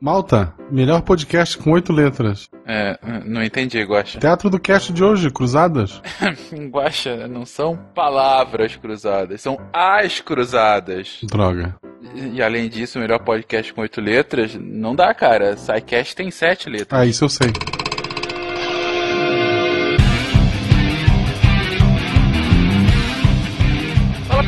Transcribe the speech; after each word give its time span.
Malta, 0.00 0.54
melhor 0.70 1.02
podcast 1.02 1.58
com 1.58 1.72
oito 1.72 1.92
letras. 1.92 2.48
É, 2.66 2.98
não 3.26 3.42
entendi, 3.42 3.82
Guaxa. 3.82 4.18
Teatro 4.20 4.48
do 4.48 4.58
cast 4.58 4.94
de 4.94 5.04
hoje, 5.04 5.30
Cruzadas. 5.30 6.00
Guaxa, 6.70 7.28
não 7.28 7.44
são 7.44 7.76
palavras 7.94 8.76
cruzadas, 8.76 9.42
são 9.42 9.60
as 9.72 10.20
cruzadas. 10.20 11.18
Droga. 11.24 11.76
E, 12.14 12.36
e 12.36 12.42
além 12.42 12.70
disso, 12.70 12.98
melhor 12.98 13.18
podcast 13.18 13.74
com 13.74 13.82
oito 13.82 14.00
letras, 14.00 14.54
não 14.54 14.96
dá, 14.96 15.12
cara. 15.12 15.54
SciCast 15.54 16.16
tem 16.16 16.30
sete 16.30 16.70
letras. 16.70 16.98
Ah, 16.98 17.04
isso 17.04 17.24
eu 17.24 17.28
sei. 17.28 17.52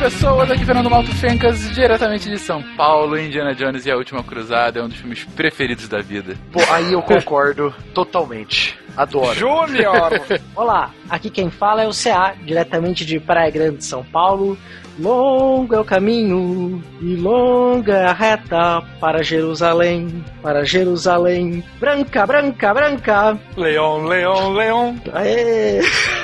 Pessoas, 0.02 0.50
aqui 0.50 0.64
Fernando 0.64 0.90
Malto 0.90 1.14
Fencas, 1.14 1.70
diretamente 1.70 2.28
de 2.28 2.36
São 2.36 2.60
Paulo. 2.76 3.16
Indiana 3.16 3.54
Jones 3.54 3.86
e 3.86 3.90
a 3.90 3.96
Última 3.96 4.20
Cruzada 4.20 4.80
é 4.80 4.82
um 4.82 4.88
dos 4.88 4.98
filmes 4.98 5.22
preferidos 5.22 5.86
da 5.86 6.00
vida. 6.00 6.34
Pô, 6.50 6.58
aí 6.72 6.92
eu 6.92 7.00
concordo 7.02 7.72
totalmente. 7.94 8.76
Adoro. 8.96 9.32
Júnior! 9.38 10.20
Olá, 10.56 10.90
aqui 11.08 11.30
quem 11.30 11.50
fala 11.50 11.84
é 11.84 11.86
o 11.86 11.92
CA, 11.92 12.34
diretamente 12.44 13.06
de 13.06 13.20
Praia 13.20 13.48
Grande, 13.52 13.84
São 13.84 14.02
Paulo. 14.02 14.58
Longo 14.98 15.72
é 15.72 15.78
o 15.78 15.84
caminho 15.84 16.82
e 17.00 17.14
longa 17.14 17.94
é 17.94 18.06
a 18.06 18.12
reta 18.12 18.82
para 18.98 19.22
Jerusalém, 19.22 20.24
para 20.42 20.64
Jerusalém. 20.64 21.62
Branca, 21.78 22.26
branca, 22.26 22.74
branca. 22.74 23.38
Leon, 23.56 24.04
Leon, 24.06 24.52
Leon. 24.52 24.96
Aê! 25.12 25.80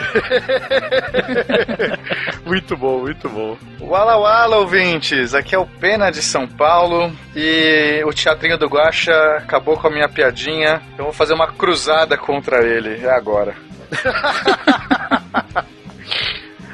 muito 2.45 2.77
bom, 2.77 3.01
muito 3.01 3.29
bom. 3.29 3.57
Wala 3.81 4.17
Wala, 4.17 4.57
ouvintes! 4.59 5.35
Aqui 5.35 5.55
é 5.55 5.59
o 5.59 5.67
Pena 5.67 6.11
de 6.11 6.23
São 6.23 6.47
Paulo 6.47 7.13
e 7.35 8.03
o 8.05 8.13
Teatrinho 8.13 8.59
do 8.59 8.69
Guaxa 8.69 9.13
acabou 9.39 9.77
com 9.77 9.89
a 9.89 9.91
minha 9.91 10.09
piadinha. 10.09 10.81
Eu 10.97 11.05
vou 11.05 11.13
fazer 11.13 11.35
uma 11.35 11.49
cruzada 11.49 12.17
contra 12.17 12.65
ele. 12.65 13.05
É 13.05 13.11
agora. 13.11 13.55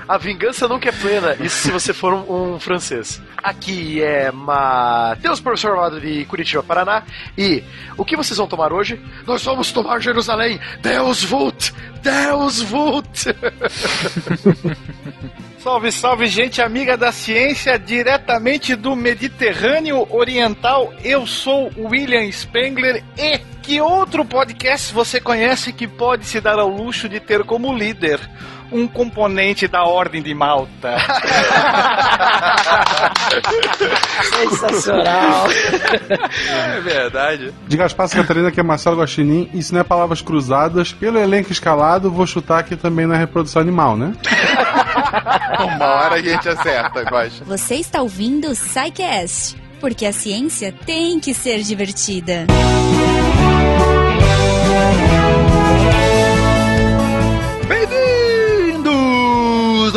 A 0.07 0.19
vingança 0.19 0.69
nunca 0.69 0.91
é 0.91 0.93
plena, 0.93 1.35
isso 1.41 1.57
se 1.57 1.71
você 1.71 1.95
for 1.95 2.13
um, 2.13 2.55
um 2.55 2.61
francês. 2.61 3.23
Aqui 3.43 4.03
é 4.03 4.31
Matheus, 4.31 5.41
professor 5.41 5.99
de 5.99 6.27
Curitiba, 6.27 6.63
Paraná. 6.63 7.03
E 7.39 7.65
o 7.97 8.05
que 8.05 8.17
vocês 8.17 8.37
vão 8.37 8.47
tomar 8.47 8.73
hoje? 8.73 9.01
Nós 9.27 9.43
vamos 9.43 9.73
tomar 9.73 10.01
Jerusalém! 10.01 10.61
Deus 10.83 11.25
vult! 11.25 11.73
Deus 12.03 12.61
vult! 12.61 13.25
Salve, 15.65 15.91
salve, 15.91 16.27
gente 16.27 16.61
amiga 16.61 16.95
da 16.95 17.11
ciência, 17.11 17.79
diretamente 17.79 18.77
do 18.77 18.95
Mediterrâneo 18.95 20.07
Oriental. 20.15 20.93
Eu 21.03 21.27
sou 21.27 21.73
William 21.79 22.31
Spengler 22.31 23.03
e 23.17 23.39
que 23.63 23.81
outro 23.81 24.27
podcast 24.27 24.93
você 24.93 25.19
conhece 25.19 25.73
que 25.73 25.89
pode 25.89 26.27
se 26.27 26.39
dar 26.39 26.59
ao 26.59 26.69
luxo 26.69 27.09
de 27.09 27.19
ter 27.19 27.45
como 27.45 27.73
líder 27.73 28.21
um 28.75 28.89
componente 28.89 29.69
da 29.69 29.85
Ordem 29.85 30.21
de 30.21 30.35
Malta? 30.35 30.97
Sensacional! 34.25 35.47
É 36.51 36.81
verdade. 36.81 37.55
Diga 37.69 37.85
as 37.85 37.93
passas, 37.93 38.21
Catarina, 38.21 38.51
que 38.51 38.59
é 38.59 38.63
Marcelo 38.65 39.01
Guaxinim. 39.01 39.49
E 39.55 39.63
se 39.63 39.73
não 39.73 39.81
é 39.81 39.85
palavras 39.85 40.21
cruzadas, 40.21 40.93
pelo 40.93 41.19
elenco 41.19 41.53
escalado, 41.53 42.11
vou 42.11 42.27
chutar 42.27 42.65
que 42.65 42.75
também 42.75 43.07
não 43.07 43.15
é 43.15 43.19
reprodução 43.19 43.63
animal, 43.63 43.97
né? 43.97 44.13
Uma 45.77 45.87
hora 45.87 46.17
a 46.17 46.21
gente 46.21 46.49
acerta, 46.49 47.03
Guaxa. 47.03 47.45
Você 47.45 47.77
está 47.77 48.03
ouvindo 48.03 48.51
o 48.51 48.57
Psycast, 48.57 49.57
porque 49.81 50.05
a 50.05 50.13
ciência 50.13 50.75
tem 50.85 51.21
que 51.21 51.33
ser 51.33 51.63
divertida. 51.63 52.47
Bem-vindos 52.49 53.84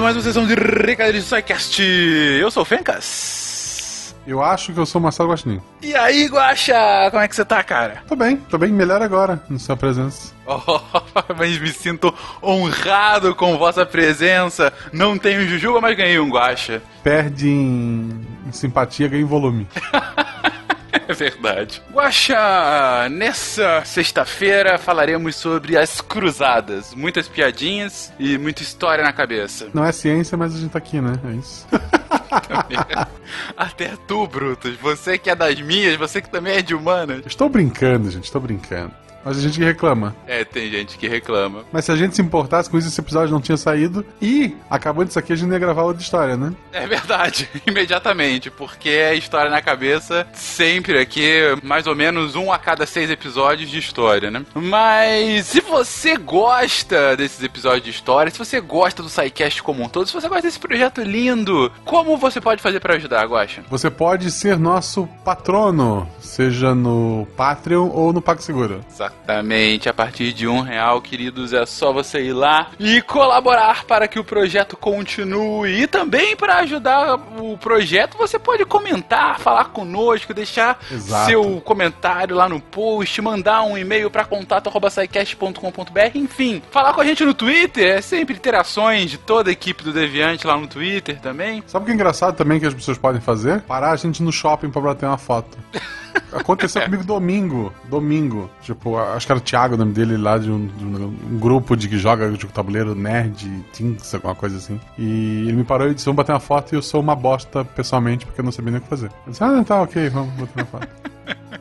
mais 0.07 0.15
uma 0.15 0.23
sessão 0.23 0.47
de 0.47 0.53
Recadilhos 0.53 1.25
do 1.25 1.35
SciCast. 1.35 1.83
Eu 1.83 2.49
sou 2.49 2.63
o 2.63 2.65
Fencas. 2.65 4.15
Eu 4.25 4.41
acho 4.41 4.71
que 4.71 4.79
eu 4.79 4.85
sou 4.85 5.01
Marcelo 5.01 5.31
Guaxinim. 5.31 5.61
E 5.81 5.93
aí, 5.97 6.27
Guaxa, 6.27 7.09
como 7.11 7.21
é 7.21 7.27
que 7.27 7.35
você 7.35 7.43
tá, 7.43 7.61
cara? 7.61 8.03
Tô 8.07 8.15
bem, 8.15 8.37
tô 8.37 8.57
bem 8.57 8.71
melhor 8.71 9.01
agora, 9.01 9.43
na 9.49 9.59
sua 9.59 9.75
presença. 9.75 10.33
Oh, 10.49 10.79
mas 11.37 11.59
me 11.59 11.67
sinto 11.73 12.13
honrado 12.41 13.35
com 13.35 13.57
vossa 13.57 13.85
presença. 13.85 14.71
Não 14.93 15.17
tenho 15.17 15.45
Jujuba, 15.45 15.81
mas 15.81 15.97
ganhei 15.97 16.17
um 16.21 16.29
Guaxa. 16.29 16.81
Perde 17.03 17.49
em, 17.49 18.25
em 18.47 18.51
simpatia, 18.53 19.09
ganha 19.09 19.23
em 19.23 19.25
volume. 19.25 19.67
É 21.07 21.13
verdade. 21.13 21.81
Guaxa, 21.91 23.07
nessa 23.09 23.83
sexta-feira 23.85 24.77
falaremos 24.77 25.35
sobre 25.35 25.77
as 25.77 26.01
cruzadas. 26.01 26.93
Muitas 26.93 27.27
piadinhas 27.27 28.11
e 28.19 28.37
muita 28.37 28.61
história 28.61 29.03
na 29.03 29.13
cabeça. 29.13 29.69
Não 29.73 29.85
é 29.85 29.91
ciência, 29.91 30.37
mas 30.37 30.55
a 30.55 30.59
gente 30.59 30.71
tá 30.71 30.77
aqui, 30.77 30.99
né? 30.99 31.13
É 31.25 31.31
isso. 31.35 31.67
Até 33.55 33.93
tu, 34.07 34.27
Brutus. 34.27 34.75
Você 34.77 35.17
que 35.17 35.29
é 35.29 35.35
das 35.35 35.59
minhas, 35.61 35.95
você 35.95 36.21
que 36.21 36.29
também 36.29 36.55
é 36.57 36.61
de 36.61 36.75
humanas. 36.75 37.21
Estou 37.25 37.49
brincando, 37.49 38.09
gente, 38.09 38.25
estou 38.25 38.41
brincando. 38.41 38.91
Mas 39.27 39.39
a 39.39 39.41
gente 39.41 39.59
que 39.59 39.65
reclama. 39.65 40.15
É, 40.25 40.45
tem 40.45 40.71
gente 40.71 40.97
que 40.97 41.05
reclama. 41.05 41.65
Mas 41.69 41.83
se 41.83 41.91
a 41.91 41.97
gente 41.97 42.15
se 42.15 42.21
importasse 42.21 42.69
com 42.69 42.77
isso, 42.77 42.87
esse 42.87 43.01
episódio 43.01 43.33
não 43.33 43.41
tinha 43.41 43.57
saído. 43.57 44.05
E, 44.21 44.55
acabando 44.69 45.09
isso 45.09 45.19
aqui, 45.19 45.33
a 45.33 45.35
gente 45.35 45.51
ia 45.51 45.59
gravar 45.59 45.83
outra 45.83 46.01
história, 46.01 46.37
né? 46.37 46.53
É 46.71 46.87
verdade, 46.87 47.49
imediatamente, 47.67 48.49
porque 48.49 48.87
é 48.87 49.13
história 49.15 49.51
na 49.51 49.61
cabeça, 49.61 50.25
sempre 50.31 50.97
aqui, 50.97 51.41
mais 51.61 51.87
ou 51.87 51.93
menos 51.95 52.37
um 52.37 52.53
a 52.53 52.57
cada 52.57 52.85
seis 52.85 53.09
episódios 53.09 53.69
de 53.69 53.77
história, 53.77 54.31
né? 54.31 54.45
Mas 54.55 55.47
se 55.47 55.59
você 55.59 56.15
gosta 56.15 57.17
desses 57.17 57.43
episódios 57.43 57.83
de 57.83 57.89
história, 57.89 58.31
se 58.31 58.39
você 58.39 58.61
gosta 58.61 59.03
do 59.03 59.09
SciCast 59.09 59.61
como 59.61 59.83
um 59.83 59.89
todo, 59.89 60.07
se 60.07 60.13
você 60.13 60.29
gosta 60.29 60.43
desse 60.43 60.59
projeto 60.59 61.01
lindo, 61.01 61.69
como 61.83 62.15
você 62.15 62.39
pode 62.39 62.61
fazer 62.61 62.79
para 62.79 62.95
ajudar, 62.95 63.25
Guaxa? 63.27 63.61
Você 63.69 63.89
pode 63.89 64.31
ser 64.31 64.57
nosso 64.57 65.05
patrono, 65.25 66.09
seja 66.21 66.73
no 66.73 67.27
Patreon 67.35 67.89
ou 67.89 68.13
no 68.13 68.21
PagSeguro. 68.21 68.79
Exatamente, 69.27 69.89
a 69.89 69.93
partir 69.93 70.31
de 70.31 70.47
um 70.47 70.61
real, 70.61 71.01
queridos, 71.01 71.51
é 71.51 71.65
só 71.65 71.91
você 71.91 72.21
ir 72.21 72.33
lá 72.33 72.69
e 72.79 73.01
colaborar 73.01 73.83
para 73.83 74.07
que 74.07 74.17
o 74.17 74.23
projeto 74.23 74.77
continue. 74.77 75.81
E 75.81 75.87
também 75.87 76.35
para 76.35 76.59
ajudar 76.59 77.15
o 77.37 77.57
projeto, 77.57 78.17
você 78.17 78.39
pode 78.39 78.63
comentar, 78.65 79.37
falar 79.39 79.65
conosco, 79.65 80.33
deixar 80.33 80.79
Exato. 80.89 81.25
seu 81.25 81.61
comentário 81.61 82.35
lá 82.35 82.47
no 82.47 82.61
post, 82.61 83.21
mandar 83.21 83.63
um 83.63 83.77
e-mail 83.77 84.09
para 84.09 84.23
contato@saicast.com.br, 84.23 86.15
enfim, 86.15 86.61
falar 86.71 86.93
com 86.93 87.01
a 87.01 87.05
gente 87.05 87.25
no 87.25 87.33
Twitter, 87.33 87.97
é 87.97 88.01
sempre 88.01 88.35
interações 88.35 89.11
de 89.11 89.17
toda 89.17 89.49
a 89.49 89.53
equipe 89.53 89.83
do 89.83 89.91
Deviante 89.91 90.47
lá 90.47 90.55
no 90.55 90.67
Twitter 90.67 91.19
também. 91.19 91.61
Sabe 91.67 91.83
o 91.83 91.85
que 91.85 91.91
é 91.91 91.95
engraçado 91.95 92.35
também 92.35 92.59
que 92.59 92.65
as 92.65 92.73
pessoas 92.73 92.97
podem 92.97 93.19
fazer? 93.19 93.61
Parar 93.63 93.91
a 93.91 93.95
gente 93.97 94.23
no 94.23 94.31
shopping 94.31 94.69
pra 94.69 94.81
bater 94.81 95.05
uma 95.05 95.17
foto. 95.17 95.57
Aconteceu 96.31 96.81
comigo 96.85 97.03
domingo. 97.03 97.73
Domingo. 97.89 98.49
Tipo, 98.61 98.97
acho 98.97 99.25
que 99.25 99.31
era 99.31 99.39
o 99.39 99.41
Thiago 99.41 99.75
o 99.75 99.77
nome 99.77 99.93
dele 99.93 100.17
lá 100.17 100.37
de 100.37 100.51
um, 100.51 100.67
de 100.67 100.83
um 100.85 101.39
grupo 101.39 101.75
de 101.75 101.87
que 101.87 101.97
joga 101.97 102.29
de 102.31 102.45
tabuleiro 102.47 102.95
nerd, 102.95 103.47
Tinks, 103.73 104.13
alguma 104.13 104.35
coisa 104.35 104.57
assim. 104.57 104.79
E 104.97 105.47
ele 105.47 105.53
me 105.53 105.63
parou 105.63 105.89
e 105.89 105.93
disse: 105.93 106.05
Vamos 106.05 106.17
bater 106.17 106.31
uma 106.31 106.39
foto 106.39 106.73
e 106.73 106.75
eu 106.75 106.81
sou 106.81 107.01
uma 107.01 107.15
bosta 107.15 107.63
pessoalmente 107.63 108.25
porque 108.25 108.41
eu 108.41 108.45
não 108.45 108.51
sabia 108.51 108.71
nem 108.71 108.79
o 108.79 108.83
que 108.83 108.89
fazer. 108.89 109.11
Eu 109.25 109.31
disse: 109.31 109.43
Ah, 109.43 109.63
tá, 109.63 109.81
ok, 109.81 110.09
vamos 110.09 110.33
bater 110.33 110.61
uma 110.61 110.65
foto. 110.65 110.87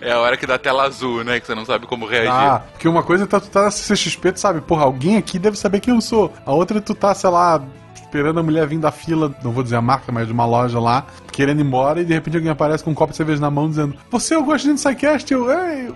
É 0.00 0.12
a 0.12 0.18
hora 0.18 0.36
que 0.36 0.46
dá 0.46 0.58
tela 0.58 0.84
azul, 0.84 1.22
né? 1.22 1.38
Que 1.38 1.46
você 1.46 1.54
não 1.54 1.64
sabe 1.64 1.86
como 1.86 2.06
reagir. 2.06 2.32
Ah, 2.32 2.62
porque 2.72 2.88
uma 2.88 3.02
coisa 3.02 3.24
é 3.24 3.26
tá, 3.26 3.40
tu 3.40 3.48
tá 3.48 3.62
na 3.62 3.68
CXP, 3.68 4.32
tu 4.32 4.40
sabe, 4.40 4.60
porra, 4.60 4.84
alguém 4.84 5.16
aqui 5.16 5.38
deve 5.38 5.56
saber 5.56 5.80
quem 5.80 5.94
eu 5.94 6.00
sou. 6.00 6.32
A 6.44 6.52
outra 6.52 6.78
é 6.78 6.80
tu 6.80 6.94
tá, 6.94 7.14
sei 7.14 7.30
lá, 7.30 7.62
esperando 8.10 8.40
a 8.40 8.42
mulher 8.42 8.66
vir 8.66 8.80
da 8.80 8.90
fila, 8.90 9.32
não 9.40 9.52
vou 9.52 9.62
dizer 9.62 9.76
a 9.76 9.80
marca, 9.80 10.10
mas 10.10 10.26
de 10.26 10.32
uma 10.32 10.44
loja 10.44 10.80
lá, 10.80 11.06
querendo 11.30 11.60
ir 11.60 11.64
embora, 11.64 12.00
e 12.00 12.04
de 12.04 12.12
repente 12.12 12.36
alguém 12.36 12.50
aparece 12.50 12.82
com 12.82 12.90
um 12.90 12.94
copo 12.94 13.12
de 13.12 13.16
cerveja 13.16 13.40
na 13.40 13.50
mão 13.50 13.68
dizendo: 13.68 13.94
Você, 14.10 14.34
eu 14.34 14.42
gosto 14.42 14.68
de 14.68 14.74
Psycast, 14.74 15.32
eu, 15.32 15.48
ei. 15.48 15.94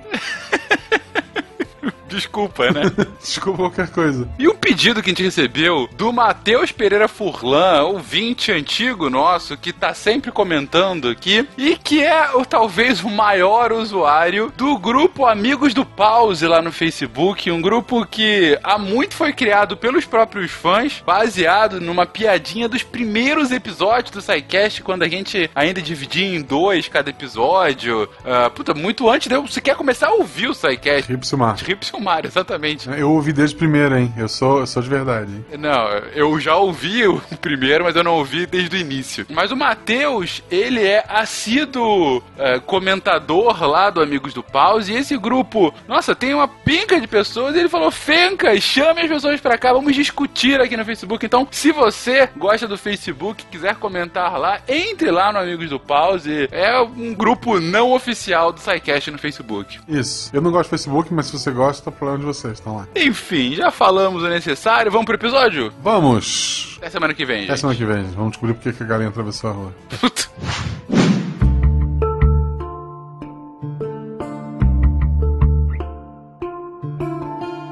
Desculpa, 2.14 2.70
né? 2.70 2.82
Desculpa 3.20 3.58
qualquer 3.58 3.88
coisa. 3.88 4.28
E 4.38 4.48
um 4.48 4.54
pedido 4.54 5.02
que 5.02 5.10
a 5.10 5.12
gente 5.12 5.22
recebeu 5.22 5.88
do 5.96 6.12
Matheus 6.12 6.70
Pereira 6.70 7.08
Furlan, 7.08 7.82
ouvinte 7.82 8.52
antigo 8.52 9.10
nosso, 9.10 9.56
que 9.56 9.72
tá 9.72 9.92
sempre 9.92 10.30
comentando 10.30 11.08
aqui, 11.08 11.46
e 11.58 11.76
que 11.76 12.02
é 12.02 12.34
o, 12.34 12.44
talvez 12.44 13.02
o 13.02 13.10
maior 13.10 13.72
usuário 13.72 14.52
do 14.56 14.78
grupo 14.78 15.26
Amigos 15.26 15.74
do 15.74 15.84
Pause 15.84 16.46
lá 16.46 16.62
no 16.62 16.72
Facebook, 16.72 17.50
um 17.50 17.60
grupo 17.60 18.06
que 18.06 18.58
há 18.62 18.78
muito 18.78 19.14
foi 19.14 19.32
criado 19.32 19.76
pelos 19.76 20.04
próprios 20.04 20.50
fãs, 20.50 21.02
baseado 21.04 21.80
numa 21.80 22.06
piadinha 22.06 22.68
dos 22.68 22.82
primeiros 22.82 23.50
episódios 23.50 24.10
do 24.10 24.22
SciCast, 24.22 24.82
quando 24.82 25.02
a 25.02 25.08
gente 25.08 25.50
ainda 25.54 25.82
dividia 25.82 26.36
em 26.36 26.42
dois 26.42 26.88
cada 26.88 27.10
episódio. 27.10 28.08
Ah, 28.24 28.50
puta, 28.50 28.74
muito 28.74 29.08
antes 29.08 29.28
de 29.28 29.34
eu 29.34 29.46
sequer 29.48 29.76
começar 29.76 30.08
a 30.08 30.14
ouvir 30.14 30.48
o 30.48 30.54
SciCast. 30.54 31.10
Ripsumar. 31.10 31.56
Ripsumar, 31.56 32.03
Mário, 32.04 32.28
exatamente. 32.28 32.88
Eu 32.88 33.10
ouvi 33.10 33.32
desde 33.32 33.56
primeiro, 33.56 33.96
hein? 33.96 34.12
Eu 34.16 34.28
sou, 34.28 34.60
eu 34.60 34.66
sou 34.66 34.82
de 34.82 34.88
verdade. 34.88 35.32
hein? 35.32 35.44
Não, 35.58 35.88
eu 36.14 36.38
já 36.38 36.54
ouvi 36.56 37.06
o 37.06 37.20
primeiro, 37.40 37.84
mas 37.84 37.96
eu 37.96 38.04
não 38.04 38.14
ouvi 38.14 38.46
desde 38.46 38.76
o 38.76 38.78
início. 38.78 39.26
Mas 39.30 39.50
o 39.50 39.56
Matheus, 39.56 40.42
ele 40.50 40.80
é 40.86 41.04
assíduo 41.08 42.22
é, 42.38 42.58
comentador 42.60 43.62
lá 43.66 43.90
do 43.90 44.00
Amigos 44.00 44.32
do 44.34 44.42
Pause, 44.42 44.92
e 44.92 44.96
esse 44.96 45.16
grupo, 45.16 45.74
nossa, 45.88 46.14
tem 46.14 46.34
uma 46.34 46.46
pinca 46.48 47.00
de 47.00 47.06
pessoas, 47.06 47.54
e 47.54 47.58
ele 47.60 47.68
falou, 47.68 47.90
Fencas, 47.90 48.62
chame 48.62 49.00
as 49.02 49.08
pessoas 49.08 49.40
pra 49.40 49.56
cá, 49.58 49.72
vamos 49.72 49.94
discutir 49.94 50.60
aqui 50.60 50.76
no 50.76 50.84
Facebook. 50.84 51.24
Então, 51.24 51.46
se 51.50 51.72
você 51.72 52.28
gosta 52.36 52.66
do 52.68 52.76
Facebook, 52.78 53.44
quiser 53.50 53.76
comentar 53.76 54.38
lá, 54.38 54.60
entre 54.68 55.10
lá 55.10 55.32
no 55.32 55.38
Amigos 55.38 55.70
do 55.70 55.78
Pause, 55.80 56.48
é 56.50 56.80
um 56.80 57.14
grupo 57.14 57.58
não 57.60 57.92
oficial 57.92 58.52
do 58.52 58.60
SciCast 58.60 59.10
no 59.10 59.18
Facebook. 59.18 59.80
Isso. 59.88 60.30
Eu 60.32 60.40
não 60.40 60.50
gosto 60.50 60.68
do 60.68 60.70
Facebook, 60.70 61.12
mas 61.12 61.26
se 61.26 61.32
você 61.32 61.50
gosta, 61.50 61.90
problema 61.94 62.18
de 62.20 62.26
vocês. 62.26 62.54
Estão 62.54 62.76
lá. 62.76 62.88
Enfim, 62.94 63.54
já 63.54 63.70
falamos 63.70 64.22
o 64.22 64.28
necessário, 64.28 64.90
vamos 64.90 65.06
pro 65.06 65.14
episódio? 65.14 65.72
Vamos! 65.82 66.74
Até 66.78 66.90
semana 66.90 67.14
que 67.14 67.24
vem, 67.24 67.40
gente. 67.40 67.50
Até 67.50 67.60
semana 67.60 67.78
que 67.78 67.84
vem. 67.84 68.02
Vamos 68.14 68.32
descobrir 68.32 68.54
por 68.54 68.72
que 68.72 68.82
a 68.82 68.86
galinha 68.86 69.08
atravessou 69.08 69.50
a 69.50 69.52
rua. 69.52 69.74
Puta. 70.00 70.24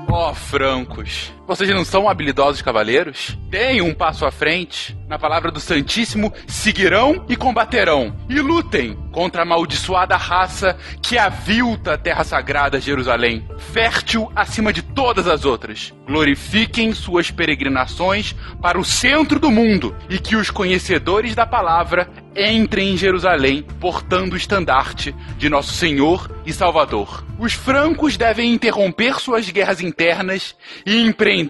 Ó, 0.09 0.35
francos, 0.35 1.33
vocês 1.55 1.69
não 1.69 1.85
são 1.85 2.09
habilidosos 2.09 2.63
cavaleiros? 2.63 3.37
Deem 3.51 3.83
um 3.83 3.93
passo 3.93 4.25
à 4.25 4.31
frente. 4.31 4.97
Na 5.07 5.19
palavra 5.19 5.51
do 5.51 5.61
Santíssimo, 5.61 6.33
seguirão 6.47 7.27
e 7.29 7.37
combaterão. 7.37 8.17
E 8.27 8.41
lutem 8.41 8.97
contra 9.11 9.43
a 9.43 9.45
amaldiçoada 9.45 10.17
raça 10.17 10.79
que 11.03 11.19
avilta 11.19 11.93
a 11.93 11.99
terra 11.99 12.25
sagrada 12.25 12.81
Jerusalém, 12.81 13.47
fértil 13.59 14.33
acima 14.35 14.73
de 14.73 14.81
todas 14.81 15.29
as 15.29 15.45
outras. 15.45 15.93
Glorifiquem 16.07 16.95
suas 16.95 17.31
peregrinações 17.31 18.35
para 18.63 18.81
o 18.81 18.85
centro 18.85 19.39
do 19.39 19.51
mundo 19.51 19.95
e 20.09 20.19
que 20.19 20.35
os 20.35 20.49
conhecedores 20.51 21.35
da 21.35 21.45
palavra 21.45 22.09
entrem 22.35 22.95
em 22.95 22.97
Jerusalém 22.97 23.63
portando 23.79 24.35
o 24.35 24.39
estandarte 24.39 25.15
de 25.37 25.51
nosso 25.51 25.75
Senhor 25.75 26.31
e 26.47 26.53
Salvador. 26.53 27.23
Os 27.39 27.53
francos 27.53 28.17
devem 28.17 28.53
interromper 28.53 29.19
suas 29.19 29.51
guerras 29.51 29.81
internas 29.81 30.55
e 30.87 31.03
empreender 31.03 31.42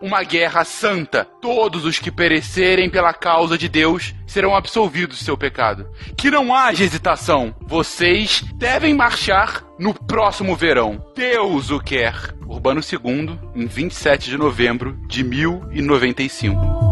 uma 0.00 0.22
guerra 0.22 0.64
santa. 0.64 1.24
Todos 1.40 1.84
os 1.84 1.98
que 1.98 2.10
perecerem 2.10 2.88
pela 2.90 3.12
causa 3.12 3.56
de 3.58 3.68
Deus 3.68 4.14
serão 4.26 4.54
absolvidos 4.54 5.18
do 5.18 5.24
seu 5.24 5.36
pecado. 5.36 5.88
Que 6.16 6.30
não 6.30 6.54
haja 6.54 6.84
hesitação. 6.84 7.54
Vocês 7.60 8.44
devem 8.54 8.94
marchar 8.94 9.64
no 9.78 9.92
próximo 9.92 10.56
verão. 10.56 11.04
Deus 11.14 11.70
o 11.70 11.80
quer. 11.80 12.34
Urbano 12.46 12.80
II, 12.80 13.38
em 13.54 13.66
27 13.66 14.30
de 14.30 14.38
novembro 14.38 14.96
de 15.08 15.24
1095. 15.24 16.85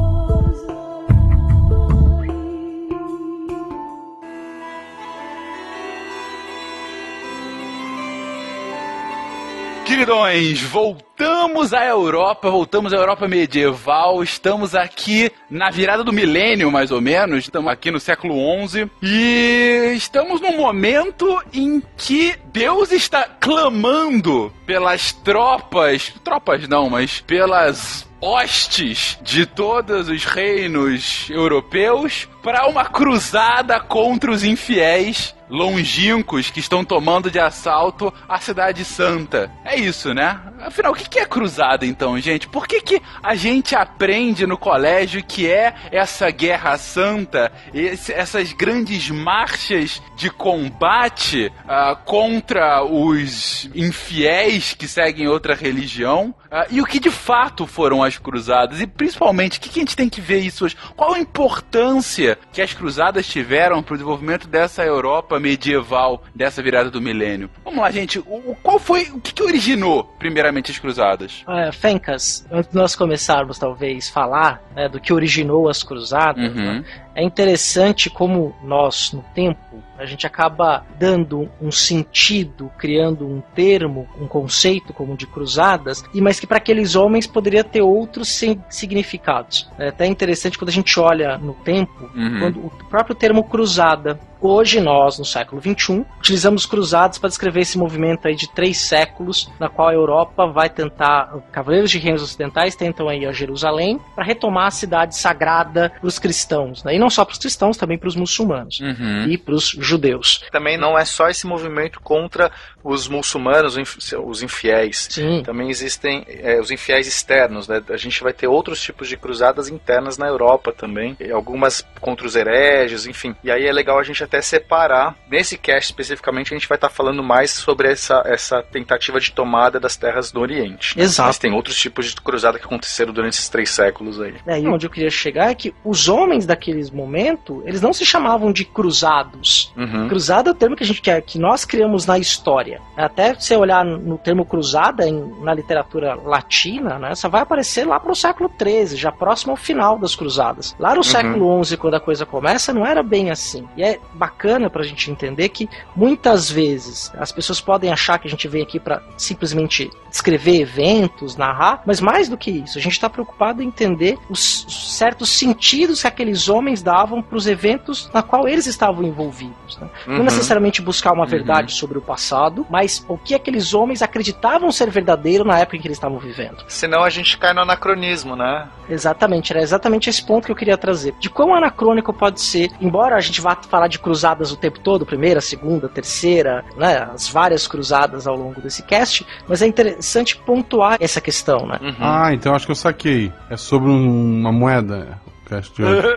Queridões, 10.05 10.61
voltamos 10.61 11.73
à 11.73 11.83
Europa, 11.87 12.51
voltamos 12.51 12.93
à 12.93 12.97
Europa 12.97 13.27
medieval, 13.27 14.23
estamos 14.23 14.75
aqui 14.75 15.33
na 15.49 15.71
virada 15.71 16.05
do 16.05 16.13
milênio, 16.13 16.71
mais 16.71 16.91
ou 16.91 17.01
menos, 17.01 17.45
estamos 17.45 17.73
aqui 17.73 17.91
no 17.91 17.99
século 17.99 18.35
XI, 18.69 18.91
e 19.03 19.95
estamos 19.97 20.43
num 20.43 20.59
momento 20.59 21.43
em 21.55 21.83
que 21.97 22.35
Deus 22.53 22.93
está 22.93 23.25
clamando 23.41 24.53
pelas 24.67 25.11
tropas, 25.11 26.13
tropas 26.23 26.69
não, 26.69 26.91
mas 26.91 27.23
pelas 27.23 28.07
hostes 28.21 29.19
de 29.23 29.47
todos 29.47 30.11
os 30.11 30.27
reinos 30.27 31.31
europeus 31.31 32.29
para 32.45 32.67
uma 32.69 32.85
cruzada 32.85 33.81
contra 33.81 34.31
os 34.31 34.45
infiéis 34.45 35.35
longínquos 35.49 36.51
que 36.51 36.59
estão 36.59 36.83
tomando 36.85 37.31
de 37.31 37.39
assalto 37.39 38.13
a 38.29 38.39
cidade 38.41 38.83
santa. 38.85 39.51
É 39.65 39.77
isso, 39.77 40.13
né? 40.15 40.41
Afinal, 40.61 40.93
o 40.93 40.95
que 40.95 41.19
é 41.19 41.27
cruzada 41.27 41.85
então, 41.85 42.19
gente? 42.19 42.49
Por 42.49 42.67
que, 42.67 42.81
que 42.81 43.01
a 43.23 43.35
gente 43.35 43.77
aprende 43.77 44.47
no 44.47 44.57
colégio 44.57 45.23
que 45.23 45.47
é 45.51 45.75
essa 45.93 46.31
guerra 46.31 46.77
santa, 46.79 47.53
esse- 47.75 48.13
essas 48.13 48.53
grandes 48.55 49.11
marchas 49.11 50.01
de 50.17 50.31
combate 50.31 51.53
ah, 51.69 51.95
contra 52.05 52.83
os 52.83 53.69
infiéis 53.75 54.73
que 54.73 54.89
seguem 54.89 55.29
outra 55.29 55.55
religião? 55.55 56.35
Ah, 56.51 56.67
e 56.71 56.81
o 56.81 56.87
que 56.87 56.99
de 56.99 57.11
fato 57.11 57.67
foram 57.67 58.03
as 58.03 58.17
cruzadas? 58.17 58.81
E 58.81 58.87
principalmente, 58.87 59.59
o 59.59 59.61
que, 59.61 59.69
que 59.69 59.79
a 59.81 59.83
gente 59.83 59.97
tem 59.97 60.09
que 60.09 60.23
ver 60.23 60.39
isso 60.41 60.65
hoje? 60.65 60.77
Qual 60.97 61.13
a 61.13 61.19
importância 61.19 62.34
que 62.53 62.61
as 62.63 62.73
cruzadas 62.73 63.27
tiveram 63.27 63.83
para 63.83 63.95
o 63.95 63.97
desenvolvimento 63.97 64.47
dessa 64.49 64.85
Europa 64.85 65.39
medieval, 65.41 66.23
dessa 66.35 66.63
virada 66.63 66.91
do 66.91 67.01
milênio? 67.01 67.51
Vamos 67.65 67.81
lá, 67.81 67.91
gente. 67.91 68.19
O, 68.19 68.57
qual 68.63 68.79
foi. 68.79 69.11
O 69.13 69.21
que, 69.21 69.33
que 69.33 69.43
originou, 69.43 70.05
primeiramente, 70.19 70.71
as 70.71 70.79
cruzadas? 70.79 71.45
É, 71.49 71.73
Fencas, 71.73 72.47
antes 72.51 72.71
de 72.71 72.77
nós 72.77 72.95
começarmos, 72.97 73.59
talvez, 73.59 74.09
falar 74.09 74.63
né, 74.75 74.89
do 74.89 75.01
que 75.01 75.13
originou 75.13 75.69
as 75.69 75.83
cruzadas, 75.83 76.45
Uhum. 76.45 76.55
né, 76.81 76.85
é 77.15 77.23
interessante 77.23 78.11
como 78.11 78.55
nós, 78.63 79.13
no 79.13 79.23
tempo, 79.35 79.59
a 79.99 80.05
gente 80.05 80.27
acaba 80.27 80.85
dando 80.99 81.49
um 81.61 81.71
sentido, 81.71 82.71
criando 82.77 83.27
um 83.27 83.41
termo, 83.55 84.09
um 84.21 84.27
conceito 84.27 84.93
como 84.93 85.17
de 85.17 85.27
cruzadas, 85.27 86.05
e 86.13 86.21
mas 86.21 86.41
que 86.41 86.47
para 86.47 86.57
aqueles 86.57 86.97
homens 86.97 87.27
poderia 87.27 87.63
ter 87.63 87.81
outros 87.83 88.29
significados. 88.69 89.69
É 89.79 89.89
até 89.89 90.07
interessante 90.07 90.59
quando 90.59 90.69
a 90.71 90.73
gente 90.73 90.99
olha 90.99 91.39
no 91.39 91.55
tempo, 91.55 92.11
Uhum. 92.15 92.39
quando 92.41 92.57
o 92.67 92.71
próprio 92.89 93.15
termo 93.15 93.45
cruzada. 93.45 94.19
Hoje 94.41 94.79
nós, 94.79 95.19
no 95.19 95.25
século 95.25 95.59
XXI, 95.63 96.05
utilizamos 96.19 96.67
cruzadas 96.67 97.17
para 97.19 97.31
descrever 97.31 97.61
esse 97.61 97.79
movimento 97.79 98.29
aí 98.29 98.35
de 98.35 98.47
três 98.53 98.77
séculos, 98.77 99.51
na 99.59 99.71
qual 99.71 99.89
a 99.89 99.95
Europa 99.95 100.47
vai 100.47 100.69
tentar, 100.69 101.35
cavaleiros 101.51 101.91
de 101.91 101.99
reinos 101.99 102.23
ocidentais 102.23 102.77
tentam 102.77 103.11
ir 103.11 103.27
a 103.27 103.33
Jerusalém 103.33 103.99
para 104.15 104.23
retomar 104.23 104.67
a 104.67 104.71
cidade 104.71 105.17
sagrada 105.17 105.91
para 105.99 106.07
os 106.07 106.19
cristãos, 106.19 106.85
né? 106.85 106.95
e 106.95 106.99
não 107.05 107.11
só 107.11 107.25
para 107.25 107.33
os 107.35 107.39
cristãos, 107.39 107.77
também 107.77 107.99
para 107.99 108.09
os 108.09 108.17
muçulmanos 108.17 108.81
Uhum. 108.81 109.27
e 109.29 109.37
para 109.39 109.55
os 109.55 109.69
judeus. 109.79 110.43
Também 110.51 110.77
não 110.79 110.99
é 110.99 111.05
só 111.05 111.29
esse 111.29 111.47
movimento 111.47 112.01
contra 112.01 112.51
os 112.83 113.09
muçulmanos, 113.09 113.77
os 114.25 114.43
infiéis. 114.43 115.09
Sim. 115.11 115.43
Também 115.45 115.71
existem 115.71 116.25
é, 116.29 116.61
os 116.61 116.71
infiéis 116.71 117.07
externos, 117.07 117.67
né? 117.69 117.83
A 117.89 117.97
gente 117.97 118.23
vai 118.23 118.33
ter 118.33 118.47
outros 118.47 118.81
tipos 118.81 119.09
de 119.09 119.17
cruzadas 119.17 119.69
internas 119.69 120.19
na 120.19 120.27
Europa 120.27 120.73
também, 120.73 121.17
algumas 121.33 121.85
contra 122.01 122.27
os 122.27 122.37
hereges, 122.37 123.07
enfim. 123.07 123.35
E 123.43 123.51
aí 123.51 123.67
é 123.67 123.73
legal 123.73 123.99
a 123.99 124.03
gente 124.03 124.23
até 124.23 124.41
separar. 124.43 125.17
Nesse 125.31 125.57
cast 125.57 125.91
especificamente 125.91 126.53
a 126.53 126.57
gente 126.59 126.69
vai 126.69 126.77
estar 126.77 126.89
falando 126.91 127.23
mais 127.23 127.51
sobre 127.51 127.91
essa, 127.91 128.23
essa 128.27 128.63
tentativa 128.63 129.19
de 129.21 129.33
tomada 129.33 129.79
das 129.81 129.97
terras 129.97 130.31
do 130.31 130.41
Oriente. 130.41 130.97
né? 130.99 131.05
Exato. 131.05 131.29
Mas 131.29 131.39
tem 131.39 131.53
outros 131.53 131.77
tipos 131.77 132.07
de 132.07 132.17
cruzada 132.17 132.59
que 132.59 132.65
aconteceram 132.67 133.13
durante 133.13 133.35
esses 133.35 133.49
três 133.49 133.71
séculos 133.71 134.21
aí. 134.21 134.35
É, 134.47 134.61
e 134.61 134.67
onde 134.69 134.87
eu 134.87 134.91
queria 134.91 135.11
chegar 135.11 135.51
é 135.51 135.55
que 135.55 135.75
os 135.85 136.09
homens 136.09 136.45
daqueles 136.47 136.91
momentos, 136.95 137.63
eles 137.67 137.81
não 137.81 137.93
se 137.93 138.05
chamavam 138.05 138.53
de 138.53 138.65
cruzados. 138.65 139.73
Uhum. 139.77 140.09
Cruzada 140.09 140.51
é 140.51 140.53
o 140.53 140.55
termo 140.55 140.77
que 140.77 140.85
a 140.85 140.87
gente 140.87 141.03
quer, 141.03 141.21
que 141.23 141.39
nós 141.39 141.65
criamos 141.65 142.07
na 142.07 142.19
história. 142.19 142.81
Até 142.97 143.35
você 143.35 143.57
olhar 143.57 143.85
no 143.85 144.17
termo 144.17 144.45
cruzada 144.45 145.07
em- 145.07 145.35
na 145.43 145.53
literatura 145.53 146.15
latina, 146.15 146.99
né, 146.99 147.15
só 147.15 147.29
vai 147.29 147.43
aparecer 147.43 147.87
lá 147.87 147.99
pro 147.99 148.15
século 148.15 148.51
XIII, 148.61 148.97
já 148.97 149.11
próximo 149.13 149.53
ao 149.53 149.57
final 149.57 149.99
das 149.99 150.15
cruzadas. 150.15 150.75
Lá 150.79 150.95
no 150.95 151.03
século 151.05 151.65
XI, 151.65 151.77
quando 151.77 151.95
a 151.95 152.01
coisa 152.01 152.25
começa, 152.25 152.73
não 152.73 152.87
era 152.87 153.03
bem 153.03 153.31
assim. 153.31 153.67
E 153.77 153.83
é 153.83 153.99
bacana 154.15 154.71
pra 154.71 154.83
gente 154.83 155.11
entender 155.11 155.49
que 155.49 155.69
muitas 155.97 156.51
vezes 156.51 157.11
as 157.19 157.33
pessoas 157.33 157.61
podem 157.61 157.91
achar 157.91 158.19
que 158.19 158.29
a 158.29 158.31
gente 158.31 158.47
veio 158.49 158.65
aqui 158.65 158.79
pra 158.79 159.03
simplesmente 159.17 159.91
descrever 160.11 160.61
eventos, 160.61 161.37
narrar, 161.37 161.83
mas 161.85 162.01
mais 162.01 162.29
do 162.29 162.37
que 162.37 162.51
isso, 162.51 162.79
a 162.79 162.81
gente 162.81 162.93
está 162.93 163.11
preocupado 163.11 163.63
em 163.63 163.67
entender 163.67 164.17
os 164.31 164.67
certos 164.97 165.31
sentidos 165.31 166.03
que 166.03 166.07
aqueles 166.07 166.49
homens 166.49 166.83
davam 166.85 167.23
para 167.23 167.37
os 167.37 167.47
eventos 167.47 168.09
na 168.13 168.23
qual 168.23 168.47
eles 168.47 168.67
estavam 168.67 169.03
envolvidos. 169.03 169.79
né? 169.81 169.89
Não 170.07 170.19
Uhum. 170.19 170.23
necessariamente 170.25 170.81
buscar 170.83 171.13
uma 171.13 171.27
verdade 171.27 171.73
sobre 171.73 171.99
o 171.99 172.01
passado, 172.03 172.67
mas 172.71 173.05
o 173.09 173.17
que 173.19 173.35
aqueles 173.35 173.73
homens 173.75 174.03
acreditavam 174.03 174.71
ser 174.71 174.91
verdadeiro 174.91 175.45
na 175.45 175.59
época 175.59 175.77
em 175.77 175.81
que 175.81 175.89
eles 175.89 175.97
estavam 175.97 176.19
vivendo. 176.19 176.63
Senão 176.69 177.03
a 177.03 177.11
gente 177.11 177.37
cai 177.39 177.53
no 177.55 177.63
anacronismo, 177.63 178.37
né? 178.37 178.69
Exatamente, 178.89 179.53
era 179.53 179.63
exatamente 179.63 180.11
esse 180.11 180.25
ponto 180.25 180.45
que 180.45 180.53
eu 180.53 180.57
queria 180.57 180.77
trazer. 180.77 181.15
De 181.19 181.31
quão 181.31 181.55
anacrônico 181.55 182.13
pode 182.13 182.41
ser, 182.41 182.71
embora 182.81 183.17
a 183.17 183.21
gente 183.21 183.41
vá 183.41 183.57
falar 183.57 183.89
de 183.89 183.99
cruzadas 183.99 184.53
o 184.53 184.57
tempo 184.57 184.79
todo, 184.81 185.07
primeira, 185.07 185.41
segunda, 185.41 185.89
terceira, 185.89 186.65
né, 186.77 187.09
as 187.15 187.29
várias 187.29 187.67
cruzadas 187.67 188.27
ao 188.27 188.37
longo 188.37 188.61
desse 188.61 188.83
cast, 188.83 189.27
mas 189.49 189.63
é 189.63 189.67
interessante 189.67 190.37
pontuar 190.37 190.97
essa 191.01 191.21
questão, 191.21 191.67
né? 191.67 191.79
Uhum. 191.81 191.95
Ah, 192.01 192.33
então 192.35 192.55
acho 192.55 192.67
que 192.67 192.73
eu 192.73 192.77
saquei. 192.77 193.33
É 193.49 193.57
sobre 193.57 193.91
um- 193.91 194.41
uma 194.41 194.53
moeda. 194.53 195.19
Cast 195.45 195.75
de 195.75 195.85
hoje. 195.85 196.17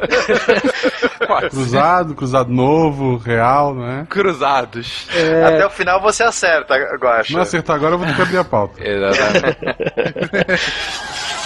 Cruzado, 1.49 2.15
cruzado 2.15 2.51
novo, 2.51 3.17
real, 3.17 3.75
né? 3.75 4.07
Cruzados. 4.09 5.07
Até 5.45 5.65
o 5.65 5.69
final 5.69 6.01
você 6.01 6.23
acerta, 6.23 6.75
Guaxa. 6.95 7.33
Não 7.33 7.41
acertar 7.41 7.75
agora, 7.75 7.95
eu 7.95 7.99
vou 7.99 8.07
ter 8.07 8.15
que 8.15 8.21
abrir 8.21 8.37
a 8.37 8.43
pauta. 8.43 8.81
Exatamente. 8.81 9.57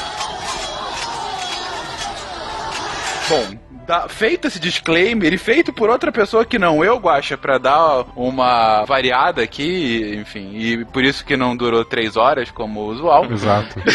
Bom, 3.32 3.58
da- 3.92 4.08
feito 4.08 4.48
esse 4.48 4.58
disclaimer 4.58 5.34
e 5.34 5.38
feito 5.38 5.74
por 5.74 5.90
outra 5.90 6.12
pessoa 6.14 6.46
que 6.46 6.58
não 6.58 6.82
eu, 6.84 6.98
Guaxa, 6.98 7.38
pra 7.38 7.58
dar 7.58 8.06
uma 8.16 8.86
variada 8.86 9.42
aqui, 9.44 10.16
enfim, 10.18 10.52
e 10.56 10.86
por 10.86 11.04
isso 11.04 11.26
que 11.26 11.36
não 11.36 11.56
durou 11.58 11.84
três 11.84 12.16
horas 12.16 12.50
como 12.50 12.86
usual. 12.86 13.26
Exato. 13.30 13.76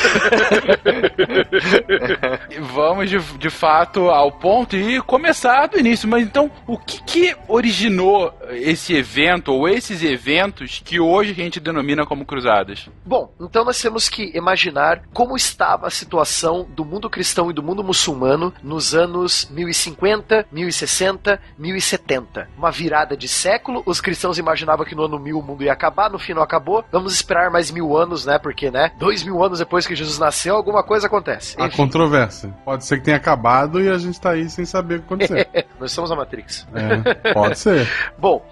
Vamos 2.75 3.09
de, 3.09 3.19
de 3.39 3.49
fato 3.51 4.11
ao 4.11 4.31
ponto 4.33 4.77
e 4.77 5.01
começar 5.01 5.67
do 5.69 5.79
início. 5.79 6.07
Mas 6.09 6.23
então, 6.25 6.51
o 6.67 6.77
que, 6.77 7.03
que 7.03 7.35
originou 7.49 8.35
esse 8.51 8.95
evento 8.95 9.51
ou 9.53 9.67
esses 9.69 10.03
eventos 10.03 10.83
que 10.85 11.01
hoje 11.01 11.31
a 11.31 11.35
gente 11.35 11.59
denomina 11.59 12.05
como 12.05 12.27
cruzadas? 12.27 12.87
Bom, 13.05 13.33
então 13.41 13.65
nós 13.65 13.81
temos 13.81 14.09
que 14.11 14.31
imaginar 14.37 15.03
como 15.15 15.37
estava 15.37 15.87
a 15.87 15.91
situação 15.91 16.67
do 16.69 16.85
mundo 16.85 17.09
cristão 17.09 17.51
e 17.51 17.55
do 17.55 17.63
mundo 17.63 17.83
muçulmano 17.83 18.53
nos 18.63 18.95
anos 18.95 19.49
1050, 19.87 20.47
1060, 20.51 21.41
1070. 21.59 22.49
Uma 22.57 22.71
virada 22.71 23.17
de 23.17 23.29
século, 23.29 23.83
os 23.87 24.01
cristãos 24.01 24.39
imaginavam 24.39 24.85
que 24.85 24.95
no 24.95 25.05
ano 25.05 25.19
1000 25.19 25.39
o 25.39 25.43
mundo 25.43 25.63
ia 25.63 25.73
acabar, 25.73 26.11
no 26.11 26.19
fim 26.19 26.35
não 26.35 26.43
acabou. 26.43 26.85
Vamos 26.91 27.15
esperar 27.15 27.51
mais 27.51 27.71
mil 27.71 27.97
anos, 27.97 28.27
né? 28.27 28.39
Porque, 28.39 28.71
né? 28.71 28.91
Dois 28.99 29.23
mil 29.23 29.43
anos 29.43 29.59
depois 29.59 29.87
que 29.87 29.95
Jesus 29.95 30.19
nasceu, 30.19 30.57
alguma 30.57 30.83
coisa 30.83 31.07
acontece. 31.07 31.61
A 31.61 31.67
Enfim, 31.67 31.77
controvérsia. 31.77 32.51
Pode 32.65 32.85
ser 32.85 32.99
que 32.99 33.05
tenha 33.05 33.17
acabado 33.17 33.81
e 33.81 33.89
a 33.89 33.99
gente 33.99 34.21
tá 34.21 34.31
aí 34.31 34.49
sem 34.49 34.65
saber 34.65 34.97
o 34.97 34.99
que 35.01 35.07
aconteceu. 35.07 35.47
nós 35.79 35.93
somos 35.93 36.11
a 36.11 36.17
Matrix. 36.17 36.67
É, 36.75 37.33
pode 37.33 37.59
ser. 37.59 37.89
Bom, 38.19 38.45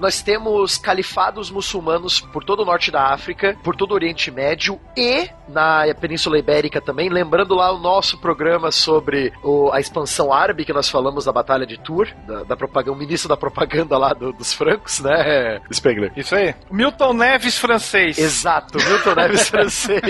nós 0.00 0.22
temos 0.22 0.78
califados 0.78 1.50
muçulmanos 1.50 2.20
por 2.20 2.42
todo 2.42 2.60
o 2.62 2.64
norte 2.64 2.90
da 2.90 3.12
África, 3.12 3.56
por 3.62 3.76
todo 3.76 3.92
o 3.92 3.94
Oriente 3.94 4.30
Médio 4.30 4.80
e 4.96 5.28
na 5.48 5.82
Península 6.00 6.38
Ibérica 6.38 6.80
também. 6.80 7.08
Lembrando 7.08 7.54
lá 7.54 7.70
o 7.72 7.78
nosso 7.78 8.18
programa 8.18 8.70
sobre 8.70 9.32
o- 9.42 9.70
a 9.72 9.78
expansão 9.80 10.32
árabe 10.32 10.64
que 10.64 10.72
nós 10.72 10.88
falamos 10.88 11.24
da 11.26 11.32
Batalha 11.32 11.66
de 11.66 11.76
Tours, 11.78 12.12
da, 12.26 12.44
da 12.44 12.56
propaganda, 12.56 12.92
o 12.96 12.98
ministro 12.98 13.28
da 13.28 13.36
propaganda 13.36 13.98
lá 13.98 14.12
do- 14.14 14.32
dos 14.32 14.54
francos, 14.54 15.00
né, 15.00 15.60
Spengler? 15.72 16.12
Isso 16.16 16.34
aí. 16.34 16.54
Milton 16.70 17.12
Neves 17.12 17.58
francês. 17.58 18.16
Exato, 18.18 18.78
Milton 18.78 19.14
Neves 19.14 19.48
francês. 19.50 20.00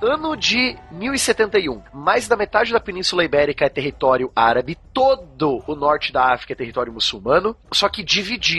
ano 0.00 0.36
de 0.36 0.76
1071. 0.92 1.82
Mais 1.92 2.28
da 2.28 2.36
metade 2.36 2.72
da 2.72 2.78
Península 2.80 3.24
Ibérica 3.24 3.64
é 3.64 3.68
território 3.68 4.30
árabe, 4.36 4.78
todo 4.92 5.62
o 5.66 5.74
norte 5.74 6.12
da 6.12 6.32
África 6.32 6.52
é 6.52 6.56
território 6.56 6.92
muçulmano, 6.92 7.56
só 7.72 7.88
que 7.88 8.02
dividido 8.04 8.51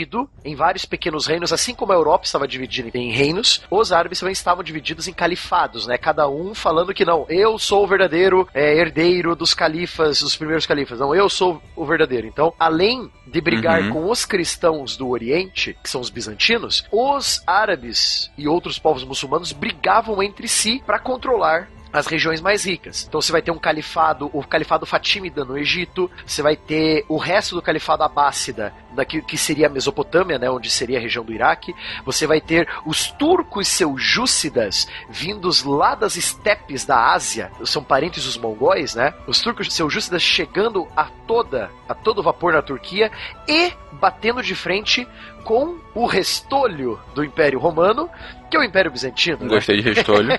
em 0.44 0.54
vários 0.54 0.84
pequenos 0.84 1.26
reinos, 1.26 1.52
assim 1.52 1.74
como 1.74 1.92
a 1.92 1.94
Europa 1.94 2.24
estava 2.24 2.48
dividida 2.48 2.90
em 2.96 3.10
reinos, 3.10 3.62
os 3.70 3.92
árabes 3.92 4.18
também 4.20 4.32
estavam 4.32 4.62
divididos 4.64 5.08
em 5.08 5.12
califados, 5.12 5.86
né? 5.86 5.96
Cada 5.98 6.28
um 6.28 6.54
falando 6.54 6.94
que 6.94 7.04
não, 7.04 7.26
eu 7.28 7.58
sou 7.58 7.84
o 7.84 7.86
verdadeiro 7.86 8.48
é, 8.54 8.76
herdeiro 8.76 9.34
dos 9.36 9.54
califas, 9.54 10.20
dos 10.20 10.36
primeiros 10.36 10.66
califas, 10.66 10.98
não, 10.98 11.14
eu 11.14 11.28
sou 11.28 11.62
o 11.76 11.84
verdadeiro. 11.84 12.26
Então, 12.26 12.52
além 12.58 13.10
de 13.26 13.40
brigar 13.40 13.74
Uhum. 13.82 13.90
com 13.90 14.10
os 14.10 14.24
cristãos 14.24 14.96
do 14.96 15.08
Oriente, 15.08 15.76
que 15.82 15.90
são 15.90 16.00
os 16.00 16.10
bizantinos, 16.10 16.84
os 16.92 17.42
árabes 17.46 18.30
e 18.38 18.46
outros 18.46 18.78
povos 18.78 19.04
muçulmanos 19.04 19.52
brigavam 19.52 20.22
entre 20.22 20.46
si 20.46 20.82
para 20.86 20.98
controlar 20.98 21.68
as 21.94 22.08
regiões 22.08 22.40
mais 22.40 22.64
ricas. 22.64 23.06
Então 23.08 23.20
você 23.20 23.30
vai 23.30 23.40
ter 23.40 23.52
um 23.52 23.58
califado, 23.58 24.28
o 24.32 24.42
califado 24.42 24.84
fatímida 24.84 25.44
no 25.44 25.56
Egito, 25.56 26.10
você 26.26 26.42
vai 26.42 26.56
ter 26.56 27.04
o 27.08 27.16
resto 27.16 27.54
do 27.54 27.62
califado 27.62 28.02
abássida, 28.02 28.74
daqui, 28.90 29.22
que 29.22 29.38
seria 29.38 29.68
a 29.68 29.70
Mesopotâmia, 29.70 30.36
né, 30.36 30.50
onde 30.50 30.68
seria 30.68 30.98
a 30.98 31.00
região 31.00 31.24
do 31.24 31.32
Iraque. 31.32 31.72
Você 32.04 32.26
vai 32.26 32.40
ter 32.40 32.68
os 32.84 33.12
turcos 33.12 33.68
seljúcidas 33.68 34.88
vindos 35.08 35.62
lá 35.62 35.94
das 35.94 36.16
estepes 36.16 36.84
da 36.84 37.12
Ásia, 37.12 37.52
são 37.64 37.84
parentes 37.84 38.24
dos 38.24 38.36
mongóis, 38.36 38.96
né? 38.96 39.14
Os 39.28 39.40
turcos 39.40 39.72
seljúcidas 39.72 40.20
chegando 40.20 40.88
a 40.96 41.04
toda, 41.04 41.70
a 41.88 41.94
todo 41.94 42.24
vapor 42.24 42.54
na 42.54 42.62
Turquia 42.62 43.10
e 43.46 43.72
batendo 43.92 44.42
de 44.42 44.54
frente 44.56 45.06
com 45.44 45.78
o 45.94 46.06
restolho 46.06 46.98
do 47.14 47.22
Império 47.22 47.58
Romano, 47.58 48.10
que 48.54 48.58
é 48.58 48.60
o 48.60 48.64
Império 48.64 48.90
Bizantino. 48.90 49.38
né? 49.40 49.48
Gostei 49.48 49.82
de 49.82 49.90
restolho. 49.92 50.28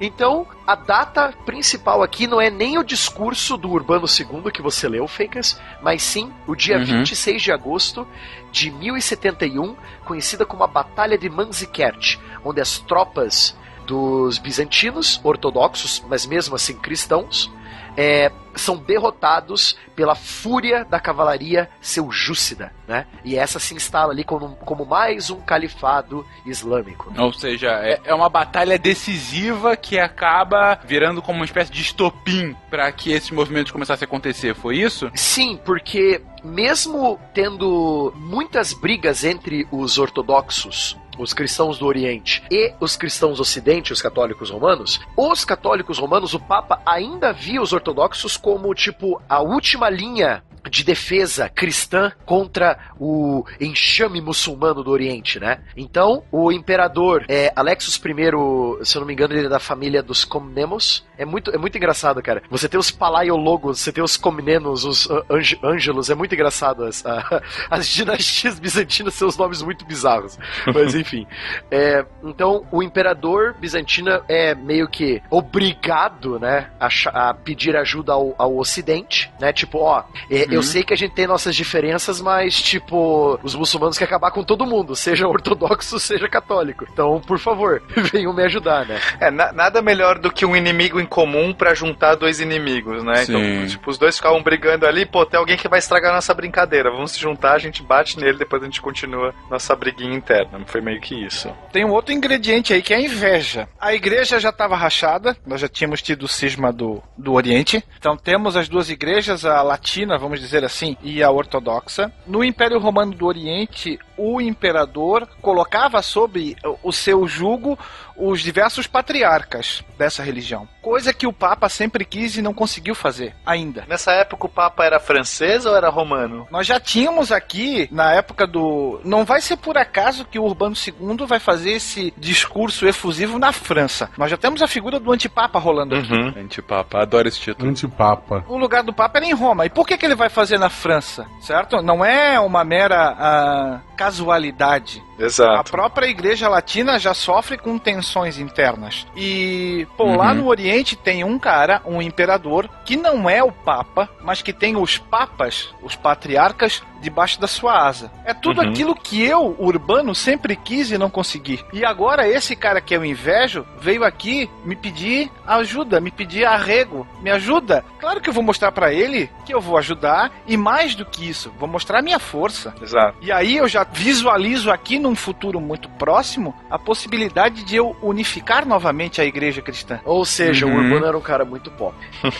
Então, 0.00 0.46
a 0.66 0.74
data 0.74 1.32
principal 1.46 2.02
aqui 2.02 2.26
não 2.26 2.38
é 2.40 2.50
nem 2.50 2.76
o 2.76 2.84
discurso 2.84 3.56
do 3.56 3.70
Urbano 3.70 4.06
II 4.06 4.50
que 4.52 4.60
você 4.60 4.86
leu, 4.88 5.08
Fakers, 5.08 5.58
mas 5.82 6.02
sim 6.02 6.30
o 6.46 6.54
dia 6.54 6.76
Uhum. 6.78 6.84
26 6.84 7.40
de 7.42 7.50
agosto 7.52 8.06
de 8.52 8.70
1071, 8.70 9.74
conhecida 10.04 10.44
como 10.44 10.62
a 10.64 10.66
Batalha 10.66 11.16
de 11.16 11.30
Manzikert, 11.30 12.18
onde 12.44 12.60
as 12.60 12.78
tropas 12.78 13.56
dos 13.86 14.36
bizantinos, 14.38 15.20
ortodoxos, 15.24 16.04
mas 16.08 16.26
mesmo 16.26 16.54
assim 16.56 16.74
cristãos, 16.76 17.50
é, 17.96 18.30
são 18.54 18.76
derrotados 18.76 19.76
pela 19.94 20.14
fúria 20.14 20.84
da 20.84 20.98
cavalaria 21.00 21.68
seljúcida, 21.80 22.72
né? 22.86 23.06
E 23.24 23.36
essa 23.36 23.58
se 23.58 23.74
instala 23.74 24.12
ali 24.12 24.24
como, 24.24 24.56
como 24.56 24.84
mais 24.84 25.30
um 25.30 25.40
califado 25.40 26.26
islâmico. 26.46 27.12
Ou 27.16 27.32
seja, 27.32 27.68
é, 27.82 28.00
é 28.04 28.14
uma 28.14 28.28
batalha 28.28 28.78
decisiva 28.78 29.76
que 29.76 29.98
acaba 29.98 30.78
virando 30.84 31.22
como 31.22 31.38
uma 31.38 31.44
espécie 31.44 31.70
de 31.70 31.82
estopim 31.82 32.56
para 32.70 32.90
que 32.92 33.12
esses 33.12 33.30
movimentos 33.30 33.72
começassem 33.72 34.04
a 34.04 34.08
acontecer. 34.08 34.54
Foi 34.54 34.76
isso? 34.76 35.10
Sim, 35.14 35.58
porque 35.64 36.22
mesmo 36.42 37.18
tendo 37.32 38.12
muitas 38.16 38.72
brigas 38.72 39.24
entre 39.24 39.66
os 39.70 39.98
ortodoxos, 39.98 40.96
os 41.18 41.32
cristãos 41.32 41.78
do 41.78 41.86
Oriente 41.86 42.42
e 42.50 42.72
os 42.80 42.96
cristãos 42.96 43.36
do 43.36 43.42
Ocidente, 43.42 43.92
os 43.92 44.02
católicos 44.02 44.50
romanos, 44.50 45.00
os 45.16 45.44
católicos 45.44 45.98
romanos, 45.98 46.34
o 46.34 46.40
Papa 46.40 46.80
ainda 46.84 47.32
via 47.32 47.60
os 47.60 47.72
ortodoxos 47.72 48.36
como 48.36 48.74
tipo 48.74 49.20
a 49.28 49.40
última 49.40 49.88
linha 49.88 50.42
de 50.70 50.84
defesa 50.84 51.48
cristã 51.48 52.12
contra 52.24 52.78
o 52.98 53.44
enxame 53.60 54.20
muçulmano 54.20 54.82
do 54.82 54.90
Oriente, 54.90 55.38
né? 55.38 55.60
Então, 55.76 56.22
o 56.30 56.50
imperador 56.52 57.24
é, 57.28 57.52
Alexos 57.54 57.96
I, 57.96 58.84
se 58.84 58.96
eu 58.96 59.00
não 59.00 59.06
me 59.06 59.12
engano, 59.12 59.34
ele 59.34 59.46
é 59.46 59.48
da 59.50 59.58
família 59.58 60.02
dos 60.02 60.24
Comnemos. 60.24 61.04
É 61.16 61.24
muito, 61.24 61.50
é 61.50 61.58
muito 61.58 61.76
engraçado, 61.76 62.20
cara. 62.22 62.42
Você 62.50 62.68
tem 62.68 62.78
os 62.78 62.90
palaiologos, 62.90 63.80
você 63.80 63.92
tem 63.92 64.02
os 64.02 64.16
Comnenos, 64.16 64.84
os 64.84 65.06
uh, 65.06 65.24
Ângelos, 65.62 66.10
é 66.10 66.14
muito 66.14 66.34
engraçado. 66.34 66.84
As, 66.84 67.04
a- 67.06 67.42
as 67.70 67.86
dinastias 67.86 68.58
bizantinas 68.58 69.16
têm 69.18 69.26
os 69.28 69.36
nomes 69.36 69.62
muito 69.62 69.84
bizarros. 69.84 70.38
Mas 70.74 70.94
enfim. 70.96 71.26
É, 71.70 72.04
então, 72.22 72.66
o 72.72 72.82
imperador 72.82 73.54
bizantino 73.60 74.10
é 74.28 74.54
meio 74.54 74.88
que 74.88 75.22
obrigado, 75.30 76.38
né, 76.38 76.70
a, 76.80 76.88
a 77.30 77.34
pedir 77.34 77.76
ajuda 77.76 78.12
ao, 78.12 78.34
ao 78.38 78.56
Ocidente, 78.56 79.32
né? 79.40 79.52
Tipo, 79.52 79.78
ó, 79.78 80.04
é, 80.30 80.53
eu 80.54 80.60
Uhum. 80.60 80.62
sei 80.62 80.82
que 80.82 80.92
a 80.94 80.96
gente 80.96 81.12
tem 81.12 81.26
nossas 81.26 81.54
diferenças, 81.54 82.20
mas, 82.20 82.54
tipo, 82.60 83.38
os 83.42 83.54
muçulmanos 83.54 83.96
querem 83.98 84.10
acabar 84.10 84.30
com 84.30 84.42
todo 84.42 84.66
mundo, 84.66 84.94
seja 84.96 85.26
ortodoxo, 85.28 85.98
seja 85.98 86.28
católico. 86.28 86.86
Então, 86.92 87.20
por 87.26 87.38
favor, 87.38 87.82
venham 88.12 88.32
me 88.32 88.42
ajudar, 88.44 88.86
né? 88.86 89.00
É, 89.20 89.30
na- 89.30 89.52
nada 89.52 89.82
melhor 89.82 90.18
do 90.18 90.30
que 90.30 90.44
um 90.46 90.56
inimigo 90.56 91.00
em 91.00 91.06
comum 91.06 91.52
pra 91.52 91.74
juntar 91.74 92.14
dois 92.14 92.40
inimigos, 92.40 93.02
né? 93.04 93.24
Sim. 93.24 93.36
Então, 93.36 93.66
tipo, 93.66 93.90
os 93.90 93.98
dois 93.98 94.16
ficavam 94.16 94.42
brigando 94.42 94.86
ali, 94.86 95.04
pô, 95.06 95.24
tem 95.26 95.38
alguém 95.38 95.56
que 95.56 95.68
vai 95.68 95.78
estragar 95.78 96.10
a 96.12 96.14
nossa 96.14 96.32
brincadeira. 96.34 96.90
Vamos 96.90 97.12
se 97.12 97.20
juntar, 97.20 97.52
a 97.54 97.58
gente 97.58 97.82
bate 97.82 98.18
nele, 98.18 98.38
depois 98.38 98.62
a 98.62 98.66
gente 98.66 98.80
continua 98.80 99.34
nossa 99.50 99.74
briguinha 99.74 100.14
interna. 100.14 100.60
Foi 100.66 100.80
meio 100.80 101.00
que 101.00 101.14
isso. 101.14 101.50
Tem 101.72 101.84
um 101.84 101.90
outro 101.92 102.12
ingrediente 102.14 102.72
aí 102.72 102.82
que 102.82 102.92
é 102.92 102.96
a 102.96 103.00
inveja. 103.00 103.68
A 103.80 103.94
igreja 103.94 104.38
já 104.38 104.50
estava 104.50 104.76
rachada, 104.76 105.36
nós 105.46 105.60
já 105.60 105.68
tínhamos 105.68 106.00
tido 106.02 106.24
o 106.24 106.28
cisma 106.28 106.72
do, 106.72 107.02
do 107.16 107.32
Oriente. 107.32 107.82
Então 107.98 108.16
temos 108.16 108.56
as 108.56 108.68
duas 108.68 108.90
igrejas, 108.90 109.44
a 109.44 109.62
latina, 109.62 110.18
vamos 110.18 110.40
dizer 110.40 110.43
assim, 110.64 110.96
e 111.02 111.22
a 111.22 111.30
ortodoxa. 111.30 112.12
No 112.26 112.44
Império 112.44 112.78
Romano 112.78 113.14
do 113.14 113.26
Oriente, 113.26 113.98
o 114.16 114.40
imperador 114.40 115.28
colocava 115.40 116.02
sob 116.02 116.56
o 116.82 116.92
seu 116.92 117.26
jugo 117.26 117.78
os 118.16 118.40
diversos 118.40 118.86
patriarcas 118.86 119.82
dessa 119.98 120.22
religião. 120.22 120.68
Coisa 120.80 121.12
que 121.12 121.26
o 121.26 121.32
Papa 121.32 121.68
sempre 121.68 122.04
quis 122.04 122.36
e 122.36 122.42
não 122.42 122.54
conseguiu 122.54 122.94
fazer 122.94 123.34
ainda. 123.44 123.84
Nessa 123.88 124.12
época 124.12 124.46
o 124.46 124.48
Papa 124.48 124.84
era 124.84 125.00
francês 125.00 125.66
ou 125.66 125.76
era 125.76 125.88
romano? 125.88 126.46
Nós 126.50 126.66
já 126.66 126.78
tínhamos 126.78 127.32
aqui, 127.32 127.88
na 127.90 128.12
época 128.12 128.46
do. 128.46 129.00
Não 129.04 129.24
vai 129.24 129.40
ser 129.40 129.56
por 129.56 129.76
acaso 129.76 130.24
que 130.24 130.38
o 130.38 130.44
Urbano 130.44 130.76
II 130.76 131.26
vai 131.26 131.40
fazer 131.40 131.72
esse 131.72 132.12
discurso 132.16 132.86
efusivo 132.86 133.38
na 133.38 133.52
França. 133.52 134.10
Nós 134.16 134.30
já 134.30 134.36
temos 134.36 134.62
a 134.62 134.68
figura 134.68 135.00
do 135.00 135.12
antipapa 135.12 135.58
rolando 135.58 135.96
aqui. 135.96 136.12
Uhum. 136.12 136.34
Antipapa, 136.36 137.02
adoro 137.02 137.28
esse 137.28 137.40
título. 137.40 137.68
Antipapa. 137.68 138.44
O 138.48 138.56
lugar 138.56 138.82
do 138.82 138.92
Papa 138.92 139.18
era 139.18 139.26
em 139.26 139.34
Roma. 139.34 139.66
E 139.66 139.70
por 139.70 139.86
que, 139.86 139.96
que 139.96 140.06
ele 140.06 140.14
vai 140.14 140.28
fazer 140.28 140.58
na 140.58 140.68
França? 140.68 141.26
Certo? 141.40 141.82
Não 141.82 142.04
é 142.04 142.38
uma 142.38 142.64
mera 142.64 143.14
ah, 143.18 143.80
casualidade. 144.04 145.02
A 145.18 145.22
Exato. 145.22 145.70
própria 145.70 146.06
igreja 146.06 146.48
latina 146.48 146.98
já 146.98 147.14
sofre 147.14 147.56
com 147.56 147.78
tensões 147.78 148.38
internas. 148.38 149.06
E, 149.16 149.86
pô, 149.96 150.16
lá 150.16 150.28
Uhum. 150.30 150.34
no 150.34 150.46
Oriente 150.48 150.96
tem 150.96 151.24
um 151.24 151.38
cara, 151.38 151.80
um 151.86 152.02
imperador, 152.02 152.68
que 152.84 152.96
não 152.96 153.28
é 153.30 153.42
o 153.42 153.52
Papa, 153.52 154.08
mas 154.22 154.42
que 154.42 154.52
tem 154.52 154.76
os 154.76 154.98
papas, 154.98 155.72
os 155.82 155.94
patriarcas, 155.96 156.82
debaixo 157.04 157.40
da 157.40 157.46
sua 157.46 157.86
asa. 157.86 158.10
É 158.24 158.32
tudo 158.34 158.60
Uhum. 158.62 158.68
aquilo 158.70 158.94
que 158.96 159.22
eu, 159.22 159.54
urbano, 159.58 160.14
sempre 160.14 160.56
quis 160.56 160.90
e 160.90 160.98
não 160.98 161.10
consegui. 161.10 161.62
E 161.72 161.84
agora 161.84 162.26
esse 162.28 162.56
cara 162.56 162.80
que 162.80 162.94
eu 162.96 163.04
invejo 163.04 163.64
veio 163.78 164.02
aqui 164.02 164.50
me 164.64 164.74
pedir 164.74 165.30
ajuda, 165.46 166.00
me 166.00 166.10
pedir 166.10 166.44
arrego, 166.46 167.06
me 167.20 167.30
ajuda. 167.30 167.84
Claro 168.00 168.20
que 168.20 168.28
eu 168.28 168.32
vou 168.34 168.42
mostrar 168.42 168.72
pra 168.72 168.92
ele 168.92 169.30
que 169.44 169.52
eu 169.54 169.60
vou 169.60 169.76
ajudar 169.76 170.32
e 170.46 170.56
mais 170.56 170.94
do 170.94 171.04
que 171.04 171.28
isso, 171.28 171.52
vou 171.58 171.68
mostrar 171.68 171.98
a 171.98 172.02
minha 172.02 172.18
força. 172.18 172.74
Exato. 172.82 173.18
E 173.20 173.30
aí 173.30 173.56
eu 173.58 173.68
já 173.68 173.84
visualizo 173.84 174.70
aqui 174.70 174.98
num 174.98 175.14
futuro 175.14 175.60
muito 175.60 175.88
próximo 175.90 176.54
a 176.70 176.78
possibilidade 176.78 177.62
de 177.64 177.76
eu 177.76 177.94
unificar 178.02 178.66
novamente 178.66 179.20
a 179.20 179.24
igreja 179.24 179.60
cristã. 179.60 180.00
Ou 180.04 180.24
seja, 180.24 180.64
o 180.66 180.70
Uhum. 180.70 180.76
Urbano 180.84 181.06
era 181.06 181.16
um 181.18 181.20
cara 181.20 181.44
muito 181.44 181.70
pop. 181.70 181.94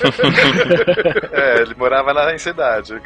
É, 1.32 1.60
ele 1.62 1.74
morava 1.74 2.12
na 2.14 2.36
cidade. 2.38 2.94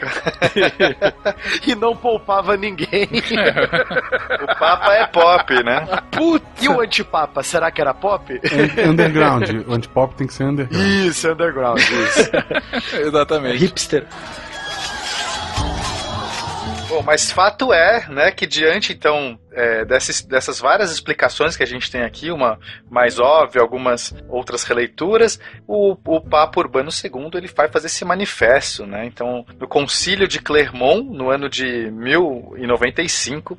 E 1.66 1.74
não 1.74 1.96
poupava 1.96 2.56
ninguém. 2.56 3.08
O 4.40 4.58
Papa 4.58 4.92
é 4.94 5.06
pop, 5.06 5.62
né? 5.64 5.86
E 6.60 6.68
o 6.68 6.80
antipapa, 6.80 7.42
será 7.42 7.70
que 7.70 7.80
era 7.80 7.92
pop? 7.94 8.40
Un- 8.86 8.90
Underground. 8.90 9.48
O 9.66 9.72
antipop 9.74 10.14
tem 10.14 10.26
que 10.26 10.34
ser 10.34 10.44
underground. 10.44 10.86
Isso, 11.06 11.30
underground, 11.30 11.78
isso. 11.80 12.30
Exatamente. 13.06 13.56
Hipster. 13.58 14.06
Bom, 16.88 17.02
mas 17.02 17.30
fato 17.30 17.70
é, 17.70 18.08
né, 18.08 18.30
que 18.30 18.46
diante 18.46 18.94
então 18.94 19.38
é, 19.52 19.84
dessas, 19.84 20.22
dessas 20.22 20.58
várias 20.58 20.90
explicações 20.90 21.54
que 21.54 21.62
a 21.62 21.66
gente 21.66 21.90
tem 21.90 22.02
aqui, 22.02 22.30
uma 22.30 22.58
mais 22.88 23.18
óbvia, 23.18 23.60
algumas 23.60 24.14
outras 24.26 24.62
releituras, 24.62 25.38
o, 25.66 25.92
o 25.92 26.20
Papa 26.20 26.60
Urbano 26.60 26.88
II 26.90 27.30
ele 27.34 27.48
vai 27.48 27.68
fazer 27.68 27.88
esse 27.88 28.06
manifesto, 28.06 28.86
né? 28.86 29.04
Então, 29.04 29.44
no 29.58 29.68
Concílio 29.68 30.26
de 30.26 30.40
Clermont, 30.40 31.02
no 31.02 31.28
ano 31.28 31.48
de 31.50 31.90
1095, 31.90 33.58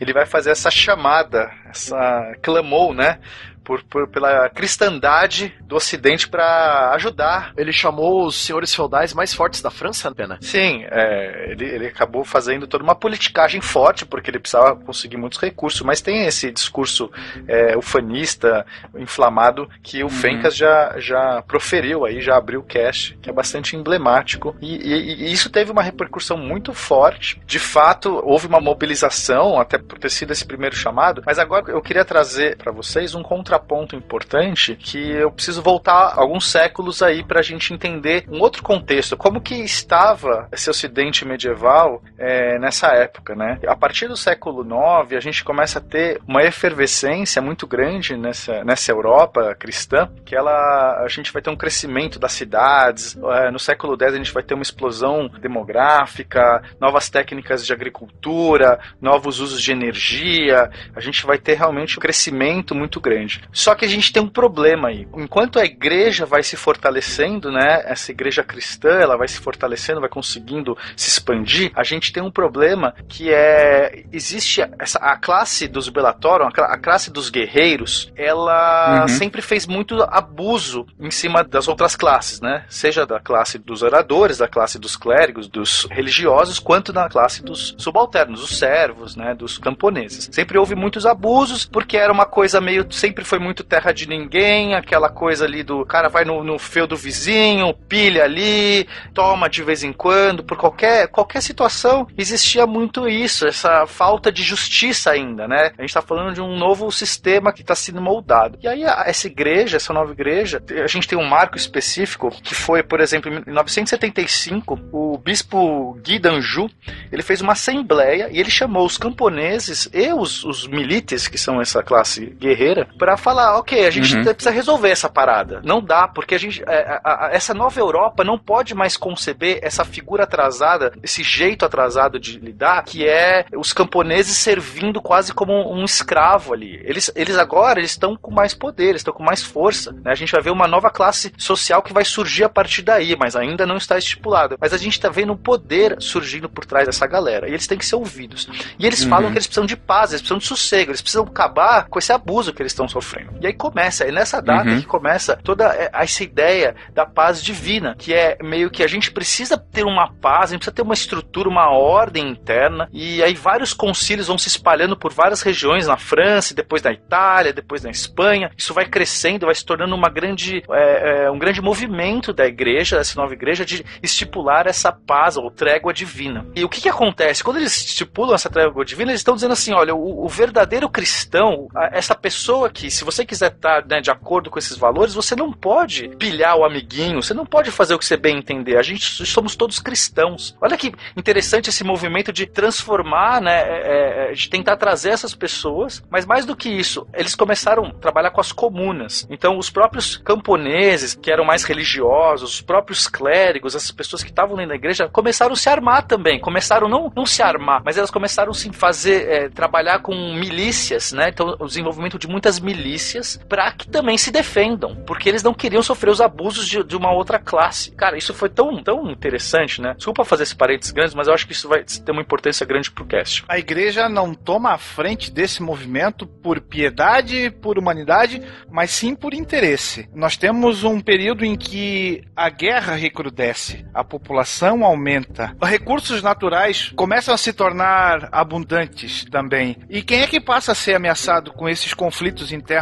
ele 0.00 0.14
vai 0.14 0.24
fazer 0.24 0.50
essa 0.50 0.70
chamada, 0.70 1.52
essa 1.68 2.34
clamou, 2.40 2.94
né? 2.94 3.18
Por, 3.64 3.82
por- 3.84 4.08
pela 4.08 4.48
cristandade 4.48 5.54
do 5.60 5.76
Ocidente 5.76 6.28
para 6.28 6.90
ajudar 6.94 7.52
Ele 7.56 7.72
chamou 7.72 8.26
os 8.26 8.44
senhores 8.44 8.74
feudais 8.74 9.12
mais 9.14 9.32
fortes 9.34 9.60
da 9.62 9.70
França, 9.70 10.10
pena. 10.12 10.38
Sim, 10.40 10.84
é, 10.90 11.48
ele, 11.50 11.64
ele 11.64 11.86
acabou 11.86 12.24
fazendo 12.24 12.66
toda 12.66 12.82
uma 12.82 12.94
politicagem 12.94 13.60
forte, 13.60 14.04
porque 14.04 14.30
ele 14.30 14.38
precisava 14.38 14.74
conseguir 14.76 15.16
muitos 15.16 15.38
recursos, 15.38 15.80
mas 15.82 16.00
tem 16.00 16.26
esse 16.26 16.50
discurso 16.50 17.10
é, 17.46 17.76
ufanista, 17.76 18.66
inflamado, 18.96 19.68
que 19.82 20.02
o 20.02 20.08
Fencas 20.08 20.56
já, 20.56 20.94
já 20.98 21.42
proferiu 21.42 22.04
aí, 22.04 22.20
já 22.20 22.36
abriu 22.36 22.60
o 22.60 22.64
cast, 22.64 23.16
que 23.22 23.30
é 23.30 23.32
bastante 23.32 23.76
emblemático. 23.76 24.56
E, 24.60 24.76
e- 24.76 25.14
e 25.28 25.32
isso 25.32 25.50
teve 25.50 25.70
uma 25.70 25.82
repercussão 25.82 26.36
muito 26.36 26.72
forte. 26.72 27.40
De 27.46 27.58
fato, 27.58 28.20
houve 28.24 28.46
uma 28.46 28.60
mobilização, 28.60 29.60
até 29.60 29.78
por 29.78 29.98
ter 29.98 30.10
sido 30.10 30.32
esse 30.32 30.44
primeiro 30.44 30.74
chamado, 30.74 31.22
mas 31.24 31.38
agora 31.38 31.70
eu 31.70 31.80
queria 31.82 32.04
trazer 32.04 32.56
para 32.56 32.72
vocês 32.72 33.14
um 33.14 33.22
contraponto 33.50 33.96
importante 33.96 34.76
que 34.76 35.10
eu 35.10 35.30
preciso 35.32 35.60
voltar 35.60 36.14
alguns 36.16 36.48
séculos 36.48 37.02
aí 37.02 37.24
para 37.24 37.40
a 37.40 37.42
gente 37.42 37.74
entender 37.74 38.24
um 38.28 38.40
outro 38.40 38.62
contexto, 38.62 39.16
como 39.16 39.40
que 39.40 39.54
estava 39.54 40.48
esse 40.52 40.70
Ocidente 40.70 41.24
medieval 41.24 42.00
é, 42.16 42.58
nessa 42.58 42.88
época, 42.88 43.34
né? 43.34 43.58
A 43.66 43.74
partir 43.74 44.06
do 44.06 44.16
século 44.16 44.62
IX 44.62 45.16
a 45.16 45.20
gente 45.20 45.42
começa 45.42 45.80
a 45.80 45.82
ter 45.82 46.20
uma 46.28 46.44
efervescência 46.44 47.42
muito 47.42 47.66
grande 47.66 48.16
nessa, 48.16 48.62
nessa 48.62 48.92
Europa 48.92 49.54
cristã, 49.58 50.08
que 50.24 50.36
ela 50.36 51.02
a 51.02 51.08
gente 51.08 51.32
vai 51.32 51.42
ter 51.42 51.50
um 51.50 51.56
crescimento 51.56 52.18
das 52.18 52.32
cidades. 52.32 53.18
é, 53.32 53.50
no 53.50 53.58
século 53.58 53.96
X 54.00 54.14
a 54.14 54.16
gente 54.16 54.32
vai 54.32 54.44
ter 54.44 54.54
uma 54.54 54.62
explosão 54.62 55.28
demográfica, 55.40 56.62
novas 56.78 57.10
técnicas 57.10 57.66
de 57.66 57.72
agricultura, 57.72 58.78
novos 59.00 59.40
usos 59.40 59.60
de 59.60 59.72
energia. 59.72 60.70
A 60.94 61.00
gente 61.00 61.26
vai 61.26 61.38
ter 61.38 61.54
realmente 61.54 61.98
um 61.98 62.00
crescimento 62.00 62.74
muito 62.74 63.00
grande. 63.00 63.39
Só 63.52 63.74
que 63.74 63.84
a 63.84 63.88
gente 63.88 64.12
tem 64.12 64.22
um 64.22 64.28
problema 64.28 64.88
aí. 64.88 65.06
Enquanto 65.16 65.58
a 65.58 65.64
igreja 65.64 66.24
vai 66.26 66.42
se 66.42 66.56
fortalecendo, 66.56 67.50
né? 67.50 67.82
Essa 67.84 68.10
igreja 68.10 68.42
cristã, 68.42 68.90
ela 68.90 69.16
vai 69.16 69.28
se 69.28 69.38
fortalecendo, 69.38 70.00
vai 70.00 70.08
conseguindo 70.08 70.76
se 70.96 71.08
expandir. 71.08 71.70
A 71.74 71.82
gente 71.84 72.12
tem 72.12 72.22
um 72.22 72.30
problema 72.30 72.94
que 73.08 73.32
é 73.32 74.04
existe 74.12 74.62
essa 74.78 74.98
a 74.98 75.16
classe 75.16 75.66
dos 75.68 75.88
Belatorum, 75.88 76.46
a 76.46 76.52
cla- 76.52 76.66
a 76.72 76.78
classe 76.78 77.10
dos 77.10 77.28
guerreiros, 77.30 78.12
ela 78.16 79.02
Uhum. 79.02 79.08
sempre 79.08 79.42
fez 79.42 79.66
muito 79.66 80.02
abuso 80.02 80.86
em 80.98 81.10
cima 81.10 81.42
das 81.44 81.68
outras 81.68 81.96
classes, 81.96 82.40
né? 82.40 82.64
Seja 82.68 83.06
da 83.06 83.18
classe 83.20 83.58
dos 83.58 83.82
oradores, 83.82 84.38
da 84.38 84.48
classe 84.48 84.78
dos 84.78 84.96
clérigos, 84.96 85.48
dos 85.48 85.86
religiosos, 85.90 86.58
quanto 86.58 86.92
da 86.92 87.08
classe 87.08 87.42
dos 87.42 87.74
subalternos, 87.78 88.42
os 88.42 88.58
servos, 88.58 89.16
né? 89.16 89.34
Dos 89.34 89.58
camponeses. 89.58 90.28
Sempre 90.32 90.58
houve 90.58 90.74
muitos 90.74 91.06
abusos 91.06 91.64
porque 91.64 91.96
era 91.96 92.12
uma 92.12 92.26
coisa 92.26 92.60
meio 92.60 92.86
sempre 92.92 93.24
foi 93.30 93.38
muito 93.38 93.62
terra 93.62 93.92
de 93.92 94.08
ninguém, 94.08 94.74
aquela 94.74 95.08
coisa 95.08 95.44
ali 95.44 95.62
do 95.62 95.86
cara 95.86 96.08
vai 96.08 96.24
no, 96.24 96.42
no 96.42 96.58
feudo 96.58 96.96
vizinho, 96.96 97.72
pilha 97.88 98.24
ali, 98.24 98.88
toma 99.14 99.48
de 99.48 99.62
vez 99.62 99.84
em 99.84 99.92
quando, 99.92 100.42
por 100.42 100.56
qualquer, 100.56 101.06
qualquer 101.06 101.40
situação, 101.40 102.08
existia 102.18 102.66
muito 102.66 103.08
isso, 103.08 103.46
essa 103.46 103.86
falta 103.86 104.32
de 104.32 104.42
justiça 104.42 105.12
ainda, 105.12 105.46
né? 105.46 105.70
A 105.78 105.82
gente 105.82 105.94
tá 105.94 106.02
falando 106.02 106.34
de 106.34 106.40
um 106.40 106.58
novo 106.58 106.90
sistema 106.90 107.52
que 107.52 107.60
está 107.60 107.76
sendo 107.76 108.00
moldado. 108.02 108.58
E 108.60 108.66
aí, 108.66 108.82
essa 108.82 109.28
igreja, 109.28 109.76
essa 109.76 109.92
nova 109.92 110.10
igreja, 110.10 110.60
a 110.82 110.88
gente 110.88 111.06
tem 111.06 111.16
um 111.16 111.24
marco 111.24 111.56
específico 111.56 112.30
que 112.42 112.52
foi, 112.52 112.82
por 112.82 112.98
exemplo, 112.98 113.32
em 113.32 113.52
975, 113.52 114.76
o 114.92 115.16
bispo 115.18 115.96
Guy 116.04 116.18
d'Anjou, 116.18 116.68
ele 117.12 117.22
fez 117.22 117.40
uma 117.40 117.52
assembleia 117.52 118.28
e 118.32 118.40
ele 118.40 118.50
chamou 118.50 118.84
os 118.84 118.98
camponeses 118.98 119.88
e 119.92 120.12
os, 120.12 120.42
os 120.42 120.66
milites, 120.66 121.28
que 121.28 121.38
são 121.38 121.60
essa 121.60 121.80
classe 121.80 122.26
guerreira, 122.26 122.88
para 122.98 123.19
falar, 123.20 123.56
ok, 123.58 123.86
a 123.86 123.90
gente 123.90 124.16
Uhum. 124.16 124.24
precisa 124.24 124.50
resolver 124.50 124.90
essa 124.90 125.08
parada. 125.08 125.60
Não 125.64 125.80
dá, 125.82 126.08
porque 126.08 126.34
a 126.34 126.38
gente, 126.38 126.62
é, 126.66 127.00
a- 127.04 127.26
a- 127.26 127.30
essa 127.32 127.54
nova 127.54 127.78
Europa 127.78 128.24
não 128.24 128.38
pode 128.38 128.74
mais 128.74 128.96
conceber 128.96 129.58
essa 129.62 129.84
figura 129.84 130.24
atrasada, 130.24 130.92
esse 131.02 131.22
jeito 131.22 131.64
atrasado 131.64 132.18
de 132.18 132.38
lidar, 132.38 132.82
que 132.84 133.06
é 133.06 133.44
os 133.56 133.72
camponeses 133.72 134.36
servindo 134.36 135.00
quase 135.00 135.32
como 135.32 135.72
um 135.72 135.84
escravo 135.84 136.52
ali. 136.54 136.80
Eles, 136.84 137.10
eles 137.14 137.36
agora 137.36 137.78
eles 137.80 137.90
estão 137.92 138.16
com 138.16 138.30
mais 138.30 138.54
poder, 138.54 138.94
estão 138.96 139.12
com 139.14 139.22
mais 139.22 139.42
força. 139.42 139.92
né? 139.92 140.10
A 140.10 140.14
gente 140.14 140.32
vai 140.32 140.40
ver 140.40 140.50
uma 140.50 140.66
nova 140.66 140.90
classe 140.90 141.32
social 141.36 141.82
que 141.82 141.92
vai 141.92 142.04
surgir 142.04 142.44
a 142.44 142.48
partir 142.48 142.82
daí, 142.82 143.16
mas 143.16 143.36
ainda 143.36 143.66
não 143.66 143.76
está 143.76 143.96
estipulado. 143.98 144.56
Mas 144.60 144.72
a 144.72 144.76
gente 144.78 144.94
está 144.94 145.08
vendo 145.08 145.32
um 145.32 145.36
poder 145.36 145.96
surgindo 146.00 146.48
por 146.48 146.64
trás 146.64 146.86
dessa 146.86 147.06
galera. 147.06 147.48
E 147.48 147.52
eles 147.52 147.66
têm 147.66 147.76
que 147.78 147.84
ser 147.86 147.96
ouvidos. 147.96 148.48
E 148.78 148.86
eles 148.86 149.02
Uhum. 149.02 149.10
falam 149.10 149.30
que 149.30 149.36
eles 149.38 149.46
precisam 149.46 149.66
de 149.66 149.76
paz, 149.76 150.10
eles 150.10 150.20
precisam 150.22 150.38
de 150.38 150.46
sossego, 150.46 150.90
eles 150.90 151.00
precisam 151.02 151.24
acabar 151.24 151.86
com 151.88 151.98
esse 151.98 152.12
abuso 152.12 152.52
que 152.52 152.62
eles 152.62 152.72
estão 152.72 152.88
sofrendo. 152.88 153.09
E 153.40 153.46
aí 153.46 153.52
começa, 153.52 154.04
é 154.04 154.12
nessa 154.12 154.40
data 154.40 154.70
Uhum. 154.70 154.80
que 154.80 154.86
começa 154.86 155.36
toda 155.42 155.74
é, 155.74 155.90
essa 155.92 156.22
ideia 156.22 156.74
da 156.92 157.06
paz 157.06 157.42
divina, 157.42 157.94
que 157.98 158.12
é 158.12 158.36
meio 158.42 158.70
que 158.70 158.82
a 158.82 158.86
gente 158.86 159.10
precisa 159.10 159.56
ter 159.56 159.84
uma 159.84 160.12
paz, 160.12 160.50
a 160.50 160.52
gente 160.52 160.60
precisa 160.60 160.74
ter 160.74 160.82
uma 160.82 160.94
estrutura, 160.94 161.48
uma 161.48 161.70
ordem 161.70 162.28
interna. 162.28 162.88
E 162.92 163.22
aí 163.22 163.34
vários 163.34 163.72
concílios 163.72 164.28
vão 164.28 164.38
se 164.38 164.48
espalhando 164.48 164.96
por 164.96 165.12
várias 165.12 165.42
regiões 165.42 165.86
na 165.86 165.96
França, 165.96 166.54
depois 166.54 166.82
na 166.82 166.92
Itália, 166.92 167.52
depois 167.52 167.82
na 167.82 167.90
Espanha. 167.90 168.50
Isso 168.56 168.74
vai 168.74 168.86
crescendo, 168.86 169.46
vai 169.46 169.54
se 169.54 169.64
tornando 169.64 169.94
uma 169.94 170.08
grande, 170.08 170.62
é, 170.70 171.24
é, 171.24 171.30
um 171.30 171.38
grande 171.38 171.60
movimento 171.60 172.32
da 172.32 172.46
igreja, 172.46 172.98
dessa 172.98 173.20
nova 173.20 173.32
igreja, 173.32 173.64
de 173.64 173.84
estipular 174.02 174.66
essa 174.66 174.92
paz 174.92 175.36
ou 175.36 175.50
trégua 175.50 175.92
divina. 175.92 176.46
E 176.54 176.64
o 176.64 176.68
que, 176.68 176.80
que 176.80 176.88
acontece? 176.88 177.42
Quando 177.42 177.56
eles 177.58 177.76
estipulam 177.76 178.34
essa 178.34 178.50
trégua 178.50 178.84
divina, 178.84 179.10
eles 179.10 179.20
estão 179.20 179.34
dizendo 179.34 179.52
assim: 179.52 179.72
olha, 179.72 179.94
o, 179.94 180.24
o 180.24 180.28
verdadeiro 180.28 180.88
cristão, 180.88 181.68
essa 181.92 182.14
pessoa 182.14 182.70
que, 182.70 182.90
se 182.90 182.99
você 183.04 183.24
quiser 183.24 183.52
estar 183.52 183.86
né, 183.86 184.00
de 184.00 184.10
acordo 184.10 184.50
com 184.50 184.58
esses 184.58 184.76
valores, 184.76 185.14
você 185.14 185.34
não 185.34 185.52
pode 185.52 186.08
pilhar 186.16 186.56
o 186.56 186.64
amiguinho, 186.64 187.22
você 187.22 187.34
não 187.34 187.46
pode 187.46 187.70
fazer 187.70 187.94
o 187.94 187.98
que 187.98 188.04
você 188.04 188.16
bem 188.16 188.38
entender. 188.38 188.76
A 188.76 188.82
gente 188.82 189.26
somos 189.26 189.56
todos 189.56 189.78
cristãos. 189.78 190.56
Olha 190.60 190.76
que 190.76 190.92
interessante 191.16 191.70
esse 191.70 191.84
movimento 191.84 192.32
de 192.32 192.46
transformar, 192.46 193.40
né, 193.40 193.60
é, 193.60 194.30
é, 194.30 194.32
de 194.32 194.48
tentar 194.48 194.76
trazer 194.76 195.10
essas 195.10 195.34
pessoas, 195.34 196.02
mas 196.10 196.26
mais 196.26 196.44
do 196.44 196.56
que 196.56 196.68
isso, 196.68 197.06
eles 197.14 197.34
começaram 197.34 197.86
a 197.86 197.92
trabalhar 197.94 198.30
com 198.30 198.40
as 198.40 198.52
comunas. 198.52 199.26
Então, 199.30 199.58
os 199.58 199.70
próprios 199.70 200.16
camponeses, 200.16 201.14
que 201.14 201.30
eram 201.30 201.44
mais 201.44 201.64
religiosos, 201.64 202.54
os 202.54 202.60
próprios 202.60 203.06
clérigos, 203.06 203.74
essas 203.74 203.90
pessoas 203.90 204.22
que 204.22 204.30
estavam 204.30 204.56
da 204.56 204.74
igreja, 204.74 205.08
começaram 205.08 205.52
a 205.52 205.56
se 205.56 205.68
armar 205.68 206.06
também. 206.06 206.38
Começaram 206.38 206.88
não, 206.88 207.12
não 207.14 207.24
se 207.24 207.42
armar, 207.42 207.82
mas 207.84 207.96
elas 207.96 208.10
começaram 208.10 208.50
a 208.50 208.54
se 208.54 208.70
fazer, 208.72 209.28
é, 209.28 209.48
trabalhar 209.48 210.00
com 210.00 210.14
milícias, 210.14 211.12
né? 211.12 211.28
Então, 211.28 211.56
o 211.58 211.66
desenvolvimento 211.66 212.18
de 212.18 212.28
muitas 212.28 212.60
milícias 212.60 212.89
milícias 212.90 213.38
para 213.48 213.70
que 213.72 213.88
também 213.88 214.18
se 214.18 214.30
defendam, 214.30 214.96
porque 215.06 215.28
eles 215.28 215.42
não 215.42 215.54
queriam 215.54 215.82
sofrer 215.82 216.10
os 216.10 216.20
abusos 216.20 216.66
de, 216.66 216.82
de, 216.82 216.96
uma 216.96 217.12
outra 217.12 217.38
classe. 217.38 217.92
Cara, 217.92 218.18
isso 218.18 218.34
foi 218.34 218.48
tão, 218.48 218.82
tão 218.82 219.10
interessante, 219.10 219.80
né? 219.80 219.94
Desculpa 219.96 220.24
fazer 220.24 220.42
esses 220.42 220.54
parênteses 220.54 220.92
grandes, 220.92 221.14
mas 221.14 221.28
eu 221.28 221.34
acho 221.34 221.46
que 221.46 221.52
isso 221.52 221.68
vai 221.68 221.84
ter 221.84 222.12
uma 222.12 222.22
importância 222.22 222.66
grande 222.66 222.90
pro 222.90 223.04
cast. 223.04 223.44
A 223.48 223.58
igreja 223.58 224.08
não 224.08 224.34
toma 224.34 224.72
a 224.72 224.78
frente 224.78 225.30
desse 225.30 225.62
movimento 225.62 226.26
por 226.26 226.60
piedade, 226.60 227.50
por 227.62 227.78
humanidade, 227.78 228.42
mas 228.70 228.90
sim 228.90 229.14
por 229.14 229.34
interesse. 229.34 230.08
Nós 230.14 230.36
temos 230.36 230.84
um 230.84 231.00
período 231.00 231.44
em 231.44 231.56
que 231.56 232.22
a 232.34 232.48
guerra 232.50 232.94
recrudesce, 232.94 233.84
a 233.94 234.02
população 234.02 234.84
aumenta, 234.84 235.54
recursos 235.62 236.22
naturais 236.22 236.92
começam 236.96 237.32
a 237.32 237.38
se 237.38 237.52
tornar 237.52 238.28
abundantes 238.32 239.24
também. 239.30 239.76
E 239.88 240.02
quem 240.02 240.22
é 240.22 240.26
que 240.26 240.40
passa 240.40 240.72
a 240.72 240.74
ser 240.74 240.94
ameaçado 240.94 241.52
com 241.52 241.68
esses 241.68 241.94
conflitos 241.94 242.52
internos 242.52 242.79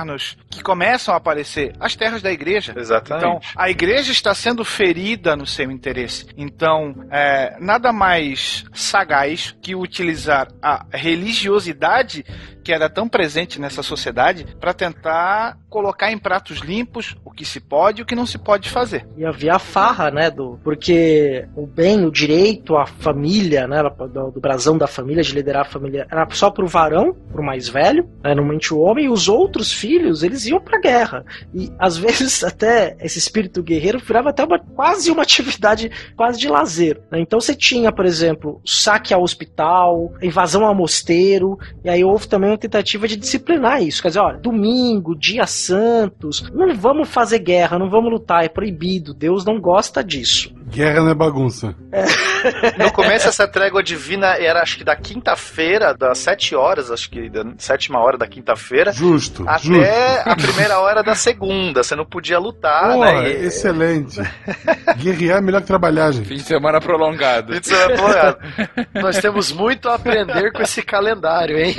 que 0.51 0.63
começam 0.63 1.15
a 1.15 1.17
aparecer? 1.17 1.75
As 1.79 1.95
terras 1.95 2.23
da 2.23 2.33
igreja. 2.33 2.75
Exatamente. 2.77 3.25
Então, 3.25 3.41
a 3.57 3.71
igreja 3.71 4.13
está 4.13 4.35
sendo 4.35 4.65
ferida 4.65 5.37
no 5.37 5.47
seu 5.47 5.71
interesse. 5.71 6.27
Então, 6.37 7.07
é, 7.11 7.57
nada 7.61 7.93
mais 7.93 8.65
sagaz 8.73 9.57
que 9.63 9.75
utilizar 9.75 10.49
a 10.63 10.85
religiosidade 10.93 12.25
que 12.69 12.73
era 12.75 12.91
tão 12.91 13.09
presente 13.09 13.59
nessa 13.59 13.83
sociedade 13.83 14.47
para 14.61 14.75
tentar 14.75 15.57
colocar 15.71 16.13
em 16.13 16.19
pratos 16.19 16.59
limpos 16.59 17.17
o 17.25 17.31
que 17.31 17.43
se 17.43 17.61
pode 17.61 18.01
e 18.01 18.03
o 18.03 18.07
que 18.07 18.15
não 18.15 18.27
se 18.27 18.37
pode 18.37 18.69
fazer. 18.69 19.07
E 19.17 19.25
havia 19.25 19.55
a 19.55 19.59
farra, 19.59 20.11
né, 20.11 20.31
do 20.31 20.61
porque 20.63 21.49
o 21.57 21.67
bem, 21.67 22.05
o 22.05 22.11
direito 22.11 22.77
à 22.77 22.85
família, 22.85 23.67
né, 23.67 23.83
do, 23.83 24.31
do 24.31 24.39
brasão 24.39 24.77
da 24.77 24.87
família 24.87 25.23
de 25.23 25.33
liderar 25.33 25.63
a 25.63 25.71
família 25.71 26.07
era 26.11 26.29
só 26.31 26.51
pro 26.51 26.67
varão, 26.67 27.15
pro 27.33 27.43
mais 27.43 27.71
velho, 27.71 28.05
né, 28.23 28.35
normalmente 28.35 28.75
o 28.75 28.81
homem, 28.81 29.07
e 29.07 29.09
os 29.09 29.31
outros 29.31 29.73
filhos, 29.79 30.23
eles 30.23 30.47
iam 30.47 30.61
pra 30.61 30.81
guerra. 30.81 31.25
E 31.55 31.71
às 31.79 31.97
vezes 31.97 32.43
até 32.45 32.97
esse 33.01 33.19
espírito 33.19 33.63
guerreiro 33.63 33.99
virava 33.99 34.31
até 34.31 34.45
uma, 34.45 34.59
quase 34.59 35.11
uma 35.11 35.23
atividade 35.23 35.91
quase 36.17 36.39
de 36.39 36.49
lazer. 36.49 37.01
Né? 37.11 37.21
Então 37.21 37.41
você 37.41 37.55
tinha, 37.55 37.93
por 37.93 38.05
exemplo, 38.05 38.61
saque 38.65 39.15
ao 39.15 39.23
hospital, 39.23 40.13
invasão 40.23 40.65
ao 40.65 40.75
mosteiro, 40.75 41.59
e 41.85 41.89
aí 41.89 42.05
houve 42.05 42.29
também 42.29 42.57
tentativa 42.57 43.07
de 43.07 43.17
disciplinar 43.17 43.83
isso. 43.83 44.03
Quer 44.03 44.09
dizer, 44.09 44.21
olha, 44.21 44.39
domingo, 44.39 45.15
dia 45.15 45.47
santos, 45.47 46.51
não 46.53 46.75
vamos 46.75 47.09
fazer 47.09 47.39
guerra, 47.39 47.79
não 47.79 47.89
vamos 47.89 48.11
lutar, 48.11 48.45
é 48.45 48.49
proibido. 48.49 49.15
Deus 49.15 49.45
não 49.45 49.61
gosta 49.61 50.03
disso. 50.03 50.58
Guerra 50.69 51.01
não 51.01 51.11
é 51.11 51.15
bagunça. 51.15 51.75
É. 51.93 52.05
No 52.79 52.93
começo, 52.93 53.29
essa 53.29 53.49
trégua 53.49 53.83
divina 53.83 54.37
era, 54.39 54.63
acho 54.63 54.79
que 54.79 54.85
da 54.85 54.95
quinta-feira, 54.95 55.95
das 55.95 56.19
sete 56.19 56.55
horas, 56.55 56.91
acho 56.91 57.11
que 57.11 57.29
da 57.29 57.45
sétima 57.59 57.99
hora 57.99 58.17
da 58.17 58.27
quinta-feira. 58.27 58.93
Justo. 58.93 59.45
Até 59.49 59.59
justo. 59.59 60.29
a 60.29 60.37
primeira 60.37 60.79
hora 60.79 61.03
da 61.03 61.15
segunda. 61.15 61.83
Você 61.83 61.97
não 61.97 62.05
podia 62.05 62.39
lutar, 62.39 62.93
Porra, 62.93 63.23
né? 63.23 63.31
E... 63.31 63.47
Excelente. 63.47 64.21
Guerrear 64.99 65.39
é 65.39 65.41
melhor 65.41 65.61
que 65.61 65.67
trabalhar, 65.67 66.13
gente. 66.13 66.29
Fim 66.29 66.37
de 66.37 66.43
semana 66.43 66.81
prolongado. 66.81 67.55
Fim 67.55 67.61
de 67.61 67.69
semana 67.69 67.95
prolongado. 67.95 68.39
Nós 68.95 69.19
temos 69.19 69.53
muito 69.53 69.89
a 69.89 69.95
aprender 69.95 70.53
com 70.53 70.63
esse 70.63 70.83
calendário, 70.83 71.59
hein? 71.59 71.75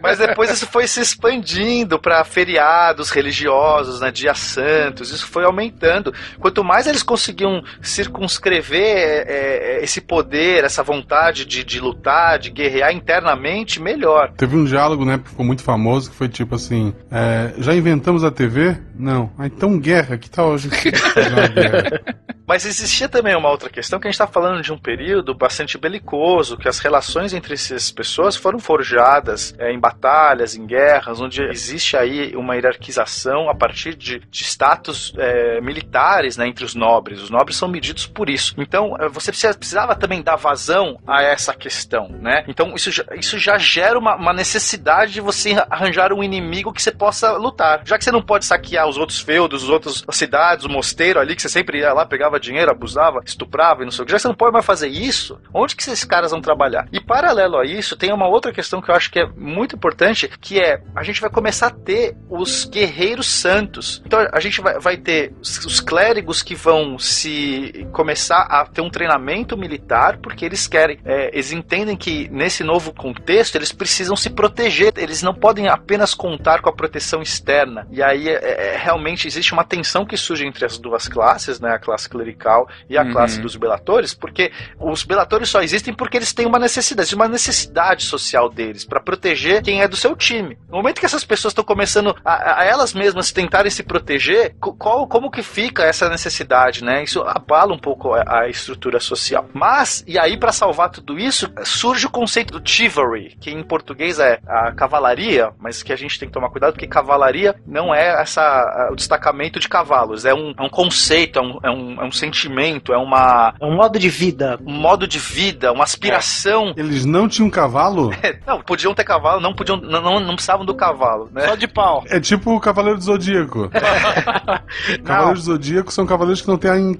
Mas 0.00 0.18
depois 0.18 0.50
isso 0.50 0.66
foi 0.66 0.86
se 0.86 1.00
expandindo 1.00 1.98
para 1.98 2.22
feriados 2.24 3.10
religiosos, 3.10 4.00
né, 4.00 4.10
dias 4.10 4.38
santos, 4.38 5.10
isso 5.10 5.26
foi 5.26 5.44
aumentando. 5.44 6.12
Quanto 6.38 6.62
mais 6.62 6.86
eles 6.86 7.02
conseguiam 7.02 7.62
circunscrever 7.88 8.80
é, 8.80 9.78
é, 9.78 9.84
esse 9.84 10.00
poder, 10.00 10.64
essa 10.64 10.82
vontade 10.82 11.44
de, 11.44 11.64
de 11.64 11.80
lutar, 11.80 12.38
de 12.38 12.50
guerrear 12.50 12.92
internamente, 12.92 13.80
melhor. 13.80 14.32
Teve 14.36 14.56
um 14.56 14.64
diálogo, 14.64 15.04
né, 15.04 15.18
que 15.18 15.30
ficou 15.30 15.44
muito 15.44 15.62
famoso, 15.62 16.10
que 16.10 16.16
foi 16.16 16.28
tipo 16.28 16.54
assim: 16.54 16.94
é, 17.10 17.54
já 17.58 17.74
inventamos 17.74 18.24
a 18.24 18.30
TV? 18.30 18.76
Não. 18.94 19.30
Ah, 19.38 19.46
então 19.46 19.78
guerra, 19.78 20.16
que 20.16 20.30
tal 20.30 20.54
a 20.54 20.56
gente 20.58 20.76
guerra? 20.90 22.26
Mas 22.46 22.64
existia 22.64 23.08
também 23.08 23.34
uma 23.34 23.50
outra 23.50 23.68
questão 23.68 23.98
que 23.98 24.06
a 24.06 24.10
gente 24.10 24.14
está 24.14 24.26
falando 24.26 24.62
de 24.62 24.72
um 24.72 24.78
período 24.78 25.34
bastante 25.34 25.76
belicoso, 25.76 26.56
que 26.56 26.68
as 26.68 26.78
relações 26.78 27.34
entre 27.34 27.54
essas 27.54 27.90
pessoas 27.90 28.36
foram 28.36 28.60
forjadas 28.60 29.52
é, 29.58 29.72
em 29.72 29.80
batalhas, 29.80 30.54
em 30.54 30.64
guerras, 30.64 31.20
onde 31.20 31.42
existe 31.42 31.96
aí 31.96 32.36
uma 32.36 32.54
hierarquização 32.54 33.50
a 33.50 33.54
partir 33.54 33.96
de, 33.96 34.20
de 34.20 34.44
status 34.44 35.12
é, 35.18 35.60
militares 35.60 36.36
né, 36.36 36.46
entre 36.46 36.64
os 36.64 36.76
nobres. 36.76 37.20
Os 37.20 37.30
nobres 37.30 37.56
são 37.56 37.68
medidos 37.76 38.06
por 38.06 38.28
isso. 38.28 38.54
Então 38.58 38.96
é, 38.98 39.08
você 39.08 39.30
precisava 39.30 39.94
também 39.94 40.22
dar 40.22 40.36
vazão 40.36 40.98
a 41.06 41.22
essa 41.22 41.54
questão, 41.54 42.08
né? 42.08 42.44
Então 42.48 42.74
isso 42.74 42.90
já, 42.90 43.04
isso 43.14 43.38
já 43.38 43.58
gera 43.58 43.98
uma, 43.98 44.16
uma 44.16 44.32
necessidade 44.32 45.12
de 45.12 45.20
você 45.20 45.54
arranjar 45.70 46.12
um 46.12 46.22
inimigo 46.22 46.72
que 46.72 46.82
você 46.82 46.90
possa 46.90 47.32
lutar. 47.32 47.82
Já 47.84 47.98
que 47.98 48.04
você 48.04 48.10
não 48.10 48.22
pode 48.22 48.44
saquear 48.44 48.88
os 48.88 48.96
outros 48.96 49.20
feudos, 49.20 49.62
os 49.62 49.68
outros 49.68 50.04
cidades, 50.10 50.64
o 50.64 50.68
mosteiro 50.68 51.20
ali 51.20 51.36
que 51.36 51.42
você 51.42 51.48
sempre 51.48 51.78
ia 51.78 51.92
lá 51.92 52.06
pegava 52.06 52.40
dinheiro, 52.40 52.70
abusava, 52.70 53.20
estuprava 53.24 53.82
e 53.82 53.84
não 53.84 53.92
sei 53.92 54.02
o 54.02 54.06
que. 54.06 54.12
Já 54.12 54.16
que 54.16 54.22
você 54.22 54.28
não 54.28 54.34
pode 54.34 54.52
mais 54.52 54.64
fazer 54.64 54.88
isso, 54.88 55.38
onde 55.52 55.76
que 55.76 55.82
esses 55.82 56.04
caras 56.04 56.30
vão 56.30 56.40
trabalhar? 56.40 56.88
E 56.92 57.00
paralelo 57.00 57.58
a 57.58 57.66
isso, 57.66 57.96
tem 57.96 58.12
uma 58.12 58.26
outra 58.26 58.52
questão 58.52 58.80
que 58.80 58.90
eu 58.90 58.94
acho 58.94 59.10
que 59.10 59.20
é 59.20 59.26
muito 59.26 59.76
importante, 59.76 60.28
que 60.40 60.60
é 60.60 60.80
a 60.94 61.02
gente 61.02 61.20
vai 61.20 61.30
começar 61.30 61.66
a 61.68 61.70
ter 61.70 62.16
os 62.28 62.64
guerreiros 62.64 63.26
santos. 63.26 64.02
Então 64.04 64.26
a 64.32 64.40
gente 64.40 64.60
vai, 64.60 64.78
vai 64.78 64.96
ter 64.96 65.34
os 65.40 65.80
clérigos 65.80 66.42
que 66.42 66.54
vão 66.54 66.98
se 66.98 67.65
começar 67.92 68.42
a 68.42 68.64
ter 68.66 68.80
um 68.80 68.90
treinamento 68.90 69.56
militar, 69.56 70.18
porque 70.18 70.44
eles 70.44 70.66
querem, 70.66 70.98
é, 71.04 71.30
eles 71.32 71.52
entendem 71.52 71.96
que 71.96 72.28
nesse 72.30 72.62
novo 72.62 72.92
contexto 72.92 73.56
eles 73.56 73.72
precisam 73.72 74.16
se 74.16 74.30
proteger, 74.30 74.92
eles 74.96 75.22
não 75.22 75.34
podem 75.34 75.68
apenas 75.68 76.14
contar 76.14 76.60
com 76.60 76.68
a 76.68 76.72
proteção 76.72 77.22
externa. 77.22 77.86
E 77.90 78.02
aí 78.02 78.28
é, 78.28 78.74
é, 78.74 78.76
realmente 78.76 79.26
existe 79.26 79.52
uma 79.52 79.64
tensão 79.64 80.04
que 80.04 80.16
surge 80.16 80.46
entre 80.46 80.64
as 80.64 80.78
duas 80.78 81.08
classes, 81.08 81.60
né, 81.60 81.70
a 81.70 81.78
classe 81.78 82.08
clerical 82.08 82.26
clerical 82.26 82.68
e 82.88 82.98
a 82.98 83.02
uhum. 83.02 83.12
classe 83.12 83.40
dos 83.40 83.56
belatores, 83.56 84.14
porque 84.14 84.52
os 84.78 85.04
belatores 85.04 85.48
só 85.48 85.62
existem 85.62 85.94
porque 85.94 86.16
eles 86.16 86.32
têm 86.32 86.46
uma 86.46 86.58
necessidade, 86.58 87.14
uma 87.14 87.28
necessidade 87.28 88.04
social 88.04 88.48
deles 88.48 88.84
para 88.84 89.00
proteger 89.00 89.62
quem 89.62 89.82
é 89.82 89.88
do 89.88 89.96
seu 89.96 90.16
time. 90.16 90.58
No 90.68 90.76
momento 90.78 91.00
que 91.00 91.06
essas 91.06 91.24
pessoas 91.24 91.52
estão 91.52 91.64
começando 91.64 92.14
a, 92.24 92.60
a, 92.60 92.64
elas 92.64 92.92
mesmas 92.92 93.32
tentarem 93.32 93.70
se 93.70 93.82
proteger, 93.82 94.54
qual, 94.60 95.06
como 95.06 95.30
que 95.30 95.42
fica 95.42 95.84
essa 95.84 96.08
necessidade, 96.08 96.84
né? 96.84 97.02
Isso 97.02 97.22
abala 97.22 97.55
um 97.64 97.78
pouco 97.78 98.14
a, 98.14 98.40
a 98.40 98.48
estrutura 98.48 99.00
social. 99.00 99.48
Mas 99.52 100.04
e 100.06 100.18
aí 100.18 100.36
para 100.36 100.52
salvar 100.52 100.90
tudo 100.90 101.18
isso 101.18 101.50
surge 101.64 102.06
o 102.06 102.10
conceito 102.10 102.58
do 102.58 102.68
chivalry, 102.68 103.36
que 103.40 103.50
em 103.50 103.62
português 103.62 104.18
é 104.18 104.38
a 104.46 104.72
cavalaria, 104.72 105.50
mas 105.58 105.82
que 105.82 105.92
a 105.92 105.96
gente 105.96 106.18
tem 106.18 106.28
que 106.28 106.34
tomar 106.34 106.50
cuidado 106.50 106.72
porque 106.72 106.86
cavalaria 106.86 107.54
não 107.66 107.94
é 107.94 108.20
essa 108.20 108.88
o 108.90 108.96
destacamento 108.96 109.58
de 109.58 109.68
cavalos, 109.68 110.24
é 110.24 110.34
um, 110.34 110.54
é 110.58 110.62
um 110.62 110.68
conceito, 110.68 111.38
é 111.38 111.42
um, 111.42 111.58
é 111.62 111.70
um, 111.70 112.02
é 112.02 112.04
um 112.04 112.12
sentimento, 112.12 112.92
é 112.92 112.98
uma. 112.98 113.54
É 113.60 113.64
um 113.64 113.76
modo 113.76 113.98
de 113.98 114.08
vida. 114.08 114.58
Um 114.64 114.72
modo 114.72 115.06
de 115.06 115.18
vida, 115.18 115.72
uma 115.72 115.84
aspiração. 115.84 116.72
É. 116.76 116.80
Eles 116.80 117.04
não 117.04 117.28
tinham 117.28 117.50
cavalo? 117.50 118.10
não, 118.46 118.60
podiam 118.60 118.94
ter 118.94 119.04
cavalo, 119.04 119.40
não 119.40 119.54
podiam. 119.54 119.76
Não, 119.76 120.00
não, 120.00 120.20
não 120.20 120.34
precisavam 120.34 120.64
do 120.64 120.74
cavalo, 120.74 121.28
né? 121.32 121.46
Só 121.46 121.54
de 121.54 121.66
pau. 121.66 122.04
É 122.08 122.20
tipo 122.20 122.54
o 122.54 122.60
Cavaleiro 122.60 122.98
do 122.98 123.04
Zodíaco. 123.04 123.70
Cavaleiros 125.04 125.44
do 125.44 125.52
Zodíaco 125.52 125.92
são 125.92 126.06
cavaleiros 126.06 126.40
que 126.40 126.48
não 126.48 126.58
têm 126.58 126.94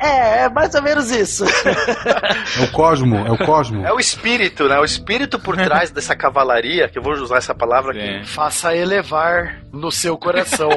É, 0.00 0.44
é 0.44 0.48
mais 0.48 0.74
ou 0.74 0.82
menos 0.82 1.10
isso. 1.10 1.44
é 1.44 2.64
o 2.64 2.68
cosmo, 2.72 3.16
é 3.16 3.32
o 3.32 3.38
cosmo. 3.38 3.86
É 3.86 3.92
o 3.92 3.98
espírito, 3.98 4.68
né? 4.68 4.78
O 4.78 4.84
espírito 4.84 5.38
por 5.38 5.56
trás 5.56 5.90
dessa 5.90 6.14
cavalaria, 6.14 6.88
que 6.88 6.98
eu 6.98 7.02
vou 7.02 7.12
usar 7.14 7.38
essa 7.38 7.54
palavra 7.54 7.92
aqui. 7.92 8.26
Faça 8.26 8.74
elevar 8.74 9.60
no 9.72 9.90
seu 9.90 10.16
coração. 10.16 10.68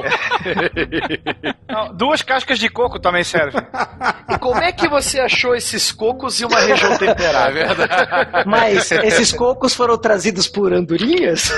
não, 1.67 1.93
duas 1.93 2.21
cascas 2.21 2.59
de 2.59 2.69
coco 2.69 2.99
também 2.99 3.23
servem. 3.23 3.61
E 4.29 4.37
como 4.37 4.61
é 4.61 4.71
que 4.71 4.87
você 4.87 5.19
achou 5.19 5.55
esses 5.55 5.91
cocos 5.91 6.39
em 6.41 6.45
uma 6.45 6.59
região 6.59 6.97
temperada? 6.97 7.59
É 7.59 7.65
verdade. 7.65 8.45
Mas 8.45 8.91
esses 8.91 9.31
cocos 9.31 9.73
foram 9.73 9.97
trazidos 9.97 10.47
por 10.47 10.73
andorinhas? 10.73 11.51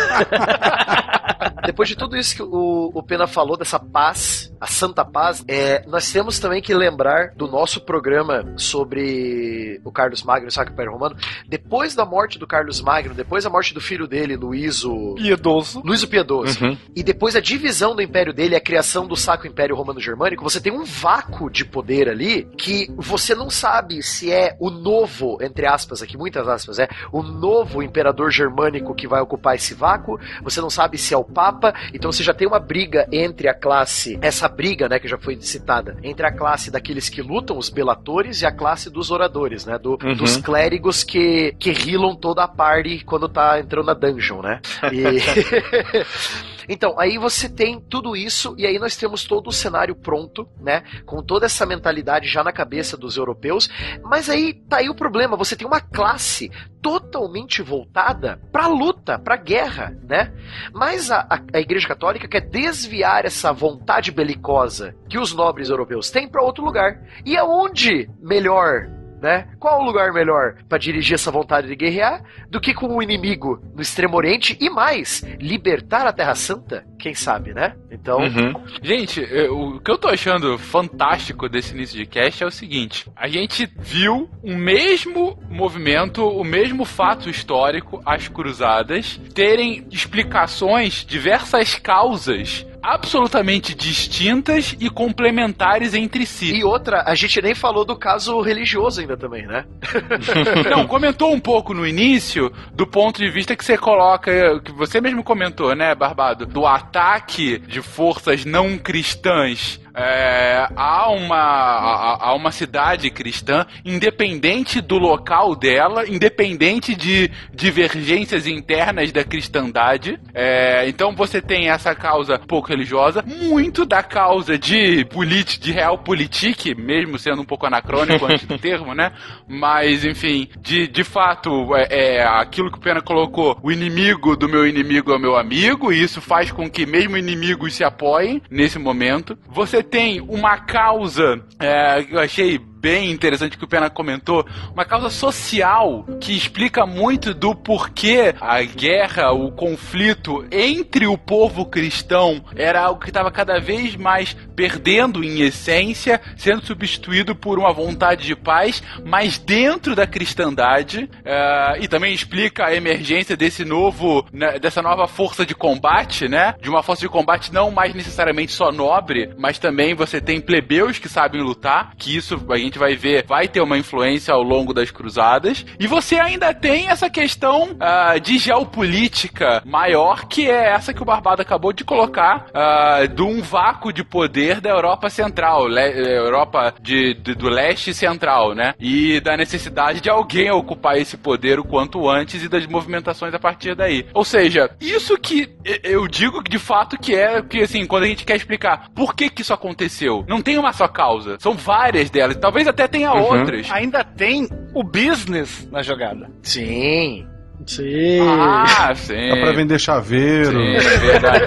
Depois 1.65 1.89
de 1.89 1.95
tudo 1.95 2.17
isso 2.17 2.35
que 2.35 2.43
o, 2.43 2.91
o 2.93 3.03
Pena 3.03 3.27
falou, 3.27 3.57
dessa 3.57 3.79
paz, 3.79 4.51
a 4.59 4.67
santa 4.67 5.05
paz, 5.05 5.43
é, 5.47 5.83
nós 5.87 6.11
temos 6.11 6.39
também 6.39 6.61
que 6.61 6.73
lembrar 6.73 7.30
do 7.35 7.47
nosso 7.47 7.81
programa 7.81 8.53
sobre 8.57 9.79
o 9.83 9.91
Carlos 9.91 10.23
Magno, 10.23 10.47
o 10.47 10.51
Sacro 10.51 10.73
Império 10.73 10.91
Romano. 10.91 11.15
Depois 11.47 11.95
da 11.95 12.05
morte 12.05 12.37
do 12.37 12.47
Carlos 12.47 12.81
Magno, 12.81 13.13
depois 13.13 13.43
da 13.43 13.49
morte 13.49 13.73
do 13.73 13.81
filho 13.81 14.07
dele, 14.07 14.35
Luíso... 14.35 15.15
Piedoso. 15.15 15.81
Luíso 15.83 16.07
Piedoso. 16.07 16.63
Uhum. 16.63 16.77
E 16.95 17.03
depois 17.03 17.35
a 17.35 17.39
divisão 17.39 17.95
do 17.95 18.01
Império 18.01 18.33
dele, 18.33 18.55
a 18.55 18.61
criação 18.61 19.07
do 19.07 19.15
Sacro 19.15 19.47
Império 19.47 19.75
Romano 19.75 19.99
Germânico, 19.99 20.43
você 20.43 20.59
tem 20.59 20.71
um 20.71 20.83
vácuo 20.83 21.49
de 21.49 21.65
poder 21.65 22.09
ali 22.09 22.45
que 22.57 22.91
você 22.97 23.33
não 23.35 23.49
sabe 23.49 24.01
se 24.03 24.31
é 24.31 24.55
o 24.59 24.69
novo, 24.69 25.37
entre 25.41 25.65
aspas 25.65 26.01
aqui, 26.01 26.17
muitas 26.17 26.47
aspas, 26.47 26.79
é 26.79 26.87
o 27.11 27.21
novo 27.21 27.81
imperador 27.81 28.31
germânico 28.31 28.95
que 28.95 29.07
vai 29.07 29.21
ocupar 29.21 29.55
esse 29.55 29.73
vácuo, 29.73 30.19
você 30.43 30.61
não 30.61 30.69
sabe 30.69 30.97
se 30.97 31.13
é 31.13 31.17
o 31.17 31.23
Papa, 31.23 31.73
então 31.93 32.11
você 32.11 32.23
já 32.23 32.33
tem 32.33 32.47
uma 32.47 32.59
briga 32.59 33.07
entre 33.11 33.47
a 33.47 33.53
classe, 33.53 34.17
essa 34.21 34.47
briga, 34.47 34.87
né, 34.87 34.99
que 34.99 35.07
já 35.07 35.17
foi 35.17 35.39
citada, 35.41 35.97
entre 36.03 36.25
a 36.25 36.31
classe 36.31 36.71
daqueles 36.71 37.09
que 37.09 37.20
lutam, 37.21 37.57
os 37.57 37.69
belatores, 37.69 38.41
e 38.41 38.45
a 38.45 38.51
classe 38.51 38.89
dos 38.89 39.11
oradores, 39.11 39.65
né, 39.65 39.77
do, 39.77 39.97
uhum. 40.03 40.15
dos 40.15 40.37
clérigos 40.37 41.03
que, 41.03 41.55
que 41.59 41.71
rilam 41.71 42.15
toda 42.15 42.43
a 42.43 42.47
party 42.47 43.03
quando 43.05 43.29
tá 43.29 43.59
entrando 43.59 43.85
na 43.85 43.93
dungeon, 43.93 44.41
né? 44.41 44.61
E... 44.91 45.01
Então, 46.71 46.97
aí 46.97 47.17
você 47.17 47.49
tem 47.49 47.81
tudo 47.81 48.15
isso, 48.15 48.55
e 48.57 48.65
aí 48.65 48.79
nós 48.79 48.95
temos 48.95 49.25
todo 49.25 49.47
o 49.47 49.51
cenário 49.51 49.93
pronto, 49.93 50.47
né? 50.57 50.83
Com 51.05 51.21
toda 51.21 51.45
essa 51.45 51.65
mentalidade 51.65 52.29
já 52.29 52.45
na 52.45 52.53
cabeça 52.53 52.95
dos 52.95 53.17
europeus. 53.17 53.69
Mas 54.01 54.29
aí 54.29 54.53
tá 54.53 54.77
aí 54.77 54.87
o 54.87 54.95
problema: 54.95 55.35
você 55.35 55.53
tem 55.53 55.67
uma 55.67 55.81
classe 55.81 56.49
totalmente 56.81 57.61
voltada 57.61 58.39
pra 58.53 58.67
luta, 58.67 59.19
pra 59.19 59.35
guerra, 59.35 59.93
né? 60.07 60.33
Mas 60.73 61.11
a, 61.11 61.19
a, 61.29 61.41
a 61.53 61.59
Igreja 61.59 61.89
Católica 61.89 62.25
quer 62.25 62.39
desviar 62.39 63.25
essa 63.25 63.51
vontade 63.51 64.09
belicosa 64.09 64.95
que 65.09 65.19
os 65.19 65.33
nobres 65.33 65.69
europeus 65.69 66.09
têm 66.09 66.29
para 66.29 66.41
outro 66.41 66.63
lugar. 66.63 67.01
E 67.25 67.37
aonde 67.37 68.09
melhor 68.21 68.87
né? 69.21 69.47
Qual 69.59 69.79
o 69.79 69.85
lugar 69.85 70.11
melhor 70.11 70.55
para 70.67 70.79
dirigir 70.79 71.13
essa 71.13 71.31
vontade 71.31 71.67
de 71.67 71.75
guerrear 71.75 72.23
do 72.49 72.59
que 72.59 72.73
com 72.73 72.97
o 72.97 73.03
inimigo 73.03 73.61
no 73.75 73.81
Extremo 73.81 74.17
Oriente 74.17 74.57
e 74.59 74.69
mais, 74.69 75.23
libertar 75.39 76.07
a 76.07 76.13
Terra 76.13 76.33
Santa? 76.33 76.83
Quem 77.01 77.15
sabe, 77.15 77.51
né? 77.53 77.73
Então, 77.91 78.19
Uhum. 78.19 78.53
Gente, 78.81 79.19
eu- 79.29 79.57
o 79.75 79.79
que 79.79 79.89
eu 79.89 79.97
tô 79.97 80.07
achando 80.07 80.57
fantástico 80.59 81.49
desse 81.49 81.73
início 81.73 81.97
de 81.97 82.05
cast 82.05 82.43
é 82.43 82.45
o 82.45 82.51
seguinte: 82.51 83.07
a 83.15 83.27
gente 83.27 83.67
viu 83.79 84.29
o 84.43 84.53
mesmo 84.55 85.37
movimento, 85.49 86.23
o 86.27 86.43
mesmo 86.43 86.85
fato 86.85 87.27
histórico, 87.27 87.99
as 88.05 88.27
cruzadas, 88.27 89.19
terem 89.33 89.87
explicações, 89.91 91.03
diversas 91.05 91.73
causas 91.75 92.65
absolutamente 92.83 93.75
distintas 93.75 94.75
e 94.79 94.89
complementares 94.89 95.93
entre 95.93 96.25
si. 96.25 96.51
e 96.55 96.63
outra, 96.63 97.03
a 97.05 97.13
gente 97.13 97.39
nem 97.39 97.53
falou 97.53 97.85
do 97.85 97.95
caso 97.95 98.41
religioso 98.41 99.01
ainda 99.01 99.15
também, 99.15 99.45
né? 99.45 99.65
Não, 100.69 100.87
comentou 100.87 101.31
um 101.31 101.39
pouco 101.39 101.75
no 101.75 101.85
início 101.85 102.51
do 102.73 102.87
ponto 102.87 103.19
de 103.19 103.29
vista 103.29 103.55
que 103.55 103.63
você 103.63 103.77
coloca, 103.77 104.59
que 104.61 104.71
você 104.71 104.99
mesmo 104.99 105.23
comentou, 105.23 105.75
né, 105.75 105.93
Barbado, 105.93 106.47
do 106.47 106.65
ataque 106.91 107.57
de 107.57 107.81
forças 107.81 108.43
não 108.43 108.77
cristãs 108.77 109.79
é, 109.93 110.67
a, 110.75 111.09
uma, 111.09 111.37
a, 111.37 112.29
a 112.29 112.33
uma 112.33 112.51
cidade 112.51 113.09
cristã, 113.09 113.65
independente 113.85 114.81
do 114.81 114.97
local 114.97 115.55
dela, 115.55 116.07
independente 116.07 116.95
de 116.95 117.31
divergências 117.53 118.47
internas 118.47 119.11
da 119.11 119.23
cristandade. 119.23 120.19
É, 120.33 120.87
então 120.87 121.15
você 121.15 121.41
tem 121.41 121.69
essa 121.69 121.93
causa 121.95 122.39
pouco 122.39 122.69
religiosa, 122.69 123.23
muito 123.25 123.85
da 123.85 124.03
causa 124.03 124.57
de 124.57 125.05
política, 125.05 125.63
de 125.63 125.71
realpolitik, 125.71 126.75
mesmo 126.75 127.17
sendo 127.17 127.41
um 127.41 127.45
pouco 127.45 127.65
anacrônico 127.65 128.25
antes 128.25 128.45
do 128.45 128.57
termo, 128.59 128.93
né? 128.93 129.11
Mas, 129.47 130.05
enfim, 130.05 130.47
de, 130.59 130.87
de 130.87 131.03
fato, 131.03 131.75
é, 131.75 132.17
é 132.17 132.23
aquilo 132.23 132.71
que 132.71 132.77
o 132.77 132.81
Pena 132.81 133.01
colocou: 133.01 133.57
o 133.61 133.71
inimigo 133.71 134.35
do 134.35 134.47
meu 134.47 134.65
inimigo 134.67 135.11
é 135.11 135.15
o 135.15 135.19
meu 135.19 135.37
amigo, 135.37 135.91
e 135.91 136.01
isso 136.01 136.21
faz 136.21 136.51
com 136.51 136.69
que 136.69 136.85
mesmo 136.85 137.17
inimigos 137.17 137.75
se 137.75 137.83
apoiem 137.83 138.41
nesse 138.49 138.79
momento. 138.79 139.37
Você 139.49 139.80
tem 139.83 140.21
uma 140.21 140.57
causa 140.59 141.41
é, 141.59 142.05
eu 142.09 142.19
achei 142.19 142.59
bem 142.81 143.11
interessante 143.11 143.57
que 143.57 143.63
o 143.63 143.67
Pena 143.67 143.89
comentou, 143.89 144.45
uma 144.73 144.83
causa 144.83 145.09
social 145.09 146.03
que 146.19 146.35
explica 146.35 146.85
muito 146.85 147.33
do 147.33 147.53
porquê 147.53 148.33
a 148.41 148.61
guerra, 148.63 149.31
o 149.31 149.51
conflito 149.51 150.43
entre 150.51 151.05
o 151.05 151.17
povo 151.17 151.65
cristão 151.65 152.43
era 152.55 152.81
algo 152.81 153.01
que 153.01 153.09
estava 153.09 153.29
cada 153.31 153.59
vez 153.59 153.95
mais 153.95 154.35
perdendo 154.55 155.23
em 155.23 155.41
essência, 155.41 156.19
sendo 156.35 156.65
substituído 156.65 157.35
por 157.35 157.59
uma 157.59 157.71
vontade 157.71 158.25
de 158.25 158.35
paz, 158.35 158.81
mas 159.05 159.37
dentro 159.37 159.95
da 159.95 160.07
cristandade, 160.07 161.09
eh, 161.23 161.77
e 161.81 161.87
também 161.87 162.13
explica 162.13 162.65
a 162.65 162.75
emergência 162.75 163.37
desse 163.37 163.63
novo, 163.63 164.25
né, 164.33 164.57
dessa 164.57 164.81
nova 164.81 165.07
força 165.07 165.45
de 165.45 165.53
combate, 165.53 166.27
né? 166.27 166.55
De 166.61 166.69
uma 166.69 166.81
força 166.81 167.01
de 167.01 167.09
combate 167.09 167.53
não 167.53 167.69
mais 167.69 167.93
necessariamente 167.93 168.51
só 168.51 168.71
nobre, 168.71 169.33
mas 169.37 169.59
também 169.59 169.93
você 169.93 170.19
tem 170.19 170.41
plebeus 170.41 170.97
que 170.97 171.09
sabem 171.09 171.41
lutar, 171.41 171.93
que 171.97 172.15
isso 172.15 172.43
a 172.49 172.57
gente 172.57 172.70
vai 172.79 172.95
ver, 172.95 173.25
vai 173.27 173.47
ter 173.47 173.61
uma 173.61 173.77
influência 173.77 174.33
ao 174.33 174.41
longo 174.43 174.73
das 174.73 174.91
cruzadas. 174.91 175.65
E 175.79 175.87
você 175.87 176.15
ainda 176.19 176.53
tem 176.53 176.89
essa 176.89 177.09
questão 177.09 177.75
ah, 177.79 178.17
de 178.17 178.37
geopolítica 178.85 179.61
maior, 179.65 180.25
que 180.27 180.49
é 180.49 180.69
essa 180.69 180.93
que 180.93 181.01
o 181.01 181.05
Barbado 181.05 181.41
acabou 181.41 181.71
de 181.73 181.83
colocar, 181.83 182.47
ah, 182.53 183.05
de 183.05 183.21
um 183.21 183.41
vácuo 183.41 183.91
de 183.93 184.03
poder 184.03 184.59
da 184.59 184.69
Europa 184.69 185.09
Central, 185.09 185.67
eh, 185.77 186.17
Europa 186.17 186.73
de, 186.81 187.13
de- 187.15 187.35
do 187.35 187.49
leste 187.49 187.93
central, 187.93 188.53
né? 188.53 188.73
E 188.79 189.19
da 189.21 189.37
necessidade 189.37 190.01
de 190.01 190.09
alguém 190.09 190.51
ocupar 190.51 190.97
esse 190.97 191.17
poder 191.17 191.59
o 191.59 191.63
quanto 191.63 192.09
antes 192.09 192.43
e 192.43 192.49
das 192.49 192.65
movimentações 192.65 193.33
a 193.33 193.39
partir 193.39 193.75
daí. 193.75 194.05
Ou 194.13 194.23
seja, 194.25 194.69
isso 194.79 195.17
que 195.17 195.49
eu 195.83 196.07
digo 196.07 196.43
de 196.43 196.59
fato 196.59 196.97
que 196.97 197.15
é 197.15 197.41
que 197.41 197.61
assim, 197.61 197.85
quando 197.85 198.03
a 198.03 198.07
gente 198.07 198.25
quer 198.25 198.35
explicar 198.35 198.89
por 198.95 199.15
que 199.15 199.29
que 199.29 199.41
isso 199.41 199.53
aconteceu, 199.53 200.25
não 200.27 200.41
tem 200.41 200.57
uma 200.57 200.73
só 200.73 200.87
causa, 200.87 201.37
são 201.39 201.53
várias 201.53 202.09
delas, 202.09 202.35
talvez 202.37 202.60
até 202.67 202.87
tenha 202.87 203.13
outras. 203.13 203.69
Ainda 203.71 204.03
tem 204.03 204.47
o 204.73 204.83
business 204.83 205.67
na 205.71 205.81
jogada. 205.81 206.29
Sim. 206.43 207.27
Sim. 207.65 208.19
Ah, 208.21 208.93
sim. 208.95 209.29
Dá 209.29 209.37
pra 209.37 209.51
vender 209.51 209.79
chaveiro. 209.79 210.59
Sim, 210.59 210.75
é 210.75 210.97
verdade. 210.97 211.45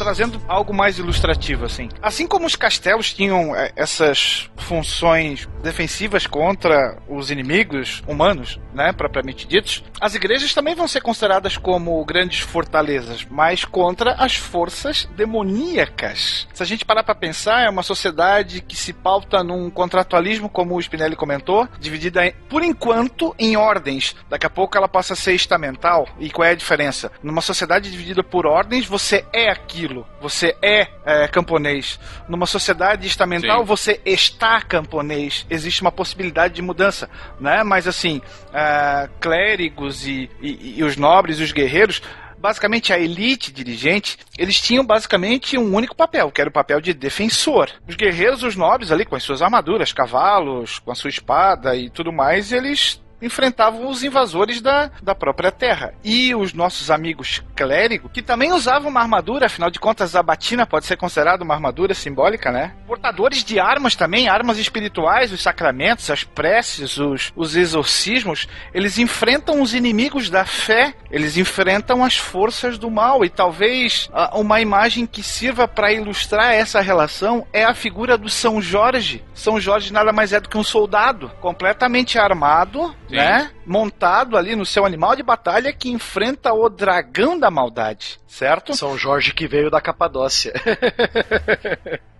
trazendo 0.00 0.40
algo 0.48 0.72
mais 0.72 0.98
ilustrativo, 0.98 1.66
assim. 1.66 1.90
Assim 2.00 2.26
como 2.26 2.46
os 2.46 2.56
castelos 2.56 3.12
tinham 3.12 3.54
é, 3.54 3.70
essas 3.76 4.50
funções 4.56 5.46
defensivas 5.62 6.26
contra 6.26 6.96
os 7.06 7.30
inimigos 7.30 8.02
humanos, 8.08 8.58
né, 8.74 8.92
propriamente 8.92 9.46
ditos, 9.46 9.82
as 10.00 10.14
igrejas 10.14 10.54
também 10.54 10.74
vão 10.74 10.86
ser 10.88 11.00
consideradas 11.00 11.56
como 11.56 12.04
grandes 12.04 12.40
fortalezas, 12.40 13.26
mas 13.30 13.64
contra 13.64 14.12
as 14.14 14.34
forças 14.36 15.08
demoníacas. 15.16 16.46
Se 16.52 16.62
a 16.62 16.66
gente 16.66 16.84
parar 16.84 17.02
para 17.02 17.14
pensar, 17.14 17.62
é 17.64 17.68
uma 17.70 17.82
sociedade 17.82 18.60
que 18.60 18.76
se 18.76 18.92
pauta 18.92 19.42
num 19.42 19.70
contratualismo, 19.70 20.48
como 20.48 20.76
o 20.76 20.80
Spinelli 20.80 21.16
comentou, 21.16 21.68
dividida, 21.78 22.26
em- 22.26 22.32
por 22.48 22.62
enquanto, 22.62 23.34
em 23.38 23.56
ordens. 23.56 24.14
Daqui 24.28 24.46
a 24.46 24.50
pouco 24.50 24.76
ela 24.76 24.88
passa 24.88 25.12
a 25.12 25.16
ser 25.16 25.34
estamental. 25.34 26.08
E 26.18 26.30
qual 26.30 26.46
é 26.46 26.52
a 26.52 26.54
diferença? 26.54 27.10
Numa 27.22 27.40
sociedade 27.40 27.90
dividida 27.90 28.22
por 28.22 28.46
ordens, 28.46 28.86
você 28.86 29.24
é 29.32 29.50
aquilo. 29.50 30.06
Você 30.20 30.56
é, 30.62 30.88
é, 31.04 31.28
camponês. 31.28 31.98
Numa 32.28 32.46
sociedade 32.46 33.06
estamental, 33.06 33.60
Sim. 33.60 33.66
você 33.66 34.00
está 34.04 34.60
camponês. 34.60 35.46
Existe 35.50 35.80
uma 35.82 35.92
possibilidade 35.92 36.54
de 36.54 36.62
mudança, 36.62 37.08
né? 37.38 37.62
Mas 37.64 37.86
assim, 37.86 38.20
ah, 38.60 39.08
clérigos 39.20 40.06
e, 40.06 40.28
e- 40.40 40.74
e 40.78 40.84
os 40.84 40.96
nobres 40.96 41.38
e 41.38 41.42
os 41.42 41.52
guerreiros 41.52 42.02
basicamente 42.38 42.90
a 42.90 42.98
elite 42.98 43.52
dirigente, 43.52 44.16
eles 44.38 44.58
tinham 44.58 44.82
basicamente 44.84 45.58
um 45.58 45.74
único 45.74 45.94
papel, 45.94 46.30
que 46.30 46.40
era 46.40 46.48
o 46.48 46.52
papel 46.52 46.80
de 46.80 46.94
defensor. 46.94 47.68
Os 47.86 47.94
guerreiros, 47.96 48.42
os 48.42 48.56
nobres 48.56 48.90
ali 48.90 49.04
com 49.04 49.14
as 49.14 49.22
suas 49.22 49.42
armaduras, 49.42 49.92
cavalos, 49.92 50.78
com 50.78 50.90
a 50.90 50.94
sua 50.94 51.10
espada 51.10 51.76
e 51.76 51.90
tudo 51.90 52.10
mais, 52.10 52.50
eles 52.50 52.98
enfrentavam 53.20 53.88
os 53.88 54.02
invasores 54.02 54.60
da, 54.60 54.90
da 55.02 55.14
própria 55.14 55.50
terra. 55.50 55.94
E 56.02 56.34
os 56.34 56.52
nossos 56.52 56.90
amigos 56.90 57.42
clérigos, 57.54 58.10
que 58.12 58.22
também 58.22 58.52
usavam 58.52 58.90
uma 58.90 59.00
armadura, 59.00 59.46
afinal 59.46 59.70
de 59.70 59.78
contas 59.78 60.16
a 60.16 60.22
batina 60.22 60.66
pode 60.66 60.86
ser 60.86 60.96
considerada 60.96 61.44
uma 61.44 61.54
armadura 61.54 61.94
simbólica, 61.94 62.50
né? 62.50 62.74
Portadores 62.86 63.44
de 63.44 63.58
armas 63.58 63.94
também, 63.94 64.28
armas 64.28 64.58
espirituais, 64.58 65.32
os 65.32 65.42
sacramentos, 65.42 66.10
as 66.10 66.24
preces, 66.24 66.98
os, 66.98 67.32
os 67.36 67.56
exorcismos, 67.56 68.48
eles 68.72 68.98
enfrentam 68.98 69.60
os 69.60 69.74
inimigos 69.74 70.30
da 70.30 70.44
fé, 70.44 70.94
eles 71.10 71.36
enfrentam 71.36 72.04
as 72.04 72.16
forças 72.16 72.78
do 72.78 72.90
mal. 72.90 73.24
E 73.24 73.28
talvez 73.28 74.08
ah, 74.12 74.38
uma 74.38 74.60
imagem 74.60 75.06
que 75.06 75.22
sirva 75.22 75.66
para 75.68 75.92
ilustrar 75.92 76.54
essa 76.54 76.80
relação 76.80 77.46
é 77.52 77.64
a 77.64 77.74
figura 77.74 78.16
do 78.16 78.28
São 78.28 78.60
Jorge. 78.60 79.24
São 79.34 79.60
Jorge 79.60 79.92
nada 79.92 80.12
mais 80.12 80.32
é 80.32 80.40
do 80.40 80.48
que 80.48 80.58
um 80.58 80.64
soldado 80.64 81.30
completamente 81.40 82.18
armado, 82.18 82.94
Sim. 83.10 83.16
né? 83.16 83.50
Montado 83.66 84.36
ali 84.36 84.56
no 84.56 84.64
seu 84.64 84.86
animal 84.86 85.14
de 85.14 85.22
batalha 85.22 85.72
que 85.72 85.90
enfrenta 85.90 86.52
o 86.52 86.68
dragão 86.68 87.38
da 87.38 87.50
maldade, 87.50 88.18
certo? 88.26 88.74
São 88.74 88.96
Jorge 88.96 89.34
que 89.34 89.46
veio 89.46 89.70
da 89.70 89.80
Capadócia. 89.80 90.52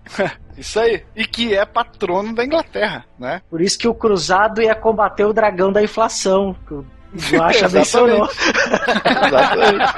Isso 0.59 0.79
aí. 0.81 1.05
E 1.15 1.25
que 1.25 1.55
é 1.55 1.65
patrono 1.65 2.35
da 2.35 2.45
Inglaterra, 2.45 3.05
né? 3.19 3.41
Por 3.49 3.61
isso 3.61 3.79
que 3.79 3.87
o 3.87 3.95
cruzado 3.95 4.61
ia 4.61 4.75
combater 4.75 5.25
o 5.25 5.33
dragão 5.33 5.73
da 5.73 5.83
inflação. 5.83 6.57
Guaxa 7.31 7.69
mencionou. 7.73 8.29
Exatamente. 9.27 9.95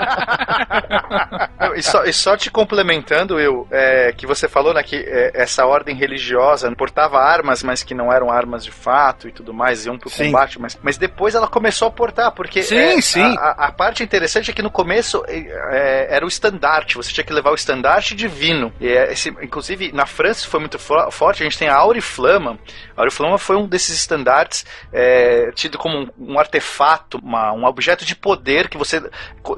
E 1.76 1.82
só, 1.82 2.04
e 2.04 2.12
só 2.12 2.36
te 2.36 2.50
complementando, 2.50 3.38
eu, 3.40 3.66
é, 3.70 4.12
que 4.16 4.26
você 4.26 4.48
falou 4.48 4.74
né, 4.74 4.82
que 4.82 4.96
é, 4.96 5.30
essa 5.34 5.64
ordem 5.66 5.94
religiosa 5.94 6.70
portava 6.74 7.18
armas, 7.20 7.62
mas 7.62 7.82
que 7.82 7.94
não 7.94 8.12
eram 8.12 8.30
armas 8.30 8.64
de 8.64 8.70
fato 8.70 9.28
e 9.28 9.32
tudo 9.32 9.52
mais, 9.54 9.86
iam 9.86 9.98
pro 9.98 10.10
Sim. 10.10 10.26
combate, 10.26 10.60
mas, 10.60 10.78
mas 10.82 10.96
depois 10.98 11.34
ela 11.34 11.46
começou 11.48 11.88
a 11.88 11.90
portar, 11.90 12.32
porque 12.32 12.62
Sim, 12.62 12.76
é, 12.76 13.00
sim. 13.00 13.22
A, 13.22 13.40
a- 13.58 13.66
a 13.66 13.72
parte 13.72 14.02
interessante 14.02 14.50
é 14.50 14.54
que 14.54 14.62
no 14.62 14.70
começo 14.70 15.22
é, 15.28 15.36
é, 15.38 16.06
era 16.10 16.24
o 16.24 16.28
estandarte, 16.28 16.96
você 16.96 17.12
tinha 17.12 17.24
que 17.24 17.32
levar 17.32 17.50
o 17.50 17.54
estandarte 17.54 18.14
divino. 18.14 18.72
E 18.80 18.88
é, 18.88 19.12
esse, 19.12 19.28
inclusive, 19.28 19.92
na 19.92 20.06
França 20.06 20.40
isso 20.40 20.48
foi 20.48 20.60
muito 20.60 20.78
fo- 20.78 21.10
forte, 21.10 21.42
a 21.42 21.44
gente 21.44 21.58
tem 21.58 21.68
a 21.68 21.76
Auriflama. 21.76 22.58
A 22.96 23.00
Auriflama 23.02 23.38
foi 23.38 23.56
um 23.56 23.66
desses 23.66 23.96
estandartes 23.96 24.64
é, 24.92 25.50
tido 25.54 25.78
como 25.78 25.98
um, 25.98 26.08
um 26.18 26.38
artefato 26.38 27.01
uma, 27.22 27.52
um 27.52 27.64
objeto 27.64 28.04
de 28.04 28.14
poder 28.14 28.68
que 28.68 28.78
você 28.78 29.02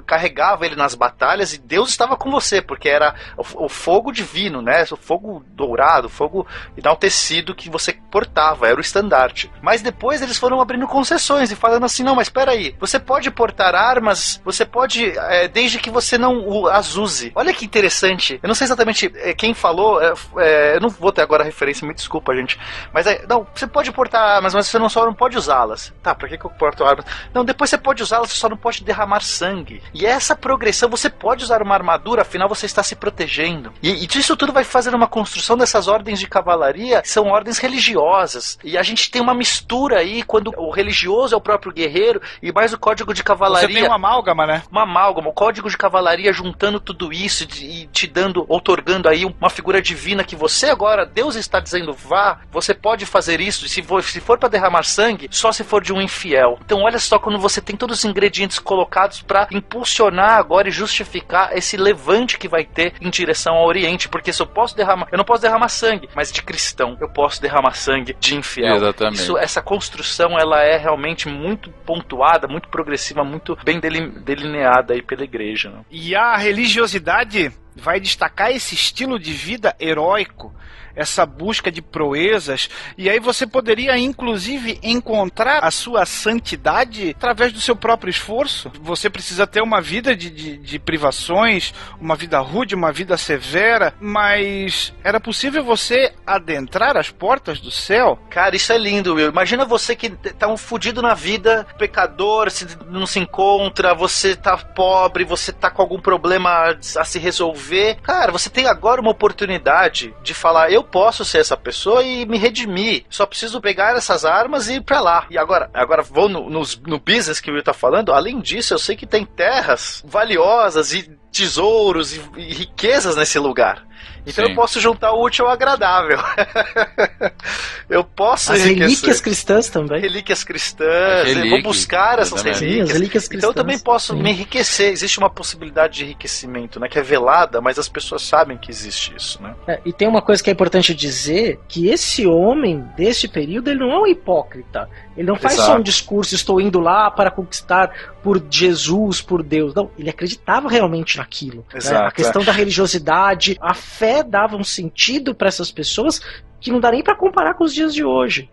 carregava 0.07 0.67
ele 0.67 0.77
nas 0.77 0.95
batalhas 0.95 1.53
e 1.53 1.59
Deus 1.59 1.91
estava 1.91 2.17
com 2.17 2.31
você, 2.31 2.61
porque 2.61 2.89
era 2.89 3.15
o, 3.37 3.65
o 3.65 3.69
fogo 3.69 4.13
divino, 4.13 4.63
né? 4.63 4.85
O 4.91 4.97
fogo 4.97 5.45
dourado, 5.49 6.07
o 6.07 6.11
fogo 6.11 6.47
enaltecido 6.77 7.55
que 7.55 7.71
você 7.71 7.93
portava, 8.11 8.69
era 8.69 8.77
o 8.77 8.81
estandarte. 8.81 9.51
Mas 9.63 9.83
depois 9.83 10.23
eles 10.23 10.39
foram 10.39 10.61
abrindo 10.61 10.87
concessões 10.87 11.51
e 11.51 11.57
falando 11.57 11.85
assim: 11.85 12.03
não, 12.03 12.15
mas 12.15 12.29
espera 12.29 12.53
aí, 12.53 12.75
você 12.79 12.99
pode 12.99 13.31
portar 13.31 13.75
armas, 13.75 14.41
você 14.45 14.65
pode, 14.65 15.17
é, 15.19 15.49
desde 15.49 15.79
que 15.79 15.91
você 15.91 16.19
não 16.19 16.67
as 16.67 16.97
use. 16.97 17.33
Olha 17.35 17.53
que 17.53 17.65
interessante. 17.65 18.39
Eu 18.43 18.49
não 18.49 18.55
sei 18.55 18.67
exatamente 18.67 19.13
é, 19.17 19.35
quem 19.35 19.55
falou, 19.55 20.01
é, 20.03 20.77
eu 20.77 20.81
não 20.81 20.89
vou 20.89 21.13
ter 21.13 21.23
agora 21.23 21.43
a 21.43 21.47
referência, 21.47 21.87
me 21.87 21.95
desculpa, 21.95 22.35
gente. 22.35 22.59
Mas 22.93 23.07
é, 23.07 23.25
não, 23.29 23.47
você 23.55 23.67
pode 23.67 23.91
portar 23.93 24.23
armas, 24.23 24.55
mas 24.55 24.67
você 24.67 24.79
não 24.79 24.89
só 24.89 25.05
não 25.05 25.15
pode 25.15 25.37
usá-las. 25.37 25.93
Tá, 26.03 26.15
pra 26.15 26.29
que, 26.29 26.39
que 26.39 26.45
eu 26.45 26.51
porto 26.51 26.85
armas? 26.85 27.05
Não, 27.35 27.45
depois 27.45 27.69
você 27.69 27.77
pode 27.77 28.03
usá-las, 28.03 28.31
você 28.31 28.39
só 28.39 28.49
não 28.49 28.57
pode 28.57 28.85
derramar 28.85 29.21
sangue. 29.21 29.83
E 29.93 30.07
essa 30.07 30.37
progressão, 30.37 30.89
você 30.89 31.11
pode 31.11 31.43
usar 31.43 31.61
uma 31.61 31.75
armadura, 31.75 32.23
afinal 32.23 32.49
você 32.49 32.65
está 32.65 32.83
se 32.83 32.95
protegendo. 32.95 33.73
E, 33.83 34.05
e 34.05 34.07
disso 34.07 34.37
tudo 34.37 34.53
vai 34.53 34.63
fazer 34.63 34.95
uma 34.95 35.09
construção 35.09 35.57
dessas 35.57 35.89
ordens 35.89 36.21
de 36.21 36.29
cavalaria, 36.29 37.03
que 37.03 37.11
são 37.11 37.29
ordens 37.29 37.59
religiosas. 37.59 38.59
E 38.63 38.79
a 38.79 38.83
gente 38.83 39.11
tem 39.11 39.21
uma 39.21 39.35
mistura 39.35 39.99
aí, 39.99 40.23
quando 40.23 40.53
o 40.57 40.71
religioso 40.71 41.35
é 41.35 41.37
o 41.37 41.41
próprio 41.41 41.73
guerreiro, 41.73 42.23
e 42.41 42.53
mais 42.53 42.73
o 42.73 42.79
código 42.79 43.13
de 43.13 43.21
Você 43.21 43.25
cavalaria 43.25 43.75
tem 43.75 43.87
uma 43.87 43.97
amálgama, 43.97 44.47
né? 44.47 44.63
uma 44.71 44.83
amálgama, 44.83 45.29
o 45.29 45.33
código 45.33 45.69
de 45.69 45.77
cavalaria 45.77 46.33
juntando 46.33 46.79
tudo 46.79 47.13
isso 47.13 47.45
e 47.61 47.87
te 47.87 48.07
dando, 48.07 48.45
outorgando 48.49 49.09
aí 49.09 49.25
uma 49.25 49.51
figura 49.51 49.83
divina 49.83 50.23
que 50.23 50.37
você 50.37 50.67
agora, 50.67 51.05
Deus 51.05 51.35
está 51.35 51.59
dizendo, 51.59 51.93
vá, 51.93 52.39
você 52.53 52.73
pode 52.73 53.07
fazer 53.07 53.41
isso, 53.41 53.67
e 53.67 53.69
se 53.69 53.83
for, 53.83 54.03
se 54.03 54.21
for 54.21 54.39
para 54.39 54.49
derramar 54.49 54.85
sangue, 54.85 55.29
só 55.31 55.51
se 55.51 55.65
for 55.65 55.83
de 55.83 55.93
um 55.93 56.01
infiel. 56.01 56.59
Então 56.65 56.83
olha 56.83 56.99
só 56.99 57.19
quando 57.25 57.39
você 57.39 57.61
tem 57.61 57.75
todos 57.77 57.99
os 58.01 58.05
ingredientes 58.05 58.59
colocados 58.59 59.23
para 59.23 59.49
impulsionar 59.51 60.33
agora 60.39 60.69
e 60.69 60.71
justificar 60.71 61.57
esse 61.57 61.77
levante 61.77 62.39
que 62.39 62.47
vai 62.47 62.65
ter 62.65 62.93
em 63.01 63.09
direção 63.11 63.55
ao 63.57 63.67
Oriente, 63.67 64.09
porque 64.09 64.33
se 64.33 64.43
eu 64.43 64.47
posso 64.47 64.77
derramar, 64.77 65.09
eu 65.11 65.17
não 65.19 65.25
posso 65.25 65.43
derramar 65.43 65.69
sangue, 65.69 66.09
mas 66.15 66.31
de 66.31 66.43
cristão, 66.43 66.97
eu 67.01 67.09
posso 67.09 67.41
derramar 67.41 67.73
sangue 67.75 68.15
de 68.21 68.37
infiel. 68.37 68.77
Exatamente. 68.77 69.23
Isso, 69.23 69.39
essa 69.39 69.63
construção 69.63 70.39
ela 70.39 70.63
é 70.63 70.77
realmente 70.77 71.29
muito 71.29 71.71
pontuada, 71.87 72.47
muito 72.47 72.69
progressiva, 72.69 73.25
muito 73.25 73.57
bem 73.65 73.81
deli- 73.81 74.11
delineada 74.21 74.93
aí 74.95 75.03
pela 75.03 75.25
igreja. 75.25 75.71
né? 75.71 75.81
E 75.91 76.15
a 76.15 76.37
religiosidade 76.37 77.51
vai 77.75 77.99
destacar 77.99 78.51
esse 78.53 78.75
estilo 78.75 79.19
de 79.19 79.33
vida 79.33 79.75
heróico, 79.81 80.55
essa 80.95 81.27
busca 81.27 81.71
de 81.71 81.83
proezas, 81.83 82.69
e 82.97 83.09
aí 83.09 83.19
você 83.19 83.47
poderia 83.47 83.97
inclusive 83.99 84.79
encontrar 84.83 85.65
a 85.65 85.71
sua 85.71 86.07
santidade 86.07 87.15
através 87.17 87.53
do 87.53 87.61
seu 87.61 87.75
próprio 87.75 88.11
esforço. 88.11 88.71
Você 88.81 89.11
precisa 89.11 89.47
ter 89.47 89.63
uma 89.63 89.81
vida 89.81 90.17
de, 90.17 90.31
de, 90.31 90.57
de 90.57 90.79
privações, 90.79 91.75
uma 92.01 92.17
vida 92.17 92.39
rude, 92.39 92.75
uma 92.75 92.93
vida 92.93 93.17
severa, 93.17 93.95
mas 94.01 94.93
era 95.03 95.19
possível 95.21 95.65
você 95.65 96.13
adentrar 96.27 96.97
as 96.97 97.11
portas 97.11 97.61
do 97.61 97.71
céu? 97.71 98.19
Cara, 98.31 98.57
isso 98.57 98.73
é 98.73 98.79
lindo, 98.79 99.15
Will. 99.15 99.31
Imagina 99.31 99.65
você 99.65 99.97
que 99.97 100.11
tá 100.11 100.49
um 100.49 100.57
fudido 100.57 101.03
na 101.03 101.15
vida, 101.15 101.67
pecador, 101.79 102.51
se 102.51 102.67
não 102.89 103.07
se 103.07 103.19
encontra, 103.19 103.95
você 103.95 104.37
tá 104.37 104.57
pobre, 104.57 105.25
você 105.25 105.53
tá 105.53 105.71
com 105.71 105.83
algum 105.83 106.01
problema 106.01 106.77
a 106.97 107.05
se 107.05 107.19
resolver. 107.19 107.97
Cara, 108.03 108.33
você 108.33 108.51
tem 108.51 108.67
agora 108.67 109.01
uma 109.01 109.11
oportunidade 109.11 110.15
de 110.23 110.35
falar: 110.35 110.71
eu 110.71 110.84
posso 110.85 111.25
ser 111.25 111.39
essa 111.39 111.57
pessoa 111.57 112.03
e 112.03 112.25
me 112.27 112.39
redimir. 112.39 113.05
Só 113.11 113.27
preciso 113.27 113.61
pegar 113.61 113.97
essas 113.97 114.25
armas 114.25 114.69
e 114.69 114.75
ir 114.75 114.81
pra 114.83 115.01
lá. 115.01 115.27
E 115.31 115.37
agora, 115.39 115.69
agora 115.75 116.03
vou 116.03 116.29
no, 116.29 116.49
nos- 116.49 116.79
no 116.81 116.99
business 116.99 117.41
que 117.41 117.51
o 117.51 117.55
Will 117.55 117.63
tá 117.63 117.73
falando. 117.73 118.13
Além 118.13 118.41
disso, 118.41 118.75
eu 118.75 118.79
sei 118.79 118.95
que 118.97 119.07
tem 119.07 119.25
terras 119.25 120.03
valiosas 120.07 120.93
e 120.93 121.11
tesouros 121.33 122.15
e, 122.15 122.21
e 122.37 122.55
riquezas 122.55 123.17
nesse 123.17 123.39
lugar. 123.39 123.85
Então 124.27 124.45
Sim. 124.45 124.51
eu 124.53 124.57
posso 124.57 124.81
juntar 124.81 125.13
o 125.13 125.23
útil 125.23 125.47
ao 125.47 125.53
agradável. 125.53 126.19
eu 127.89 128.03
posso 128.05 128.53
As 128.53 128.61
enriquecer. 128.61 128.83
relíquias 128.89 129.21
cristãs 129.21 129.69
também. 129.69 130.01
relíquias 130.01 130.45
cristãs, 130.45 130.89
As 130.89 131.29
eu 131.29 131.35
vou 131.35 131.43
relíquias, 131.45 131.63
buscar 131.63 132.19
essas 132.19 132.33
exatamente. 132.45 132.59
Sim, 132.59 132.65
as 132.65 132.71
relíquias. 132.71 132.93
relíquias 132.93 133.29
cristãs. 133.29 133.39
Então 133.39 133.51
eu 133.51 133.55
também 133.67 133.79
posso 133.79 134.15
Sim. 134.15 134.23
me 134.23 134.31
enriquecer. 134.31 134.93
Existe 134.93 135.19
uma 135.19 135.31
possibilidade 135.31 135.95
de 135.99 136.05
enriquecimento, 136.05 136.81
né? 136.81 136.89
Que 136.89 136.99
é 136.99 137.03
velada, 137.03 137.61
mas 137.61 137.79
as 137.79 137.89
pessoas 137.89 138.23
sabem 138.23 138.57
que 138.57 138.71
existe 138.71 139.15
isso, 139.17 139.43
né? 139.43 139.55
É, 139.67 139.81
e 139.85 139.93
tem 139.93 140.09
uma 140.09 140.23
coisa 140.23 140.43
que 140.43 140.51
é 140.51 140.53
importante 140.53 140.95
dizer, 140.95 141.61
que 141.69 141.89
esse 141.89 142.27
homem 142.27 142.81
desse 142.97 143.29
período, 143.29 143.69
ele 143.71 143.81
não 143.81 143.91
é 143.93 143.99
um 143.99 144.07
hipócrita. 144.07 144.89
Ele 145.17 145.27
não 145.29 145.37
faz 145.37 145.55
só 145.55 145.63
Exato. 145.65 145.79
um 145.81 145.83
discurso, 145.83 146.35
estou 146.35 146.61
indo 146.61 146.81
lá 146.81 147.11
para 147.11 147.31
conquistar 147.31 147.91
por 148.23 148.43
Jesus, 148.51 149.21
por 149.21 149.43
Deus. 149.43 149.73
Não, 149.75 149.91
ele 149.99 150.11
acreditava 150.11 150.69
realmente 150.69 151.19
naquilo. 151.19 151.59
né? 151.73 151.79
Exato, 151.79 152.07
A 152.07 152.11
questão 152.11 152.43
da 152.43 152.51
religiosidade, 152.51 153.57
a 153.61 153.75
fé 153.75 154.14
dava 154.23 154.57
um 154.57 154.65
sentido 154.65 155.35
para 155.35 155.49
essas 155.49 155.71
pessoas 155.71 156.21
que 156.65 156.73
não 156.73 156.81
dá 156.81 156.91
nem 156.91 157.03
para 157.03 157.15
comparar 157.15 157.53
com 157.53 157.63
os 157.65 157.75
dias 157.75 157.93
de 157.95 158.03
hoje. 158.03 158.49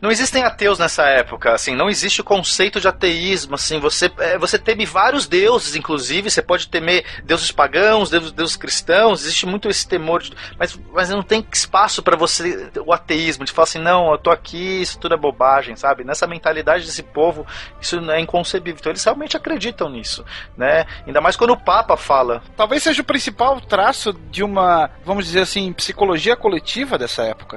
Não 0.00 0.10
existem 0.10 0.42
ateus 0.42 0.80
nessa 0.80 1.04
época, 1.04 1.52
assim, 1.54 1.76
não 1.76 1.88
existe 1.88 2.20
o 2.20 2.24
conceito 2.24 2.80
de 2.80 2.88
ateísmo, 2.88 3.54
assim, 3.54 3.78
você, 3.78 4.10
é, 4.18 4.36
você 4.36 4.58
teme 4.58 4.84
vários 4.84 5.28
deuses, 5.28 5.76
inclusive, 5.76 6.28
você 6.28 6.42
pode 6.42 6.66
temer 6.66 7.04
deuses 7.24 7.52
pagãos, 7.52 8.10
deuses, 8.10 8.32
deuses 8.32 8.56
cristãos, 8.56 9.22
existe 9.22 9.46
muito 9.46 9.68
esse 9.68 9.86
temor, 9.86 10.22
de- 10.22 10.32
mas, 10.58 10.76
mas 10.92 11.10
não 11.10 11.22
tem 11.22 11.46
espaço 11.52 12.02
para 12.02 12.16
você, 12.16 12.68
o 12.84 12.92
ateísmo, 12.92 13.44
de 13.44 13.52
falar 13.52 13.64
assim, 13.64 13.78
não, 13.78 14.10
eu 14.10 14.18
tô 14.18 14.30
aqui, 14.30 14.82
isso 14.82 14.98
tudo 14.98 15.14
é 15.14 15.16
bobagem, 15.16 15.76
sabe? 15.76 16.02
Nessa 16.02 16.26
mentalidade 16.26 16.84
desse 16.84 17.02
povo, 17.04 17.46
isso 17.80 18.00
não 18.00 18.12
é 18.14 18.20
inconcebível, 18.20 18.78
então 18.80 18.90
eles 18.90 19.04
realmente 19.04 19.36
acreditam 19.36 19.88
nisso, 19.88 20.24
né? 20.56 20.84
Ainda 21.06 21.20
mais 21.20 21.36
quando 21.36 21.50
o 21.52 21.56
Papa 21.56 21.96
fala, 21.96 22.42
Talvez 22.56 22.82
seja 22.82 23.02
o 23.02 23.04
principal 23.04 23.60
traço 23.60 24.12
de 24.12 24.42
uma, 24.42 24.90
vamos 25.04 25.26
dizer 25.26 25.40
assim, 25.40 25.72
psicologia 25.72 26.36
coletiva 26.36 26.96
dessa 26.98 27.22
época. 27.22 27.51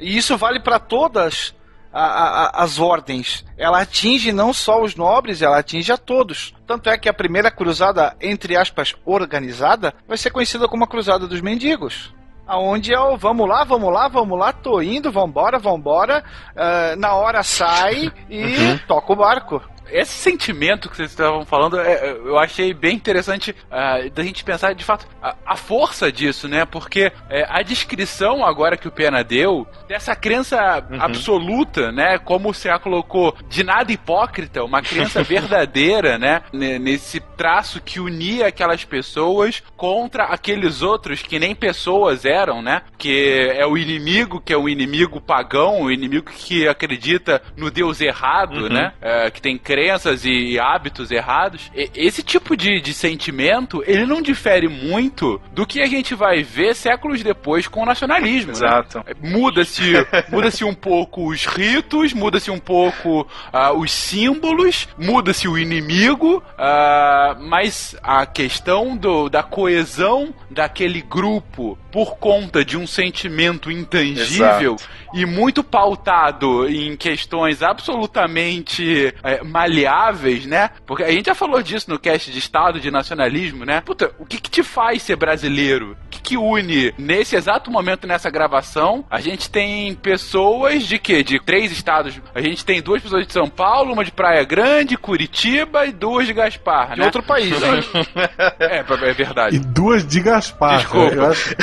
E 0.00 0.16
isso 0.16 0.36
vale 0.36 0.58
para 0.60 0.78
todas 0.78 1.54
a- 1.92 2.00
a- 2.58 2.62
as 2.62 2.78
ordens. 2.78 3.44
Ela 3.58 3.82
atinge 3.82 4.32
não 4.32 4.52
só 4.52 4.80
os 4.82 4.94
nobres, 4.96 5.42
ela 5.42 5.58
atinge 5.58 5.92
a 5.92 5.96
todos. 5.96 6.54
Tanto 6.66 6.88
é 6.88 6.96
que 6.96 7.08
a 7.08 7.12
primeira 7.14 7.50
cruzada, 7.50 8.16
entre 8.20 8.56
aspas, 8.56 8.94
organizada, 9.04 9.92
vai 10.08 10.16
ser 10.16 10.30
conhecida 10.30 10.66
como 10.68 10.84
a 10.84 10.88
Cruzada 10.88 11.26
dos 11.26 11.40
Mendigos. 11.40 12.14
Aonde 12.46 12.92
é 12.92 12.98
o 12.98 13.16
vamos 13.16 13.48
lá, 13.48 13.62
vamos 13.62 13.92
lá, 13.92 14.08
vamos 14.08 14.36
lá, 14.38 14.52
tô 14.52 14.80
indo, 14.82 15.12
vambora, 15.12 15.58
vambora. 15.58 16.24
ah, 16.56 16.94
na 16.96 17.14
hora 17.14 17.42
sai 17.44 18.10
e 18.28 18.78
toca 18.88 19.12
o 19.12 19.16
barco. 19.16 19.62
Esse 19.92 20.12
sentimento 20.14 20.88
que 20.88 20.96
vocês 20.96 21.10
estavam 21.10 21.44
falando, 21.44 21.78
é, 21.80 22.10
eu 22.12 22.38
achei 22.38 22.72
bem 22.74 22.94
interessante 22.96 23.54
ah, 23.70 23.98
da 24.14 24.22
gente 24.22 24.44
pensar 24.44 24.74
de 24.74 24.84
fato 24.84 25.06
a, 25.22 25.34
a 25.46 25.56
força 25.56 26.10
disso, 26.10 26.48
né? 26.48 26.64
Porque 26.64 27.12
é, 27.28 27.46
a 27.48 27.62
descrição 27.62 28.44
agora 28.44 28.76
que 28.76 28.88
o 28.88 28.90
Pena 28.92 29.22
deu 29.24 29.66
dessa 29.88 30.14
crença 30.16 30.58
absoluta, 30.98 31.90
né? 31.92 32.18
Como 32.18 32.50
o 32.50 32.54
Cea 32.54 32.78
colocou, 32.78 33.36
de 33.48 33.62
nada 33.64 33.92
hipócrita, 33.92 34.64
uma 34.64 34.82
crença 34.82 35.22
verdadeira, 35.24 36.18
né? 36.18 36.42
ne- 36.52 36.78
Nesse 36.78 37.20
traço 37.20 37.80
que 37.80 38.00
unia 38.00 38.46
aquelas 38.46 38.84
pessoas 38.84 39.62
contra 39.76 40.24
aqueles 40.24 40.82
outros 40.82 41.22
que 41.22 41.38
nem 41.38 41.54
pessoas 41.54 42.24
eram, 42.24 42.62
né? 42.62 42.82
Que 42.98 43.50
é 43.56 43.66
o 43.66 43.76
inimigo, 43.76 44.40
que 44.40 44.52
é 44.52 44.56
o 44.56 44.68
inimigo 44.68 45.20
pagão, 45.20 45.82
o 45.82 45.90
inimigo 45.90 46.30
que 46.30 46.66
acredita 46.68 47.42
no 47.56 47.70
Deus 47.70 48.00
errado, 48.00 48.68
né? 48.68 48.92
É, 49.00 49.30
que 49.30 49.40
tem 49.42 49.56
crenças 49.80 50.26
e 50.26 50.58
hábitos 50.58 51.10
errados. 51.10 51.70
Esse 51.74 52.22
tipo 52.22 52.54
de, 52.54 52.80
de 52.80 52.92
sentimento, 52.92 53.82
ele 53.86 54.04
não 54.04 54.20
difere 54.20 54.68
muito 54.68 55.40
do 55.52 55.66
que 55.66 55.80
a 55.80 55.86
gente 55.86 56.14
vai 56.14 56.42
ver 56.42 56.74
séculos 56.74 57.22
depois 57.22 57.66
com 57.66 57.82
o 57.82 57.86
nacionalismo, 57.86 58.48
né? 58.48 58.58
exato. 58.58 59.02
Muda-se 59.22 59.94
muda-se 60.30 60.64
um 60.64 60.74
pouco 60.74 61.28
os 61.30 61.46
ritos, 61.46 62.12
muda-se 62.12 62.50
um 62.50 62.58
pouco 62.58 63.26
ah, 63.50 63.72
os 63.72 63.90
símbolos, 63.90 64.86
muda-se 64.98 65.48
o 65.48 65.56
inimigo, 65.56 66.42
ah, 66.58 67.36
mas 67.40 67.96
a 68.02 68.26
questão 68.26 68.96
do, 68.96 69.30
da 69.30 69.42
coesão 69.42 70.34
daquele 70.50 71.00
grupo 71.00 71.78
por 71.90 72.16
conta 72.18 72.64
de 72.64 72.76
um 72.76 72.86
sentimento 72.86 73.70
intangível 73.70 74.76
e 75.14 75.26
muito 75.26 75.62
pautado 75.64 76.68
em 76.68 76.96
questões 76.96 77.62
absolutamente 77.62 79.12
eh, 79.22 79.42
maleáveis, 79.44 80.46
né? 80.46 80.70
Porque 80.86 81.02
a 81.02 81.10
gente 81.10 81.26
já 81.26 81.34
falou 81.34 81.62
disso 81.62 81.90
no 81.90 81.98
cast 81.98 82.30
de 82.30 82.38
Estado, 82.38 82.78
de 82.80 82.90
nacionalismo, 82.90 83.64
né? 83.64 83.80
Puta, 83.80 84.12
o 84.18 84.24
que, 84.26 84.40
que 84.40 84.50
te 84.50 84.62
faz 84.62 85.02
ser 85.02 85.16
brasileiro? 85.16 85.96
O 86.06 86.08
que, 86.10 86.20
que 86.20 86.36
une 86.36 86.94
nesse 86.98 87.34
exato 87.36 87.70
momento 87.70 88.06
nessa 88.06 88.30
gravação? 88.30 89.04
A 89.10 89.20
gente 89.20 89.50
tem 89.50 89.94
pessoas 89.94 90.84
de 90.84 90.98
quê? 90.98 91.22
De 91.22 91.40
três 91.40 91.72
estados. 91.72 92.20
A 92.34 92.40
gente 92.40 92.64
tem 92.64 92.80
duas 92.80 93.02
pessoas 93.02 93.26
de 93.26 93.32
São 93.32 93.48
Paulo, 93.48 93.92
uma 93.92 94.04
de 94.04 94.12
Praia 94.12 94.44
Grande, 94.44 94.96
Curitiba 94.96 95.86
e 95.86 95.92
duas 95.92 96.26
de 96.26 96.32
Gaspar, 96.32 96.94
De 96.94 97.00
né? 97.00 97.06
outro 97.06 97.22
país, 97.22 97.50
hein? 97.62 97.80
É, 98.60 98.78
é 98.78 99.10
E 99.10 99.12
verdade. 99.14 99.58
duas 99.58 100.06
de 100.06 100.20
Gaspar. 100.20 100.78
Desculpa. 100.78 101.14
Eu 101.14 101.26
acho- 101.30 101.54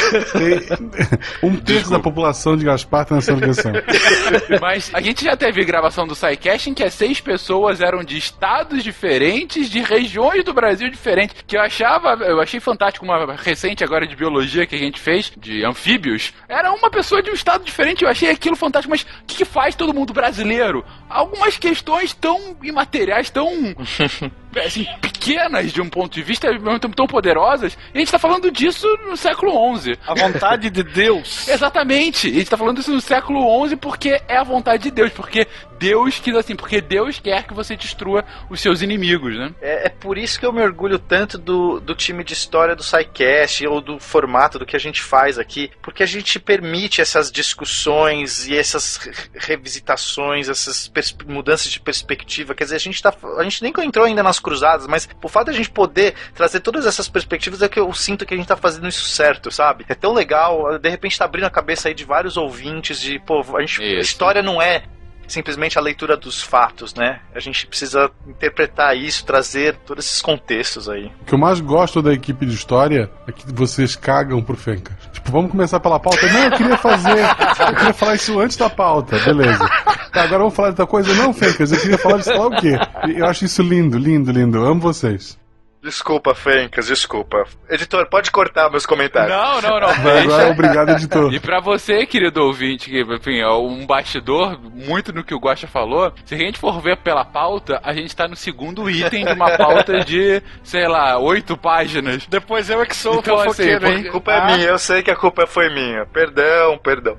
um 1.43 1.55
terço 1.57 1.89
da 1.89 1.99
população 1.99 2.55
de 2.57 2.65
Gaspar 2.65 3.05
tá 3.05 3.15
nessa 3.15 3.33
ligação. 3.33 3.71
Mas 4.61 4.89
a 4.93 5.01
gente 5.01 5.23
já 5.23 5.35
teve 5.35 5.63
gravação 5.63 6.07
do 6.07 6.15
SciCast 6.15 6.69
em 6.69 6.73
que 6.73 6.83
as 6.83 6.93
seis 6.93 7.19
pessoas 7.19 7.81
eram 7.81 8.03
de 8.03 8.17
estados 8.17 8.83
diferentes, 8.83 9.69
de 9.69 9.81
regiões 9.81 10.43
do 10.43 10.53
Brasil 10.53 10.89
diferentes, 10.89 11.35
que 11.45 11.57
eu 11.57 11.61
achava, 11.61 12.23
eu 12.23 12.39
achei 12.41 12.59
fantástico 12.59 13.05
uma 13.05 13.35
recente 13.35 13.83
agora 13.83 14.07
de 14.07 14.15
biologia 14.15 14.65
que 14.65 14.75
a 14.75 14.79
gente 14.79 14.99
fez, 14.99 15.31
de 15.37 15.65
anfíbios. 15.65 16.33
Era 16.47 16.71
uma 16.71 16.89
pessoa 16.89 17.21
de 17.21 17.29
um 17.29 17.33
estado 17.33 17.63
diferente, 17.63 18.03
eu 18.03 18.09
achei 18.09 18.29
aquilo 18.29 18.55
fantástico, 18.55 18.91
mas 18.91 19.01
o 19.01 19.25
que, 19.25 19.37
que 19.37 19.45
faz 19.45 19.75
todo 19.75 19.93
mundo 19.93 20.13
brasileiro? 20.13 20.85
Algumas 21.09 21.57
questões 21.57 22.13
tão 22.13 22.55
imateriais, 22.61 23.29
tão 23.29 23.47
assim, 24.65 24.85
pequenas 25.01 25.71
de 25.71 25.81
um 25.81 25.89
ponto 25.89 26.13
de 26.13 26.21
vista, 26.21 26.47
ao 26.47 26.53
mesmo 26.53 26.79
tempo 26.79 26.95
tão 26.95 27.07
poderosas, 27.07 27.77
e 27.93 27.97
a 27.97 27.99
gente 27.99 28.11
tá 28.11 28.19
falando 28.19 28.49
disso 28.51 28.87
no 29.07 29.17
século 29.17 29.77
XI. 29.77 29.97
A 30.07 30.13
vontade 30.13 30.69
de 30.69 30.83
Deus. 30.83 31.47
Exatamente. 31.49 32.27
A 32.27 32.33
gente 32.33 32.49
tá 32.49 32.57
falando 32.57 32.79
isso 32.79 32.91
no 32.91 33.01
século 33.01 33.67
XI 33.67 33.75
porque 33.75 34.21
é 34.27 34.37
a 34.37 34.43
vontade 34.43 34.83
de 34.83 34.91
Deus, 34.91 35.11
porque 35.11 35.47
Deus 35.79 36.19
quis 36.19 36.35
assim, 36.35 36.55
porque 36.55 36.81
Deus 36.81 37.19
quer 37.19 37.43
que 37.45 37.53
você 37.53 37.75
destrua 37.75 38.23
os 38.49 38.59
seus 38.61 38.81
inimigos, 38.81 39.35
né? 39.35 39.53
É, 39.61 39.87
é 39.87 39.89
por 39.89 40.17
isso 40.17 40.39
que 40.39 40.45
eu 40.45 40.53
me 40.53 40.61
orgulho 40.61 40.99
tanto 40.99 41.37
do, 41.37 41.79
do 41.79 41.95
time 41.95 42.23
de 42.23 42.33
história 42.33 42.75
do 42.75 42.83
SciCast 42.83 43.65
ou 43.67 43.81
do 43.81 43.99
formato 43.99 44.57
do 44.59 44.65
que 44.65 44.75
a 44.75 44.79
gente 44.79 45.01
faz 45.01 45.37
aqui, 45.37 45.71
porque 45.81 46.03
a 46.03 46.05
gente 46.05 46.39
permite 46.39 47.01
essas 47.01 47.31
discussões 47.31 48.47
e 48.47 48.55
essas 48.55 48.97
re- 48.97 49.13
revisitações, 49.35 50.49
essas 50.49 50.91
mudanças 51.27 51.71
de 51.71 51.79
perspectiva. 51.79 52.55
Quer 52.55 52.65
dizer, 52.65 52.75
a 52.75 52.79
gente, 52.79 53.01
tá, 53.01 53.13
a 53.37 53.43
gente 53.43 53.61
nem 53.63 53.73
entrou 53.85 54.05
ainda 54.05 54.23
nas 54.23 54.39
cruzadas, 54.39 54.87
mas 54.87 55.07
o 55.23 55.27
fato 55.27 55.45
de 55.45 55.51
a 55.51 55.57
gente 55.57 55.69
poder 55.69 56.15
trazer 56.33 56.59
todas 56.61 56.85
essas 56.85 57.07
perspectivas 57.07 57.61
é 57.61 57.69
que 57.69 57.79
eu 57.79 57.93
sinto 57.93 58.25
que 58.25 58.33
a 58.33 58.37
gente 58.37 58.47
tá 58.47 58.57
fazendo 58.57 58.87
isso 58.87 59.05
certo, 59.05 59.51
sabe? 59.51 59.85
É 59.87 59.95
tão 59.95 60.13
legal, 60.13 60.77
de 60.79 60.89
repente 60.89 61.17
tá 61.17 61.25
abrindo 61.25 61.45
a 61.45 61.49
cabeça 61.49 61.87
aí 61.87 61.93
de 61.93 62.03
vários 62.03 62.37
ouvintes 62.37 62.99
de, 62.99 63.19
pô, 63.19 63.43
a, 63.55 63.61
gente, 63.61 63.81
Isso. 63.81 64.01
história 64.01 64.41
não 64.41 64.61
é 64.61 64.83
simplesmente 65.27 65.77
a 65.77 65.81
leitura 65.81 66.15
dos 66.15 66.41
fatos, 66.41 66.93
né? 66.93 67.19
A 67.35 67.39
gente 67.39 67.67
precisa 67.67 68.09
interpretar 68.27 68.95
isso, 68.95 69.25
trazer 69.25 69.75
todos 69.85 70.05
esses 70.05 70.21
contextos 70.21 70.89
aí. 70.89 71.11
O 71.21 71.25
que 71.25 71.33
eu 71.33 71.39
mais 71.39 71.59
gosto 71.59 72.01
da 72.01 72.13
equipe 72.13 72.45
de 72.45 72.53
história 72.53 73.09
é 73.27 73.31
que 73.31 73.51
vocês 73.53 73.95
cagam 73.95 74.41
pro 74.41 74.55
Fencas. 74.55 74.95
Tipo, 75.11 75.31
vamos 75.31 75.51
começar 75.51 75.79
pela 75.79 75.99
pauta? 75.99 76.25
Não, 76.31 76.43
eu 76.45 76.51
queria 76.51 76.77
fazer. 76.77 77.19
Eu 77.19 77.75
queria 77.75 77.93
falar 77.93 78.15
isso 78.15 78.39
antes 78.39 78.57
da 78.57 78.69
pauta, 78.69 79.17
beleza. 79.19 79.67
Tá, 80.11 80.23
agora 80.23 80.39
vamos 80.39 80.55
falar 80.55 80.69
de 80.69 80.73
outra 80.73 80.87
coisa? 80.87 81.13
Não, 81.13 81.33
Fencas, 81.33 81.71
eu 81.71 81.79
queria 81.79 81.97
falar 81.97 82.17
de 82.17 82.29
lá 82.29 82.47
o 82.47 82.51
quê. 82.51 82.77
Eu 83.15 83.25
acho 83.25 83.45
isso 83.45 83.61
lindo, 83.61 83.97
lindo, 83.97 84.31
lindo. 84.31 84.57
Eu 84.57 84.65
amo 84.65 84.79
vocês. 84.81 85.37
Desculpa, 85.81 86.33
Fencas, 86.33 86.87
desculpa. 86.87 87.45
Editor, 87.69 88.07
pode 88.09 88.31
cortar 88.31 88.69
meus 88.69 88.85
comentários. 88.85 89.31
Não, 89.31 89.61
não, 89.61 89.79
não. 89.79 89.93
Vai, 90.27 90.49
obrigado, 90.51 90.89
editor. 90.89 91.33
E 91.33 91.39
pra 91.39 91.59
você, 91.59 92.05
querido 92.05 92.43
ouvinte, 92.43 92.89
que, 92.89 93.01
enfim, 93.01 93.39
é 93.39 93.49
um 93.49 93.85
bastidor, 93.85 94.59
muito 94.59 95.13
no 95.13 95.23
que 95.23 95.33
o 95.35 95.39
Guaxa 95.39 95.67
falou, 95.67 96.11
se 96.25 96.33
a 96.35 96.37
gente 96.37 96.57
for 96.59 96.81
ver 96.81 96.97
pela 96.97 97.23
pauta, 97.23 97.79
a 97.83 97.93
gente 97.93 98.15
tá 98.15 98.27
no 98.27 98.35
segundo 98.35 98.89
item 98.89 99.25
de 99.25 99.33
uma 99.33 99.55
pauta 99.55 100.03
de, 100.03 100.41
sei 100.63 100.87
lá, 100.87 101.19
oito 101.19 101.55
páginas. 101.55 102.25
Depois 102.25 102.69
eu 102.69 102.81
é 102.81 102.85
que 102.85 102.95
sou 102.95 103.19
Então, 103.19 103.35
o 103.35 103.43
fofoqueiro, 103.43 103.85
assim, 103.85 103.97
hein? 103.97 104.07
A 104.07 104.11
culpa 104.11 104.31
é 104.31 104.37
Ah, 104.39 104.45
minha, 104.45 104.67
eu 104.69 104.79
sei 104.79 105.03
que 105.03 105.11
a 105.11 105.15
culpa 105.15 105.45
foi 105.45 105.69
minha. 105.73 106.05
Perdão, 106.07 106.77
perdão. 106.77 107.17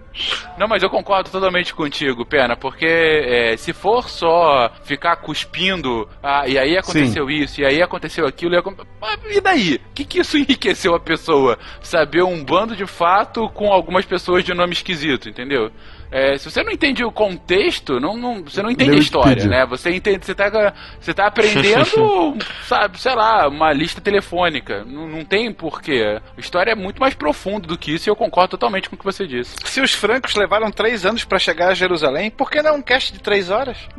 Não, 0.59 0.66
mas 0.66 0.82
eu 0.82 0.90
concordo 0.90 1.30
totalmente 1.30 1.72
contigo, 1.72 2.26
Pena, 2.26 2.56
porque 2.56 2.86
é, 2.86 3.56
se 3.56 3.72
for 3.72 4.09
só 4.09 4.70
ficar 4.84 5.16
cuspindo, 5.16 6.09
ah, 6.22 6.46
e 6.46 6.59
aí 6.59 6.76
aconteceu 6.76 7.30
isso, 7.30 7.61
e 7.61 7.64
aí 7.64 7.80
aconteceu 7.80 8.26
aquilo, 8.26 8.47
e, 8.55 8.62
Ah, 9.01 9.16
e 9.30 9.40
daí? 9.40 9.80
O 9.90 9.94
que, 9.94 10.05
que 10.05 10.20
isso 10.20 10.36
enriqueceu 10.36 10.94
a 10.94 11.01
pessoa? 11.01 11.59
Saber 11.80 12.22
um 12.22 12.44
bando 12.44 12.76
de 12.76 12.86
fato 12.86 13.49
com 13.51 13.72
algumas 13.72 14.05
pessoas 14.05 14.44
de 14.44 14.55
nome 14.55 14.72
esquisito, 14.72 15.28
entendeu? 15.28 15.70
É, 16.11 16.38
se 16.38 16.50
você 16.50 16.62
não 16.62 16.72
entende 16.72 17.04
o 17.04 17.12
contexto, 17.12 18.00
não, 18.00 18.16
não- 18.16 18.42
você 18.42 18.62
não 18.62 18.70
entende 18.70 18.90
Lê 18.92 18.96
a 18.96 19.00
história, 19.00 19.28
Wikipedia. 19.30 19.59
né? 19.61 19.66
Você 19.66 19.90
entende, 19.90 20.24
você 20.24 20.34
tá, 20.34 20.72
você 21.00 21.12
tá 21.14 21.26
aprendendo, 21.26 22.36
sabe, 22.66 22.98
sei 23.00 23.14
lá, 23.14 23.46
uma 23.48 23.72
lista 23.72 24.00
telefônica. 24.00 24.84
Não, 24.84 25.06
não 25.06 25.24
tem 25.24 25.52
porquê. 25.52 26.18
A 26.36 26.40
história 26.40 26.72
é 26.72 26.74
muito 26.74 26.98
mais 27.00 27.14
profunda 27.14 27.66
do 27.68 27.76
que 27.76 27.92
isso 27.94 28.09
e 28.09 28.11
eu 28.11 28.16
concordo 28.16 28.50
totalmente 28.52 28.88
com 28.88 28.96
o 28.96 28.98
que 28.98 29.04
você 29.04 29.26
disse. 29.26 29.54
Se 29.64 29.80
os 29.80 29.92
francos 29.92 30.34
levaram 30.34 30.70
três 30.70 31.04
anos 31.04 31.24
pra 31.24 31.38
chegar 31.38 31.68
a 31.68 31.74
Jerusalém, 31.74 32.30
por 32.30 32.50
que 32.50 32.62
não 32.62 32.76
um 32.76 32.82
cast 32.82 33.12
de 33.12 33.18
três 33.20 33.50
horas? 33.50 33.76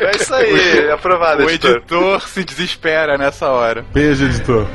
É 0.00 0.16
isso 0.16 0.34
aí, 0.34 0.90
aprovado, 0.90 1.44
O 1.44 1.50
editor. 1.50 1.76
editor 1.76 2.20
se 2.28 2.44
desespera 2.44 3.16
nessa 3.18 3.48
hora. 3.50 3.84
Beijo, 3.92 4.24
editor. 4.24 4.66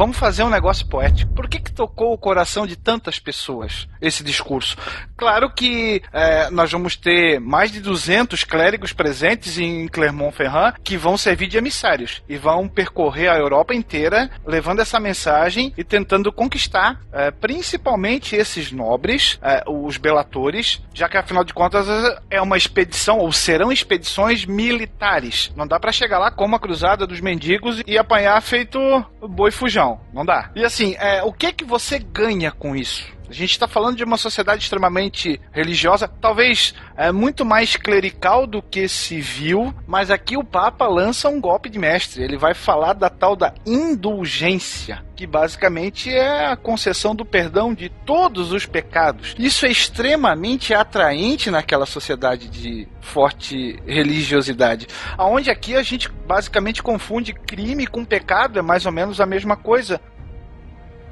Vamos 0.00 0.16
fazer 0.16 0.42
um 0.44 0.48
negócio 0.48 0.86
poético. 0.86 1.34
Por 1.34 1.46
que, 1.46 1.60
que 1.60 1.70
tocou 1.70 2.14
o 2.14 2.16
coração 2.16 2.66
de 2.66 2.74
tantas 2.74 3.18
pessoas 3.18 3.86
esse 4.00 4.24
discurso? 4.24 4.74
Claro 5.14 5.50
que 5.50 6.00
é, 6.10 6.48
nós 6.48 6.72
vamos 6.72 6.96
ter 6.96 7.38
mais 7.38 7.70
de 7.70 7.80
200 7.82 8.42
clérigos 8.44 8.94
presentes 8.94 9.58
em 9.58 9.86
Clermont-Ferrand 9.88 10.72
que 10.82 10.96
vão 10.96 11.18
servir 11.18 11.48
de 11.48 11.58
emissários 11.58 12.22
e 12.26 12.38
vão 12.38 12.66
percorrer 12.66 13.28
a 13.28 13.36
Europa 13.36 13.74
inteira 13.74 14.30
levando 14.46 14.80
essa 14.80 14.98
mensagem 14.98 15.74
e 15.76 15.84
tentando 15.84 16.32
conquistar 16.32 16.98
é, 17.12 17.30
principalmente 17.30 18.34
esses 18.34 18.72
nobres, 18.72 19.38
é, 19.42 19.62
os 19.68 19.98
belatores, 19.98 20.82
já 20.94 21.10
que 21.10 21.18
afinal 21.18 21.44
de 21.44 21.52
contas 21.52 21.86
é 22.30 22.40
uma 22.40 22.56
expedição 22.56 23.18
ou 23.18 23.30
serão 23.32 23.70
expedições 23.70 24.46
militares. 24.46 25.52
Não 25.54 25.66
dá 25.66 25.78
pra 25.78 25.92
chegar 25.92 26.18
lá 26.18 26.30
como 26.30 26.56
a 26.56 26.58
cruzada 26.58 27.06
dos 27.06 27.20
mendigos 27.20 27.82
e 27.86 27.98
apanhar 27.98 28.40
feito 28.40 28.80
boi 29.20 29.50
fujão. 29.50 29.89
Não 30.12 30.24
dá. 30.24 30.50
E 30.54 30.64
assim, 30.64 30.94
é, 30.98 31.22
o 31.22 31.32
que 31.32 31.52
que 31.52 31.64
você 31.64 31.98
ganha 31.98 32.50
com 32.50 32.76
isso? 32.76 33.06
A 33.30 33.32
gente 33.32 33.52
está 33.52 33.68
falando 33.68 33.96
de 33.96 34.02
uma 34.02 34.16
sociedade 34.16 34.64
extremamente 34.64 35.40
religiosa, 35.52 36.08
talvez 36.08 36.74
é, 36.96 37.12
muito 37.12 37.44
mais 37.44 37.76
clerical 37.76 38.44
do 38.44 38.60
que 38.60 38.88
civil, 38.88 39.72
mas 39.86 40.10
aqui 40.10 40.36
o 40.36 40.42
Papa 40.42 40.88
lança 40.88 41.28
um 41.28 41.40
golpe 41.40 41.70
de 41.70 41.78
mestre. 41.78 42.24
Ele 42.24 42.36
vai 42.36 42.54
falar 42.54 42.92
da 42.92 43.08
tal 43.08 43.36
da 43.36 43.54
indulgência, 43.64 45.04
que 45.14 45.28
basicamente 45.28 46.12
é 46.12 46.48
a 46.48 46.56
concessão 46.56 47.14
do 47.14 47.24
perdão 47.24 47.72
de 47.72 47.88
todos 48.04 48.50
os 48.50 48.66
pecados. 48.66 49.36
Isso 49.38 49.64
é 49.64 49.70
extremamente 49.70 50.74
atraente 50.74 51.52
naquela 51.52 51.86
sociedade 51.86 52.48
de 52.48 52.88
forte 53.00 53.78
religiosidade, 53.86 54.88
aonde 55.16 55.50
aqui 55.50 55.76
a 55.76 55.84
gente 55.84 56.08
basicamente 56.26 56.82
confunde 56.82 57.32
crime 57.32 57.86
com 57.86 58.04
pecado, 58.04 58.58
é 58.58 58.62
mais 58.62 58.86
ou 58.86 58.92
menos 58.92 59.20
a 59.20 59.26
mesma 59.26 59.56
coisa. 59.56 60.00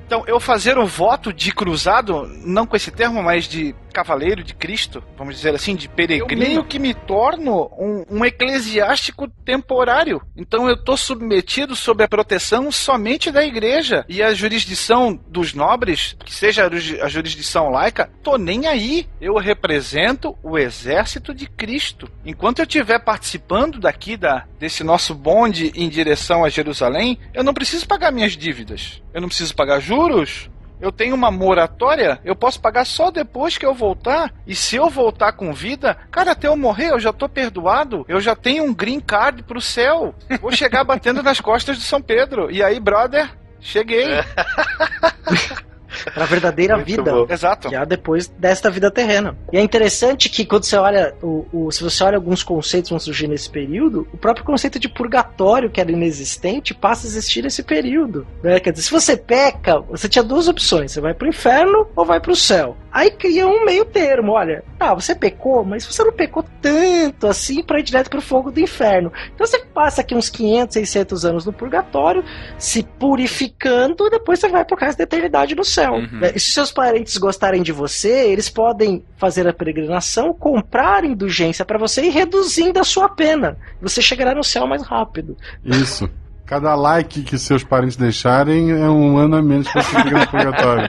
Então, 0.09 0.25
eu 0.27 0.41
fazer 0.41 0.79
o 0.79 0.87
voto 0.87 1.35
de 1.35 1.53
cruzado, 1.53 2.27
não 2.43 2.67
com 2.67 2.75
esse 2.75 2.91
termo, 2.91 3.23
mas 3.23 3.45
de 3.47 3.75
cavaleiro 3.93 4.43
de 4.43 4.55
Cristo, 4.55 5.03
vamos 5.17 5.37
dizer 5.37 5.55
assim, 5.55 5.75
de 5.75 5.89
peregrino, 5.89 6.43
eu 6.43 6.49
meio 6.49 6.65
que 6.65 6.79
me 6.79 6.95
torno 6.95 7.71
um, 7.79 8.05
um 8.11 8.25
eclesiástico 8.25 9.29
temporário. 9.45 10.21
Então, 10.37 10.69
eu 10.69 10.75
estou 10.75 10.97
submetido 10.97 11.75
sob 11.75 12.03
a 12.05 12.09
proteção 12.09 12.71
somente 12.71 13.31
da 13.31 13.45
igreja. 13.45 14.05
E 14.09 14.23
a 14.23 14.33
jurisdição 14.35 15.19
dos 15.29 15.55
nobres, 15.55 16.17
que 16.25 16.35
seja 16.35 16.67
a 16.67 16.71
juris- 16.71 17.01
a 17.01 17.09
jurisdição 17.09 17.71
laica, 17.71 18.11
tô 18.23 18.37
nem 18.37 18.67
aí. 18.67 19.07
Eu 19.21 19.37
represento 19.37 20.37
o 20.43 20.59
exército 20.59 21.35
de 21.35 21.47
Cristo. 21.47 22.09
Enquanto 22.25 22.59
eu 22.61 22.65
estiver 22.65 22.99
participando 22.99 23.79
daqui 23.81 24.17
da, 24.17 24.45
desse 24.59 24.85
nosso 24.85 25.15
bonde 25.15 25.73
em 25.75 25.89
direção 25.89 26.45
a 26.45 26.49
Jerusalém, 26.49 27.19
eu 27.35 27.45
não 27.45 27.55
preciso 27.55 27.87
pagar 27.87 28.13
minhas 28.13 28.37
dívidas. 28.37 29.03
Eu 29.13 29.21
não 29.21 29.29
preciso 29.29 29.55
pagar 29.55 29.81
juros. 29.81 30.51
Eu 30.81 30.93
tenho 30.93 31.15
uma 31.15 31.31
moratória, 31.31 32.21
eu 32.25 32.37
posso 32.37 32.61
pagar 32.61 32.85
só 32.85 33.11
depois 33.11 33.59
que 33.59 33.67
eu 33.67 33.75
voltar. 33.75 34.33
E 34.47 34.55
se 34.55 34.77
eu 34.77 34.89
voltar 34.89 35.33
com 35.33 35.53
vida, 35.53 35.97
cara, 36.11 36.33
até 36.33 36.49
eu 36.49 36.57
morrer 36.57 36.91
eu 36.91 37.01
já 37.01 37.13
tô 37.13 37.29
perdoado. 37.29 38.05
Eu 38.09 38.21
já 38.21 38.35
tenho 38.37 38.65
um 38.65 38.75
green 38.75 39.01
card 39.01 39.43
pro 39.43 39.61
céu. 39.61 40.15
Vou 40.41 40.53
chegar 40.53 40.85
batendo 40.85 41.23
nas 41.23 41.41
costas 41.41 41.79
de 41.79 41.85
São 41.85 42.01
Pedro. 42.01 42.51
E 42.51 42.63
aí, 42.63 42.79
brother, 42.79 43.31
cheguei. 43.61 44.07
Pra 46.15 46.25
verdadeira 46.25 46.75
Muito 46.77 46.87
vida. 46.87 47.13
bom. 47.13 47.27
Exato. 47.29 47.71
Já 47.71 47.85
depois 47.85 48.29
desta 48.29 48.71
vida 48.71 48.91
terrena. 48.91 49.37
E 49.53 49.57
é 49.59 49.61
interessante 49.61 50.29
que 50.29 50.45
quando 50.45 50.65
você 50.65 50.77
olha, 50.77 51.15
o, 51.23 51.47
o- 51.53 51.71
se 51.73 51.83
você 51.83 52.03
olha 52.05 52.17
alguns 52.17 52.43
conceitos 52.43 52.89
que 52.89 52.93
vão 52.95 53.01
surgir 53.01 53.29
nesse 53.29 53.49
período, 53.51 54.07
o 54.13 54.17
próprio 54.17 54.45
conceito 54.45 54.79
de 54.79 54.89
purgatório, 54.89 55.71
que 55.71 55.81
era 55.81 55.91
inexistente, 55.91 56.75
passa 56.75 57.07
a 57.07 57.09
existir 57.09 57.43
nesse 57.43 57.63
período. 57.63 58.27
né? 58.43 58.59
Quer 58.61 58.73
dizer, 58.73 58.85
se 58.85 58.91
você 58.91 59.17
peca, 59.17 59.81
você 59.81 60.09
tinha 60.09 60.23
duas 60.23 60.49
opções: 60.49 60.93
você 60.93 61.01
vai 61.01 61.15
pro 61.15 61.29
inferno 61.29 61.87
ou 61.95 62.05
vai 62.05 62.21
pro 62.21 62.35
céu. 62.37 62.77
Aí 62.99 63.13
cria 63.13 63.47
um 63.47 63.65
meio 63.65 63.85
termo, 63.85 64.33
olha, 64.33 64.65
tá, 64.77 64.93
você 64.93 65.15
pecou, 65.15 65.63
mas 65.65 65.87
você 65.87 66.03
não 66.03 66.11
pecou 66.11 66.45
tanto 66.61 67.29
assim 67.29 67.63
para 67.63 67.79
ir 67.79 67.85
direto 67.85 68.11
pro 68.11 68.21
fogo 68.21 68.51
do 68.51 68.59
inferno. 68.59 69.13
Então 69.33 69.47
você 69.47 69.61
passa 69.61 70.01
aqui 70.01 70.17
uns 70.17 70.29
500, 70.29 70.75
600 70.75 71.25
anos 71.25 71.47
no 71.47 71.53
purgatório, 71.53 72.25
se 72.59 72.83
purificando, 72.83 74.09
e 74.09 74.11
depois 74.11 74.41
você 74.41 74.49
vai 74.49 74.65
pro 74.65 74.77
resto 74.77 74.99
da 74.99 75.05
eternidade 75.05 75.55
no 75.55 75.65
céu. 75.65 75.93
Uhum. 75.93 76.23
E 76.35 76.41
se 76.41 76.51
seus 76.51 76.73
parentes 76.73 77.17
gostarem 77.19 77.63
de 77.63 77.71
você, 77.71 78.33
eles 78.33 78.51
podem 78.51 79.05
fazer 79.17 79.47
a 79.47 79.53
peregrinação, 79.53 80.35
comprar 80.35 81.05
indulgência 81.05 81.65
para 81.65 81.79
você 81.79 82.03
e 82.03 82.09
reduzindo 82.09 82.81
a 82.81 82.85
sua 82.85 83.09
pena. 83.09 83.57
Você 83.81 84.03
chegará 84.03 84.35
no 84.35 84.43
céu 84.43 84.67
mais 84.67 84.83
rápido. 84.83 85.37
Isso. 85.65 86.11
Cada 86.49 86.75
like 86.75 87.23
que 87.25 87.37
seus 87.37 87.63
parentes 87.63 87.95
deixarem 87.95 88.71
é 88.71 88.89
um 88.89 89.19
ano 89.19 89.37
a 89.37 89.43
menos 89.43 89.71
pra 89.71 89.83
você 89.83 90.03
ficar 90.03 90.19
no 90.19 90.27
purgatório. 90.29 90.89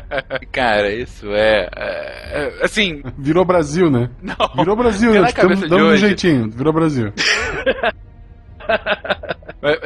Cara, 0.50 0.90
isso 0.94 1.26
é, 1.26 1.68
é, 1.76 2.30
é, 2.32 2.64
Assim. 2.64 3.02
Virou 3.18 3.44
Brasil, 3.44 3.90
né? 3.90 4.08
Não. 4.22 4.34
Virou 4.56 4.74
Brasil, 4.74 5.12
né? 5.12 5.28
Estamos 5.28 5.60
dando 5.60 5.88
um 5.88 5.96
jeitinho. 5.98 6.50
Virou 6.50 6.72
Brasil. 6.72 7.12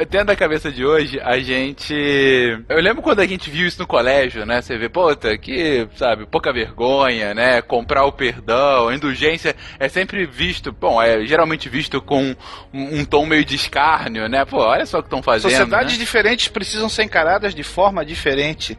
Dentro 0.09 0.25
da 0.25 0.35
cabeça 0.35 0.69
de 0.69 0.85
hoje, 0.85 1.21
a 1.23 1.39
gente. 1.39 1.93
Eu 2.67 2.81
lembro 2.81 3.01
quando 3.01 3.21
a 3.21 3.25
gente 3.25 3.49
viu 3.49 3.65
isso 3.65 3.79
no 3.79 3.87
colégio, 3.87 4.45
né? 4.45 4.61
Você 4.61 4.77
vê, 4.77 4.89
puta, 4.89 5.37
que, 5.37 5.87
sabe, 5.95 6.25
pouca 6.25 6.51
vergonha, 6.51 7.33
né? 7.33 7.61
Comprar 7.61 8.03
o 8.03 8.11
perdão, 8.11 8.89
a 8.89 8.93
indulgência 8.93 9.55
é 9.79 9.87
sempre 9.87 10.25
visto, 10.25 10.73
bom, 10.73 11.01
é 11.01 11.25
geralmente 11.25 11.69
visto 11.69 12.01
com 12.01 12.35
um, 12.73 12.99
um 12.99 13.05
tom 13.05 13.25
meio 13.25 13.45
de 13.45 13.55
escárnio, 13.55 14.27
né? 14.27 14.43
Pô, 14.43 14.57
olha 14.57 14.85
só 14.85 14.99
o 14.99 15.01
que 15.01 15.07
estão 15.07 15.23
fazendo. 15.23 15.51
Sociedades 15.51 15.93
né? 15.93 15.99
diferentes 15.99 16.49
precisam 16.49 16.89
ser 16.89 17.03
encaradas 17.03 17.55
de 17.55 17.63
forma 17.63 18.03
diferente. 18.03 18.77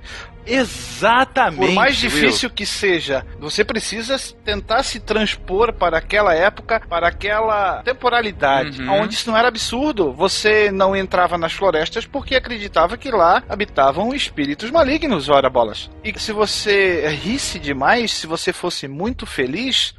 Exatamente. 0.50 1.58
Por 1.66 1.70
mais 1.72 2.00
Will. 2.02 2.10
difícil 2.10 2.50
que 2.50 2.66
seja, 2.66 3.24
você 3.38 3.64
precisa 3.64 4.16
tentar 4.44 4.82
se 4.82 5.00
transpor 5.00 5.72
para 5.72 5.98
aquela 5.98 6.34
época, 6.34 6.80
para 6.88 7.08
aquela 7.08 7.82
temporalidade, 7.82 8.82
Uhum. 8.82 9.02
onde 9.02 9.14
isso 9.14 9.30
não 9.30 9.36
era 9.36 9.48
absurdo. 9.48 10.12
Você 10.12 10.70
não 10.70 10.94
entrava 10.94 11.38
nas 11.38 11.52
florestas 11.52 12.04
porque 12.06 12.34
acreditava 12.34 12.96
que 12.96 13.10
lá 13.10 13.42
habitavam 13.48 14.14
espíritos 14.14 14.70
malignos, 14.70 15.28
ora 15.28 15.48
bolas. 15.48 15.90
E 16.04 16.12
se 16.18 16.32
você 16.32 17.08
risse 17.08 17.58
demais, 17.58 18.12
se 18.12 18.26
você 18.26 18.52
fosse 18.52 18.86
muito 18.88 19.26
feliz, 19.26 19.94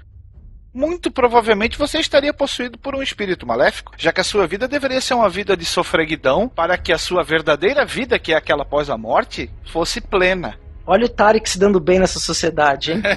muito 0.74 1.12
provavelmente 1.12 1.78
você 1.78 2.00
estaria 2.00 2.34
possuído 2.34 2.78
por 2.78 2.96
um 2.96 3.04
espírito 3.04 3.46
maléfico, 3.46 3.94
já 3.98 4.12
que 4.12 4.22
a 4.22 4.24
sua 4.24 4.48
vida 4.48 4.68
deveria 4.68 5.02
ser 5.02 5.14
uma 5.14 5.30
vida 5.30 5.56
de 5.56 5.66
sofreguidão 5.66 6.48
para 6.48 6.78
que 6.78 6.94
a 6.94 6.98
sua 6.98 7.24
verdadeira 7.24 7.86
vida, 7.86 8.18
que 8.18 8.34
é 8.34 8.38
aquela 8.38 8.64
após 8.64 8.90
a 8.90 8.98
morte, 8.98 9.50
fosse 9.72 10.00
plena. 10.00 10.58
Olha 10.86 11.06
o 11.06 11.10
Tarek 11.10 11.48
se 11.48 11.60
dando 11.60 11.80
bem 11.80 12.00
nessa 12.00 12.20
sociedade, 12.20 12.94
hein? 12.94 13.02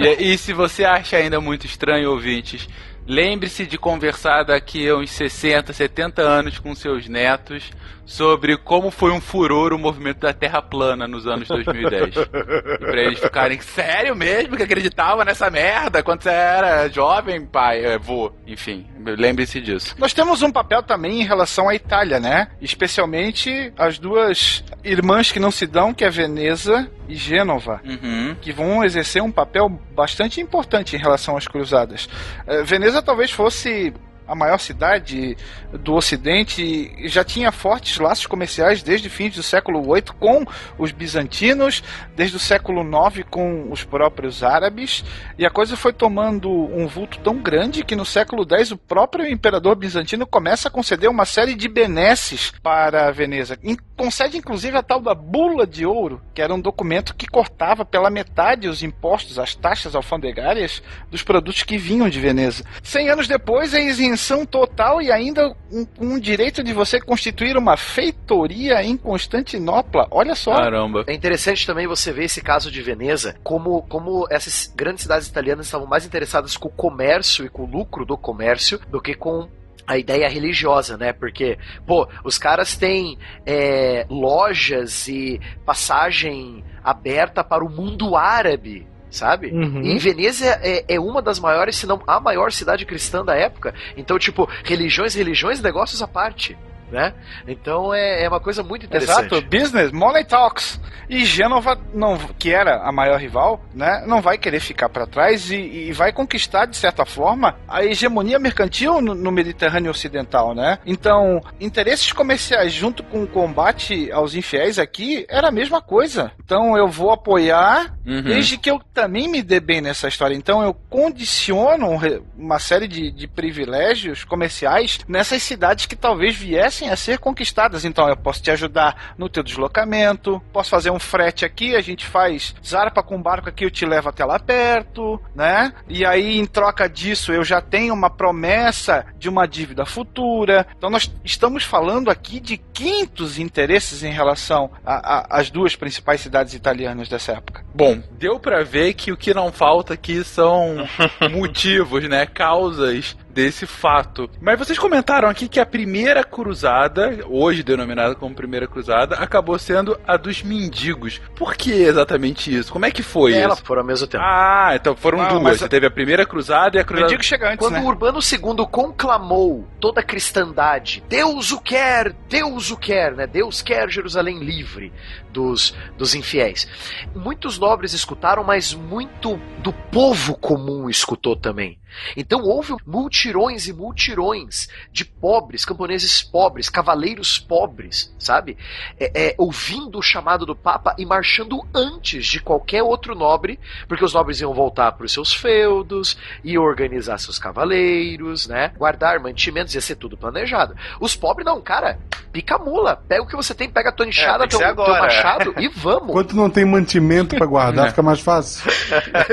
E, 0.00 0.32
e 0.32 0.38
se 0.38 0.52
você 0.52 0.84
acha 0.84 1.16
ainda 1.16 1.40
muito 1.40 1.66
estranho, 1.66 2.10
ouvintes, 2.10 2.68
lembre-se 3.06 3.66
de 3.66 3.76
conversar 3.76 4.44
daqui 4.44 4.88
a 4.88 4.96
uns 4.96 5.10
60, 5.10 5.72
70 5.72 6.22
anos 6.22 6.58
com 6.58 6.74
seus 6.74 7.08
netos 7.08 7.70
sobre 8.04 8.56
como 8.56 8.90
foi 8.90 9.10
um 9.12 9.20
furor 9.20 9.72
o 9.72 9.78
movimento 9.78 10.20
da 10.20 10.32
Terra 10.32 10.60
plana 10.60 11.06
nos 11.06 11.26
anos 11.26 11.48
2010. 11.48 12.16
e 12.16 12.78
pra 12.78 13.00
eles 13.00 13.20
ficarem, 13.20 13.60
sério 13.60 14.14
mesmo 14.14 14.56
que 14.56 14.62
acreditava 14.62 15.24
nessa 15.24 15.50
merda 15.50 16.02
quando 16.02 16.22
você 16.22 16.30
era 16.30 16.88
jovem, 16.88 17.46
pai, 17.46 17.84
é, 17.84 17.98
vô, 17.98 18.32
enfim, 18.46 18.86
lembre-se 18.98 19.60
disso. 19.60 19.94
Nós 19.98 20.12
temos 20.12 20.42
um 20.42 20.50
papel 20.50 20.82
também 20.82 21.20
em 21.20 21.24
relação 21.24 21.68
à 21.68 21.74
Itália, 21.74 22.18
né? 22.18 22.48
Especialmente 22.60 23.72
as 23.76 23.98
duas 23.98 24.64
irmãs 24.84 25.30
que 25.30 25.40
não 25.40 25.50
se 25.50 25.66
dão, 25.66 25.94
que 25.94 26.04
é 26.04 26.10
Veneza 26.10 26.90
e 27.08 27.14
Gênova. 27.14 27.80
Uhum. 27.84 28.36
Que 28.40 28.52
vão 28.52 28.84
exercer 28.84 29.22
um 29.22 29.30
papel 29.30 29.68
bastante 29.94 30.40
importante 30.40 30.96
em 30.96 30.98
relação 30.98 31.36
às 31.36 31.46
cruzadas. 31.46 32.08
Eh, 32.46 32.62
Veneza 32.62 33.02
talvez 33.02 33.30
fosse 33.30 33.92
a 34.32 34.34
maior 34.34 34.58
cidade 34.58 35.36
do 35.72 35.92
Ocidente 35.92 36.90
já 37.06 37.22
tinha 37.22 37.52
fortes 37.52 37.98
laços 37.98 38.26
comerciais 38.26 38.82
desde 38.82 39.10
fins 39.10 39.34
do 39.34 39.42
século 39.42 39.82
VIII 39.82 40.04
com 40.18 40.46
os 40.78 40.90
bizantinos, 40.90 41.84
desde 42.16 42.36
o 42.36 42.40
século 42.40 42.80
IX 42.82 43.26
com 43.30 43.70
os 43.70 43.84
próprios 43.84 44.42
árabes, 44.42 45.04
e 45.36 45.44
a 45.44 45.50
coisa 45.50 45.76
foi 45.76 45.92
tomando 45.92 46.50
um 46.50 46.86
vulto 46.86 47.18
tão 47.18 47.36
grande 47.36 47.84
que 47.84 47.94
no 47.94 48.06
século 48.06 48.46
X 48.50 48.70
o 48.70 48.78
próprio 48.78 49.30
imperador 49.30 49.76
bizantino 49.76 50.26
começa 50.26 50.68
a 50.68 50.70
conceder 50.70 51.10
uma 51.10 51.26
série 51.26 51.54
de 51.54 51.68
benesses 51.68 52.54
para 52.62 53.10
Veneza. 53.10 53.58
Concede 53.94 54.38
inclusive 54.38 54.78
a 54.78 54.82
tal 54.82 55.00
da 55.00 55.14
Bula 55.14 55.66
de 55.66 55.84
Ouro, 55.84 56.22
que 56.32 56.40
era 56.40 56.54
um 56.54 56.60
documento 56.60 57.14
que 57.14 57.26
cortava 57.26 57.84
pela 57.84 58.08
metade 58.08 58.66
os 58.66 58.82
impostos, 58.82 59.38
as 59.38 59.54
taxas 59.54 59.94
alfandegárias 59.94 60.82
dos 61.10 61.22
produtos 61.22 61.62
que 61.62 61.76
vinham 61.76 62.08
de 62.08 62.18
Veneza. 62.18 62.64
Cem 62.82 63.10
anos 63.10 63.28
depois, 63.28 63.74
a 63.74 63.80
isenção 64.22 64.46
total 64.46 65.02
e 65.02 65.10
ainda 65.10 65.54
um, 65.70 65.86
um 66.00 66.18
direito 66.18 66.62
de 66.62 66.72
você 66.72 67.00
constituir 67.00 67.56
uma 67.56 67.76
feitoria 67.76 68.82
em 68.82 68.96
Constantinopla. 68.96 70.06
Olha 70.10 70.34
só. 70.34 70.54
Caramba. 70.54 71.04
É 71.08 71.12
interessante 71.12 71.66
também 71.66 71.86
você 71.88 72.12
ver 72.12 72.24
esse 72.24 72.40
caso 72.40 72.70
de 72.70 72.80
Veneza, 72.80 73.34
como, 73.42 73.82
como 73.82 74.26
essas 74.30 74.72
grandes 74.74 75.02
cidades 75.02 75.26
italianas 75.26 75.66
estavam 75.66 75.86
mais 75.86 76.06
interessadas 76.06 76.56
com 76.56 76.68
o 76.68 76.72
comércio 76.72 77.44
e 77.44 77.48
com 77.48 77.64
o 77.64 77.66
lucro 77.66 78.06
do 78.06 78.16
comércio 78.16 78.80
do 78.88 79.00
que 79.00 79.14
com 79.14 79.48
a 79.84 79.98
ideia 79.98 80.28
religiosa, 80.28 80.96
né? 80.96 81.12
Porque, 81.12 81.58
pô, 81.84 82.08
os 82.24 82.38
caras 82.38 82.76
têm 82.76 83.18
é, 83.44 84.06
lojas 84.08 85.08
e 85.08 85.40
passagem 85.66 86.64
aberta 86.84 87.42
para 87.42 87.64
o 87.64 87.68
mundo 87.68 88.16
árabe. 88.16 88.86
Sabe? 89.12 89.48
Uhum. 89.48 89.82
E 89.82 89.98
Veneza 89.98 90.46
é, 90.62 90.86
é 90.88 90.98
uma 90.98 91.20
das 91.20 91.38
maiores, 91.38 91.76
se 91.76 91.86
não 91.86 92.00
a 92.06 92.18
maior 92.18 92.50
cidade 92.50 92.86
cristã 92.86 93.22
da 93.22 93.36
época. 93.36 93.74
Então, 93.94 94.18
tipo, 94.18 94.48
religiões, 94.64 95.14
religiões, 95.14 95.60
negócios 95.60 96.00
à 96.02 96.08
parte. 96.08 96.56
Né? 96.92 97.14
Então 97.48 97.94
é, 97.94 98.22
é 98.22 98.28
uma 98.28 98.38
coisa 98.38 98.62
muito 98.62 98.84
interessante. 98.84 99.32
Exato, 99.32 99.40
business, 99.48 99.90
money 99.90 100.26
talks. 100.26 100.78
E 101.08 101.24
Gênova, 101.24 101.78
não, 101.94 102.18
que 102.38 102.52
era 102.52 102.86
a 102.86 102.92
maior 102.92 103.18
rival, 103.18 103.64
né, 103.74 104.04
não 104.06 104.20
vai 104.20 104.36
querer 104.36 104.60
ficar 104.60 104.90
para 104.90 105.06
trás 105.06 105.50
e, 105.50 105.56
e 105.56 105.92
vai 105.92 106.12
conquistar, 106.12 106.66
de 106.66 106.76
certa 106.76 107.06
forma, 107.06 107.56
a 107.66 107.82
hegemonia 107.82 108.38
mercantil 108.38 109.00
no, 109.00 109.14
no 109.14 109.32
Mediterrâneo 109.32 109.90
Ocidental, 109.90 110.54
né? 110.54 110.78
Então, 110.84 111.40
interesses 111.58 112.12
comerciais 112.12 112.72
junto 112.72 113.02
com 113.02 113.22
o 113.22 113.26
combate 113.26 114.12
aos 114.12 114.34
infiéis 114.34 114.78
aqui 114.78 115.26
era 115.30 115.48
a 115.48 115.52
mesma 115.52 115.80
coisa. 115.80 116.30
Então, 116.38 116.76
eu 116.76 116.88
vou 116.88 117.10
apoiar 117.10 117.94
Uhum. 118.04 118.22
desde 118.22 118.58
que 118.58 118.68
eu 118.68 118.80
também 118.92 119.28
me 119.28 119.42
dê 119.42 119.60
bem 119.60 119.80
nessa 119.80 120.08
história. 120.08 120.34
Então 120.34 120.62
eu 120.62 120.74
condiciono 120.74 121.88
um 121.88 121.98
uma 122.36 122.58
série 122.58 122.88
de, 122.88 123.10
de 123.12 123.28
privilégios 123.28 124.24
comerciais 124.24 124.98
nessas 125.06 125.42
cidades 125.42 125.86
que 125.86 125.94
talvez 125.94 126.36
viessem 126.36 126.81
a 126.88 126.96
ser 126.96 127.18
conquistadas. 127.18 127.84
Então 127.84 128.08
eu 128.08 128.16
posso 128.16 128.42
te 128.42 128.50
ajudar 128.50 129.14
no 129.16 129.28
teu 129.28 129.42
deslocamento, 129.42 130.40
posso 130.52 130.70
fazer 130.70 130.90
um 130.90 130.98
frete 130.98 131.44
aqui, 131.44 131.74
a 131.74 131.80
gente 131.80 132.06
faz 132.06 132.54
zarpa 132.64 133.02
com 133.02 133.20
barco 133.20 133.48
aqui, 133.48 133.64
eu 133.64 133.70
te 133.70 133.84
levo 133.84 134.08
até 134.08 134.24
lá 134.24 134.38
perto, 134.38 135.20
né? 135.34 135.72
E 135.88 136.04
aí 136.04 136.38
em 136.38 136.46
troca 136.46 136.88
disso 136.88 137.32
eu 137.32 137.44
já 137.44 137.60
tenho 137.60 137.94
uma 137.94 138.10
promessa 138.10 139.06
de 139.18 139.28
uma 139.28 139.46
dívida 139.46 139.84
futura. 139.84 140.66
Então 140.76 140.90
nós 140.90 141.12
estamos 141.24 141.64
falando 141.64 142.10
aqui 142.10 142.40
de 142.40 142.56
quintos 142.56 143.38
interesses 143.38 144.02
em 144.02 144.12
relação 144.12 144.70
às 144.84 145.50
duas 145.50 145.76
principais 145.76 146.20
cidades 146.20 146.54
italianas 146.54 147.08
dessa 147.08 147.32
época. 147.32 147.64
Bom, 147.74 148.02
deu 148.12 148.38
pra 148.38 148.62
ver 148.62 148.94
que 148.94 149.12
o 149.12 149.16
que 149.16 149.34
não 149.34 149.52
falta 149.52 149.94
aqui 149.94 150.24
são 150.24 150.76
motivos, 151.30 152.08
né? 152.08 152.26
Causas 152.26 153.16
desse 153.32 153.66
fato. 153.66 154.28
Mas 154.40 154.58
vocês 154.58 154.78
comentaram 154.78 155.28
aqui 155.28 155.48
que 155.48 155.58
a 155.60 155.66
primeira 155.66 156.22
cruzada, 156.22 157.18
hoje 157.28 157.62
denominada 157.62 158.14
como 158.14 158.34
primeira 158.34 158.66
cruzada, 158.66 159.16
acabou 159.16 159.58
sendo 159.58 159.98
a 160.06 160.16
dos 160.16 160.42
mendigos. 160.42 161.20
Por 161.34 161.54
que 161.56 161.72
exatamente 161.72 162.54
isso? 162.54 162.72
Como 162.72 162.84
é 162.86 162.90
que 162.90 163.02
foi 163.02 163.32
Elas 163.34 163.58
isso? 163.58 163.66
foram 163.66 163.80
ao 163.82 163.86
mesmo 163.86 164.06
tempo. 164.06 164.22
Ah, 164.26 164.72
então 164.74 164.94
foram 164.94 165.20
Ah, 165.20 165.28
duas. 165.28 165.58
Você 165.58 165.68
teve 165.68 165.86
a 165.86 165.90
primeira 165.90 166.26
cruzada 166.26 166.76
e 166.76 166.80
a 166.80 166.84
cruzada. 166.84 167.06
Mendigo 167.06 167.24
chega 167.24 167.48
antes, 167.48 167.58
Quando 167.58 167.74
né? 167.74 167.80
o 167.80 167.86
Urbano 167.86 168.18
II 168.20 168.66
conclamou 168.70 169.66
toda 169.80 170.00
a 170.00 170.04
cristandade, 170.04 171.02
Deus 171.08 171.52
o 171.52 171.60
quer, 171.60 172.12
Deus 172.28 172.70
o 172.70 172.76
quer, 172.76 173.12
né? 173.14 173.26
Deus 173.26 173.62
quer 173.62 173.88
Jerusalém 173.88 174.38
livre 174.40 174.92
dos, 175.30 175.74
dos 175.96 176.14
infiéis. 176.14 176.68
Muitos 177.14 177.58
nobres 177.58 177.92
escutaram, 177.92 178.44
mas 178.44 178.74
muito 178.74 179.40
do 179.58 179.72
povo 179.72 180.36
comum 180.36 180.88
escutou 180.88 181.34
também. 181.36 181.78
Então 182.16 182.42
houve 182.42 182.74
multirões 182.86 183.66
e 183.66 183.72
multirões 183.72 184.68
de 184.90 185.04
pobres, 185.04 185.64
camponeses 185.64 186.22
pobres, 186.22 186.68
cavaleiros 186.68 187.38
pobres, 187.38 188.14
sabe? 188.18 188.56
É, 188.98 189.28
é, 189.28 189.34
ouvindo 189.38 189.98
o 189.98 190.02
chamado 190.02 190.44
do 190.44 190.56
Papa 190.56 190.94
e 190.98 191.06
marchando 191.06 191.64
antes 191.74 192.26
de 192.26 192.40
qualquer 192.40 192.82
outro 192.82 193.14
nobre, 193.14 193.58
porque 193.86 194.04
os 194.04 194.14
nobres 194.14 194.40
iam 194.40 194.52
voltar 194.52 194.92
para 194.92 195.06
os 195.06 195.12
seus 195.12 195.32
feudos, 195.32 196.16
iam 196.42 196.62
organizar 196.62 197.18
seus 197.18 197.38
cavaleiros, 197.38 198.46
né? 198.46 198.72
Guardar 198.76 199.20
mantimentos, 199.20 199.74
ia 199.74 199.80
ser 199.80 199.96
tudo 199.96 200.16
planejado. 200.16 200.74
Os 201.00 201.14
pobres 201.14 201.44
não, 201.44 201.60
cara, 201.60 201.98
pica 202.32 202.56
a 202.56 202.58
mula, 202.58 202.96
pega 202.96 203.22
o 203.22 203.26
que 203.26 203.36
você 203.36 203.54
tem, 203.54 203.68
pega 203.68 203.90
a 203.90 203.92
tua 203.92 204.06
enxada, 204.06 204.46
tem 204.46 204.58
que 204.58 204.64
teu, 204.64 204.84
teu 204.84 204.94
machado 204.94 205.54
e 205.60 205.68
vamos. 205.68 206.10
Enquanto 206.10 206.34
não 206.34 206.50
tem 206.50 206.64
mantimento 206.64 207.36
pra 207.36 207.46
guardar, 207.46 207.90
fica 207.90 208.02
mais 208.02 208.20
fácil. 208.20 208.70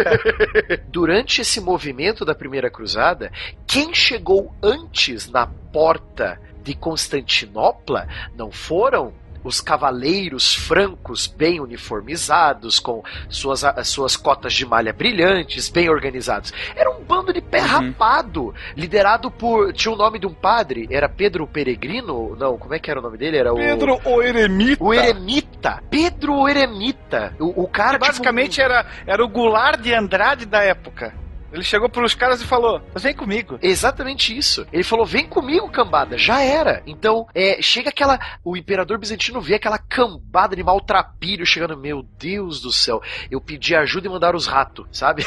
Durante 0.89 1.41
esse 1.41 1.60
movimento 1.62 2.24
da 2.26 2.36
Primeira 2.36 2.49
Cruzada, 2.72 3.32
quem 3.68 3.93
chegou 3.93 4.54
antes 4.62 5.30
na 5.30 5.47
porta 5.47 6.39
de 6.64 6.74
Constantinopla 6.74 8.08
não 8.36 8.52
foram 8.52 9.14
os 9.43 9.62
cavaleiros 9.62 10.54
francos 10.54 11.28
bem 11.28 11.60
uniformizados, 11.60 12.80
com 12.80 13.04
suas, 13.30 13.64
as 13.64 13.88
suas 13.88 14.16
cotas 14.16 14.54
de 14.54 14.66
malha 14.66 14.93
brilhantes, 14.93 15.70
bem 15.70 15.89
organizados. 15.89 16.54
Era 16.76 16.91
um 16.91 17.04
bando 17.04 17.34
de 17.34 17.41
pé 17.41 17.60
rapado, 17.60 18.54
liderado 18.76 19.32
por. 19.32 19.74
Tinha 19.74 19.93
o 19.93 19.97
nome 19.97 20.20
de 20.20 20.28
um 20.28 20.34
padre, 20.34 20.88
era 20.91 21.08
Pedro 21.08 21.47
Peregrino? 21.47 22.36
Não, 22.36 22.58
como 22.58 22.74
é 22.74 22.80
que 22.80 22.91
era 22.91 23.00
o 23.00 23.04
nome 23.04 23.18
dele? 23.18 23.38
Era 23.38 23.54
o. 23.54 23.56
Pedro 23.56 24.00
o 24.04 24.22
Eremita. 24.22 24.84
O 24.84 24.93
Eremita. 24.93 25.84
Pedro 25.89 26.34
o 26.36 26.50
Eremita. 26.50 27.34
O, 27.39 27.64
o 27.64 27.68
cara. 27.68 27.97
Que 27.97 28.08
basicamente 28.08 28.62
era, 28.62 28.86
era 29.06 29.24
o 29.24 29.28
Goulart 29.28 29.80
de 29.82 29.93
Andrade 29.93 30.45
da 30.45 30.62
época. 30.62 31.14
Ele 31.52 31.64
chegou 31.64 31.89
pros 31.89 32.14
caras 32.14 32.41
e 32.41 32.45
falou: 32.45 32.82
Vem 32.95 33.14
comigo. 33.14 33.58
Exatamente 33.62 34.36
isso. 34.38 34.66
Ele 34.72 34.84
falou: 34.84 35.06
vem 35.06 35.28
comigo, 35.28 35.70
cambada. 35.70 36.18
Já 36.18 36.41
era. 36.41 36.84
Então, 36.86 37.28
é, 37.34 37.62
chega 37.62 37.89
aquela. 37.89 38.20
O 38.43 38.56
imperador 38.56 38.97
bizantino 38.97 39.41
vê 39.41 39.56
aquela 39.56 39.78
cambada 39.78 40.56
de 40.56 40.64
maltrapilho 40.64 41.45
chegando. 41.45 41.78
Meu 41.78 42.04
Deus 42.18 42.62
do 42.62 42.72
céu. 42.72 43.02
Eu 43.32 43.41
pedi 43.41 43.76
ajuda 43.76 44.08
e 44.08 44.10
mandaram 44.10 44.38
os 44.38 44.47
ratos, 44.47 44.86
sabe? 44.91 45.24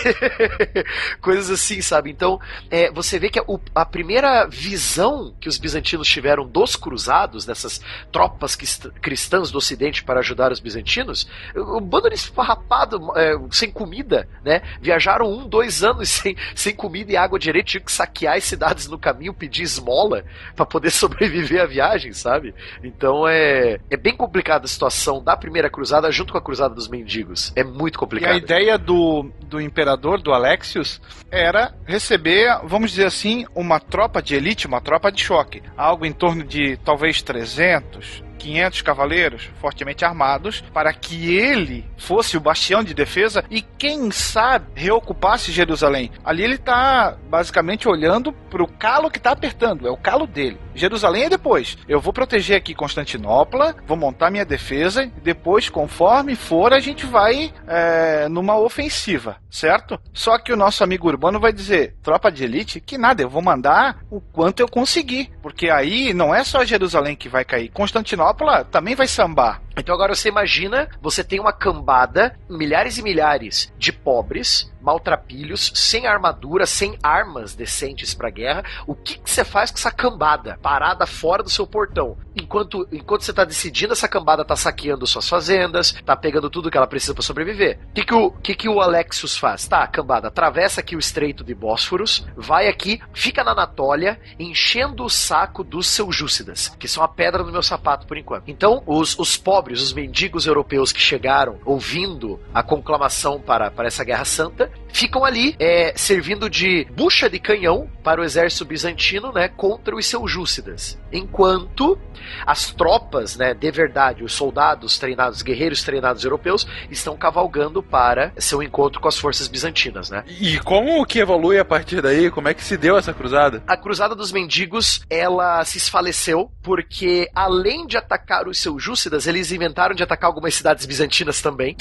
Coisas 1.20 1.50
assim, 1.50 1.80
sabe? 1.80 2.10
Então, 2.10 2.40
é, 2.70 2.90
você 2.90 3.18
vê 3.18 3.28
que 3.28 3.38
a, 3.38 3.44
a 3.74 3.84
primeira 3.84 4.46
visão 4.46 5.34
que 5.40 5.48
os 5.48 5.58
bizantinos 5.58 6.08
tiveram 6.08 6.46
dos 6.46 6.76
cruzados, 6.76 7.44
dessas 7.44 7.80
tropas 8.10 8.54
crist- 8.56 8.90
cristãs 9.00 9.50
do 9.50 9.58
ocidente 9.58 10.02
para 10.04 10.20
ajudar 10.20 10.52
os 10.52 10.60
bizantinos, 10.60 11.26
o, 11.54 11.76
o 11.78 11.80
bando 11.80 12.08
de 12.08 12.14
esfarrapado, 12.14 13.00
é, 13.16 13.34
sem 13.50 13.70
comida, 13.70 14.28
né? 14.44 14.62
Viajaram 14.80 15.26
um, 15.30 15.48
dois 15.48 15.82
anos 15.82 16.11
sem, 16.12 16.36
sem 16.54 16.74
comida 16.74 17.12
e 17.12 17.16
água 17.16 17.38
direito, 17.38 17.66
tinham 17.66 17.84
que 17.84 17.92
saquear 17.92 18.36
as 18.36 18.44
cidades 18.44 18.86
no 18.88 18.98
caminho, 18.98 19.32
pedir 19.34 19.62
esmola 19.62 20.24
para 20.54 20.66
poder 20.66 20.90
sobreviver 20.92 21.62
à 21.62 21.66
viagem, 21.66 22.12
sabe? 22.12 22.54
Então 22.82 23.26
é, 23.26 23.78
é 23.90 23.96
bem 23.96 24.14
complicada 24.16 24.64
a 24.64 24.68
situação 24.68 25.22
da 25.22 25.36
primeira 25.36 25.70
cruzada 25.70 26.10
junto 26.10 26.32
com 26.32 26.38
a 26.38 26.42
cruzada 26.42 26.74
dos 26.74 26.88
mendigos. 26.88 27.52
É 27.56 27.64
muito 27.64 27.94
E 27.94 27.96
a 27.96 27.98
complicado. 27.98 28.36
ideia 28.36 28.78
do, 28.78 29.30
do 29.42 29.60
imperador, 29.60 30.20
do 30.20 30.32
Alexius, 30.32 31.00
era 31.30 31.74
receber, 31.86 32.60
vamos 32.64 32.90
dizer 32.90 33.06
assim, 33.06 33.46
uma 33.54 33.80
tropa 33.80 34.20
de 34.22 34.34
elite, 34.34 34.66
uma 34.66 34.80
tropa 34.80 35.10
de 35.10 35.22
choque. 35.22 35.62
Algo 35.76 36.04
em 36.04 36.12
torno 36.12 36.44
de 36.44 36.76
talvez 36.78 37.22
300, 37.22 38.22
500 38.42 38.82
cavaleiros 38.82 39.50
fortemente 39.60 40.04
armados, 40.04 40.64
para 40.74 40.92
que 40.92 41.36
ele 41.36 41.86
fosse 41.96 42.36
o 42.36 42.40
bastião 42.40 42.82
de 42.82 42.92
defesa 42.92 43.44
e, 43.48 43.62
quem 43.62 44.10
sabe, 44.10 44.66
reocupasse 44.74 45.52
Jerusalém. 45.52 46.10
Ali 46.24 46.42
ele 46.42 46.56
está 46.56 47.16
basicamente 47.28 47.88
olhando 47.88 48.32
para 48.32 48.62
o 48.62 48.66
calo 48.66 49.10
que 49.10 49.18
está 49.18 49.30
apertando, 49.30 49.86
é 49.86 49.90
o 49.90 49.96
calo 49.96 50.26
dele. 50.26 50.58
Jerusalém 50.74 51.24
é 51.24 51.28
depois. 51.28 51.78
Eu 51.88 52.00
vou 52.00 52.12
proteger 52.12 52.56
aqui 52.56 52.74
Constantinopla, 52.74 53.76
vou 53.86 53.96
montar 53.96 54.30
minha 54.30 54.44
defesa, 54.44 55.04
e 55.04 55.20
depois, 55.20 55.68
conforme 55.68 56.34
for, 56.34 56.72
a 56.72 56.80
gente 56.80 57.06
vai 57.06 57.52
é, 57.66 58.28
numa 58.28 58.58
ofensiva, 58.58 59.36
certo? 59.50 60.00
Só 60.12 60.38
que 60.38 60.52
o 60.52 60.56
nosso 60.56 60.82
amigo 60.82 61.06
urbano 61.06 61.38
vai 61.38 61.52
dizer: 61.52 61.94
tropa 62.02 62.32
de 62.32 62.44
elite, 62.44 62.80
que 62.80 62.98
nada, 62.98 63.22
eu 63.22 63.28
vou 63.28 63.42
mandar 63.42 63.98
o 64.10 64.20
quanto 64.20 64.60
eu 64.60 64.68
conseguir. 64.68 65.30
Porque 65.42 65.68
aí 65.68 66.12
não 66.12 66.34
é 66.34 66.42
só 66.42 66.64
Jerusalém 66.64 67.14
que 67.14 67.28
vai 67.28 67.44
cair, 67.44 67.70
Constantinopla 67.70 68.31
também 68.64 68.94
vai 68.94 69.06
sambar. 69.06 69.60
Então 69.76 69.94
agora 69.94 70.14
você 70.14 70.28
imagina, 70.28 70.88
você 71.00 71.24
tem 71.24 71.40
uma 71.40 71.52
cambada, 71.52 72.38
milhares 72.48 72.98
e 72.98 73.02
milhares 73.02 73.72
de 73.78 73.92
pobres, 73.92 74.72
maltrapilhos, 74.82 75.72
sem 75.74 76.06
armadura, 76.06 76.66
sem 76.66 76.98
armas 77.02 77.54
decentes 77.54 78.14
pra 78.14 78.30
guerra. 78.30 78.64
O 78.86 78.94
que, 78.94 79.18
que 79.18 79.30
você 79.30 79.44
faz 79.44 79.70
com 79.70 79.78
essa 79.78 79.90
cambada 79.90 80.58
parada 80.60 81.06
fora 81.06 81.42
do 81.42 81.50
seu 81.50 81.66
portão? 81.66 82.16
Enquanto, 82.34 82.86
enquanto 82.90 83.22
você 83.22 83.32
tá 83.32 83.44
decidindo, 83.44 83.92
essa 83.92 84.08
cambada 84.08 84.44
tá 84.44 84.56
saqueando 84.56 85.06
suas 85.06 85.28
fazendas, 85.28 85.92
tá 86.04 86.16
pegando 86.16 86.50
tudo 86.50 86.70
que 86.70 86.76
ela 86.76 86.86
precisa 86.86 87.14
pra 87.14 87.22
sobreviver. 87.22 87.78
O 87.90 87.92
que, 87.94 88.04
que, 88.04 88.14
o, 88.14 88.30
que, 88.30 88.54
que 88.54 88.68
o 88.68 88.80
Alexius 88.80 89.36
faz? 89.36 89.68
Tá, 89.68 89.86
cambada, 89.86 90.28
atravessa 90.28 90.80
aqui 90.80 90.96
o 90.96 90.98
estreito 90.98 91.44
de 91.44 91.54
Bósforos, 91.54 92.26
vai 92.36 92.68
aqui, 92.68 93.00
fica 93.12 93.44
na 93.44 93.52
Anatólia, 93.52 94.18
enchendo 94.38 95.04
o 95.04 95.10
saco 95.10 95.62
dos 95.62 95.86
seljúcidas, 95.86 96.74
que 96.78 96.88
são 96.88 97.04
a 97.04 97.08
pedra 97.08 97.42
no 97.42 97.52
meu 97.52 97.62
sapato 97.62 98.06
por 98.06 98.16
enquanto. 98.16 98.48
Então, 98.48 98.82
os, 98.86 99.18
os 99.18 99.36
pobres, 99.36 99.61
os 99.70 99.92
mendigos 99.92 100.46
europeus 100.46 100.92
que 100.92 101.00
chegaram 101.00 101.58
ouvindo 101.64 102.40
a 102.52 102.62
conclamação 102.62 103.40
para, 103.40 103.70
para 103.70 103.86
essa 103.86 104.02
guerra 104.04 104.24
santa, 104.24 104.70
ficam 104.92 105.24
ali 105.24 105.56
é, 105.58 105.92
servindo 105.96 106.48
de 106.48 106.86
bucha 106.94 107.28
de 107.28 107.38
canhão 107.38 107.88
para 108.02 108.20
o 108.20 108.24
exército 108.24 108.64
bizantino, 108.64 109.32
né, 109.32 109.48
contra 109.48 109.94
os 109.94 110.06
seljúcidas. 110.06 110.98
Enquanto 111.12 111.98
as 112.46 112.70
tropas, 112.70 113.36
né, 113.36 113.54
de 113.54 113.70
verdade, 113.70 114.24
os 114.24 114.32
soldados 114.32 114.98
treinados, 114.98 115.42
guerreiros 115.42 115.82
treinados 115.82 116.24
europeus, 116.24 116.66
estão 116.90 117.16
cavalgando 117.16 117.82
para 117.82 118.32
seu 118.38 118.62
encontro 118.62 119.00
com 119.00 119.08
as 119.08 119.18
forças 119.18 119.48
bizantinas, 119.48 120.10
né? 120.10 120.24
E 120.28 120.58
como 120.60 121.04
que 121.06 121.18
evolui 121.18 121.58
a 121.58 121.64
partir 121.64 122.00
daí? 122.00 122.30
Como 122.30 122.48
é 122.48 122.54
que 122.54 122.62
se 122.62 122.76
deu 122.76 122.96
essa 122.96 123.12
cruzada? 123.12 123.62
A 123.66 123.76
Cruzada 123.76 124.14
dos 124.14 124.32
Mendigos, 124.32 125.02
ela 125.08 125.64
se 125.64 125.78
esfaleceu 125.78 126.50
porque, 126.62 127.28
além 127.34 127.86
de 127.86 127.96
atacar 127.96 128.46
os 128.46 128.58
seljúcidas, 128.58 129.26
eles 129.26 129.52
inventaram 129.52 129.94
de 129.94 130.02
atacar 130.02 130.28
algumas 130.28 130.54
cidades 130.54 130.86
bizantinas 130.86 131.40
também. 131.40 131.76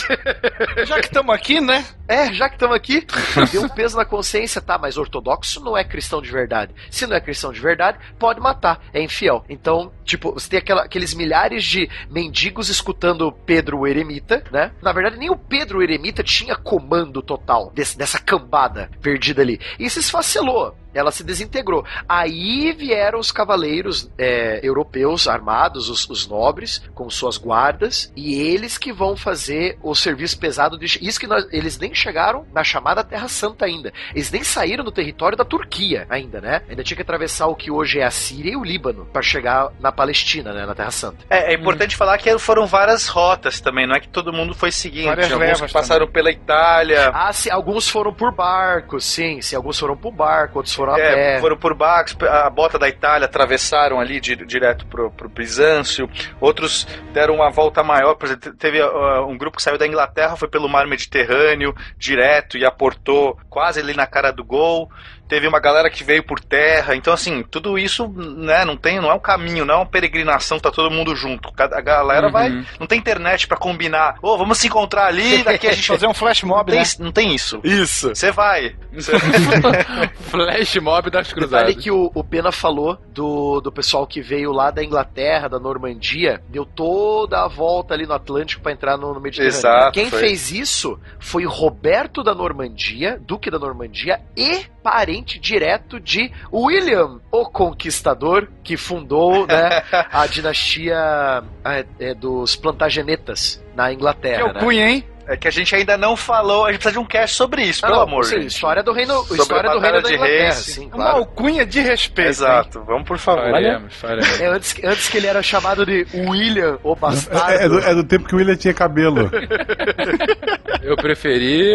Já 0.86 1.00
que 1.00 1.08
estamos 1.08 1.34
aqui, 1.34 1.60
né? 1.60 1.86
É, 2.08 2.34
já 2.34 2.50
que 2.50 2.56
estamos 2.56 2.76
aqui, 2.76 3.01
deu 3.52 3.64
um 3.64 3.70
peso 3.70 3.98
na 3.98 4.06
consciência, 4.06 4.62
tá? 4.62 4.78
Mas 4.78 4.98
ortodoxo 4.98 5.64
não 5.64 5.78
é 5.78 5.84
cristão 5.84 6.22
de 6.22 6.32
verdade. 6.32 6.74
Se 6.90 7.06
não 7.06 7.16
é 7.16 7.22
cristão 7.22 7.52
de 7.52 7.60
verdade, 7.60 7.98
pode 8.20 8.40
matar, 8.40 8.82
é 8.94 9.02
infiel. 9.02 9.44
Então, 9.50 9.92
tipo, 10.04 10.32
você 10.34 10.50
tem 10.50 10.60
aquela- 10.60 10.84
aqueles 10.84 11.14
milhares 11.14 11.64
de 11.64 11.90
mendigos 12.10 12.70
escutando 12.70 13.32
Pedro 13.32 13.80
o 13.80 13.88
Eremita, 13.88 14.44
né? 14.52 14.72
Na 14.82 14.92
verdade, 14.92 15.18
nem 15.18 15.30
o 15.30 15.36
Pedro 15.36 15.80
o 15.80 15.84
Eremita 15.84 16.24
tinha 16.24 16.56
comando 16.56 17.22
total 17.22 17.72
desse- 17.74 17.98
dessa 17.98 18.20
cambada 18.20 18.90
perdida 19.02 19.42
ali. 19.42 19.60
E 19.80 19.90
se 19.90 20.00
esfacelou. 20.00 20.76
Ela 20.94 21.12
se 21.12 21.24
desintegrou. 21.24 21.86
Aí 22.08 22.72
vieram 22.74 23.20
os 23.20 23.32
cavaleiros 23.32 24.10
é, 24.18 24.60
europeus 24.64 25.28
armados, 25.28 25.90
os, 25.90 26.10
os 26.10 26.28
nobres, 26.28 26.82
com 26.94 27.10
suas 27.10 27.38
guardas, 27.38 28.12
e 28.16 28.36
eles 28.36 28.78
que 28.78 28.92
vão 28.92 29.16
fazer 29.16 29.78
o 29.82 29.96
serviço 29.96 30.38
pesado 30.40 30.78
de. 30.78 30.86
Isso 31.06 31.20
que 31.20 31.28
nós- 31.28 31.48
eles 31.52 31.78
nem 31.78 31.94
chegaram 31.94 32.46
na 32.54 32.64
chamada 32.64 33.04
Terra 33.04 33.28
Santa 33.28 33.66
ainda. 33.66 33.94
Eles 34.14 34.32
nem 34.32 34.44
saíram 34.44 34.84
do 34.84 34.92
território 34.92 35.38
da 35.38 35.46
Turquia 35.46 36.06
ainda, 36.10 36.42
né? 36.42 36.62
Ainda 36.70 36.84
tinha 36.84 36.96
que 36.96 37.02
atravessar 37.02 37.48
o 37.48 37.56
que 37.56 37.72
hoje 37.72 38.00
é 38.00 38.04
a 38.06 38.12
Síria 38.12 38.52
e 38.52 38.56
o 38.56 38.64
Líbano 38.64 39.06
para 39.06 39.22
chegar 39.22 39.70
na 39.80 39.92
Palestina, 39.92 40.52
né? 40.54 40.66
Na 40.66 40.76
Terra 40.76 40.92
Santa. 40.92 41.26
É, 41.30 41.54
é 41.54 41.56
importante 41.56 41.96
falar 41.96 42.18
que 42.18 42.38
foram 42.40 42.66
várias 42.66 43.08
rotas 43.08 43.60
também, 43.62 43.86
não 43.88 43.96
é 43.96 44.00
que 44.00 44.08
todo 44.10 44.34
mundo 44.34 44.54
foi 44.54 44.72
seguindo. 44.72 45.06
Várias 45.06 45.32
alguns 45.32 45.72
passaram 45.72 46.08
pela 46.08 46.32
Itália, 46.32 47.12
Ah, 47.14 47.32
se 47.34 47.50
alguns 47.50 47.88
foram 47.90 48.14
por 48.14 48.32
barco, 48.34 49.00
sim. 49.00 49.42
Se 49.42 49.56
alguns 49.56 49.78
foram 49.80 49.96
por 49.96 50.12
barco, 50.12 50.60
outros 50.60 50.74
foram 50.74 50.81
a 50.90 51.00
é, 51.00 51.14
pé. 51.14 51.40
foram 51.40 51.58
por 51.58 51.74
Bax, 51.74 52.16
a 52.22 52.50
bota 52.50 52.78
da 52.80 52.88
Itália, 52.88 53.26
atravessaram 53.26 54.00
ali 54.00 54.20
di- 54.20 54.46
direto 54.46 54.86
pro, 54.86 55.12
pro 55.12 55.30
Bizâncio. 55.30 56.10
Outros 56.40 56.88
deram 57.14 57.36
uma 57.36 57.50
volta 57.50 57.84
maior, 57.84 58.16
por 58.16 58.26
exemplo, 58.26 58.54
teve 58.54 58.82
uh, 58.82 59.26
um 59.28 59.38
grupo 59.38 59.58
que 59.58 59.64
saiu 59.64 59.78
da 59.78 59.88
Inglaterra, 59.88 60.36
foi 60.36 60.48
pelo 60.48 60.70
mar 60.70 60.88
Mediterrâneo, 60.88 61.76
direto, 61.98 62.58
e 62.58 62.66
aportou 62.66 63.38
quase 63.50 63.80
ali 63.80 63.94
na 63.94 64.08
cara 64.08 64.32
do 64.32 64.44
gol. 64.44 64.90
Teve 65.32 65.48
uma 65.48 65.62
galera 65.62 65.90
que 65.90 66.04
veio 66.04 66.22
por 66.24 66.42
terra, 66.42 66.94
então 66.94 67.14
assim, 67.14 67.42
tudo 67.50 67.80
isso, 67.80 68.06
né, 68.10 68.66
não 68.66 68.76
tem, 68.76 69.00
não 69.00 69.10
é 69.10 69.14
um 69.14 69.20
caminho, 69.20 69.64
não 69.64 69.76
é 69.76 69.78
uma 69.78 69.86
peregrinação, 69.86 70.60
tá 70.60 70.70
todo 70.70 70.92
mundo 70.92 71.16
junto. 71.16 71.50
Cada- 71.54 71.78
A 71.78 71.82
galera 71.82 72.26
Uhum. 72.28 72.34
vai, 72.34 72.66
não 72.78 72.86
tem 72.86 73.00
internet 73.00 73.48
pra 73.48 73.56
combinar. 73.56 74.18
Ô, 74.22 74.38
vamos 74.38 74.58
se 74.58 74.68
encontrar 74.68 75.06
ali, 75.06 75.42
daqui 75.46 75.68
a 75.70 75.72
gente 75.72 75.88
Fazer 75.88 76.06
um 76.06 76.14
flash 76.14 76.44
não 76.44 76.50
mob, 76.50 76.70
tem, 76.70 76.82
né? 76.82 76.86
não 77.00 77.14
tem 77.14 77.34
isso. 77.34 77.62
Isso. 77.64 78.10
Você 78.10 78.30
vai. 78.30 78.76
Você- 78.92 79.14
Flash 80.30 80.76
mob 80.78 81.10
das 81.10 81.28
Detalhe 81.28 81.34
cruzadas. 81.48 81.76
que 81.76 81.90
o, 81.92 82.12
o 82.14 82.24
Pena 82.24 82.52
falou 82.52 82.98
do, 83.14 83.62
do 83.62 83.72
pessoal 83.72 84.06
que 84.06 84.22
veio 84.22 84.52
lá 84.52 84.70
da 84.72 84.84
Inglaterra, 84.84 85.48
da 85.48 85.60
Normandia, 85.60 86.42
deu 86.50 86.66
toda 86.66 87.44
a 87.44 87.48
volta 87.48 87.94
ali 87.94 88.06
no 88.06 88.14
Atlântico 88.14 88.62
para 88.62 88.72
entrar 88.72 88.98
no, 88.98 89.14
no 89.14 89.22
Mediterrâneo. 89.22 89.56
Exato, 89.58 89.92
Quem 89.94 90.10
foi. 90.10 90.20
fez 90.20 90.52
isso 90.52 91.00
foi 91.20 91.46
Roberto 91.46 92.24
da 92.24 92.34
Normandia, 92.36 93.20
Duque 93.26 93.50
da 93.50 93.60
Normandia, 93.60 94.20
e 94.36 94.66
parente 94.84 95.40
direto 95.40 96.00
de 96.00 96.32
William, 96.52 97.20
o 97.32 97.46
Conquistador, 97.46 98.48
que 98.64 98.78
fundou 98.78 99.46
né, 99.48 99.84
a 100.12 100.26
dinastia 100.28 101.44
é, 101.64 101.86
é, 102.00 102.14
dos 102.14 102.56
Plantagenetas 102.56 103.64
na 103.76 103.88
Que 103.88 103.94
Inglaterra. 103.96 104.50
é 104.50 104.54
né? 104.54 104.90
Hein? 104.92 105.06
É 105.32 105.38
que 105.38 105.48
a 105.48 105.52
gente 105.52 105.74
ainda 105.76 105.98
não 105.98 106.16
falou, 106.18 106.66
a 106.66 106.72
gente 106.72 106.80
precisa 106.82 106.94
de 106.94 107.00
um 107.00 107.06
cast 107.08 107.36
sobre 107.36 107.64
isso, 107.64 107.86
Ah, 107.86 107.88
pelo 107.88 108.00
não, 108.00 108.08
amor 108.08 108.26
sim, 108.26 108.36
gente. 108.42 108.48
história 108.48 108.84
do 108.84 108.92
reino, 108.92 109.14
Sobre 109.24 109.42
história 109.42 109.70
a 109.70 109.74
do 109.74 109.80
reino 109.80 110.02
de 110.02 110.14
Inglaterra, 110.16 110.44
Reis. 110.44 110.56
sim, 110.56 110.86
Uma 110.88 110.92
claro. 110.92 111.18
alcunha 111.18 111.66
de 111.66 111.80
respeito. 111.80 112.22
hein? 112.26 112.30
Exato, 112.30 112.84
vamos 112.84 113.08
por 113.08 113.18
favor. 113.18 113.50
Faremos, 113.52 113.94
faremos. 113.96 114.42
É 114.42 114.48
antes, 114.48 114.74
que- 114.74 114.86
antes 114.86 115.08
que 115.10 115.18
ele 115.18 115.28
era 115.28 115.42
chamado 115.42 115.86
de 115.86 116.06
William, 116.14 116.78
o 116.84 116.96
bastardo. 116.96 117.52
É, 117.54 117.66
é 117.66 117.70
do, 117.70 117.80
é 117.80 117.96
do 117.96 118.04
tempo 118.04 118.28
que 118.28 118.36
o 118.36 118.38
William 118.38 118.56
tinha 118.56 118.74
cabelo. 118.74 119.30
Eu 120.84 120.96
preferi 120.96 121.72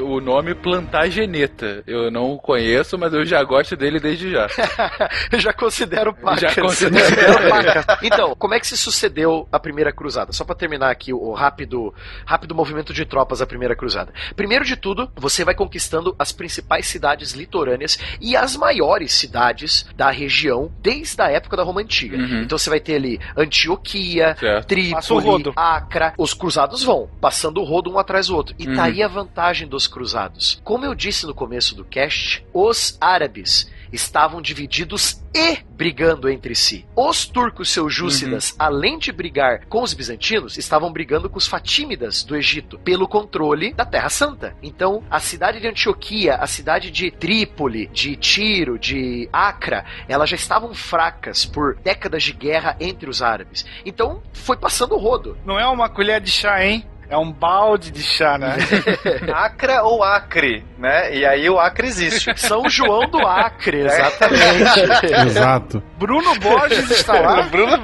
o 0.00 0.20
nome 0.20 0.54
Plantageneta. 0.54 1.82
Eu 1.86 2.10
não 2.10 2.32
o 2.32 2.38
conheço, 2.38 2.96
mas 2.96 3.12
eu 3.12 3.24
já 3.24 3.42
gosto 3.42 3.76
dele 3.76 3.98
desde 3.98 4.30
já. 4.30 4.46
Eu 5.32 5.40
já 5.40 5.52
considero 5.52 6.14
paca. 6.14 6.48
Já 6.48 6.54
considero 6.62 7.02
paca. 7.50 7.98
Então, 8.02 8.34
como 8.36 8.54
é 8.54 8.60
que 8.60 8.66
se 8.66 8.76
sucedeu 8.76 9.48
a 9.50 9.58
primeira 9.58 9.92
cruzada? 9.92 10.32
Só 10.32 10.44
pra 10.44 10.54
terminar 10.54 10.90
aqui 10.90 11.12
o 11.12 11.32
rápido, 11.32 11.92
rápido 12.24 12.54
movimento 12.54 12.77
de 12.92 13.04
tropas 13.04 13.38
da 13.40 13.46
primeira 13.46 13.74
cruzada. 13.76 14.12
Primeiro 14.36 14.64
de 14.64 14.76
tudo, 14.76 15.10
você 15.16 15.44
vai 15.44 15.54
conquistando 15.54 16.14
as 16.18 16.32
principais 16.32 16.86
cidades 16.86 17.32
litorâneas 17.32 17.98
e 18.20 18.36
as 18.36 18.56
maiores 18.56 19.12
cidades 19.12 19.86
da 19.96 20.10
região 20.10 20.70
desde 20.80 21.20
a 21.22 21.30
época 21.30 21.56
da 21.56 21.62
Roma 21.62 21.80
Antiga. 21.80 22.16
Uhum. 22.16 22.42
Então 22.42 22.56
você 22.58 22.70
vai 22.70 22.80
ter 22.80 22.94
ali 22.96 23.20
Antioquia, 23.36 24.36
Certo. 24.38 24.66
Trípoli. 24.66 25.52
Acra. 25.56 26.14
Os 26.16 26.32
cruzados 26.34 26.82
vão, 26.82 27.08
passando 27.20 27.60
o 27.60 27.64
rodo 27.64 27.90
um 27.90 27.98
atrás 27.98 28.28
do 28.28 28.36
outro. 28.36 28.54
E 28.58 28.66
Uhum. 28.68 28.74
tá 28.76 28.84
aí 28.84 29.02
a 29.02 29.08
vantagem 29.08 29.66
dos 29.68 29.86
cruzados. 29.86 30.60
Como 30.64 30.84
eu 30.84 30.94
disse 30.94 31.26
no 31.26 31.34
começo 31.34 31.74
do 31.74 31.84
cast, 31.84 32.44
os 32.52 32.96
árabes 33.00 33.70
estavam 33.92 34.40
divididos 34.40 35.22
e 35.34 35.58
brigando 35.70 36.28
entre 36.28 36.54
si. 36.54 36.86
Os 36.96 37.26
turcos 37.26 37.70
seljúcidas, 37.70 38.54
além 38.58 38.98
de 38.98 39.12
brigar 39.12 39.66
com 39.66 39.82
os 39.82 39.94
bizantinos, 39.94 40.56
estavam 40.56 40.92
brigando 40.92 41.30
com 41.30 41.38
os 41.38 41.46
fatímidas 41.46 42.24
do 42.24 42.36
Egito 42.36 42.78
pelo 42.78 43.06
controle 43.06 43.72
da 43.72 43.84
Terra 43.84 44.08
Santa. 44.08 44.56
Então, 44.62 45.02
a 45.10 45.20
cidade 45.20 45.60
de 45.60 45.68
Antioquia, 45.68 46.36
a 46.36 46.46
cidade 46.46 46.90
de 46.90 47.10
Trípoli, 47.10 47.86
de 47.88 48.16
Tiro, 48.16 48.78
de 48.78 49.28
Acra, 49.32 49.84
elas 50.08 50.30
já 50.30 50.36
estavam 50.36 50.74
fracas 50.74 51.44
por 51.44 51.76
décadas 51.76 52.22
de 52.22 52.32
guerra 52.32 52.76
entre 52.80 53.08
os 53.08 53.22
árabes. 53.22 53.64
Então, 53.84 54.22
foi 54.32 54.56
passando 54.56 54.94
o 54.94 54.98
rodo. 54.98 55.36
Não 55.44 55.58
é 55.58 55.66
uma 55.66 55.88
colher 55.88 56.20
de 56.20 56.30
chá, 56.30 56.64
hein? 56.64 56.84
É 57.10 57.16
um 57.16 57.32
balde 57.32 57.90
de 57.90 58.02
chá, 58.02 58.36
né? 58.36 58.56
Acra 59.32 59.82
ou 59.82 60.02
Acre, 60.02 60.62
né? 60.76 61.14
E 61.14 61.24
aí 61.24 61.48
o 61.48 61.58
Acre 61.58 61.86
existe. 61.88 62.38
São 62.38 62.68
João 62.68 63.08
do 63.08 63.26
Acre, 63.26 63.86
exatamente. 63.86 64.80
Exato. 65.26 65.82
Bruno 65.98 66.38
Borges 66.38 66.90
está 66.90 67.18
lá. 67.18 67.42
Bruno 67.42 67.78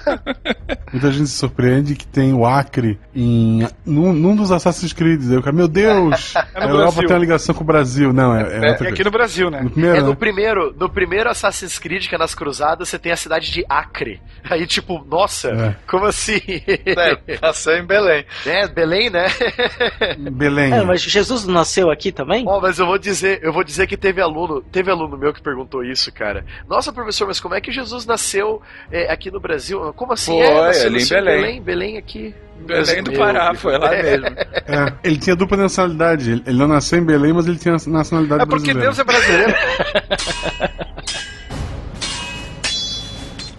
Muita 0.92 1.10
gente 1.10 1.28
se 1.28 1.36
surpreende 1.38 1.94
que 1.94 2.06
tem 2.06 2.32
o 2.32 2.44
Acre 2.46 2.98
em 3.14 3.66
num, 3.84 4.12
num 4.12 4.36
dos 4.36 4.50
Assassin's 4.52 4.92
Creed. 4.92 5.22
Eu, 5.30 5.42
fico, 5.42 5.54
meu 5.54 5.68
Deus! 5.68 6.34
É 6.54 6.64
a 6.64 6.68
Europa 6.68 6.92
Brasil. 6.92 7.06
tem 7.08 7.16
uma 7.16 7.20
ligação 7.20 7.54
com 7.54 7.62
o 7.62 7.66
Brasil. 7.66 8.12
Não, 8.12 8.34
é, 8.36 8.40
é 8.42 8.44
outra 8.44 8.66
E 8.70 8.72
aqui 8.72 8.86
coisa. 8.88 9.04
no 9.04 9.10
Brasil, 9.10 9.50
né? 9.50 9.60
No 9.62 9.70
primeiro, 9.70 9.96
É, 9.96 10.00
né? 10.00 10.06
no 10.06 10.16
primeiro, 10.16 10.74
no 10.78 10.88
primeiro 10.88 11.30
Assassin's 11.30 11.78
Creed, 11.78 12.06
que 12.08 12.14
é 12.14 12.18
nas 12.18 12.34
cruzadas, 12.34 12.88
você 12.88 12.98
tem 12.98 13.10
a 13.12 13.16
cidade 13.16 13.50
de 13.50 13.64
Acre. 13.68 14.20
Aí, 14.48 14.66
tipo, 14.66 15.04
nossa, 15.08 15.48
É. 15.50 15.76
como 15.90 16.04
assim? 16.06 16.40
É, 17.26 17.36
passou 17.38 17.72
em 17.74 17.84
Belém. 17.84 18.24
É, 18.46 18.68
Belém, 18.68 19.08
né? 19.10 19.26
Belém. 20.32 20.72
É, 20.72 20.82
mas 20.84 21.00
Jesus 21.02 21.46
nasceu 21.46 21.90
aqui 21.90 22.12
também? 22.12 22.44
Ó, 22.46 22.60
mas 22.60 22.78
eu 22.78 22.86
vou 22.86 22.98
dizer, 22.98 23.40
eu 23.42 23.52
vou 23.52 23.64
dizer 23.64 23.86
que 23.86 23.96
teve 23.96 24.20
aluno, 24.20 24.60
teve 24.60 24.90
aluno 24.90 25.16
meu 25.16 25.32
que 25.32 25.42
perguntou 25.42 25.84
isso, 25.84 26.12
cara. 26.12 26.44
Nossa, 26.68 26.92
professor, 26.92 27.26
mas 27.26 27.40
como 27.40 27.54
é 27.54 27.60
que 27.60 27.72
Jesus 27.72 28.06
nasceu 28.06 28.60
é, 28.90 29.10
aqui 29.12 29.30
no 29.30 29.40
Brasil? 29.40 29.92
Como 29.94 30.12
assim? 30.12 30.38
Foi, 30.54 30.76
é, 30.76 30.86
ali 30.86 31.02
em 31.02 31.08
Belém. 31.08 31.40
Belém, 31.40 31.62
Belém 31.62 31.98
aqui. 31.98 32.34
Belém 32.66 33.02
do 33.02 33.12
Pará, 33.12 33.54
foi 33.54 33.76
lá 33.76 33.92
É. 33.94 34.02
mesmo. 34.02 34.26
É, 34.28 34.92
ele 35.02 35.16
tinha 35.16 35.34
dupla 35.34 35.56
nacionalidade. 35.56 36.30
Ele, 36.46 36.58
não 36.58 36.68
nasceu 36.68 36.98
em 36.98 37.04
Belém, 37.04 37.32
mas 37.32 37.46
ele 37.46 37.58
tinha 37.58 37.76
nacionalidade 37.86 38.42
É 38.42 38.46
porque 38.46 38.72
brasileira. 38.72 38.80
Deus 38.80 38.98
é 38.98 39.04
brasileiro. 39.04 39.54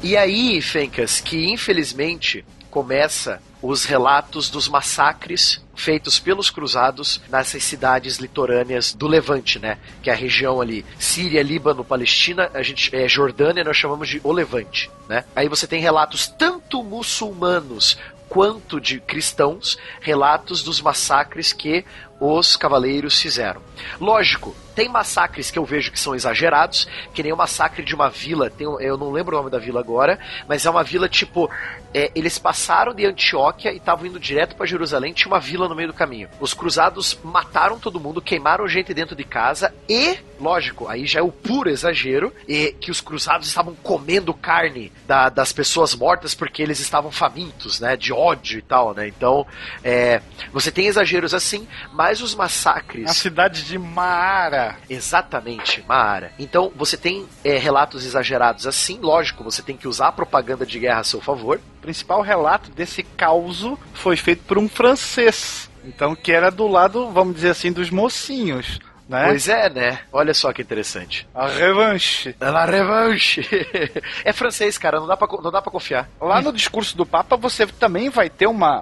E 0.05 0.17
aí, 0.17 0.61
Fencas, 0.61 1.21
que 1.21 1.45
infelizmente 1.49 2.43
começa 2.73 3.39
os 3.61 3.85
relatos 3.85 4.49
dos 4.49 4.67
massacres 4.67 5.63
feitos 5.75 6.17
pelos 6.17 6.49
cruzados 6.49 7.21
nessas 7.29 7.63
cidades 7.63 8.17
litorâneas 8.17 8.95
do 8.95 9.05
Levante, 9.07 9.59
né? 9.59 9.77
Que 10.01 10.09
é 10.09 10.13
a 10.13 10.15
região 10.15 10.59
ali, 10.59 10.83
Síria, 10.97 11.43
Líbano, 11.43 11.85
Palestina, 11.85 12.49
a 12.51 12.63
gente 12.63 12.93
é 12.95 13.07
Jordânia, 13.07 13.63
nós 13.63 13.77
chamamos 13.77 14.09
de 14.09 14.19
o 14.23 14.31
Levante, 14.31 14.89
né? 15.07 15.23
Aí 15.35 15.47
você 15.47 15.67
tem 15.67 15.79
relatos 15.79 16.27
tanto 16.27 16.83
muçulmanos 16.83 17.95
quanto 18.27 18.81
de 18.81 18.99
cristãos, 18.99 19.77
relatos 20.01 20.63
dos 20.63 20.81
massacres 20.81 21.53
que 21.53 21.85
os 22.25 22.55
cavaleiros 22.55 23.19
fizeram. 23.21 23.61
Lógico, 23.99 24.55
tem 24.75 24.87
massacres 24.89 25.51
que 25.51 25.59
eu 25.59 25.65
vejo 25.65 25.91
que 25.91 25.99
são 25.99 26.15
exagerados, 26.15 26.87
que 27.13 27.21
nem 27.21 27.31
o 27.33 27.37
massacre 27.37 27.83
de 27.83 27.93
uma 27.93 28.09
vila, 28.09 28.49
tem, 28.49 28.65
eu 28.65 28.97
não 28.97 29.11
lembro 29.11 29.35
o 29.35 29.39
nome 29.39 29.51
da 29.51 29.59
vila 29.59 29.79
agora, 29.79 30.17
mas 30.47 30.65
é 30.65 30.69
uma 30.69 30.83
vila 30.83 31.07
tipo. 31.09 31.49
é, 31.93 32.11
eles 32.15 32.39
passaram 32.39 32.93
de 32.93 33.05
Antioquia 33.05 33.71
e 33.71 33.77
estavam 33.77 34.05
indo 34.07 34.19
direto 34.19 34.55
para 34.55 34.65
Jerusalém, 34.65 35.13
tinha 35.13 35.31
uma 35.31 35.39
vila 35.39 35.67
no 35.69 35.75
meio 35.75 35.89
do 35.89 35.93
caminho. 35.93 36.27
Os 36.39 36.53
cruzados 36.53 37.19
mataram 37.23 37.77
todo 37.77 37.99
mundo, 37.99 38.21
queimaram 38.21 38.67
gente 38.67 38.93
dentro 38.95 39.15
de 39.15 39.23
casa 39.23 39.71
e, 39.87 40.17
lógico, 40.39 40.87
aí 40.87 41.05
já 41.05 41.19
é 41.19 41.23
o 41.23 41.31
puro 41.31 41.69
exagero, 41.69 42.33
e 42.47 42.71
que 42.79 42.89
os 42.89 42.99
cruzados 42.99 43.47
estavam 43.47 43.75
comendo 43.75 44.33
carne 44.33 44.91
da- 45.05 45.29
das 45.29 45.51
pessoas 45.53 45.93
mortas 45.93 46.33
porque 46.33 46.63
eles 46.63 46.79
estavam 46.79 47.11
famintos, 47.11 47.79
né? 47.79 47.95
De 47.95 48.11
ódio 48.11 48.57
e 48.57 48.61
tal, 48.63 48.93
né? 48.95 49.07
Então, 49.07 49.45
é, 49.83 50.19
você 50.51 50.71
tem 50.71 50.87
exageros 50.87 51.33
assim, 51.35 51.67
mas 51.91 52.12
os 52.21 52.35
massacres. 52.35 53.09
A 53.09 53.13
cidade 53.13 53.63
de 53.63 53.77
Maara. 53.77 54.77
Exatamente, 54.89 55.83
Maara. 55.87 56.31
Então, 56.37 56.71
você 56.75 56.97
tem 56.97 57.25
é, 57.43 57.57
relatos 57.57 58.05
exagerados 58.05 58.67
assim, 58.67 58.99
lógico, 59.01 59.43
você 59.43 59.61
tem 59.61 59.77
que 59.77 59.87
usar 59.87 60.07
a 60.07 60.11
propaganda 60.11 60.65
de 60.65 60.79
guerra 60.79 60.99
a 60.99 61.03
seu 61.03 61.21
favor. 61.21 61.59
O 61.77 61.81
principal 61.81 62.21
relato 62.21 62.71
desse 62.71 63.03
caos 63.03 63.65
foi 63.93 64.15
feito 64.15 64.43
por 64.43 64.57
um 64.57 64.69
francês. 64.69 65.69
Então, 65.83 66.15
que 66.15 66.31
era 66.31 66.49
do 66.49 66.67
lado, 66.67 67.11
vamos 67.11 67.35
dizer 67.35 67.49
assim, 67.49 67.71
dos 67.71 67.89
mocinhos. 67.89 68.79
Né? 69.07 69.25
Pois 69.27 69.49
é, 69.49 69.69
né? 69.69 69.99
Olha 70.11 70.33
só 70.33 70.53
que 70.53 70.61
interessante. 70.61 71.27
A 71.35 71.47
revanche. 71.47 72.35
La 72.39 72.65
revanche. 72.65 73.45
é 74.23 74.31
francês, 74.31 74.77
cara, 74.77 74.99
não 74.99 75.07
dá 75.07 75.17
pra, 75.17 75.27
não 75.41 75.51
dá 75.51 75.61
pra 75.61 75.71
confiar. 75.71 76.09
Lá 76.21 76.41
no 76.41 76.53
discurso 76.53 76.95
do 76.95 77.05
Papa 77.05 77.35
você 77.35 77.67
também 77.67 78.09
vai 78.09 78.29
ter 78.29 78.47
uma. 78.47 78.81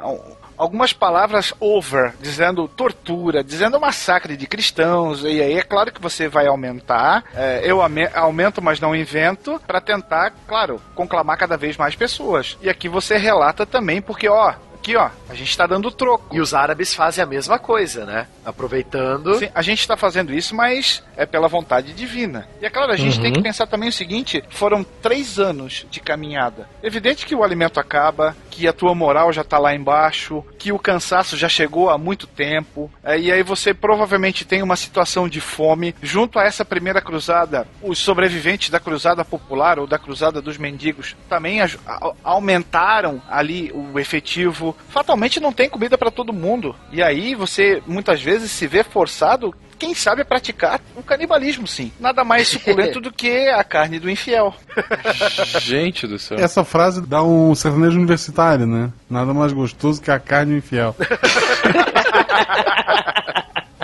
Um- 0.61 0.71
Algumas 0.71 0.93
palavras 0.93 1.53
over, 1.59 2.13
dizendo 2.21 2.67
tortura, 2.67 3.43
dizendo 3.43 3.79
massacre 3.79 4.37
de 4.37 4.47
cristãos, 4.47 5.21
e 5.23 5.41
aí 5.41 5.53
é 5.57 5.61
claro 5.63 5.91
que 5.91 6.01
você 6.01 6.27
vai 6.27 6.47
aumentar. 6.47 7.23
é, 7.35 7.61
eu 7.63 7.79
aumento, 8.15 8.61
mas 8.61 8.79
não 8.79 8.95
invento, 8.95 9.59
para 9.67 9.81
tentar, 9.81 10.31
claro, 10.47 10.79
conclamar 10.95 11.37
cada 11.37 11.57
vez 11.57 11.75
mais 11.77 11.95
pessoas. 11.95 12.57
E 12.61 12.69
aqui 12.69 12.87
você 12.87 13.17
relata 13.17 13.65
também, 13.65 14.01
porque, 14.01 14.27
ó, 14.29 14.53
aqui, 14.81 14.95
ó, 14.95 15.09
a 15.29 15.35
gente 15.35 15.55
tá 15.55 15.67
dando 15.67 15.91
troco. 15.91 16.35
E 16.35 16.41
os 16.41 16.53
árabes 16.53 16.93
fazem 16.93 17.23
a 17.23 17.27
mesma 17.27 17.59
coisa, 17.59 18.05
né? 18.05 18.27
Aproveitando. 18.43 19.35
Sim, 19.35 19.49
a 19.53 19.61
gente 19.61 19.79
está 19.79 19.95
fazendo 19.95 20.33
isso, 20.33 20.55
mas 20.55 21.03
é 21.15 21.25
pela 21.25 21.47
vontade 21.47 21.93
divina. 21.93 22.47
E 22.61 22.65
é 22.65 22.69
claro, 22.69 22.91
a 22.91 22.95
gente 22.97 23.17
Uhum. 23.17 23.21
tem 23.23 23.33
que 23.33 23.41
pensar 23.41 23.67
também 23.67 23.89
o 23.89 23.93
seguinte: 23.93 24.43
foram 24.49 24.83
três 24.83 25.37
anos 25.39 25.85
de 25.91 25.99
caminhada. 25.99 26.67
Evidente 26.81 27.25
que 27.25 27.35
o 27.35 27.43
alimento 27.43 27.79
acaba, 27.79 28.35
que 28.49 28.67
a 28.67 28.73
tua 28.73 28.95
moral 28.95 29.31
já 29.31 29.43
tá 29.43 29.57
lá 29.59 29.73
embaixo, 29.75 30.43
que 30.57 30.71
o 30.71 30.79
cansaço 30.79 31.37
já 31.37 31.47
chegou 31.47 31.89
há 31.89 31.97
muito 31.97 32.25
tempo. 32.27 32.91
é, 33.03 33.19
e 33.19 33.31
aí 33.31 33.43
você 33.43 33.73
provavelmente 33.73 34.45
tem 34.45 34.63
uma 34.63 34.75
situação 34.75 35.29
de 35.29 35.39
fome. 35.39 35.93
Junto 36.01 36.39
a 36.39 36.43
essa 36.43 36.65
primeira 36.65 37.01
cruzada, 37.01 37.67
os 37.81 37.99
sobreviventes 37.99 38.69
da 38.69 38.79
cruzada 38.79 39.23
popular 39.23 39.77
ou 39.77 39.85
da 39.85 39.99
cruzada 39.99 40.41
dos 40.41 40.57
mendigos 40.57 41.15
também 41.29 41.59
aumentaram 42.23 43.21
ali 43.29 43.71
o 43.73 43.99
efetivo. 43.99 44.70
Fatalmente 44.89 45.39
não 45.39 45.51
tem 45.51 45.69
comida 45.69 45.97
para 45.97 46.11
todo 46.11 46.33
mundo. 46.33 46.75
E 46.91 47.01
aí 47.01 47.35
você 47.35 47.81
muitas 47.85 48.21
vezes 48.21 48.51
se 48.51 48.67
vê 48.67 48.83
forçado, 48.83 49.53
quem 49.77 49.95
sabe, 49.95 50.21
a 50.21 50.25
praticar 50.25 50.79
o 50.95 51.01
canibalismo, 51.01 51.65
sim. 51.65 51.91
Nada 51.99 52.23
mais 52.23 52.47
suculento 52.47 53.01
do 53.01 53.11
que 53.11 53.47
a 53.49 53.63
carne 53.63 53.99
do 53.99 54.09
infiel. 54.09 54.53
Gente 55.59 56.05
do 56.05 56.19
céu. 56.19 56.37
Essa 56.37 56.63
frase 56.63 57.01
dá 57.01 57.23
um 57.23 57.55
sertanejo 57.55 57.97
universitário, 57.97 58.67
né? 58.67 58.91
Nada 59.09 59.33
mais 59.33 59.51
gostoso 59.51 60.01
que 60.01 60.11
a 60.11 60.19
carne 60.19 60.57
infiel. 60.57 60.95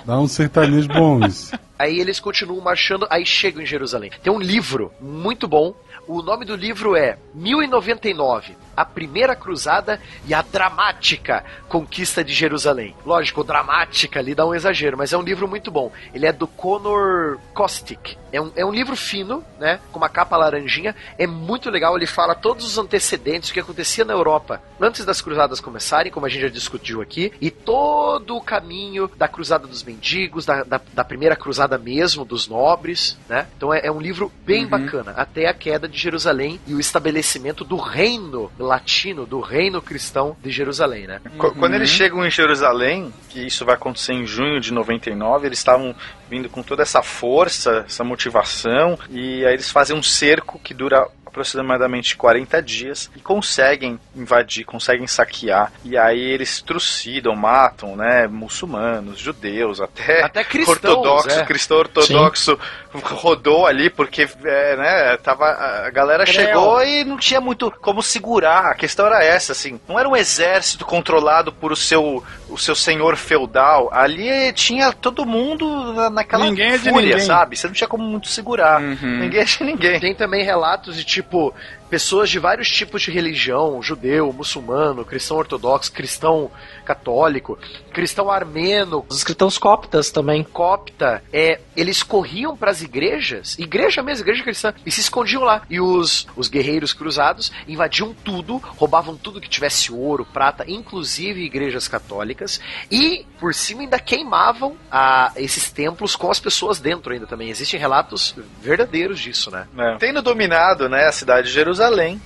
dá 0.06 0.20
um 0.20 0.28
sertanejo 0.28 0.88
bom 0.88 1.26
isso. 1.26 1.58
Aí 1.80 2.00
eles 2.00 2.20
continuam 2.20 2.62
marchando, 2.62 3.08
aí 3.10 3.26
chegam 3.26 3.62
em 3.62 3.66
Jerusalém. 3.66 4.12
Tem 4.24 4.32
um 4.32 4.40
livro 4.40 4.92
muito 5.00 5.48
bom. 5.48 5.76
O 6.08 6.22
nome 6.22 6.46
do 6.46 6.56
livro 6.56 6.96
é 6.96 7.18
1099. 7.36 8.56
A 8.78 8.86
Primeira 8.86 9.36
Cruzada 9.36 10.00
e 10.26 10.34
a 10.34 10.42
Dramática 10.44 11.44
Conquista 11.68 12.24
de 12.24 12.32
Jerusalém. 12.34 12.96
Lógico, 13.06 13.44
dramática 13.44 14.20
ali 14.20 14.34
dá 14.36 14.46
um 14.46 14.54
exagero, 14.56 14.96
mas 14.98 15.12
é 15.12 15.18
um 15.18 15.22
livro 15.24 15.48
muito 15.48 15.70
bom. 15.72 15.92
Ele 16.14 16.26
é 16.28 16.32
do 16.32 16.48
Conor 16.48 17.40
Kostick. 17.54 18.16
É 18.32 18.40
um, 18.40 18.52
é 18.56 18.66
um 18.66 18.72
livro 18.72 18.96
fino, 18.96 19.44
né? 19.60 19.80
Com 19.92 19.98
uma 20.00 20.10
capa 20.10 20.38
laranjinha. 20.38 20.96
É 21.18 21.26
muito 21.26 21.70
legal. 21.70 21.96
Ele 21.98 22.06
fala 22.06 22.36
todos 22.36 22.66
os 22.66 22.78
antecedentes, 22.78 23.50
o 23.50 23.54
que 23.54 23.60
acontecia 23.60 24.06
na 24.06 24.14
Europa 24.14 24.62
antes 24.80 25.04
das 25.06 25.22
cruzadas 25.22 25.60
começarem, 25.60 26.12
como 26.12 26.26
a 26.26 26.30
gente 26.30 26.42
já 26.42 26.50
discutiu 26.50 27.02
aqui, 27.02 27.32
e 27.42 27.50
todo 27.50 28.36
o 28.38 28.42
caminho 28.42 29.10
da 29.18 29.28
cruzada 29.28 29.66
dos 29.66 29.82
mendigos, 29.84 30.46
da, 30.46 30.64
da, 30.64 30.80
da 30.94 31.04
primeira 31.04 31.36
cruzada 31.36 31.78
mesmo, 31.78 32.24
dos 32.26 32.48
nobres, 32.48 33.18
né? 33.28 33.48
Então 33.58 33.74
é, 33.74 33.82
é 33.86 33.92
um 33.92 34.00
livro 34.00 34.32
bem 34.46 34.64
Uhum. 34.66 34.70
bacana. 34.70 35.14
Até 35.16 35.48
a 35.48 35.54
queda 35.54 35.88
de 35.88 35.98
Jerusalém 35.98 36.60
e 36.68 36.74
o 36.74 36.80
estabelecimento 36.80 37.64
do 37.64 37.78
reino 37.78 38.52
latino, 38.68 39.26
do 39.26 39.40
reino 39.40 39.82
cristão 39.82 40.36
de 40.44 40.52
Jerusalém, 40.52 41.08
né? 41.08 41.20
Qu- 41.38 41.56
Quando 41.56 41.74
eles 41.76 41.90
chegam 41.90 42.26
em 42.26 42.30
Jerusalém, 42.30 43.12
que 43.30 43.40
isso 43.48 43.66
vai 43.66 43.76
acontecer 43.76 44.14
em 44.14 44.26
junho 44.26 44.60
de 44.60 44.72
99, 44.74 45.48
eles 45.48 45.58
estavam 45.58 45.96
vindo 46.30 46.50
com 46.50 46.62
toda 46.62 46.84
essa 46.84 47.02
força, 47.02 47.86
essa 47.88 48.04
motivação, 48.04 49.00
e 49.10 49.46
aí 49.46 49.54
eles 49.54 49.72
fazem 49.72 49.96
um 49.98 50.04
cerco 50.04 50.60
que 50.60 50.74
dura 50.74 51.08
aproximadamente 51.26 52.18
40 52.18 52.62
dias 52.64 53.12
e 53.16 53.20
conseguem 53.20 54.00
invadir, 54.16 54.66
conseguem 54.66 55.06
saquear, 55.06 55.72
e 55.86 55.96
aí 55.96 56.20
eles 56.20 56.62
trucidam, 56.62 57.36
matam, 57.36 57.96
né, 57.96 58.28
muçulmanos, 58.28 59.20
judeus, 59.20 59.80
até, 59.80 60.24
Até 60.24 60.44
cristãos, 60.44 60.78
ortodoxo, 60.78 61.30
é. 61.30 61.46
cristão 61.46 61.78
ortodoxo 61.78 62.60
rodou 62.94 63.66
ali 63.66 63.90
porque, 63.90 64.28
é, 64.44 64.76
né, 64.76 65.18
tava, 65.18 65.46
a 65.86 65.90
galera 65.90 66.26
chegou 66.26 66.82
e 66.84 67.04
não 67.04 67.18
tinha 67.18 67.40
muito 67.42 67.72
como 67.82 68.02
segurar. 68.02 68.66
A 68.68 68.74
questão 68.76 69.06
era 69.06 69.24
essa, 69.24 69.52
assim, 69.52 69.80
não 69.88 70.00
era 70.00 70.08
um 70.08 70.16
exército 70.16 70.86
controlado 70.86 71.52
por 71.52 71.72
o 71.72 71.76
seu, 71.76 72.24
o 72.50 72.58
seu 72.58 72.76
senhor 72.76 73.16
feudal. 73.16 73.90
Ali 73.92 74.52
tinha 74.54 74.92
todo 74.94 75.26
mundo 75.26 75.94
na- 75.94 76.10
naquela 76.10 76.46
Ninguém 76.46 76.72
é 76.74 76.78
de 76.78 76.90
fúria, 76.90 77.10
ninguém. 77.10 77.20
sabe? 77.26 77.56
Você 77.58 77.68
não 77.68 77.74
tinha 77.74 77.88
como 77.88 78.04
muito 78.04 78.28
segurar. 78.28 78.82
Uhum. 78.82 79.20
Ninguém 79.20 79.42
é 79.42 79.46
de 79.46 79.64
ninguém. 79.64 80.00
Tem 80.00 80.16
também 80.16 80.44
relatos 80.44 80.96
de 80.96 81.04
tipo 81.04 81.54
pessoas 81.90 82.30
de 82.30 82.40
vários 82.40 82.70
tipos 82.70 83.02
de 83.02 83.12
religião, 83.12 83.82
judeu, 83.82 84.32
muçulmano, 84.34 85.06
cristão 85.06 85.38
ortodoxo, 85.38 85.92
cristão 85.92 86.52
católico, 86.86 87.58
cristão 87.92 88.30
armeno, 88.30 89.06
Os 89.10 89.24
cristãos 89.24 89.58
coptas 89.58 90.12
também. 90.12 90.44
copta, 90.44 91.24
é, 91.34 91.60
eles 91.76 92.04
corriam 92.04 92.56
para 92.56 92.72
as 92.72 92.82
igrejas, 92.82 93.58
igreja 93.58 94.02
mesmo, 94.02 94.24
igreja 94.24 94.44
cristã, 94.44 94.74
e 94.86 94.92
se 94.92 95.02
escondiam 95.02 95.44
lá. 95.44 95.62
E 95.70 95.80
os, 95.80 96.28
os 96.36 96.48
guerreiros 96.48 96.94
cruzados 96.94 97.52
invadiam 97.68 98.14
tudo, 98.14 98.58
roubavam 98.58 99.16
tudo 99.16 99.42
que 99.42 99.50
tivesse 99.50 99.92
ouro, 99.92 100.26
prata, 100.26 100.64
inclusive 100.68 101.44
igrejas 101.44 101.88
católicas, 101.88 102.60
e 102.92 103.26
por 103.40 103.54
cima 103.54 103.82
ainda 103.82 104.00
queimavam 104.00 104.76
a, 104.92 105.32
esses 105.36 105.72
templos 105.72 106.16
com 106.16 106.32
as 106.32 106.40
pessoas 106.40 106.80
dentro 106.80 107.14
ainda 107.14 107.28
também. 107.28 107.50
Existem 107.50 107.80
relatos 107.80 108.36
verdadeiros 108.62 109.20
disso, 109.20 109.52
né? 109.52 109.68
É. 109.78 109.98
Tendo 109.98 110.22
dominado 110.22 110.88
né, 110.90 111.06
a 111.06 111.12
cidade 111.12 111.48
de 111.48 111.54
Jerusalém, 111.54 111.77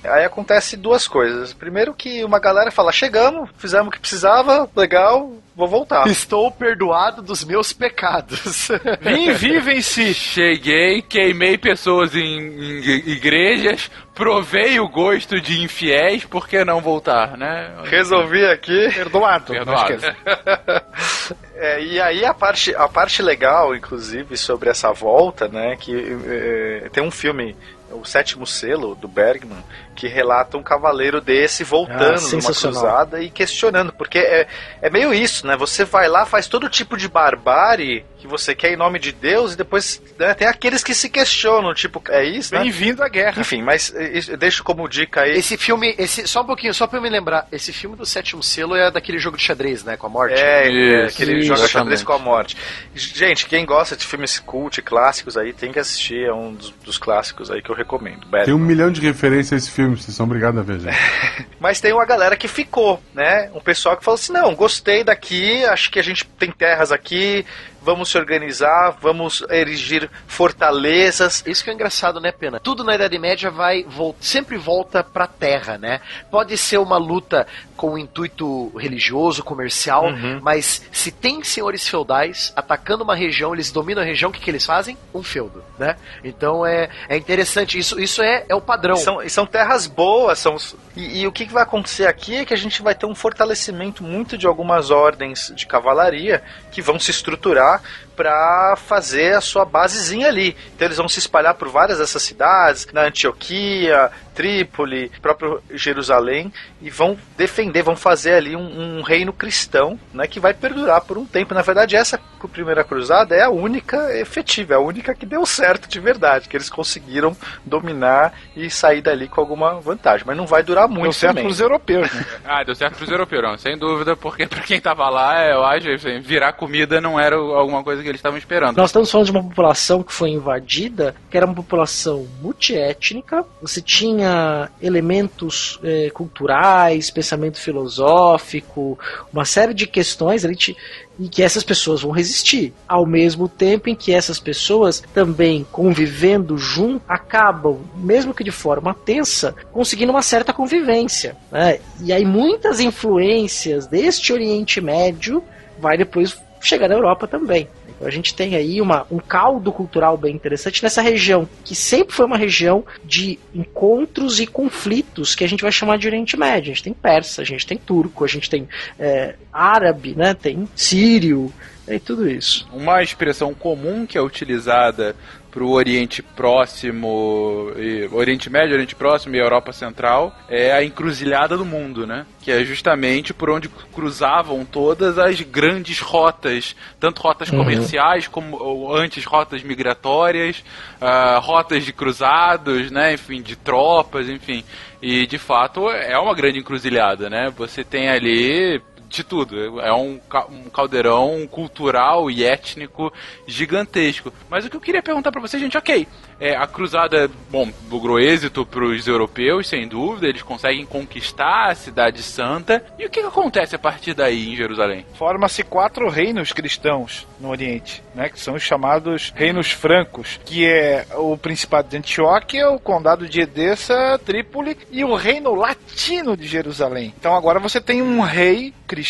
aí 0.04 0.24
acontece 0.24 0.76
duas 0.76 1.06
coisas. 1.06 1.52
Primeiro 1.52 1.94
que 1.94 2.24
uma 2.24 2.38
galera 2.38 2.70
fala, 2.70 2.92
chegamos, 2.92 3.50
fizemos 3.56 3.88
o 3.88 3.90
que 3.90 4.00
precisava, 4.00 4.68
legal, 4.76 5.32
vou 5.54 5.68
voltar. 5.68 6.06
Estou 6.06 6.50
perdoado 6.50 7.22
dos 7.22 7.44
meus 7.44 7.72
pecados. 7.72 8.68
Vim, 9.00 9.32
vivem-se. 9.32 10.14
Cheguei, 10.14 11.02
queimei 11.02 11.58
pessoas 11.58 12.14
em, 12.14 12.20
em 12.20 13.10
igrejas, 13.10 13.90
provei 14.14 14.80
o 14.80 14.88
gosto 14.88 15.40
de 15.40 15.62
infiéis, 15.62 16.24
por 16.24 16.48
que 16.48 16.64
não 16.64 16.80
voltar, 16.80 17.36
né? 17.36 17.72
Resolvi 17.84 18.44
aqui. 18.44 18.90
Perdoado. 18.94 19.52
Perdoado. 19.52 20.02
É, 21.62 21.80
e 21.80 22.00
aí 22.00 22.24
a 22.24 22.34
parte, 22.34 22.74
a 22.74 22.88
parte 22.88 23.22
legal, 23.22 23.72
inclusive, 23.72 24.36
sobre 24.36 24.68
essa 24.68 24.92
volta, 24.92 25.46
né, 25.46 25.76
que 25.76 25.94
é, 26.26 26.88
tem 26.92 27.00
um 27.00 27.10
filme, 27.10 27.54
O 27.92 28.04
Sétimo 28.04 28.46
Selo, 28.46 28.94
do 28.94 29.08
Bergman, 29.08 29.62
que 29.94 30.08
relata 30.08 30.56
um 30.56 30.62
cavaleiro 30.62 31.20
desse 31.20 31.62
Ah, 31.62 31.66
voltando 31.66 32.00
numa 32.12 32.18
sensacional. 32.18 32.80
cruzada 32.82 33.22
e 33.22 33.30
questionando, 33.30 33.92
porque 33.92 34.18
é, 34.18 34.46
é 34.80 34.90
meio 34.90 35.12
isso, 35.12 35.46
né, 35.46 35.56
você 35.56 35.84
vai 35.84 36.08
lá, 36.08 36.24
faz 36.24 36.46
todo 36.46 36.68
tipo 36.68 36.96
de 36.96 37.08
barbárie 37.08 38.04
que 38.18 38.26
você 38.28 38.54
quer 38.54 38.72
em 38.72 38.76
nome 38.76 39.00
de 39.00 39.10
Deus 39.10 39.54
e 39.54 39.56
depois 39.56 40.00
né, 40.16 40.32
tem 40.34 40.46
aqueles 40.46 40.84
que 40.84 40.94
se 40.94 41.10
questionam, 41.10 41.74
tipo, 41.74 42.00
é 42.08 42.24
isso, 42.24 42.54
né? 42.54 42.60
Bem-vindo 42.60 43.02
à 43.02 43.08
guerra. 43.08 43.40
Enfim, 43.40 43.62
mas 43.62 43.92
eh, 43.96 44.16
isso- 44.16 44.30
eu 44.30 44.36
deixo 44.36 44.62
como 44.62 44.88
dica 44.88 45.22
aí. 45.22 45.32
Esse 45.36 45.56
filme, 45.56 45.92
esse, 45.98 46.28
só 46.28 46.42
um 46.42 46.46
pouquinho, 46.46 46.72
só 46.72 46.86
pra 46.86 46.98
eu 46.98 47.02
me 47.02 47.10
lembrar, 47.10 47.48
esse 47.50 47.72
filme 47.72 47.96
do 47.96 48.06
sétimo 48.06 48.40
selo 48.40 48.76
é 48.76 48.92
daquele 48.92 49.18
jogo 49.18 49.36
de 49.36 49.42
xadrez, 49.42 49.82
né? 49.82 49.96
Com 49.96 50.06
a 50.06 50.10
morte. 50.10 50.34
É, 50.40 50.68
é, 50.68 51.06
Isso, 51.06 51.16
que 51.16 51.22
ele 51.24 51.38
isso, 51.40 51.48
joga 51.48 51.66
xadrez 51.66 52.00
exatamente. 52.00 52.04
com 52.04 52.12
a 52.12 52.18
morte. 52.18 52.56
Gente, 52.94 53.46
quem 53.46 53.66
gosta 53.66 53.96
de 53.96 54.06
filmes 54.06 54.38
cult, 54.38 54.80
clássicos 54.82 55.36
aí, 55.36 55.52
tem 55.52 55.72
que 55.72 55.80
assistir, 55.80 56.24
é 56.24 56.32
um 56.32 56.54
dos, 56.54 56.70
dos 56.84 56.98
clássicos 56.98 57.50
aí 57.50 57.60
que 57.60 57.70
eu 57.70 57.74
recomendo. 57.74 58.20
Batman. 58.26 58.44
Tem 58.44 58.54
um 58.54 58.58
milhão 58.58 58.90
de 58.92 59.00
referências 59.00 59.52
a 59.52 59.56
esse 59.56 59.70
filme, 59.72 59.81
vocês 59.90 60.16
são 60.16 60.26
obrigados 60.26 60.60
a 60.60 60.62
ver, 60.62 60.80
gente. 60.80 60.96
Mas 61.60 61.80
tem 61.80 61.92
uma 61.92 62.04
galera 62.04 62.36
que 62.36 62.48
ficou, 62.48 63.02
né? 63.14 63.50
Um 63.54 63.60
pessoal 63.60 63.96
que 63.96 64.04
falou 64.04 64.16
assim: 64.16 64.32
não, 64.32 64.54
gostei 64.54 65.04
daqui, 65.04 65.64
acho 65.64 65.90
que 65.90 65.98
a 65.98 66.02
gente 66.02 66.24
tem 66.24 66.50
terras 66.50 66.92
aqui, 66.92 67.44
vamos 67.82 68.10
se 68.10 68.16
organizar, 68.18 68.96
vamos 69.00 69.42
erigir 69.50 70.08
fortalezas. 70.26 71.42
Isso 71.46 71.64
que 71.64 71.70
é 71.70 71.72
engraçado, 71.72 72.20
né, 72.20 72.30
Pena? 72.32 72.60
Tudo 72.60 72.84
na 72.84 72.94
Idade 72.94 73.18
Média 73.18 73.50
vai 73.50 73.82
vol- 73.84 74.16
sempre 74.20 74.56
volta 74.56 75.02
pra 75.02 75.26
terra, 75.26 75.78
né? 75.78 76.00
Pode 76.30 76.56
ser 76.56 76.78
uma 76.78 76.96
luta 76.96 77.46
com 77.76 77.94
um 77.94 77.98
intuito 77.98 78.68
religioso, 78.76 79.42
comercial, 79.42 80.04
Uhum. 80.06 80.38
mas 80.40 80.82
se 80.92 81.10
tem 81.10 81.42
senhores 81.42 81.86
feudais 81.88 82.52
atacando 82.54 83.02
uma 83.02 83.14
região, 83.16 83.52
eles 83.52 83.72
dominam 83.72 84.02
a 84.02 84.04
região, 84.04 84.30
o 84.30 84.32
que, 84.32 84.38
que 84.40 84.50
eles 84.50 84.64
fazem? 84.64 84.96
Um 85.12 85.22
feudo, 85.22 85.64
né? 85.78 85.96
Então 86.22 86.64
é, 86.64 86.88
é 87.08 87.16
interessante, 87.16 87.76
isso, 87.78 87.98
isso 88.00 88.22
é, 88.22 88.44
é 88.48 88.54
o 88.54 88.60
padrão. 88.60 88.94
E 88.94 88.98
são, 89.00 89.22
e 89.22 89.28
são 89.30 89.44
terras 89.46 89.86
boas, 89.88 90.38
são, 90.38 90.56
e, 90.96 91.22
e 91.22 91.26
o 91.26 91.32
que 91.32 91.46
que 91.46 91.52
vai 91.52 91.64
acontecer 91.64 92.06
aqui 92.06 92.36
é 92.36 92.44
que 92.44 92.54
a 92.54 92.56
gente 92.56 92.82
vai 92.82 92.94
ter 92.94 93.06
um 93.06 93.14
fortalecimento 93.14 94.04
muito 94.04 94.38
de 94.38 94.46
algumas 94.46 94.90
ordens 94.90 95.52
de 95.56 95.66
cavalaria 95.66 96.42
que 96.70 96.80
vão 96.82 96.98
se 97.00 97.10
estruturar 97.10 97.71
lá, 97.72 97.82
para 98.16 98.74
fazer 98.76 99.34
a 99.36 99.40
sua 99.40 99.64
basezinha 99.64 100.28
ali. 100.28 100.56
Então 100.74 100.86
eles 100.86 100.96
vão 100.98 101.08
se 101.08 101.18
espalhar 101.18 101.54
por 101.54 101.68
várias 101.68 101.98
dessas 101.98 102.22
cidades, 102.22 102.86
na 102.92 103.02
Antioquia, 103.02 104.10
Trípoli, 104.34 105.10
próprio 105.20 105.62
Jerusalém, 105.72 106.52
e 106.80 106.88
vão 106.90 107.18
defender, 107.36 107.82
vão 107.82 107.94
fazer 107.96 108.34
ali 108.34 108.56
um, 108.56 108.98
um 108.98 109.02
reino 109.02 109.32
cristão, 109.32 109.98
né, 110.12 110.26
que 110.26 110.40
vai 110.40 110.54
perdurar 110.54 111.02
por 111.02 111.18
um 111.18 111.26
tempo. 111.26 111.54
Na 111.54 111.62
verdade, 111.62 111.96
essa 111.96 112.18
primeira 112.52 112.82
cruzada 112.82 113.34
é 113.36 113.42
a 113.42 113.50
única 113.50 113.96
efetiva, 114.18 114.74
é 114.74 114.76
a 114.76 114.80
única 114.80 115.14
que 115.14 115.24
deu 115.26 115.44
certo 115.46 115.88
de 115.88 116.00
verdade, 116.00 116.48
que 116.48 116.56
eles 116.56 116.70
conseguiram 116.70 117.36
dominar 117.64 118.32
e 118.56 118.68
sair 118.70 119.00
dali 119.02 119.28
com 119.28 119.40
alguma 119.40 119.80
vantagem. 119.80 120.26
Mas 120.26 120.36
não 120.36 120.46
vai 120.46 120.62
durar 120.62 120.88
muito 120.88 121.02
Deu 121.04 121.12
certo 121.12 121.34
também. 121.34 121.44
pros 121.44 121.60
europeus, 121.60 122.12
né? 122.12 122.24
Ah, 122.44 122.64
deu 122.64 122.74
certo 122.74 122.96
pros 122.96 123.10
europeus, 123.10 123.42
não, 123.42 123.56
sem 123.58 123.76
dúvida, 123.78 124.16
porque 124.16 124.46
pra 124.46 124.60
quem 124.60 124.80
tava 124.80 125.08
lá, 125.08 125.44
eu 125.46 125.64
acho 125.64 125.90
assim, 125.90 126.20
virar 126.20 126.52
comida 126.54 127.00
não 127.00 127.18
era 127.20 127.36
alguma 127.36 127.82
coisa 127.84 128.01
que 128.02 128.08
eles 128.08 128.18
estavam 128.18 128.38
esperando. 128.38 128.76
Nós 128.76 128.90
estamos 128.90 129.10
falando 129.10 129.26
de 129.26 129.32
uma 129.32 129.42
população 129.42 130.02
que 130.02 130.12
foi 130.12 130.30
invadida, 130.30 131.14
que 131.30 131.36
era 131.36 131.46
uma 131.46 131.54
população 131.54 132.26
multiétnica. 132.40 133.44
Você 133.60 133.80
tinha 133.80 134.70
elementos 134.80 135.78
eh, 135.82 136.10
culturais, 136.12 137.10
pensamento 137.10 137.58
filosófico, 137.58 138.98
uma 139.32 139.44
série 139.44 139.74
de 139.74 139.86
questões 139.86 140.44
ali 140.44 140.56
te- 140.56 140.76
e 141.18 141.28
que 141.28 141.42
essas 141.42 141.62
pessoas 141.62 142.00
vão 142.02 142.10
resistir. 142.10 142.72
Ao 142.88 143.04
mesmo 143.06 143.48
tempo 143.48 143.88
em 143.88 143.94
que 143.94 144.12
essas 144.12 144.38
pessoas 144.38 145.02
também 145.14 145.66
convivendo 145.70 146.56
junto 146.56 147.02
acabam, 147.08 147.80
mesmo 147.96 148.32
que 148.34 148.42
de 148.42 148.50
forma 148.50 148.94
tensa, 148.94 149.54
conseguindo 149.72 150.10
uma 150.12 150.22
certa 150.22 150.52
convivência. 150.52 151.36
né? 151.50 151.78
E 152.00 152.12
aí 152.12 152.24
muitas 152.24 152.80
influências 152.80 153.86
deste 153.86 154.32
Oriente 154.32 154.80
Médio 154.80 155.42
vai 155.78 155.96
depois 155.96 156.36
chegar 156.60 156.88
na 156.88 156.94
Europa 156.94 157.26
também. 157.26 157.68
A 158.04 158.10
gente 158.10 158.34
tem 158.34 158.54
aí 158.54 158.80
uma, 158.80 159.06
um 159.10 159.18
caldo 159.18 159.72
cultural 159.72 160.16
bem 160.16 160.34
interessante 160.34 160.82
nessa 160.82 161.02
região, 161.02 161.48
que 161.64 161.74
sempre 161.74 162.14
foi 162.14 162.26
uma 162.26 162.36
região 162.36 162.84
de 163.04 163.38
encontros 163.54 164.40
e 164.40 164.46
conflitos 164.46 165.34
que 165.34 165.44
a 165.44 165.48
gente 165.48 165.62
vai 165.62 165.72
chamar 165.72 165.98
de 165.98 166.06
Oriente 166.06 166.36
Médio. 166.36 166.72
A 166.72 166.74
gente 166.74 166.84
tem 166.84 166.92
persa, 166.92 167.42
a 167.42 167.44
gente 167.44 167.66
tem 167.66 167.78
turco, 167.78 168.24
a 168.24 168.28
gente 168.28 168.48
tem 168.48 168.68
é, 168.98 169.36
árabe, 169.52 170.14
né? 170.16 170.34
tem 170.34 170.68
sírio, 170.74 171.52
e 171.86 171.98
tudo 171.98 172.28
isso. 172.28 172.66
Uma 172.72 173.02
expressão 173.02 173.52
comum 173.52 174.06
que 174.06 174.16
é 174.16 174.22
utilizada 174.22 175.16
pro 175.52 175.68
Oriente 175.68 176.22
Próximo, 176.22 177.70
e, 177.76 178.08
Oriente 178.10 178.48
Médio, 178.50 178.72
Oriente 178.74 178.94
Próximo 178.94 179.36
e 179.36 179.38
Europa 179.38 179.72
Central, 179.72 180.34
é 180.48 180.72
a 180.72 180.82
encruzilhada 180.82 181.56
do 181.56 181.64
mundo, 181.64 182.06
né? 182.06 182.24
Que 182.40 182.50
é 182.50 182.64
justamente 182.64 183.32
por 183.34 183.50
onde 183.50 183.68
cruzavam 183.68 184.64
todas 184.64 185.18
as 185.18 185.40
grandes 185.42 186.00
rotas, 186.00 186.74
tanto 186.98 187.20
rotas 187.20 187.50
Uhum. 187.50 187.58
comerciais 187.58 188.26
como 188.26 188.92
antes 188.94 189.24
rotas 189.24 189.62
migratórias, 189.62 190.64
ah, 191.00 191.38
rotas 191.38 191.84
de 191.84 191.92
cruzados, 191.92 192.90
né? 192.90 193.12
Enfim, 193.14 193.42
de 193.42 193.54
tropas, 193.54 194.28
enfim. 194.28 194.64
E 195.02 195.26
de 195.26 195.36
fato 195.38 195.90
é 195.90 196.16
uma 196.18 196.34
grande 196.34 196.58
encruzilhada, 196.60 197.28
né? 197.28 197.52
Você 197.56 197.84
tem 197.84 198.08
ali 198.08 198.80
de 199.12 199.24
tudo. 199.24 199.80
É 199.80 199.92
um, 199.92 200.18
um 200.50 200.70
caldeirão 200.70 201.46
cultural 201.50 202.30
e 202.30 202.44
étnico 202.44 203.12
gigantesco. 203.46 204.32
Mas 204.48 204.64
o 204.64 204.70
que 204.70 204.76
eu 204.76 204.80
queria 204.80 205.02
perguntar 205.02 205.30
pra 205.30 205.40
vocês, 205.40 205.62
gente, 205.62 205.76
ok. 205.76 206.06
É, 206.40 206.56
a 206.56 206.66
cruzada, 206.66 207.30
bom, 207.50 207.70
logrou 207.88 208.18
êxito 208.18 208.66
pros 208.66 209.06
europeus, 209.06 209.68
sem 209.68 209.86
dúvida. 209.86 210.26
Eles 210.26 210.42
conseguem 210.42 210.84
conquistar 210.84 211.70
a 211.70 211.74
Cidade 211.74 212.22
Santa. 212.22 212.84
E 212.98 213.06
o 213.06 213.10
que, 213.10 213.20
que 213.20 213.26
acontece 213.26 213.76
a 213.76 213.78
partir 213.78 214.14
daí 214.14 214.52
em 214.52 214.56
Jerusalém? 214.56 215.06
Forma-se 215.14 215.62
quatro 215.62 216.08
reinos 216.08 216.52
cristãos 216.52 217.26
no 217.38 217.50
Oriente, 217.50 218.02
né, 218.14 218.28
que 218.28 218.40
são 218.40 218.54
os 218.54 218.62
chamados 218.62 219.32
reinos 219.34 219.70
francos, 219.70 220.40
que 220.44 220.66
é 220.66 221.06
o 221.16 221.36
Principado 221.36 221.88
de 221.88 221.96
Antioquia, 221.96 222.70
o 222.70 222.78
Condado 222.80 223.28
de 223.28 223.40
Edessa, 223.40 224.18
Trípoli 224.24 224.76
e 224.90 225.04
o 225.04 225.14
Reino 225.14 225.54
Latino 225.54 226.36
de 226.36 226.46
Jerusalém. 226.46 227.12
Então 227.18 227.36
agora 227.36 227.58
você 227.58 227.80
tem 227.80 228.00
um 228.00 228.20
rei 228.20 228.72
cristão 228.86 229.01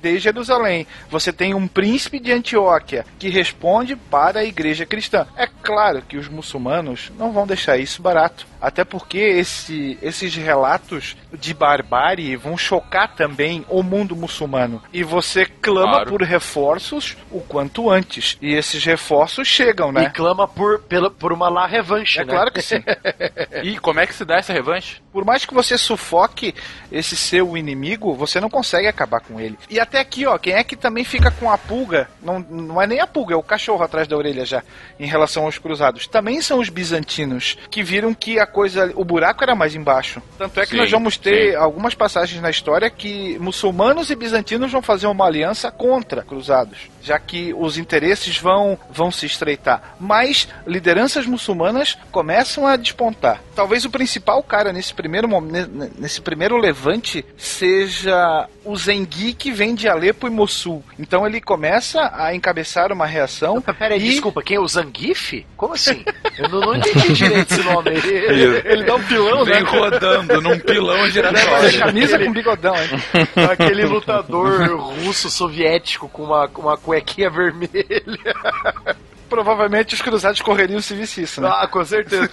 de 0.00 0.18
Jerusalém. 0.18 0.86
Você 1.10 1.32
tem 1.32 1.54
um 1.54 1.66
príncipe 1.66 2.18
de 2.18 2.32
Antioquia 2.32 3.04
que 3.18 3.28
responde 3.28 3.96
para 3.96 4.40
a 4.40 4.44
igreja 4.44 4.86
cristã. 4.86 5.26
É 5.36 5.46
claro 5.46 6.02
que 6.02 6.16
os 6.16 6.28
muçulmanos 6.28 7.10
não 7.18 7.32
vão 7.32 7.46
deixar 7.46 7.76
isso 7.76 8.02
barato. 8.02 8.46
Até 8.64 8.84
porque 8.84 9.18
esse- 9.18 9.98
esses 10.00 10.34
relatos 10.34 11.16
de 11.32 11.52
barbárie 11.52 12.34
vão 12.36 12.56
chocar 12.56 13.14
também 13.14 13.64
o 13.68 13.82
mundo 13.82 14.16
muçulmano. 14.16 14.82
E 14.92 15.02
você 15.02 15.44
clama 15.44 15.92
Claro. 15.92 16.10
por 16.10 16.22
reforços 16.22 17.16
o 17.30 17.40
quanto 17.40 17.90
antes. 17.90 18.38
E 18.40 18.54
esses 18.54 18.82
reforços 18.84 19.46
chegam, 19.46 19.92
né? 19.92 20.04
E 20.04 20.10
clama 20.10 20.48
por, 20.48 20.80
pela, 20.80 21.10
por 21.10 21.32
uma 21.32 21.48
lá 21.48 21.66
revanche, 21.66 22.20
É 22.20 22.24
né? 22.24 22.32
claro 22.32 22.50
que 22.50 22.62
sim. 22.62 22.82
E 23.62 23.78
como 23.78 24.00
é 24.00 24.06
que 24.06 24.14
se 24.14 24.24
dá 24.24 24.36
essa 24.36 24.52
revanche? 24.52 25.02
Por 25.12 25.24
mais 25.24 25.44
que 25.44 25.54
você 25.54 25.76
sufoque 25.78 26.54
esse 26.90 27.16
seu 27.16 27.56
inimigo, 27.56 28.14
você 28.14 28.40
não 28.40 28.48
consegue 28.50 28.86
acabar 28.88 29.20
com 29.20 29.38
ele. 29.40 29.56
E 29.70 29.78
até 29.78 30.00
aqui, 30.00 30.26
ó, 30.26 30.36
quem 30.38 30.54
é 30.54 30.64
que 30.64 30.74
também 30.76 31.04
fica 31.04 31.30
com 31.30 31.50
a 31.50 31.56
pulga? 31.58 32.08
Não, 32.22 32.38
não 32.40 32.80
é 32.82 32.86
nem 32.86 33.00
a 33.00 33.06
pulga, 33.06 33.34
é 33.34 33.36
o 33.36 33.42
cachorro 33.42 33.82
atrás 33.84 34.08
da 34.08 34.16
orelha 34.16 34.44
já, 34.44 34.62
em 34.98 35.06
relação 35.06 35.44
aos 35.44 35.58
cruzados. 35.58 36.06
Também 36.06 36.40
são 36.40 36.58
os 36.58 36.68
bizantinos, 36.68 37.56
que 37.70 37.82
viram 37.82 38.12
que 38.14 38.38
a 38.40 38.46
coisa, 38.54 38.92
o 38.94 39.04
buraco 39.04 39.42
era 39.42 39.54
mais 39.54 39.74
embaixo. 39.74 40.22
Tanto 40.38 40.60
é 40.60 40.64
que 40.64 40.70
Sim, 40.70 40.76
nós 40.76 40.90
vamos 40.90 41.18
ter 41.18 41.50
sim. 41.50 41.56
algumas 41.56 41.94
passagens 41.94 42.40
na 42.40 42.48
história 42.48 42.88
que 42.88 43.36
muçulmanos 43.40 44.08
e 44.10 44.14
bizantinos 44.14 44.70
vão 44.70 44.80
fazer 44.80 45.08
uma 45.08 45.26
aliança 45.26 45.70
contra 45.70 46.22
cruzados, 46.22 46.88
já 47.04 47.18
que 47.18 47.54
os 47.54 47.76
interesses 47.76 48.38
vão, 48.38 48.78
vão 48.90 49.10
se 49.10 49.26
estreitar. 49.26 49.94
Mas 50.00 50.48
lideranças 50.66 51.26
muçulmanas 51.26 51.98
começam 52.10 52.66
a 52.66 52.76
despontar. 52.76 53.40
Talvez 53.54 53.84
o 53.84 53.90
principal 53.90 54.42
cara 54.42 54.72
nesse 54.72 54.94
primeiro 54.94 55.28
momento, 55.28 55.70
nesse 55.98 56.20
primeiro 56.20 56.56
levante, 56.56 57.24
seja 57.36 58.48
o 58.64 58.76
Zengui 58.76 59.34
que 59.34 59.52
vem 59.52 59.74
de 59.74 59.88
Alepo 59.88 60.26
e 60.26 60.30
Mossul. 60.30 60.82
Então 60.98 61.26
ele 61.26 61.40
começa 61.40 62.10
a 62.14 62.34
encabeçar 62.34 62.90
uma 62.90 63.06
reação. 63.06 63.60
Peraí, 63.60 64.00
e 64.00 64.10
desculpa, 64.10 64.42
quem 64.42 64.56
é 64.56 64.60
o 64.60 64.66
Zangief? 64.66 65.44
Como 65.56 65.74
assim? 65.74 66.04
Eu 66.38 66.48
não, 66.48 66.60
não 66.60 66.76
entendi 66.76 67.12
direito 67.12 67.52
esse 67.52 67.62
nome. 67.62 67.90
Ele, 67.90 68.62
ele 68.64 68.84
dá 68.84 68.94
um 68.94 69.02
pilão, 69.02 69.44
né? 69.44 69.54
Vem 69.54 69.64
rodando 69.64 70.40
num 70.40 70.58
pilão 70.58 70.96
Leva 70.96 71.10
giratório. 71.10 71.78
camisa 71.78 72.18
com 72.18 72.32
bigodão, 72.32 72.74
hein? 72.76 72.90
Aquele 73.50 73.84
lutador 73.84 74.76
russo 75.04 75.30
soviético 75.30 76.08
com 76.08 76.24
uma, 76.24 76.48
com 76.48 76.62
uma 76.62 76.76
cuequinha 76.94 77.30
vermelha. 77.30 77.72
Provavelmente 79.28 79.94
os 79.94 80.02
cruzados 80.02 80.40
correriam 80.40 80.80
se 80.80 80.94
visse 80.94 81.22
isso, 81.22 81.40
né? 81.40 81.48
Ah, 81.50 81.66
com 81.66 81.84
certeza. 81.84 82.28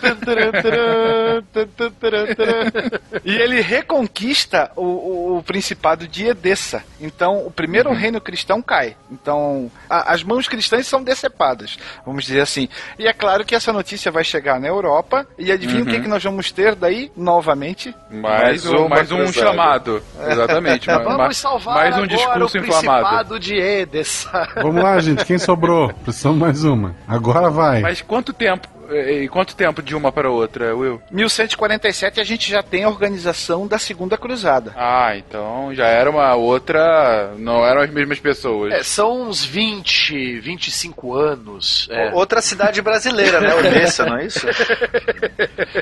E 3.23 3.31
ele 3.35 3.61
reconquista 3.61 4.71
o, 4.75 4.83
o- 4.83 5.30
o 5.41 5.43
principado 5.43 6.07
de 6.07 6.27
Edessa. 6.27 6.83
Então, 6.99 7.45
o 7.45 7.51
primeiro 7.51 7.91
reino 7.91 8.21
cristão 8.21 8.61
cai. 8.61 8.95
Então, 9.11 9.69
a- 9.89 10.13
as 10.13 10.23
mãos 10.23 10.47
cristãs 10.47 10.85
são 10.87 11.03
decepadas, 11.03 11.77
vamos 12.05 12.23
dizer 12.25 12.41
assim. 12.41 12.69
E 12.97 13.07
é 13.07 13.13
claro 13.13 13.43
que 13.43 13.55
essa 13.55 13.73
notícia 13.73 14.11
vai 14.11 14.23
chegar 14.23 14.59
na 14.59 14.67
Europa. 14.67 15.27
E 15.37 15.51
adivinha 15.51 15.83
o 15.83 15.85
que, 15.85 15.99
que 15.99 16.07
nós 16.07 16.23
vamos 16.23 16.51
ter 16.51 16.75
daí? 16.75 17.11
Novamente. 17.17 17.93
Mais, 18.09 18.65
um, 18.65 18.77
uma 18.85 18.89
mais 18.89 19.11
um 19.11 19.17
cruzada. 19.17 19.47
chamado. 19.47 20.03
Exatamente. 20.29 20.87
ma- 20.87 20.99
ma- 21.03 21.17
Vamos 21.17 21.37
salvar 21.37 21.75
mais 21.75 21.95
um 21.95 22.03
agora 22.03 22.07
discurso 22.15 22.57
o 22.57 22.61
inflamado. 22.61 23.01
Principado 23.07 23.39
de 23.39 23.55
Edessa. 23.55 24.47
Vamos 24.55 24.83
lá, 24.83 24.99
gente. 24.99 25.25
Quem 25.25 25.37
sobrou? 25.39 25.91
Precisamos 26.03 26.37
mais 26.39 26.63
uma. 26.63 26.95
Agora 27.07 27.49
vai. 27.49 27.81
Mas 27.81 28.01
quanto 28.01 28.31
tempo? 28.31 28.67
E 28.91 29.27
quanto 29.27 29.55
tempo 29.55 29.81
de 29.81 29.95
uma 29.95 30.11
para 30.11 30.29
outra, 30.29 30.75
Will? 30.75 31.01
1147 31.11 32.19
a 32.19 32.23
gente 32.23 32.49
já 32.49 32.61
tem 32.61 32.83
a 32.83 32.89
organização 32.89 33.67
da 33.67 33.79
Segunda 33.79 34.17
Cruzada. 34.17 34.73
Ah, 34.75 35.15
então 35.15 35.73
já 35.73 35.87
era 35.87 36.09
uma 36.09 36.33
outra. 36.35 37.33
Não 37.37 37.65
eram 37.65 37.81
as 37.81 37.89
mesmas 37.89 38.19
pessoas. 38.19 38.73
É, 38.73 38.83
são 38.83 39.29
uns 39.29 39.45
20, 39.45 40.39
25 40.39 41.15
anos. 41.15 41.87
É. 41.91 42.11
Outra 42.13 42.41
cidade 42.41 42.81
brasileira, 42.81 43.39
né? 43.39 43.55
Odessa, 43.55 44.05
não 44.05 44.17
é 44.17 44.25
isso? 44.25 44.45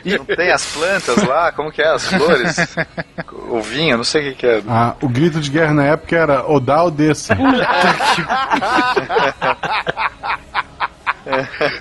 Não 0.06 0.26
tem 0.26 0.52
as 0.52 0.66
plantas 0.74 1.24
lá? 1.24 1.52
Como 1.52 1.72
que 1.72 1.82
é? 1.82 1.88
As 1.88 2.08
flores? 2.08 2.56
O 3.50 3.62
vinho, 3.62 3.98
não 3.98 4.04
sei 4.04 4.22
o 4.22 4.32
que, 4.32 4.40
que 4.40 4.48
é. 4.48 4.62
Ah, 4.68 4.96
o 5.02 5.08
grito 5.08 5.40
de 5.40 5.50
guerra 5.50 5.74
na 5.74 5.86
época 5.86 6.16
era 6.16 6.50
Odá 6.50 6.84
ou 6.84 6.92
desça. 6.92 7.36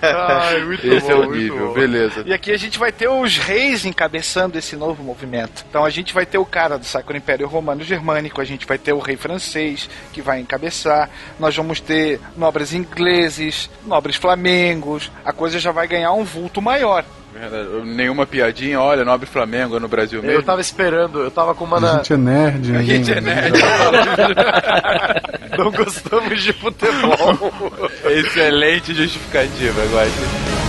Ai, 0.03 0.65
muito 0.65 0.87
Esse 0.87 1.11
é 1.11 1.15
o 1.15 1.31
nível, 1.31 1.73
beleza. 1.73 2.23
E 2.27 2.33
aqui 2.33 2.53
a 2.53 2.57
gente 2.57 2.79
vai 2.79 2.93
ter 2.93 3.09
os 3.09 3.37
reis 3.37 3.85
encabeçando 3.85 4.59
esse 4.59 4.77
novo 4.77 5.03
movimento. 5.03 5.65
Então 5.69 5.85
a 5.85 5.91
gente 5.91 6.13
vai 6.13 6.27
ter 6.27 6.39
o 6.39 6.45
cara 6.45 6.79
do 6.79 6.85
Sacro 6.85 7.17
Império 7.17 7.47
Romano 7.47 7.83
Germânico, 7.83 8.41
a 8.41 8.45
gente 8.45 8.67
vai 8.67 8.79
ter 8.79 8.93
o 8.93 8.99
rei 8.99 9.17
francês 9.17 9.89
que 10.13 10.21
vai 10.21 10.41
encabeçar, 10.41 11.11
nós 11.39 11.57
vamos 11.57 11.81
ter 11.81 12.21
nobres 12.37 12.73
ingleses, 12.73 13.71
nobres 13.87 14.17
flamengos, 14.17 15.11
a 15.25 15.33
coisa 15.33 15.59
já 15.59 15.73
vai 15.73 15.87
ganhar 15.87 16.13
um 16.13 16.25
vulto 16.25 16.61
maior. 16.61 17.05
Verdade. 17.39 17.69
Nenhuma 17.87 18.27
piadinha, 18.27 18.81
olha, 18.81 19.05
Nobre 19.05 19.27
Flamengo 19.27 19.79
no 19.79 19.89
Brasil 19.89 20.21
mesmo. 20.23 20.37
Eu 20.37 20.43
tava 20.43 20.61
esperando, 20.61 21.21
eu 21.21 21.31
tava 21.31 21.55
com 21.55 21.65
uma 21.65 21.77
A 21.77 21.81
na... 21.81 21.93
gente 21.99 22.13
é 22.13 22.17
nerd, 22.17 22.69
A 22.75 22.79
ninguém- 22.79 23.05
gente 23.05 23.13
é 23.13 23.21
nerd. 23.21 23.59
Não 25.59 25.71
gostamos 25.71 26.43
de 26.43 26.53
futebol. 26.53 27.53
Excelente 28.11 28.95
justificativa, 28.95 29.81
gosto. 29.91 30.68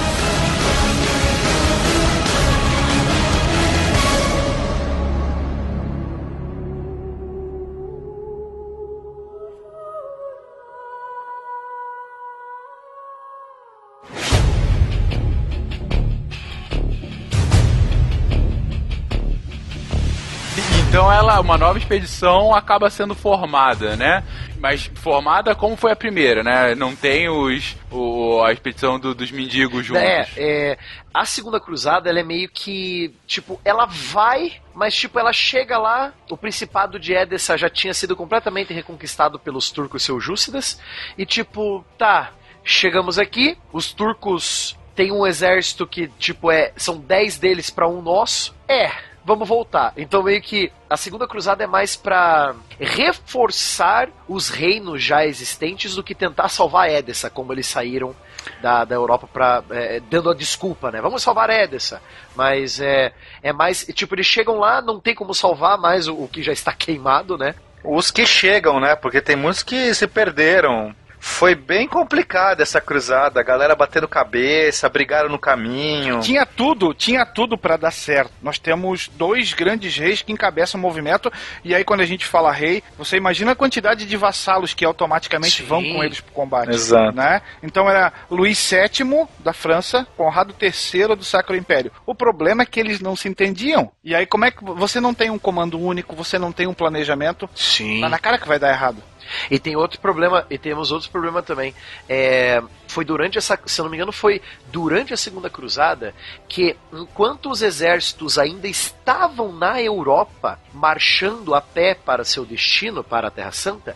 Ela, 21.20 21.40
uma 21.40 21.58
nova 21.58 21.78
expedição 21.78 22.54
acaba 22.56 22.90
sendo 22.90 23.14
formada, 23.14 23.96
né? 23.96 24.24
Mas 24.60 24.90
formada 24.96 25.54
como 25.54 25.76
foi 25.76 25.92
a 25.92 25.96
primeira, 25.96 26.44
né? 26.44 26.74
Não 26.76 26.96
tem 26.96 27.30
os 27.30 27.76
o, 27.92 28.42
a 28.44 28.52
expedição 28.52 29.00
do- 29.00 29.14
dos 29.14 29.32
mendigos 29.32 29.86
juntos. 29.86 30.04
É, 30.04 30.28
é, 30.38 30.78
a 31.14 31.26
segunda 31.26 31.60
cruzada, 31.60 32.10
ela 32.10 32.20
é 32.20 32.24
meio 32.24 32.50
que, 32.50 33.14
tipo, 33.28 33.60
ela 33.64 33.86
vai, 33.86 34.54
mas 34.74 34.96
tipo, 34.96 35.20
ela 35.20 35.34
chega 35.34 35.78
lá, 35.78 36.14
o 36.30 36.38
principado 36.38 37.00
de 37.00 37.14
Edessa 37.14 37.58
já 37.58 37.70
tinha 37.70 37.94
sido 37.94 38.16
completamente 38.16 38.74
reconquistado 38.74 39.38
pelos 39.38 39.70
turcos 39.72 40.04
seljúcidas, 40.04 40.80
e 41.18 41.26
tipo, 41.26 41.84
tá, 41.98 42.32
chegamos 42.64 43.18
aqui, 43.20 43.58
os 43.74 43.92
turcos 43.92 44.78
têm 44.96 45.12
um 45.12 45.26
exército 45.26 45.88
que, 45.88 46.08
tipo, 46.20 46.52
é, 46.52 46.72
são 46.76 46.98
10 46.98 47.38
deles 47.40 47.70
pra 47.70 47.88
um 47.88 48.02
nosso, 48.02 48.54
é, 48.68 48.92
vamos 49.30 49.48
voltar. 49.48 49.94
Então 49.96 50.24
meio 50.24 50.42
que 50.42 50.72
a 50.90 50.98
segunda 50.98 51.28
cruzada 51.28 51.64
é 51.64 51.68
mais 51.68 51.96
pra 51.96 52.56
reforçar 52.80 54.10
os 54.28 54.50
reinos 54.50 55.04
já 55.04 55.24
existentes 55.24 55.94
do 55.94 56.04
que 56.04 56.16
tentar 56.16 56.50
salvar 56.50 56.90
Edessa, 56.90 57.30
como 57.30 57.54
eles 57.54 57.68
saíram 57.68 58.16
da, 58.60 58.84
da 58.86 58.96
Europa 58.96 59.30
para 59.32 59.64
dando 60.10 60.32
a 60.32 60.34
desculpa, 60.34 60.92
né? 60.92 61.00
Vamos 61.00 61.22
salvar 61.22 61.50
Edessa. 61.52 62.02
Mas 62.36 62.82
é, 62.82 63.14
é 63.44 63.54
mais. 63.54 63.86
Tipo, 63.94 64.16
eles 64.16 64.26
chegam 64.26 64.58
lá, 64.58 64.82
não 64.82 65.00
tem 65.00 65.14
como 65.14 65.34
salvar 65.34 65.78
mais 65.78 66.08
o, 66.08 66.24
o 66.24 66.28
que 66.28 66.42
já 66.42 66.52
está 66.52 66.74
queimado, 66.74 67.38
né? 67.38 67.54
Os 67.84 68.10
que 68.10 68.26
chegam, 68.26 68.80
né? 68.80 68.96
Porque 68.96 69.22
tem 69.22 69.36
muitos 69.36 69.62
que 69.62 69.94
se 69.94 70.08
perderam 70.08 70.94
Foi 71.20 71.54
bem 71.54 71.88
complicada 71.88 72.64
essa 72.64 72.80
cruzada, 72.80 73.40
a 73.40 73.44
galera 73.44 73.76
batendo 73.76 74.08
cabeça, 74.08 74.88
brigaram 74.88 75.30
no 75.30 75.38
caminho. 75.38 76.22
Tinha 76.22 76.46
tudo, 76.46 76.94
tinha 76.94 77.26
tudo 77.26 77.58
para 77.58 77.76
dar 77.78 77.92
certo. 77.92 78.32
Nós 78.42 78.58
temos 78.58 79.10
dois 79.10 79.54
grandes 79.54 79.96
reis 79.98 80.22
que 80.22 80.32
encabeçam 80.32 80.80
o 80.80 80.82
movimento, 80.82 81.32
e 81.64 81.76
aí 81.76 81.84
quando 81.84 82.02
a 82.02 82.06
gente 82.06 82.26
fala 82.26 82.52
rei, 82.52 82.82
você 82.98 83.18
imagina 83.18 83.52
a 83.52 83.56
quantidade 83.56 84.06
de 84.06 84.18
vassalos 84.18 84.74
que 84.74 84.86
automaticamente 84.86 85.62
Sim. 85.62 85.68
vão 85.68 85.84
com 85.84 86.04
eles 86.04 86.22
pro 86.22 86.34
combate. 86.34 86.74
Exato. 86.74 87.16
Né? 87.16 87.42
Então 87.62 87.90
era 87.90 88.14
Luís 88.32 88.70
VII 88.70 89.28
da 89.40 89.52
França, 89.52 90.08
Conrado 90.16 90.56
III 90.62 91.16
do 91.16 91.24
Sacro 91.24 91.56
Império. 91.56 91.92
O 92.06 92.16
problema 92.16 92.64
é 92.64 92.66
que 92.66 92.80
eles 92.80 93.02
não 93.02 93.16
se 93.16 93.28
entendiam. 93.28 93.92
E 94.04 94.16
aí 94.16 94.26
como 94.26 94.46
é 94.46 94.52
que 94.52 94.64
você 94.64 95.00
não 95.00 95.14
tem 95.14 95.30
um 95.30 95.40
comando 95.40 95.80
único, 95.80 96.16
você 96.16 96.40
não 96.40 96.52
tem 96.52 96.68
um 96.68 96.74
planejamento? 96.74 97.50
Sim. 97.54 98.02
Tá 98.02 98.10
na 98.10 98.20
cara 98.20 98.38
que 98.38 98.48
vai 98.48 98.60
dar 98.60 98.70
errado. 98.70 99.04
E 99.50 99.58
tem 99.58 99.76
outro 99.76 100.00
problema, 100.00 100.46
e 100.50 100.58
temos 100.58 100.92
outros 100.92 101.10
problemas 101.10 101.46
também. 101.46 101.74
É, 102.08 102.62
foi 102.88 103.04
durante 103.04 103.38
essa, 103.38 103.60
se 103.66 103.80
eu 103.80 103.84
não 103.84 103.90
me 103.90 103.98
engano, 103.98 104.12
foi 104.12 104.42
durante 104.68 105.14
a 105.14 105.18
Segunda 105.18 105.50
Cruzada 105.50 106.14
que, 106.48 106.76
enquanto 106.94 107.50
os 107.50 107.62
exércitos 107.62 108.38
ainda 108.38 108.68
estavam 108.68 109.52
na 109.52 109.82
Europa, 109.82 110.60
marchando 110.74 111.56
a 111.56 111.62
pé 111.62 111.94
para 111.94 112.24
seu 112.24 112.46
destino, 112.46 113.04
para 113.04 113.28
a 113.28 113.32
Terra 113.32 113.52
Santa, 113.52 113.96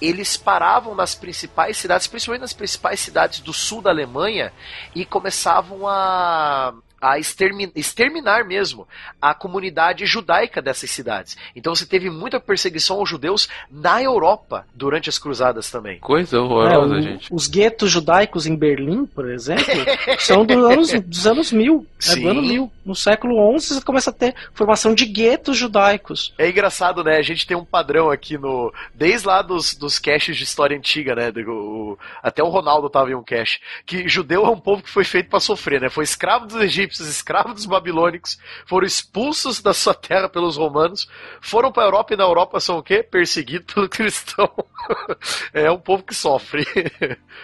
eles 0.00 0.36
paravam 0.36 0.94
nas 0.94 1.14
principais 1.14 1.76
cidades, 1.76 2.06
principalmente 2.06 2.42
nas 2.42 2.52
principais 2.52 3.00
cidades 3.00 3.40
do 3.40 3.52
sul 3.52 3.80
da 3.80 3.90
Alemanha, 3.90 4.52
e 4.94 5.04
começavam 5.04 5.86
a 5.86 6.74
a 7.02 7.18
extermi- 7.18 7.72
exterminar 7.74 8.44
mesmo 8.46 8.86
a 9.20 9.34
comunidade 9.34 10.06
judaica 10.06 10.62
dessas 10.62 10.90
cidades. 10.90 11.36
Então 11.56 11.74
você 11.74 11.84
teve 11.84 12.08
muita 12.08 12.38
perseguição 12.38 12.96
aos 12.98 13.08
judeus 13.10 13.48
na 13.70 14.00
Europa 14.00 14.64
durante 14.72 15.08
as 15.08 15.18
cruzadas 15.18 15.70
também. 15.70 15.98
Coisa 15.98 16.36
É, 16.36 16.40
horrorosa, 16.40 16.94
o- 16.94 17.02
gente. 17.02 17.28
Os 17.32 17.48
guetos 17.48 17.90
judaicos 17.90 18.46
em 18.46 18.54
Berlim, 18.54 19.04
por 19.04 19.28
exemplo, 19.28 19.64
são 20.20 20.46
do 20.46 20.64
anos, 20.64 20.92
dos 21.02 21.26
anos 21.26 21.50
mil. 21.52 21.84
É 21.98 22.02
Sim. 22.14 22.22
do 22.22 22.28
ano 22.28 22.42
mil. 22.42 22.72
No 22.84 22.94
século 22.94 23.58
XI 23.60 23.74
você 23.74 23.80
começa 23.82 24.10
a 24.10 24.12
ter 24.12 24.34
formação 24.54 24.94
de 24.94 25.04
guetos 25.06 25.56
judaicos. 25.56 26.32
É 26.38 26.48
engraçado, 26.48 27.02
né? 27.02 27.16
A 27.16 27.22
gente 27.22 27.46
tem 27.46 27.56
um 27.56 27.64
padrão 27.64 28.10
aqui 28.10 28.38
no. 28.38 28.72
Desde 28.94 29.26
lá 29.26 29.42
dos, 29.42 29.74
dos 29.74 29.98
caches 29.98 30.36
de 30.36 30.44
história 30.44 30.76
antiga, 30.76 31.14
né? 31.14 31.30
Do- 31.32 31.50
o- 31.50 31.98
até 32.22 32.42
o 32.42 32.48
Ronaldo 32.48 32.88
tava 32.90 33.10
em 33.10 33.14
um 33.14 33.22
cache. 33.22 33.58
Que 33.86 34.08
judeu 34.08 34.44
é 34.46 34.50
um 34.50 34.58
povo 34.58 34.82
que 34.82 34.90
foi 34.90 35.04
feito 35.04 35.28
pra 35.30 35.40
sofrer, 35.40 35.80
né? 35.80 35.88
Foi 35.88 36.04
escravo 36.04 36.46
dos 36.46 36.56
egípcios, 36.56 36.91
escravo 37.00 37.54
dos 37.54 37.66
babilônicos, 37.66 38.38
foram 38.66 38.86
expulsos 38.86 39.60
da 39.60 39.72
sua 39.72 39.94
terra 39.94 40.28
pelos 40.28 40.56
romanos, 40.56 41.08
foram 41.40 41.72
pra 41.72 41.84
Europa 41.84 42.14
e 42.14 42.16
na 42.16 42.24
Europa 42.24 42.60
são 42.60 42.78
o 42.78 42.82
quê? 42.82 43.02
Perseguidos 43.02 43.74
pelo 43.74 43.88
cristão. 43.90 44.50
é 45.52 45.70
um 45.70 45.78
povo 45.78 46.02
que 46.02 46.14
sofre. 46.14 46.66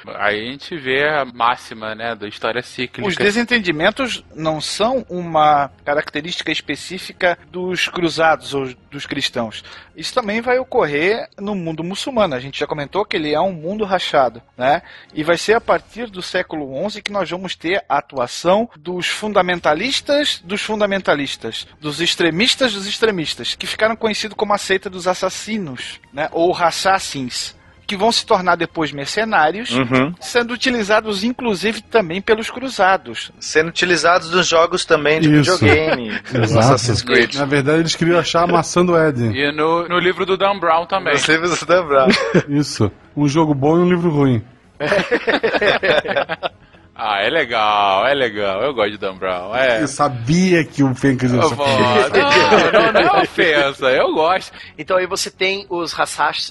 Aí 0.06 0.48
a 0.48 0.50
gente 0.52 0.76
vê 0.76 1.08
a 1.08 1.24
máxima, 1.24 1.94
né, 1.94 2.14
da 2.14 2.28
história 2.28 2.62
cíclica. 2.62 3.08
Os 3.08 3.16
desentendimentos 3.16 4.24
não 4.34 4.60
são 4.60 5.04
uma 5.08 5.70
característica 5.84 6.50
específica 6.50 7.38
dos 7.50 7.88
cruzados 7.88 8.54
ou 8.54 8.74
dos 8.90 9.06
cristãos. 9.06 9.64
Isso 9.98 10.14
também 10.14 10.40
vai 10.40 10.60
ocorrer 10.60 11.28
no 11.36 11.56
mundo 11.56 11.82
muçulmano. 11.82 12.32
A 12.32 12.38
gente 12.38 12.60
já 12.60 12.68
comentou 12.68 13.04
que 13.04 13.16
ele 13.16 13.34
é 13.34 13.40
um 13.40 13.52
mundo 13.52 13.84
rachado, 13.84 14.40
né? 14.56 14.80
E 15.12 15.24
vai 15.24 15.36
ser 15.36 15.54
a 15.54 15.60
partir 15.60 16.06
do 16.08 16.22
século 16.22 16.88
XI 16.88 17.02
que 17.02 17.10
nós 17.10 17.28
vamos 17.28 17.56
ter 17.56 17.84
a 17.88 17.98
atuação 17.98 18.70
dos 18.76 19.08
fundamentalistas 19.08 20.40
dos 20.44 20.62
fundamentalistas, 20.62 21.66
dos 21.80 22.00
extremistas 22.00 22.74
dos 22.74 22.86
extremistas, 22.86 23.56
que 23.56 23.66
ficaram 23.66 23.96
conhecidos 23.96 24.36
como 24.36 24.52
a 24.52 24.58
seita 24.58 24.88
dos 24.88 25.08
assassinos, 25.08 26.00
né? 26.12 26.28
Ou 26.30 26.54
assassins. 26.54 27.57
Que 27.88 27.96
vão 27.96 28.12
se 28.12 28.24
tornar 28.26 28.54
depois 28.54 28.92
mercenários, 28.92 29.70
Uhum. 29.70 30.14
sendo 30.20 30.52
utilizados 30.52 31.24
inclusive 31.24 31.80
também 31.80 32.20
pelos 32.20 32.50
cruzados. 32.50 33.32
Sendo 33.40 33.68
utilizados 33.68 34.30
nos 34.30 34.46
jogos 34.46 34.84
também 34.84 35.20
de 35.22 35.32
Isso. 35.40 35.56
videogame. 35.56 36.10
Assassin's 36.44 37.00
Creed. 37.00 37.34
Na 37.36 37.46
verdade, 37.46 37.78
eles 37.80 37.94
queriam 37.96 38.18
achar 38.18 38.42
a 38.42 38.46
maçã 38.46 38.84
do 38.84 38.94
Éden. 38.94 39.34
E 39.34 39.50
no, 39.52 39.88
no 39.88 39.98
livro 39.98 40.26
do 40.26 40.36
Dan 40.36 40.58
Brown 40.60 40.84
também. 40.84 41.14
Os 41.14 41.26
livros 41.26 41.62
da 41.62 41.82
Brown. 41.82 42.08
Isso. 42.46 42.92
Um 43.16 43.26
jogo 43.26 43.54
bom 43.54 43.78
e 43.78 43.80
um 43.80 43.88
livro 43.88 44.10
ruim. 44.10 44.44
Ah, 47.00 47.20
é 47.22 47.30
legal, 47.30 48.04
é 48.06 48.12
legal. 48.12 48.60
Eu 48.60 48.74
gosto 48.74 48.90
de 48.90 48.98
Dan 48.98 49.14
Brown. 49.14 49.54
É. 49.54 49.80
Eu 49.82 49.86
sabia 49.86 50.64
que 50.64 50.82
o 50.82 50.92
Fencas 50.96 51.30
ia 51.32 51.40
Eu 51.40 51.50
vou- 51.50 51.66
Não, 51.68 52.72
não, 52.72 52.92
não 52.92 53.00
é 53.00 53.22
ofensa, 53.22 53.86
eu 53.86 54.12
gosto. 54.12 54.52
Então 54.76 54.96
aí 54.96 55.06
você 55.06 55.30
tem 55.30 55.64
os, 55.70 55.94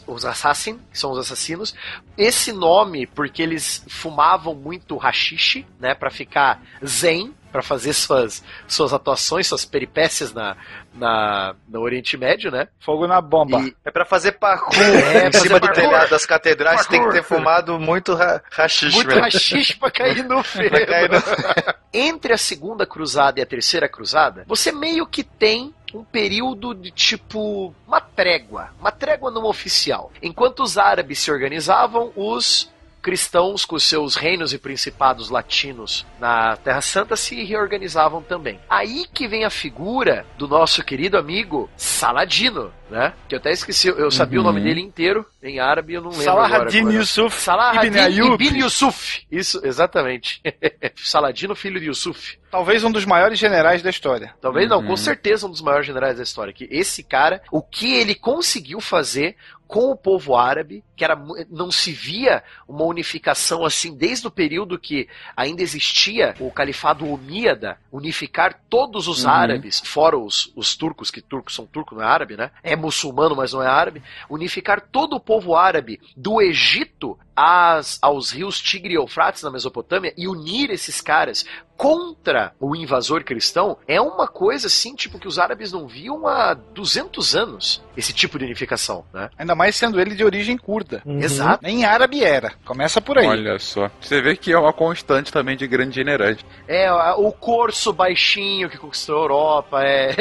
os 0.07 0.25
assassin, 0.25 0.79
que 0.91 0.97
são 0.97 1.11
os 1.11 1.17
assassinos. 1.19 1.75
Esse 2.17 2.53
nome, 2.53 3.05
porque 3.05 3.41
eles 3.43 3.83
fumavam 3.89 4.55
muito 4.55 4.95
rachixe, 4.95 5.65
né, 5.79 5.93
Pra 5.93 6.09
ficar 6.09 6.61
zen, 6.85 7.33
pra 7.57 7.63
fazer 7.63 7.91
suas, 7.93 8.43
suas 8.67 8.93
atuações, 8.93 9.47
suas 9.47 9.65
peripécias 9.65 10.31
na, 10.31 10.55
na, 10.93 11.55
no 11.67 11.81
Oriente 11.81 12.15
Médio, 12.15 12.51
né? 12.51 12.67
Fogo 12.79 13.07
na 13.07 13.19
bomba. 13.19 13.59
E- 13.61 13.75
É 13.83 13.89
pra 13.89 14.05
fazer 14.05 14.33
parkour 14.33 14.75
É, 14.79 15.25
em 15.27 15.31
fazer 15.31 15.47
cima 15.47 15.59
do 15.59 15.65
parkour. 15.65 15.83
telhado 15.83 16.09
das 16.11 16.23
catedrais, 16.23 16.85
tem 16.85 16.99
que 17.01 17.07
ter 17.11 17.21
Parkour. 17.23 17.37
fumado 17.39 17.79
muito 17.79 18.13
ra 18.13 18.43
rachixe. 18.51 18.93
muito 18.95 19.09
velho. 19.09 19.21
rachixe 19.21 19.75
pra 19.75 19.89
cair 19.89 20.23
no 20.23 20.43
ferro. 20.45 20.69
Pra 20.69 20.85
cair 20.85 21.09
no- 21.09 21.17
Entre 21.91 22.31
a 22.31 22.37
segunda 22.37 22.85
cruzada 22.85 23.39
e 23.39 23.43
a 23.43 23.45
terceira 23.45 23.89
cruzada, 23.89 24.43
você 24.45 24.71
meio 24.71 25.07
que 25.07 25.23
tem 25.23 25.73
um 25.95 26.03
período 26.03 26.75
de 26.75 26.91
tipo 26.91 27.73
uma 27.87 27.99
trégua, 27.99 28.69
uma 28.79 28.91
trégua 28.91 29.31
não 29.31 29.45
oficial. 29.45 30.11
Enquanto 30.21 30.61
os 30.61 30.77
árabes 30.77 31.17
se 31.17 31.31
organizavam, 31.31 32.11
os 32.15 32.69
cristãos 33.07 33.63
com 33.63 33.79
seus 33.79 34.15
reinos 34.17 34.51
e 34.51 34.57
principados 34.57 35.29
latinos 35.29 36.05
na 36.19 36.57
Terra 36.57 36.81
Santa 36.81 37.15
se 37.15 37.41
reorganizavam 37.41 38.21
também. 38.21 38.59
Aí 38.69 39.05
que 39.13 39.29
vem 39.29 39.45
a 39.45 39.49
figura 39.49 40.25
do 40.37 40.45
nosso 40.45 40.83
querido 40.83 41.17
amigo 41.17 41.69
Saladino, 41.77 42.73
né? 42.89 43.13
Que 43.29 43.35
eu 43.35 43.39
até 43.39 43.49
esqueci, 43.49 43.87
eu 43.87 44.11
sabia 44.11 44.41
o 44.41 44.43
nome 44.43 44.59
dele 44.59 44.81
inteiro 44.81 45.25
em 45.41 45.57
árabe, 45.57 45.93
eu 45.93 46.01
não 46.01 46.09
lembro 46.09 46.31
agora. 46.31 46.69
Qual 46.69 46.87
era. 46.89 46.93
Yusuf 46.97 47.39
Salahaddin 47.41 47.87
Ibn 47.87 47.99
Ayyub. 47.99 48.43
Ibn 48.45 48.59
Yusuf. 48.59 49.25
Isso, 49.31 49.61
exatamente. 49.65 50.41
Saladino, 51.01 51.55
filho 51.55 51.79
de 51.79 51.85
Yusuf. 51.85 52.37
Talvez 52.51 52.83
um 52.83 52.91
dos 52.91 53.05
maiores 53.05 53.39
generais 53.39 53.81
da 53.81 53.89
história. 53.89 54.35
Talvez 54.41 54.67
não, 54.69 54.79
Uhum. 54.81 54.87
com 54.87 54.97
certeza 54.97 55.47
um 55.47 55.49
dos 55.51 55.61
maiores 55.61 55.87
generais 55.87 56.17
da 56.17 56.23
história. 56.23 56.51
Que 56.51 56.67
esse 56.69 57.03
cara, 57.03 57.41
o 57.51 57.61
que 57.61 57.93
ele 57.93 58.15
conseguiu 58.15 58.81
fazer 58.81 59.37
com 59.65 59.91
o 59.91 59.95
povo 59.95 60.35
árabe, 60.35 60.83
que 60.97 61.03
era, 61.05 61.15
não 61.49 61.71
se 61.71 61.91
via 61.93 62.43
uma 62.67 62.83
unificação 62.83 63.63
assim 63.63 63.95
desde 63.95 64.27
o 64.27 64.31
período 64.31 64.77
que 64.79 65.07
ainda 65.35 65.61
existia 65.61 66.33
o 66.39 66.51
califado 66.51 67.07
omíada, 67.07 67.77
unificar 67.91 68.59
todos 68.69 69.07
os 69.07 69.23
Uhum. 69.23 69.29
árabes, 69.29 69.79
fora 69.79 70.17
os, 70.17 70.51
os 70.55 70.75
turcos, 70.75 71.11
que 71.11 71.21
turcos 71.21 71.53
são 71.53 71.65
turcos, 71.67 71.97
não 71.97 72.03
é 72.03 72.07
árabe, 72.07 72.35
né? 72.35 72.49
É 72.63 72.75
muçulmano, 72.75 73.35
mas 73.35 73.53
não 73.53 73.61
é 73.61 73.67
árabe. 73.67 74.01
Unificar 74.29 74.81
todo 74.81 75.15
o 75.15 75.19
povo 75.19 75.55
árabe 75.55 75.99
do 76.15 76.41
Egito 76.41 77.17
às, 77.35 77.99
aos 78.01 78.31
rios 78.31 78.59
Tigre 78.59 78.93
e 78.93 78.97
Eufrates 78.97 79.43
na 79.43 79.51
Mesopotâmia 79.51 80.11
e 80.17 80.27
unir 80.27 80.71
esses 80.71 80.99
caras 80.99 81.45
contra 81.75 82.53
o 82.59 82.75
invasor 82.75 83.23
cristão 83.23 83.77
é 83.87 84.01
uma 84.01 84.27
coisa 84.27 84.65
assim, 84.65 84.95
tipo, 84.95 85.19
que 85.19 85.27
os 85.27 85.37
árabes 85.37 85.71
não 85.71 85.85
viam 85.87 86.25
há 86.27 86.55
200 86.55 87.35
anos, 87.35 87.83
esse 87.95 88.11
tipo 88.11 88.39
de 88.39 88.45
unificação, 88.45 89.05
né? 89.13 89.29
Ainda 89.37 89.53
mais 89.53 89.75
sendo 89.75 89.99
ele 90.01 90.15
de 90.15 90.23
origem 90.23 90.57
curda. 90.57 90.86
Uhum. 91.05 91.19
Exato. 91.19 91.63
Nem 91.63 91.85
árabe 91.85 92.23
era. 92.23 92.53
Começa 92.65 93.01
por 93.01 93.17
aí. 93.17 93.27
Olha 93.27 93.59
só. 93.59 93.89
Você 93.99 94.21
vê 94.21 94.35
que 94.35 94.51
é 94.51 94.57
uma 94.57 94.73
constante 94.73 95.31
também 95.31 95.57
de 95.57 95.67
grandes 95.67 95.95
generais. 95.95 96.37
É, 96.67 96.91
o 96.91 97.31
corso 97.31 97.93
baixinho 97.93 98.69
que 98.69 98.77
conquistou 98.77 99.17
a 99.17 99.21
Europa, 99.21 99.83
é... 99.83 100.15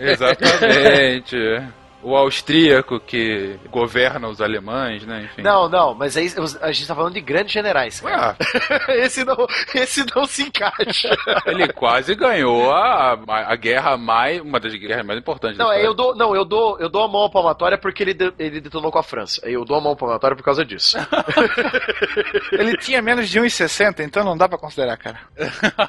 Exatamente. 0.00 1.36
o 2.02 2.16
austríaco 2.16 2.98
que 3.00 3.56
governa 3.70 4.28
os 4.28 4.40
alemães, 4.40 5.04
né? 5.06 5.24
Enfim. 5.24 5.42
Não, 5.42 5.68
não, 5.68 5.94
mas 5.94 6.16
aí 6.16 6.32
a 6.60 6.72
gente 6.72 6.86
tá 6.86 6.94
falando 6.94 7.14
de 7.14 7.20
grandes 7.20 7.52
generais. 7.52 8.00
cara. 8.00 8.36
Ué, 8.88 8.98
esse, 9.04 9.24
não, 9.24 9.46
esse 9.74 10.04
não 10.14 10.26
se 10.26 10.42
encaixa. 10.42 11.08
ele 11.46 11.68
quase 11.72 12.14
ganhou 12.14 12.70
a, 12.72 13.18
a 13.28 13.56
guerra 13.56 13.96
mais. 13.96 14.40
uma 14.40 14.58
das 14.60 14.74
guerras 14.74 15.04
mais 15.06 15.18
importantes 15.18 15.58
Não, 15.58 15.72
é, 15.72 15.84
eu 15.84 15.94
dou, 15.94 16.14
não, 16.14 16.34
eu 16.34 16.44
dou, 16.44 16.78
eu 16.78 16.88
dou 16.88 17.02
a 17.04 17.08
mão 17.08 17.28
palmatória 17.30 17.78
porque 17.78 18.02
ele, 18.02 18.14
de- 18.14 18.32
ele 18.38 18.60
detonou 18.60 18.90
com 18.90 18.98
a 18.98 19.02
França. 19.02 19.40
Eu 19.44 19.64
dou 19.64 19.76
a 19.76 19.80
mão 19.80 19.96
palmatória 19.96 20.36
por 20.36 20.42
causa 20.44 20.64
disso. 20.64 20.96
Ele 22.52 22.76
tinha 22.76 23.00
menos 23.02 23.28
de 23.28 23.40
1,60, 23.40 24.00
então 24.04 24.24
não 24.24 24.36
dá 24.36 24.48
pra 24.48 24.58
considerar, 24.58 24.96
cara. 24.96 25.20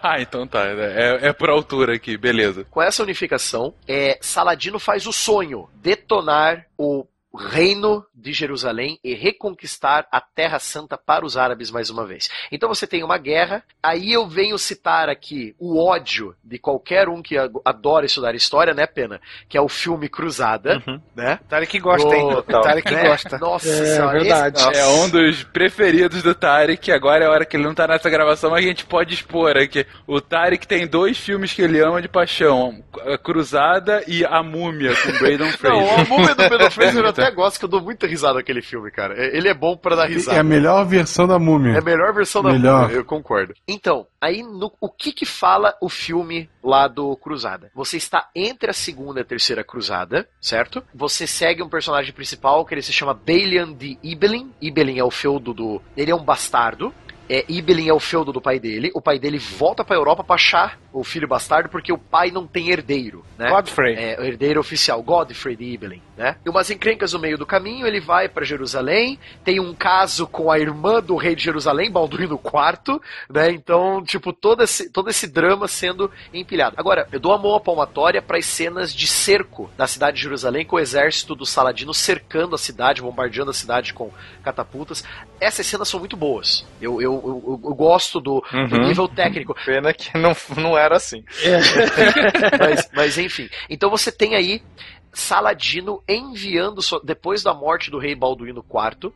ah, 0.02 0.20
então 0.22 0.48
tá. 0.48 0.64
É, 0.66 1.28
é 1.30 1.34
por 1.34 1.50
altura 1.50 1.96
aqui, 1.96 2.18
beleza. 2.18 2.66
Com 2.70 2.82
essa 2.82 3.04
unificação, 3.04 3.74
é, 3.88 4.18
Saladino 4.22 4.80
faz 4.80 5.06
o 5.06 5.14
sonho 5.14 5.70
detonar 6.04 6.66
o 6.78 7.08
reino 7.34 8.06
de 8.24 8.32
Jerusalém 8.34 8.98
e 9.04 9.14
reconquistar 9.14 10.08
a 10.12 10.22
Terra 10.22 10.58
Santa 10.58 10.98
para 10.98 11.26
os 11.26 11.36
árabes 11.38 11.70
mais 11.70 11.90
uma 11.90 12.06
vez. 12.06 12.30
Então 12.52 12.70
você 12.70 12.88
tem 12.88 13.04
uma 13.04 13.18
guerra, 13.18 13.64
aí 13.82 14.14
eu 14.14 14.26
venho 14.28 14.58
citar 14.58 15.10
aqui 15.10 15.54
o 15.60 15.78
ódio 15.84 16.34
de 16.44 16.58
qualquer 16.58 17.10
um 17.10 17.22
que 17.22 17.36
adora 17.66 18.06
estudar 18.06 18.34
história, 18.34 18.74
né, 18.74 18.88
Pena? 18.88 19.20
Que 19.50 19.58
é 19.58 19.62
o 19.62 19.68
filme 19.68 20.08
Cruzada, 20.08 20.82
né? 21.16 21.40
Tarek 21.50 21.78
gosta, 21.80 22.16
hein? 22.16 22.44
Tarek 22.48 22.94
né? 22.94 23.08
gosta. 23.10 23.38
Nossa 23.38 23.68
É, 23.70 23.86
senhora, 23.96 24.20
verdade. 24.20 24.62
esse- 24.62 24.80
É 24.80 24.88
um 24.88 25.10
dos 25.10 25.44
preferidos 25.44 26.24
do 26.24 26.34
Tarek. 26.34 26.92
Agora 26.92 27.24
é 27.26 27.28
a 27.28 27.32
hora 27.32 27.46
que 27.46 27.58
ele 27.58 27.64
não 27.66 27.76
tá 27.76 27.88
nessa 27.88 28.10
gravação, 28.10 28.52
mas 28.52 28.64
a 28.64 28.68
gente 28.68 28.86
pode 28.86 29.14
expor 29.14 29.58
aqui. 29.58 29.86
O 30.08 30.22
Tarek 30.22 30.66
tem 30.66 30.88
dois 30.88 31.18
filmes 31.18 31.52
que 31.54 31.62
ele 31.62 31.80
ama 31.80 32.02
de 32.02 32.08
paixão: 32.08 32.82
A 33.06 33.18
Cruzada 33.18 34.04
e 34.08 34.24
A 34.26 34.42
Múmia, 34.42 34.96
com 34.96 35.12
Braden 35.20 35.38
Não, 35.40 35.52
Fraser. 35.52 36.06
o 36.06 36.08
Múmia 36.08 36.36
do 36.36 36.48
Pedro 36.50 36.70
Fraser 36.72 37.04
eu 37.04 37.10
até 37.10 37.30
gosto, 37.32 37.60
que 37.60 37.66
eu 37.66 37.70
dou 37.70 37.82
muita 37.82 38.08
risada 38.14 38.36
naquele 38.36 38.62
filme, 38.62 38.90
cara. 38.92 39.14
É- 39.16 39.36
Ele 39.36 39.48
é 39.50 39.54
bom 39.54 39.76
pra 39.76 39.96
dar 39.96 40.04
É 40.04 40.06
a 40.06 40.10
risada. 40.10 40.44
melhor 40.44 40.86
versão 40.86 41.28
da 41.28 41.38
múmia. 41.40 41.74
É 41.74 41.78
a 41.80 41.82
melhor 41.82 42.14
versão 42.14 42.42
da 42.42 42.52
Melhor. 42.52 42.84
Múmia, 42.84 42.96
eu 42.98 43.06
concordo. 43.06 43.54
Então, 43.68 44.06
aí 44.22 44.42
no- 44.44 44.72
o 44.80 44.90
que 44.90 45.12
que 45.12 45.26
fala 45.26 45.76
o 45.82 45.90
filme 45.90 46.50
lá 46.64 46.88
do 46.88 47.16
Cruzada? 47.18 47.72
Você 47.76 47.98
está 47.98 48.30
entre 48.36 48.70
a 48.70 48.74
segunda 48.74 49.20
e 49.20 49.24
a 49.24 49.26
terceira 49.26 49.64
Cruzada, 49.64 50.28
certo? 50.40 50.84
Você 50.94 51.26
segue 51.28 51.62
um 51.64 51.70
personagem 51.70 52.14
principal 52.14 52.66
que 52.66 52.74
ele 52.74 52.82
se 52.82 52.94
chama 52.94 53.14
Balian 53.14 53.74
de 53.74 53.98
Ibelin. 54.04 54.52
Ibelin 54.62 55.00
é 55.00 55.04
o 55.04 55.12
feudo 55.12 55.54
do... 55.54 55.82
Ele 55.98 56.12
é 56.12 56.16
um 56.16 56.24
bastardo. 56.24 56.94
É, 57.30 57.46
Ibelin 57.48 57.88
é 57.88 57.94
o 57.94 58.02
feudo 58.02 58.34
do 58.34 58.42
pai 58.42 58.60
dele. 58.60 58.92
O 58.94 59.02
pai 59.02 59.18
dele 59.18 59.38
volta 59.40 59.84
pra 59.86 59.96
Europa 59.96 60.26
pra 60.26 60.36
achar 60.36 60.78
o 60.92 61.06
filho 61.06 61.26
bastardo 61.28 61.70
porque 61.70 61.92
o 61.92 61.98
pai 61.98 62.30
não 62.32 62.46
tem 62.46 62.70
herdeiro, 62.70 63.24
né? 63.38 63.50
Godfrey. 63.50 63.96
É, 63.96 64.20
o 64.20 64.24
herdeiro 64.26 64.60
oficial, 64.60 65.02
Godfrey 65.02 65.56
de 65.56 65.64
Ibelin, 65.64 66.02
né? 66.18 66.36
E 66.46 66.50
umas 66.50 66.70
encrencas 66.70 67.14
no 67.14 67.20
meio 67.20 67.38
do 67.38 67.46
caminho, 67.46 67.88
ele 67.88 68.00
vai 68.00 68.30
pra 68.30 68.46
Jerusalém, 68.46 69.20
tem 69.44 69.60
um 69.60 69.74
caso 69.74 70.28
com 70.28 70.52
a 70.52 70.60
irmã 70.60 71.02
do 71.02 71.16
rei 71.16 71.36
de 71.36 71.44
Jerusalém, 71.44 71.92
Balduino 71.92 72.40
IV, 72.44 73.00
né? 73.30 73.52
Então, 73.52 74.04
tipo, 74.04 74.32
todo 74.32 74.64
esse, 74.64 74.90
todo 74.92 75.10
esse 75.10 75.28
drama 75.28 75.68
sendo 75.68 76.12
empilhado. 76.34 76.76
Agora, 76.78 77.08
eu 77.12 77.20
dou 77.20 77.34
a 77.34 77.38
mão 77.38 77.56
à 77.56 77.60
palmatória 77.60 78.22
para 78.22 78.38
as 78.38 78.46
cenas 78.46 78.94
de 78.94 79.08
cerco 79.08 79.70
da 79.78 79.88
cidade 79.88 80.18
de 80.18 80.24
Jerusalém, 80.24 80.66
com 80.66 80.76
o 80.76 80.80
exército 80.80 81.36
do 81.36 81.46
Saladino 81.46 81.94
cercando 81.94 82.56
a 82.56 82.58
cidade, 82.58 83.02
bombardeando 83.02 83.52
a 83.52 83.54
cidade 83.54 83.94
com 83.94 84.12
catapultas. 84.44 85.04
Essas 85.40 85.66
cenas 85.66 85.88
são 85.90 86.00
muito 86.00 86.16
boas. 86.16 86.66
Eu, 86.82 87.02
eu, 87.02 87.14
eu, 87.48 87.60
eu 87.64 87.74
gosto 87.76 88.20
do, 88.22 88.44
do 88.52 88.76
Uhum. 88.76 88.88
nível 88.88 89.08
técnico. 89.08 89.56
Pena 89.66 89.94
que 89.94 90.18
não, 90.18 90.36
não 90.58 90.78
era 90.78 90.96
assim. 90.96 91.24
mas, 92.60 92.90
mas 92.94 93.18
enfim. 93.18 93.50
Então 93.70 93.90
você 93.90 94.12
tem 94.12 94.36
aí 94.36 94.62
Saladino 95.14 96.02
enviando, 96.08 96.82
depois 97.04 97.44
da 97.44 97.54
morte 97.54 97.90
do 97.92 97.98
rei 98.00 98.16
Balduíno 98.16 98.64
IV, 98.68 99.14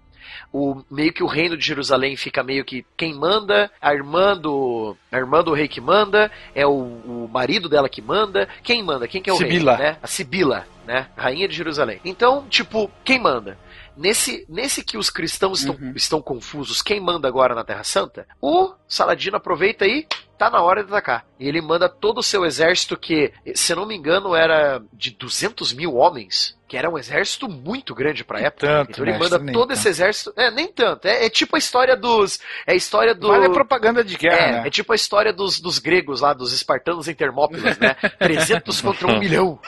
o, 0.52 0.84
meio 0.92 1.14
que 1.14 1.24
o 1.24 1.28
reino 1.28 1.58
de 1.58 1.66
Jerusalém 1.66 2.16
fica 2.16 2.44
meio 2.44 2.66
que 2.66 2.86
quem 2.96 3.14
manda, 3.14 3.72
a 3.82 3.94
irmã 3.94 4.36
do, 4.38 4.96
a 5.12 5.18
irmã 5.18 5.44
do 5.44 5.54
rei 5.54 5.68
que 5.68 5.80
manda, 5.82 6.30
é 6.54 6.66
o, 6.66 6.72
o 6.72 7.30
marido 7.32 7.70
dela 7.70 7.88
que 7.90 8.02
manda, 8.02 8.48
quem 8.64 8.84
manda? 8.84 9.08
Quem 9.08 9.22
que 9.22 9.30
é 9.30 9.34
o 9.34 9.38
Sibila. 9.38 9.76
rei? 9.76 9.86
Né? 9.86 9.98
A 10.02 10.08
Sibila, 10.08 10.68
né? 10.86 11.08
Rainha 11.16 11.48
de 11.48 11.56
Jerusalém. 11.56 12.00
Então, 12.04 12.46
tipo, 12.50 12.92
quem 13.04 13.20
manda? 13.20 13.58
Nesse, 13.96 14.46
nesse 14.48 14.84
que 14.84 14.98
os 14.98 15.10
cristãos 15.10 15.60
estão, 15.62 15.76
Uhum. 15.76 15.94
estão 15.96 16.22
confusos, 16.22 16.82
quem 16.82 17.00
manda 17.00 17.28
agora 17.28 17.56
na 17.56 17.64
Terra 17.64 17.84
Santa? 17.84 18.28
O 18.42 18.74
Saladino 18.88 19.38
aproveita 19.38 19.86
e 19.88 20.06
tá 20.38 20.50
na 20.50 20.62
hora 20.62 20.84
de 20.84 20.90
atacar. 20.90 21.26
E 21.40 21.48
ele 21.48 21.62
manda 21.62 21.88
todo 21.88 22.18
o 22.20 22.24
seu 22.24 22.46
exército, 22.46 22.98
que, 22.98 23.32
se 23.54 23.74
não 23.76 23.86
me 23.86 23.96
engano, 23.96 24.36
era 24.36 24.82
de 24.92 25.12
200 25.12 25.72
mil 25.74 25.96
homens, 25.96 26.58
que 26.68 26.76
era 26.76 26.90
um 26.90 26.98
exército 26.98 27.48
muito 27.48 27.94
grande 27.94 28.24
pra 28.24 28.40
época. 28.42 28.66
tanto, 28.68 28.92
então 28.92 29.06
ele 29.06 29.12
né? 29.14 29.20
manda 29.20 29.40
todo 29.40 29.68
tanto. 29.68 29.74
esse 29.74 29.88
exército. 29.88 30.34
É, 30.36 30.50
nem 30.50 30.68
tanto. 30.68 31.06
É, 31.08 31.26
é 31.26 31.30
tipo 31.30 31.56
a 31.56 31.60
história 31.60 31.96
dos. 31.96 32.40
É 32.66 32.72
a 32.74 32.76
história 32.76 33.14
do. 33.14 33.28
Vale 33.28 33.46
a 33.46 33.50
propaganda 33.52 34.04
de 34.04 34.18
guerra, 34.18 34.36
É, 34.38 34.52
né? 34.64 34.68
é 34.68 34.70
tipo 34.72 34.92
a 34.92 34.96
história 34.96 35.32
dos, 35.32 35.60
dos 35.60 35.78
gregos 35.80 36.22
lá, 36.22 36.34
dos 36.34 36.52
espartanos 36.52 37.08
em 37.08 37.14
Termópilas, 37.14 37.78
né? 37.78 37.96
300 38.20 38.82
contra 38.82 39.08
1 39.08 39.20
milhão. 39.20 39.60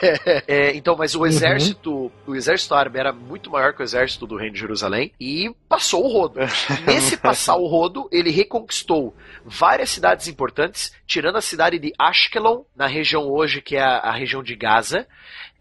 É, 0.46 0.74
então, 0.74 0.96
mas 0.96 1.14
o 1.14 1.24
exército, 1.24 2.10
o 2.26 2.34
exército 2.34 2.74
árabe 2.74 2.98
era 2.98 3.12
muito 3.12 3.48
maior 3.50 3.72
que 3.72 3.80
o 3.80 3.84
exército 3.84 4.26
do 4.26 4.36
reino 4.36 4.54
de 4.54 4.60
Jerusalém 4.60 5.12
e 5.20 5.54
passou 5.68 6.04
o 6.04 6.08
rodo. 6.12 6.40
Nesse 6.84 7.16
passar 7.16 7.54
o 7.56 7.66
rodo, 7.68 8.08
ele 8.10 8.30
reconquistou 8.30 9.14
várias 9.44 9.90
cidades 9.90 10.26
importantes, 10.26 10.59
tirando 11.06 11.36
a 11.36 11.40
cidade 11.40 11.78
de 11.78 11.92
Ashkelon, 11.98 12.62
na 12.76 12.86
região 12.86 13.26
hoje 13.28 13.60
que 13.62 13.76
é 13.76 13.82
a, 13.82 13.98
a 13.98 14.12
região 14.12 14.42
de 14.42 14.54
Gaza, 14.56 15.06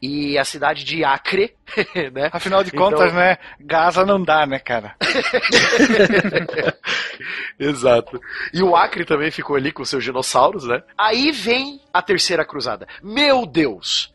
e 0.02 0.38
a 0.38 0.46
cidade 0.46 0.84
de 0.86 1.04
Acre, 1.04 1.54
né? 2.14 2.30
Afinal 2.32 2.64
de 2.64 2.70
Então- 2.74 2.90
contas, 2.92 3.14
né? 3.14 3.38
Gaza 3.60 4.06
não 4.06 4.24
dá, 4.24 4.46
né, 4.46 4.58
cara? 4.60 4.96
Exato. 7.60 8.20
E 8.54 8.62
o 8.64 8.76
Acre 8.76 9.06
também 9.06 9.32
ficou 9.32 9.56
ali 9.56 9.72
com 9.72 9.84
seus 9.86 10.04
dinossauros, 10.04 10.66
né? 10.66 10.82
Aí 10.98 11.32
vem 11.32 11.82
a 11.94 12.02
terceira 12.02 12.46
cruzada. 12.46 12.88
Meu 13.04 13.46
Deus! 13.46 14.14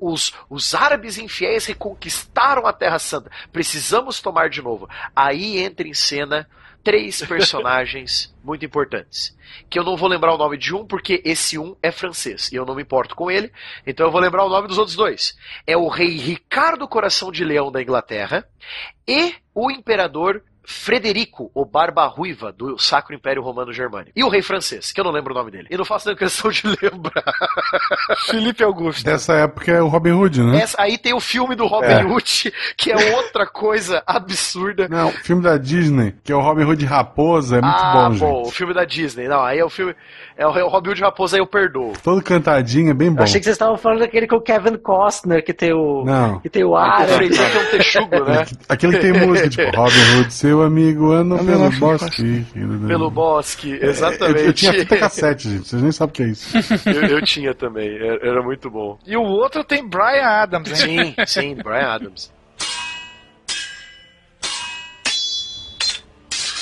Os, 0.00 0.32
os 0.48 0.74
árabes 0.74 1.18
infiéis 1.18 1.66
reconquistaram 1.66 2.66
a 2.66 2.72
Terra 2.72 2.98
Santa. 2.98 3.30
Precisamos 3.52 4.20
tomar 4.20 4.48
de 4.48 4.62
novo. 4.62 4.88
Aí 5.14 5.58
entra 5.58 5.86
em 5.86 5.92
cena 5.92 6.48
três 6.82 7.22
personagens 7.24 8.34
muito 8.42 8.64
importantes. 8.64 9.36
Que 9.68 9.78
eu 9.78 9.84
não 9.84 9.96
vou 9.96 10.08
lembrar 10.08 10.34
o 10.34 10.38
nome 10.38 10.56
de 10.56 10.74
um, 10.74 10.86
porque 10.86 11.22
esse 11.24 11.58
um 11.58 11.76
é 11.82 11.90
francês. 11.90 12.50
E 12.50 12.56
eu 12.56 12.64
não 12.64 12.74
me 12.74 12.82
importo 12.82 13.14
com 13.14 13.30
ele. 13.30 13.52
Então 13.86 14.06
eu 14.06 14.12
vou 14.12 14.20
lembrar 14.20 14.44
o 14.44 14.48
nome 14.48 14.68
dos 14.68 14.78
outros 14.78 14.96
dois. 14.96 15.36
É 15.66 15.76
o 15.76 15.88
rei 15.88 16.16
Ricardo 16.16 16.88
Coração 16.88 17.30
de 17.30 17.44
Leão 17.44 17.70
da 17.70 17.82
Inglaterra 17.82 18.46
e 19.06 19.34
o 19.54 19.70
imperador 19.70 20.42
Frederico, 20.64 21.50
o 21.54 21.64
Barba 21.64 22.06
Ruiva, 22.06 22.52
do 22.52 22.78
Sacro 22.78 23.14
Império 23.14 23.42
Romano 23.42 23.72
Germânico. 23.72 24.12
E 24.14 24.22
o 24.22 24.28
rei 24.28 24.42
francês, 24.42 24.92
que 24.92 25.00
eu 25.00 25.04
não 25.04 25.10
lembro 25.10 25.32
o 25.34 25.36
nome 25.36 25.50
dele. 25.50 25.66
E 25.70 25.76
não 25.76 25.84
faço 25.84 26.06
nem 26.08 26.16
questão 26.16 26.50
de 26.50 26.62
lembrar. 26.80 27.24
Felipe 28.26 28.62
Augusto. 28.62 29.04
Dessa 29.04 29.34
época 29.34 29.72
é 29.72 29.82
o 29.82 29.88
Robin 29.88 30.12
Hood, 30.12 30.42
né? 30.42 30.60
Essa, 30.62 30.80
aí 30.80 30.96
tem 30.98 31.12
o 31.14 31.20
filme 31.20 31.54
do 31.54 31.66
Robin 31.66 31.86
É. 31.86 32.04
Hood, 32.04 32.52
que 32.76 32.92
é 32.92 33.16
outra 33.16 33.46
coisa 33.46 34.02
absurda. 34.06 34.88
Não, 34.88 35.08
o 35.08 35.12
filme 35.12 35.42
da 35.42 35.56
Disney, 35.56 36.14
que 36.22 36.32
é 36.32 36.36
o 36.36 36.40
Robin 36.40 36.64
Hood 36.64 36.84
Raposa, 36.84 37.58
é 37.58 37.60
muito 37.60 37.76
ah, 37.76 38.08
bom, 38.10 38.16
bom, 38.18 38.40
o 38.42 38.44
gente. 38.44 38.54
filme 38.54 38.74
da 38.74 38.84
Disney. 38.84 39.28
Não, 39.28 39.42
aí 39.42 39.58
é 39.58 39.64
o 39.64 39.70
filme. 39.70 39.94
É 40.36 40.46
o, 40.46 40.56
é 40.56 40.64
o 40.64 40.68
Robin 40.68 40.90
Hood 40.90 41.02
Raposa, 41.02 41.36
aí 41.36 41.40
eu 41.40 41.46
perdoo. 41.46 41.92
Todo 42.02 42.22
cantadinho, 42.22 42.90
é 42.90 42.94
bem 42.94 43.08
Eu 43.08 43.14
bom. 43.14 43.22
achei 43.22 43.40
que 43.40 43.44
vocês 43.44 43.54
estavam 43.54 43.76
falando 43.76 44.00
daquele 44.00 44.26
com 44.26 44.36
o 44.36 44.40
Kevin 44.40 44.76
Costner, 44.76 45.44
que 45.44 45.52
tem 45.52 45.72
o. 45.72 46.04
Não. 46.04 46.38
Que 46.40 46.48
tem 46.48 46.64
o 46.64 46.76
ar. 46.76 47.06
que 47.06 47.12
é 47.12 47.60
um 47.60 47.70
texugo, 47.70 48.24
né? 48.24 48.46
Aquele 48.68 48.92
que 48.96 49.00
tem 49.00 49.12
música, 49.12 49.48
tipo, 49.48 49.70
Robin 49.76 50.18
Hood, 50.18 50.32
seu 50.32 50.51
amigo, 50.60 51.12
anda 51.12 51.36
Anda 51.36 51.44
pelo 51.44 51.70
bosque. 51.78 52.46
Pelo 52.86 53.10
bosque, 53.10 53.78
É, 53.80 53.86
exatamente. 53.86 54.40
Eu, 54.40 54.46
eu 54.46 54.52
tinha 54.52 54.72
fita 54.72 54.96
cassete, 54.98 55.48
gente. 55.48 55.68
Vocês 55.68 55.80
nem 55.80 55.92
sabem 55.92 56.10
o 56.10 56.14
que 56.14 56.22
é 56.22 56.26
isso. 56.26 56.58
eu, 56.86 57.02
eu 57.16 57.22
tinha 57.22 57.54
também, 57.54 57.96
era, 57.96 58.26
era 58.26 58.42
muito 58.42 58.70
bom. 58.70 58.98
E 59.06 59.16
o 59.16 59.22
outro 59.22 59.64
tem 59.64 59.88
Brian 59.88 60.26
Adams, 60.26 60.84
hein? 60.84 61.14
Sim, 61.18 61.26
sim, 61.26 61.54
Brian 61.54 61.86
Adams. 61.86 62.30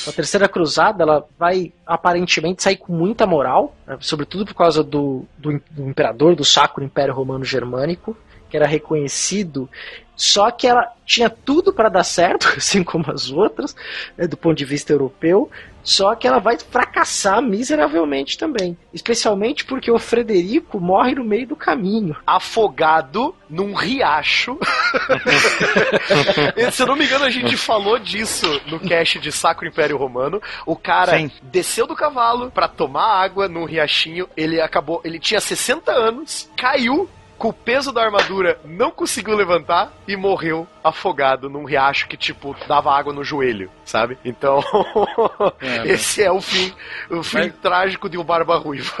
A 0.07 0.11
terceira 0.11 0.49
cruzada, 0.49 1.03
ela 1.03 1.25
vai 1.37 1.71
aparentemente 1.85 2.63
sair 2.63 2.77
com 2.77 2.91
muita 2.91 3.27
moral, 3.27 3.75
né, 3.85 3.97
sobretudo 3.99 4.45
por 4.45 4.55
causa 4.55 4.83
do, 4.83 5.25
do, 5.37 5.61
do 5.69 5.87
imperador 5.87 6.35
do 6.35 6.43
Sacro 6.43 6.83
Império 6.83 7.13
Romano 7.13 7.45
Germânico, 7.45 8.17
que 8.51 8.57
era 8.57 8.67
reconhecido. 8.67 9.69
Só 10.13 10.51
que 10.51 10.67
ela 10.67 10.87
tinha 11.05 11.29
tudo 11.29 11.73
para 11.73 11.89
dar 11.89 12.03
certo, 12.03 12.53
assim 12.55 12.83
como 12.83 13.09
as 13.09 13.31
outras, 13.31 13.75
né, 14.17 14.27
do 14.27 14.37
ponto 14.37 14.57
de 14.57 14.65
vista 14.65 14.91
europeu. 14.91 15.49
Só 15.83 16.13
que 16.13 16.27
ela 16.27 16.37
vai 16.37 16.59
fracassar 16.59 17.41
miseravelmente 17.41 18.37
também. 18.37 18.77
Especialmente 18.93 19.65
porque 19.65 19.89
o 19.89 19.97
Frederico 19.97 20.79
morre 20.79 21.15
no 21.15 21.23
meio 21.23 21.47
do 21.47 21.55
caminho. 21.55 22.15
afogado 22.27 23.33
num 23.49 23.73
riacho. 23.73 24.59
Se 26.71 26.83
eu 26.83 26.87
não 26.87 26.95
me 26.95 27.05
engano, 27.05 27.25
a 27.25 27.31
gente 27.31 27.57
falou 27.57 27.97
disso 27.97 28.61
no 28.67 28.79
cast 28.79 29.17
de 29.17 29.31
Sacro 29.31 29.67
Império 29.67 29.97
Romano. 29.97 30.39
O 30.67 30.75
cara 30.75 31.17
Sim. 31.17 31.31
desceu 31.41 31.87
do 31.87 31.95
cavalo 31.95 32.51
pra 32.51 32.67
tomar 32.67 33.23
água 33.23 33.47
num 33.47 33.65
riachinho. 33.65 34.29
Ele 34.37 34.61
acabou, 34.61 35.01
ele 35.03 35.19
tinha 35.19 35.41
60 35.41 35.91
anos, 35.91 36.47
caiu 36.55 37.09
com 37.41 37.49
o 37.49 37.53
peso 37.53 37.91
da 37.91 38.03
armadura, 38.03 38.59
não 38.63 38.91
conseguiu 38.91 39.35
levantar 39.35 39.91
e 40.07 40.15
morreu 40.15 40.67
afogado 40.83 41.49
num 41.49 41.63
riacho 41.65 42.07
que 42.07 42.17
tipo 42.17 42.55
dava 42.67 42.91
água 42.91 43.13
no 43.13 43.23
joelho, 43.23 43.69
sabe? 43.85 44.17
Então, 44.25 44.63
É, 45.61 45.87
esse 45.87 46.23
é 46.23 46.31
o 46.31 46.41
fim, 46.41 46.73
o 47.09 47.23
fim 47.23 47.37
Mas- 47.37 47.53
trágico 47.61 48.09
de 48.09 48.17
um 48.17 48.23
barba 48.23 48.57
ruiva. 48.57 48.91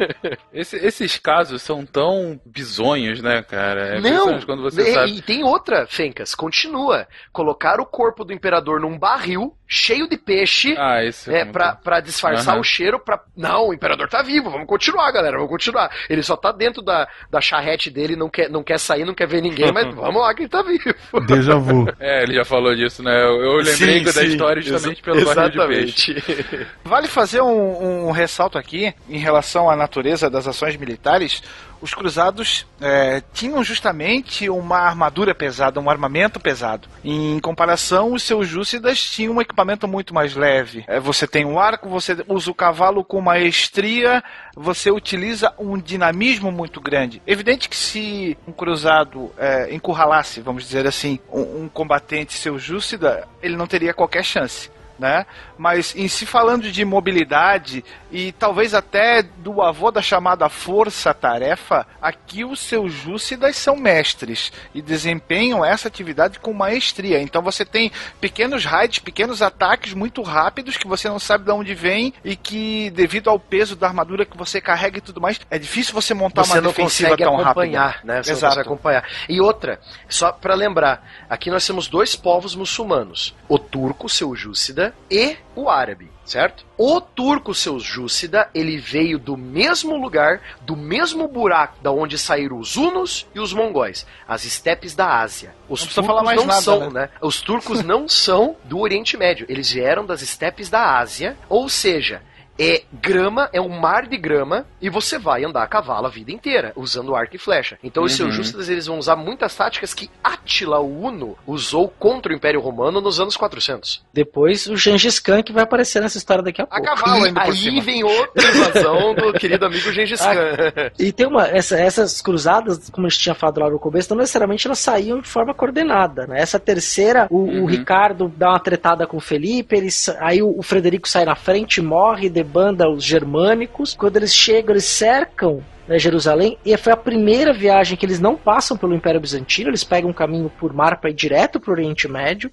Esse- 0.52 0.76
esses 0.76 1.18
casos 1.18 1.60
são 1.62 1.84
tão 1.84 2.40
bizonhos, 2.44 3.20
né, 3.20 3.42
cara? 3.42 3.96
É 3.96 4.00
Não, 4.00 4.40
quando 4.42 4.62
você 4.62 4.82
e, 4.90 4.94
sabe. 4.94 5.12
e 5.16 5.22
tem 5.22 5.44
outra, 5.44 5.86
Fencas, 5.86 6.34
continua. 6.34 7.06
Colocar 7.32 7.78
o 7.80 7.86
corpo 7.86 8.24
do 8.24 8.32
imperador 8.32 8.80
num 8.80 8.98
barril 8.98 9.54
cheio 9.68 10.08
de 10.08 10.16
peixe 10.16 10.74
Ah, 10.78 11.00
é, 11.02 11.10
muito- 11.42 11.52
pra, 11.52 11.74
pra 11.74 12.00
disfarçar 12.00 12.54
Aham. 12.54 12.60
o 12.60 12.64
cheiro 12.64 12.98
pra. 13.00 13.20
Não, 13.36 13.68
o 13.68 13.74
imperador 13.74 14.08
tá 14.08 14.22
vivo, 14.22 14.50
vamos 14.50 14.66
continuar, 14.66 15.10
galera, 15.10 15.36
vamos 15.36 15.50
continuar. 15.50 15.90
Ele 16.08 16.22
só 16.22 16.36
tá 16.36 16.52
dentro 16.52 16.80
da, 16.82 17.06
da 17.30 17.40
charrete 17.40 17.90
dele, 17.90 18.16
não 18.16 18.30
quer, 18.30 18.48
não 18.48 18.62
quer 18.62 18.78
sair, 18.78 19.04
não 19.04 19.14
quer 19.14 19.26
ver 19.26 19.42
ninguém, 19.42 19.72
mas 19.72 19.86
vamos 19.94 20.22
lá 20.22 20.32
que 20.34 20.42
ele 20.42 20.48
tá 20.48 20.62
vivo. 20.62 20.94
Déjà 21.26 21.56
vu. 21.56 21.86
É, 21.98 22.22
ele 22.22 22.34
já 22.34 22.44
falou 22.44 22.74
disso, 22.74 23.02
né? 23.02 23.12
Eu, 23.24 23.40
eu 23.40 23.56
lembrei 23.56 23.98
Sim, 23.98 24.02
da 24.02 24.12
sim, 24.12 24.26
história 24.26 24.62
justamente 24.62 25.02
pelo 25.02 25.24
barril 25.24 25.50
de 25.50 25.66
peixe. 25.66 26.12
Exatamente. 26.12 26.66
Vale 26.84 27.08
fazer 27.08 27.40
um, 27.40 28.08
um 28.08 28.10
ressalto 28.10 28.58
aqui 28.58 28.92
em 29.08 29.18
relação 29.18 29.70
à 29.70 29.76
natureza 29.76 30.28
das 30.28 30.46
ações 30.46 30.76
militares. 30.76 31.42
Os 31.80 31.94
cruzados 31.94 32.66
é, 32.80 33.22
tinham 33.32 33.62
justamente 33.62 34.48
uma 34.48 34.78
armadura 34.78 35.34
pesada, 35.34 35.80
um 35.80 35.90
armamento 35.90 36.40
pesado. 36.40 36.88
Em 37.04 37.38
comparação, 37.40 38.12
os 38.12 38.22
seus 38.22 38.48
Júcidas 38.48 39.00
tinham 39.00 39.34
um 39.34 39.40
equipamento 39.40 39.86
muito 39.86 40.14
mais 40.14 40.34
leve. 40.34 40.84
É, 40.86 40.98
você 40.98 41.26
tem 41.26 41.44
um 41.44 41.58
arco, 41.58 41.88
você 41.88 42.16
usa 42.28 42.50
o 42.50 42.54
cavalo 42.54 43.04
com 43.04 43.20
maestria, 43.20 44.22
você 44.56 44.90
utiliza 44.90 45.52
um 45.58 45.78
dinamismo 45.78 46.50
muito 46.50 46.80
grande. 46.80 47.22
Evidente 47.26 47.68
que 47.68 47.76
se 47.76 48.36
um 48.46 48.52
cruzado 48.52 49.32
é, 49.38 49.74
encurralasse, 49.74 50.40
vamos 50.40 50.64
dizer 50.64 50.86
assim, 50.86 51.18
um, 51.32 51.64
um 51.64 51.68
combatente 51.68 52.34
seu 52.34 52.58
Júcida, 52.58 53.28
ele 53.42 53.56
não 53.56 53.66
teria 53.66 53.94
qualquer 53.94 54.24
chance 54.24 54.70
né? 54.98 55.26
Mas 55.58 55.94
em 55.96 56.08
se 56.08 56.26
falando 56.26 56.70
de 56.70 56.84
mobilidade 56.84 57.84
e 58.10 58.32
talvez 58.32 58.74
até 58.74 59.22
do 59.22 59.60
avô 59.62 59.90
da 59.90 60.02
chamada 60.02 60.48
força-tarefa, 60.48 61.86
aqui 62.00 62.44
os 62.44 62.60
seus 62.60 62.92
Júcidas 62.92 63.56
são 63.56 63.76
mestres 63.76 64.52
e 64.74 64.80
desempenham 64.80 65.64
essa 65.64 65.88
atividade 65.88 66.38
com 66.38 66.52
maestria. 66.52 67.20
Então 67.20 67.42
você 67.42 67.64
tem 67.64 67.90
pequenos 68.20 68.64
raids, 68.64 68.98
pequenos 68.98 69.42
ataques 69.42 69.92
muito 69.92 70.22
rápidos 70.22 70.76
que 70.76 70.86
você 70.86 71.08
não 71.08 71.18
sabe 71.18 71.44
de 71.44 71.50
onde 71.50 71.74
vem 71.74 72.14
e 72.24 72.36
que 72.36 72.90
devido 72.90 73.28
ao 73.28 73.38
peso 73.38 73.76
da 73.76 73.86
armadura 73.86 74.24
que 74.24 74.36
você 74.36 74.60
carrega 74.60 74.98
e 74.98 75.00
tudo 75.02 75.20
mais, 75.20 75.40
é 75.50 75.58
difícil 75.58 75.94
você 75.94 76.14
montar 76.14 76.44
você 76.44 76.58
uma 76.58 76.62
defensiva 76.62 77.16
tão 77.16 77.36
rápida. 77.36 77.66
né? 78.04 78.22
Você 78.22 78.32
Exato. 78.32 78.42
não 78.42 78.50
consegue 78.50 78.68
acompanhar. 78.68 79.04
E 79.28 79.40
outra, 79.40 79.80
só 80.08 80.32
para 80.32 80.54
lembrar, 80.54 81.04
aqui 81.28 81.50
nós 81.50 81.66
temos 81.66 81.88
dois 81.88 82.14
povos 82.16 82.54
muçulmanos: 82.54 83.34
o 83.48 83.58
turco, 83.58 84.08
seu 84.08 84.34
Júcida, 84.34 84.85
e 85.10 85.36
o 85.54 85.68
árabe, 85.68 86.10
certo? 86.24 86.66
O 86.76 87.00
turco, 87.00 87.54
seu 87.54 87.78
Júcida, 87.78 88.48
ele 88.54 88.76
veio 88.76 89.18
do 89.18 89.36
mesmo 89.36 89.96
lugar, 89.96 90.40
do 90.62 90.76
mesmo 90.76 91.26
buraco 91.28 91.78
da 91.82 91.90
onde 91.90 92.18
saíram 92.18 92.58
os 92.58 92.76
hunos 92.76 93.26
e 93.34 93.40
os 93.40 93.52
mongóis, 93.52 94.06
as 94.26 94.44
estepes 94.44 94.94
da 94.94 95.20
Ásia. 95.20 95.54
Os 95.68 95.80
Não 95.80 95.88
turcos 95.88 96.06
falar 96.06 96.22
mais 96.22 96.38
não 96.38 96.46
nada, 96.46 96.60
são, 96.60 96.90
né? 96.90 97.00
né? 97.02 97.08
Os 97.20 97.40
turcos 97.40 97.82
não 97.82 98.08
são 98.08 98.56
do 98.64 98.78
Oriente 98.80 99.16
Médio, 99.16 99.46
eles 99.48 99.70
vieram 99.70 100.04
das 100.04 100.22
estepes 100.22 100.68
da 100.68 100.98
Ásia, 100.98 101.36
ou 101.48 101.68
seja, 101.68 102.22
é 102.58 102.82
grama, 102.92 103.48
é 103.52 103.60
um 103.60 103.68
mar 103.68 104.06
de 104.06 104.16
grama, 104.16 104.66
e 104.80 104.88
você 104.88 105.18
vai 105.18 105.44
andar 105.44 105.62
a 105.62 105.66
cavalo 105.66 106.06
a 106.06 106.10
vida 106.10 106.32
inteira, 106.32 106.72
usando 106.76 107.14
arco 107.14 107.36
e 107.36 107.38
flecha. 107.38 107.78
Então 107.82 108.02
os 108.04 108.12
seus 108.12 108.30
Uhum. 108.30 108.34
justas 108.42 108.68
eles 108.68 108.86
vão 108.86 108.98
usar 108.98 109.16
muitas 109.16 109.54
táticas 109.54 109.92
que 109.94 110.10
Átila 110.22 110.78
o 110.80 111.02
Uno 111.02 111.36
usou 111.46 111.88
contra 111.88 112.32
o 112.32 112.36
Império 112.36 112.60
Romano 112.60 113.00
nos 113.00 113.20
anos 113.20 113.36
400. 113.36 114.02
Depois 114.12 114.66
o 114.66 114.76
Gengis 114.76 115.18
Khan 115.20 115.42
que 115.42 115.52
vai 115.52 115.64
aparecer 115.64 116.00
nessa 116.00 116.18
história 116.18 116.42
daqui 116.42 116.60
a 116.60 116.64
A 116.64 116.66
pouco. 116.68 116.84
cavalo 116.84 117.24
ainda 117.24 117.40
por 117.40 117.50
Aí 117.50 117.56
cima. 117.56 117.82
vem 117.82 118.04
outra 118.04 118.48
invasão 118.48 119.14
do 119.14 119.32
querido 119.38 119.66
amigo 119.66 119.92
Gengis 119.92 120.20
Ah, 120.22 120.34
Khan. 120.34 120.90
E 120.98 121.12
tem 121.12 121.26
uma. 121.26 121.46
essa- 121.48 121.78
essas 121.78 122.20
cruzadas, 122.22 122.88
como 122.90 123.06
a 123.06 123.10
gente 123.10 123.20
tinha 123.22 123.34
falado 123.34 123.60
lá 123.60 123.70
no 123.70 123.78
começo, 123.78 124.10
não 124.10 124.18
necessariamente 124.20 124.66
elas 124.66 124.78
saíam 124.78 125.20
de 125.20 125.28
forma 125.28 125.52
coordenada. 125.54 126.26
Né? 126.26 126.40
Essa 126.40 126.58
terceira, 126.58 127.26
o, 127.30 127.36
o 127.36 127.46
Uhum. 127.60 127.66
Ricardo 127.66 128.32
dá 128.36 128.50
uma 128.50 128.60
tretada 128.60 129.06
com 129.06 129.16
o 129.16 129.20
Felipe, 129.20 129.76
eles, 129.76 130.08
aí 130.20 130.42
o, 130.42 130.58
o 130.58 130.62
Frederico 130.62 131.08
sai 131.08 131.24
na 131.24 131.34
frente, 131.34 131.80
morre, 131.82 132.28
debanda 132.46 132.88
os 132.88 133.02
germânicos. 133.02 133.94
Quando 133.94 134.16
eles 134.16 134.32
chegam, 134.32 134.72
eles 134.72 134.84
cercam. 134.84 135.62
né, 135.86 135.98
Jerusalém, 135.98 136.58
e 136.64 136.76
foi 136.76 136.92
a 136.92 136.96
primeira 136.96 137.52
viagem 137.52 137.96
que 137.96 138.04
eles 138.04 138.18
não 138.18 138.36
passam 138.36 138.76
pelo 138.76 138.94
Império 138.94 139.20
Bizantino, 139.20 139.70
eles 139.70 139.84
pegam 139.84 140.10
um 140.10 140.12
caminho 140.12 140.50
por 140.58 140.72
mar 140.72 141.00
para 141.00 141.10
ir 141.10 141.14
direto 141.14 141.60
para 141.60 141.70
o 141.70 141.74
Oriente 141.74 142.08
Médio, 142.08 142.50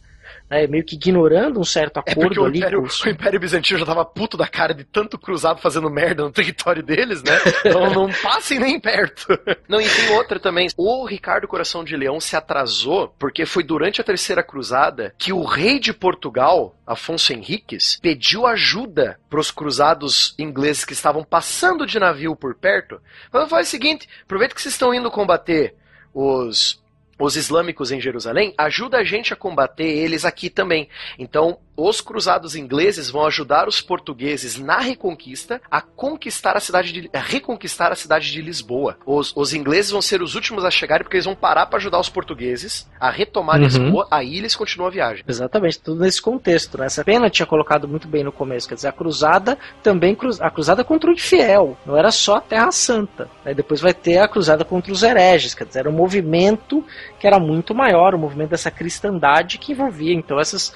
né, 0.49 0.67
meio 0.67 0.83
que 0.83 0.95
ignorando 0.95 1.59
um 1.59 1.63
certo 1.63 2.01
É 2.05 2.11
acordo 2.11 2.41
o 2.41 2.45
ali. 2.45 2.59
Império, 2.59 2.81
com 2.81 2.87
os- 2.87 3.01
o 3.01 3.09
Império 3.09 3.39
Bizantino 3.39 3.79
já 3.79 3.85
tava 3.85 4.05
puto 4.05 4.37
da 4.37 4.47
cara 4.47 4.73
de 4.73 4.83
tanto 4.83 5.17
cruzado 5.17 5.59
fazendo 5.61 5.89
merda 5.89 6.23
no 6.23 6.31
território 6.31 6.83
deles, 6.83 7.23
né? 7.23 7.33
Então 7.65 7.89
não 7.93 8.11
passem 8.21 8.59
nem 8.59 8.79
perto. 8.79 9.25
Não, 9.67 9.79
e 9.81 9.87
tem 9.89 10.09
outra 10.15 10.39
também. 10.39 10.67
O 10.77 11.05
Ricardo 11.05 11.47
Coração 11.47 11.83
de 11.83 11.95
Leão 11.95 12.19
se 12.19 12.35
atrasou 12.35 13.13
porque 13.17 13.45
foi 13.45 13.63
durante 13.63 13.99
a 14.01 14.03
Terceira 14.03 14.43
Cruzada 14.43 15.13
que 15.17 15.33
o 15.33 15.43
rei 15.43 15.79
de 15.79 15.93
Portugal, 15.93 16.75
Afonso 16.85 17.33
Henriques, 17.33 17.97
pediu 18.01 18.45
ajuda 18.45 19.17
pros 19.29 19.49
cruzados 19.49 20.35
ingleses 20.37 20.85
que 20.85 20.93
estavam 20.93 21.23
passando 21.23 21.85
de 21.85 21.97
navio 21.99 22.35
por 22.35 22.53
perto. 22.55 23.01
Falando, 23.31 23.49
faz 23.49 23.67
o 23.67 23.71
seguinte, 23.71 24.07
aproveita 24.23 24.53
que 24.53 24.61
vocês 24.61 24.73
estão 24.73 24.93
indo 24.93 25.09
combater 25.09 25.73
os 26.13 26.82
os 27.19 27.35
islâmicos 27.35 27.91
em 27.91 28.01
Jerusalém, 28.01 28.53
ajuda 28.57 28.97
a 28.97 29.03
gente 29.03 29.33
a 29.33 29.35
combater 29.35 29.85
eles 29.85 30.25
aqui 30.25 30.49
também. 30.49 30.89
Então, 31.17 31.59
os 31.75 32.01
cruzados 32.01 32.55
ingleses 32.55 33.09
vão 33.09 33.25
ajudar 33.25 33.67
os 33.67 33.81
portugueses 33.81 34.59
na 34.59 34.79
reconquista 34.79 35.61
a 35.71 35.81
conquistar 35.81 36.55
a 36.55 36.59
cidade 36.59 36.91
de 36.91 37.09
a 37.13 37.19
reconquistar 37.19 37.91
a 37.91 37.95
cidade 37.95 38.31
de 38.31 38.41
Lisboa. 38.41 38.97
Os, 39.05 39.33
os 39.35 39.53
ingleses 39.53 39.91
vão 39.91 40.01
ser 40.01 40.21
os 40.21 40.35
últimos 40.35 40.63
a 40.65 40.71
chegarem 40.71 41.03
porque 41.03 41.17
eles 41.17 41.25
vão 41.25 41.35
parar 41.35 41.65
para 41.65 41.77
ajudar 41.77 41.99
os 41.99 42.09
portugueses 42.09 42.87
a 42.99 43.09
retomar 43.09 43.57
Uhum. 43.57 43.63
Lisboa, 43.63 44.07
aí 44.11 44.37
eles 44.37 44.55
continuam 44.55 44.87
a 44.87 44.91
viagem. 44.91 45.23
Exatamente, 45.27 45.79
tudo 45.79 46.01
nesse 46.01 46.21
contexto. 46.21 46.77
Né? 46.77 46.85
Essa 46.85 47.03
pena 47.03 47.29
tinha 47.29 47.45
colocado 47.45 47.87
muito 47.87 48.07
bem 48.07 48.23
no 48.23 48.31
começo. 48.31 48.67
Quer 48.67 48.75
dizer, 48.75 48.87
a 48.87 48.91
cruzada 48.91 49.57
também 49.81 50.15
cruz- 50.15 50.41
a 50.41 50.49
cruzada 50.49 50.83
contra 50.83 51.09
o 51.09 51.13
infiel. 51.13 51.77
Não 51.85 51.97
era 51.97 52.11
só 52.11 52.35
a 52.35 52.41
Terra 52.41 52.71
Santa. 52.71 53.29
Né? 53.43 53.53
Depois 53.53 53.81
vai 53.81 53.93
ter 53.93 54.17
a 54.19 54.27
cruzada 54.27 54.63
contra 54.63 54.91
os 54.91 55.01
hereges. 55.03 55.53
Quer 55.55 55.65
dizer, 55.65 55.79
era 55.79 55.89
um 55.89 55.93
movimento 55.93 56.83
que 57.19 57.25
era 57.27 57.39
muito 57.39 57.73
maior, 57.73 58.13
o 58.13 58.19
movimento 58.19 58.49
dessa 58.51 58.69
cristandade 58.71 59.57
que 59.57 59.71
envolvia 59.71 60.13
então 60.13 60.39
essas, 60.39 60.73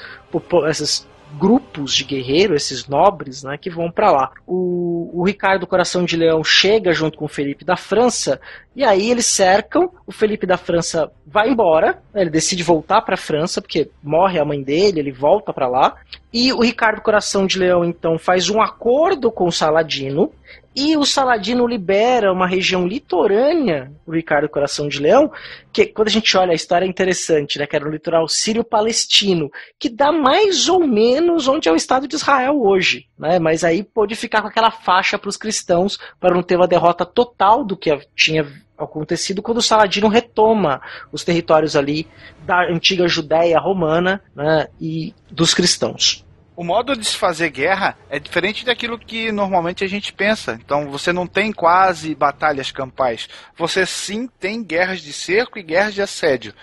essas 0.68 1.08
grupos 1.38 1.94
de 1.94 2.04
guerreiros, 2.04 2.64
esses 2.64 2.88
nobres, 2.88 3.44
né, 3.44 3.58
que 3.58 3.70
vão 3.70 3.92
para 3.92 4.12
lá. 4.12 4.32
O, 4.46 5.10
o 5.14 5.26
Ricardo 5.26 5.68
Coração 5.68 6.06
de 6.06 6.16
Leão 6.16 6.44
chega 6.44 6.94
junto 6.94 7.18
com 7.18 7.26
o 7.26 7.30
Felipe 7.30 7.66
da 7.66 7.76
França 7.76 8.40
e 8.76 8.84
aí 8.84 9.12
eles 9.12 9.26
cercam. 9.26 9.92
O 10.06 10.12
Felipe 10.12 10.48
da 10.48 10.58
França 10.58 11.12
vai 11.26 11.50
embora, 11.50 12.02
né, 12.14 12.22
ele 12.22 12.30
decide 12.30 12.64
voltar 12.64 13.02
para 13.02 13.16
a 13.16 13.18
França 13.18 13.62
porque 13.62 13.90
morre 14.02 14.40
a 14.40 14.46
mãe 14.46 14.62
dele, 14.62 15.00
ele 15.00 15.12
volta 15.12 15.52
para 15.52 15.68
lá. 15.68 15.96
E 16.34 16.54
o 16.54 16.62
Ricardo 16.62 17.02
Coração 17.02 17.46
de 17.46 17.60
Leão 17.60 17.84
então 17.84 18.18
faz 18.18 18.50
um 18.50 18.62
acordo 18.62 19.32
com 19.32 19.48
o 19.48 19.52
Saladino 19.52 20.32
e 20.80 20.96
o 20.96 21.04
Saladino 21.04 21.66
libera 21.66 22.32
uma 22.32 22.46
região 22.46 22.88
litorânea, 22.88 23.92
o 24.06 24.12
Ricardo 24.12 24.48
Coração 24.48 24.88
de 24.88 25.00
Leão, 25.00 25.32
que 25.74 25.88
quando 25.88 26.08
a 26.08 26.12
gente 26.12 26.38
olha 26.38 26.52
a 26.52 26.56
história 26.56 26.86
é 26.86 26.88
interessante, 26.88 27.58
né? 27.58 27.66
Que 27.66 27.76
era 27.76 27.86
no 27.86 27.90
litoral 27.90 28.28
sírio-palestino, 28.28 29.50
que 29.80 29.90
dá 29.90 30.12
mais 30.12 30.70
ou 30.70 30.86
menos 30.86 31.48
onde 31.48 31.68
é 31.68 31.72
o 31.72 31.76
Estado 31.76 32.08
de 32.08 32.16
Israel 32.16 32.62
hoje, 32.62 33.08
né? 33.18 33.40
Mas 33.40 33.64
aí 33.64 33.82
pôde 33.82 34.14
ficar 34.14 34.44
com 34.44 34.50
aquela 34.50 34.70
faixa 34.70 35.18
para 35.18 35.30
os 35.30 35.36
cristãos 35.36 35.98
para 36.20 36.36
não 36.36 36.44
ter 36.44 36.58
uma 36.58 36.68
derrota 36.68 37.04
total 37.04 37.66
do 37.66 37.76
que 37.76 37.98
tinha 38.16 38.46
acontecido 38.78 39.42
quando 39.42 39.58
o 39.58 39.64
Saladino 39.64 40.08
retoma 40.08 40.80
os 41.12 41.24
territórios 41.24 41.76
ali 41.76 42.08
da 42.46 42.70
antiga 42.70 43.08
Judéia 43.08 43.60
romana 43.60 44.22
né, 44.36 44.68
e 44.80 45.12
dos 45.32 45.56
cristãos. 45.56 46.24
O 46.58 46.64
modo 46.64 46.98
de 46.98 47.06
se 47.06 47.16
fazer 47.16 47.52
guerra 47.52 47.96
é 48.10 48.18
diferente 48.18 48.66
daquilo 48.66 48.98
que 48.98 49.32
normalmente 49.32 49.84
a 49.84 49.88
gente 49.88 50.12
pensa. 50.12 50.58
Então 50.60 50.90
você 50.90 51.14
não 51.14 51.28
tem 51.28 51.54
quase 51.54 52.16
batalhas 52.16 52.72
campais. 52.72 53.30
Você 53.56 53.86
sim 53.86 54.28
tem 54.40 54.64
guerras 54.64 55.02
de 55.02 55.14
cerco 55.14 55.60
e 55.60 55.62
guerras 55.62 55.94
de 55.94 56.02
assédio. 56.02 56.56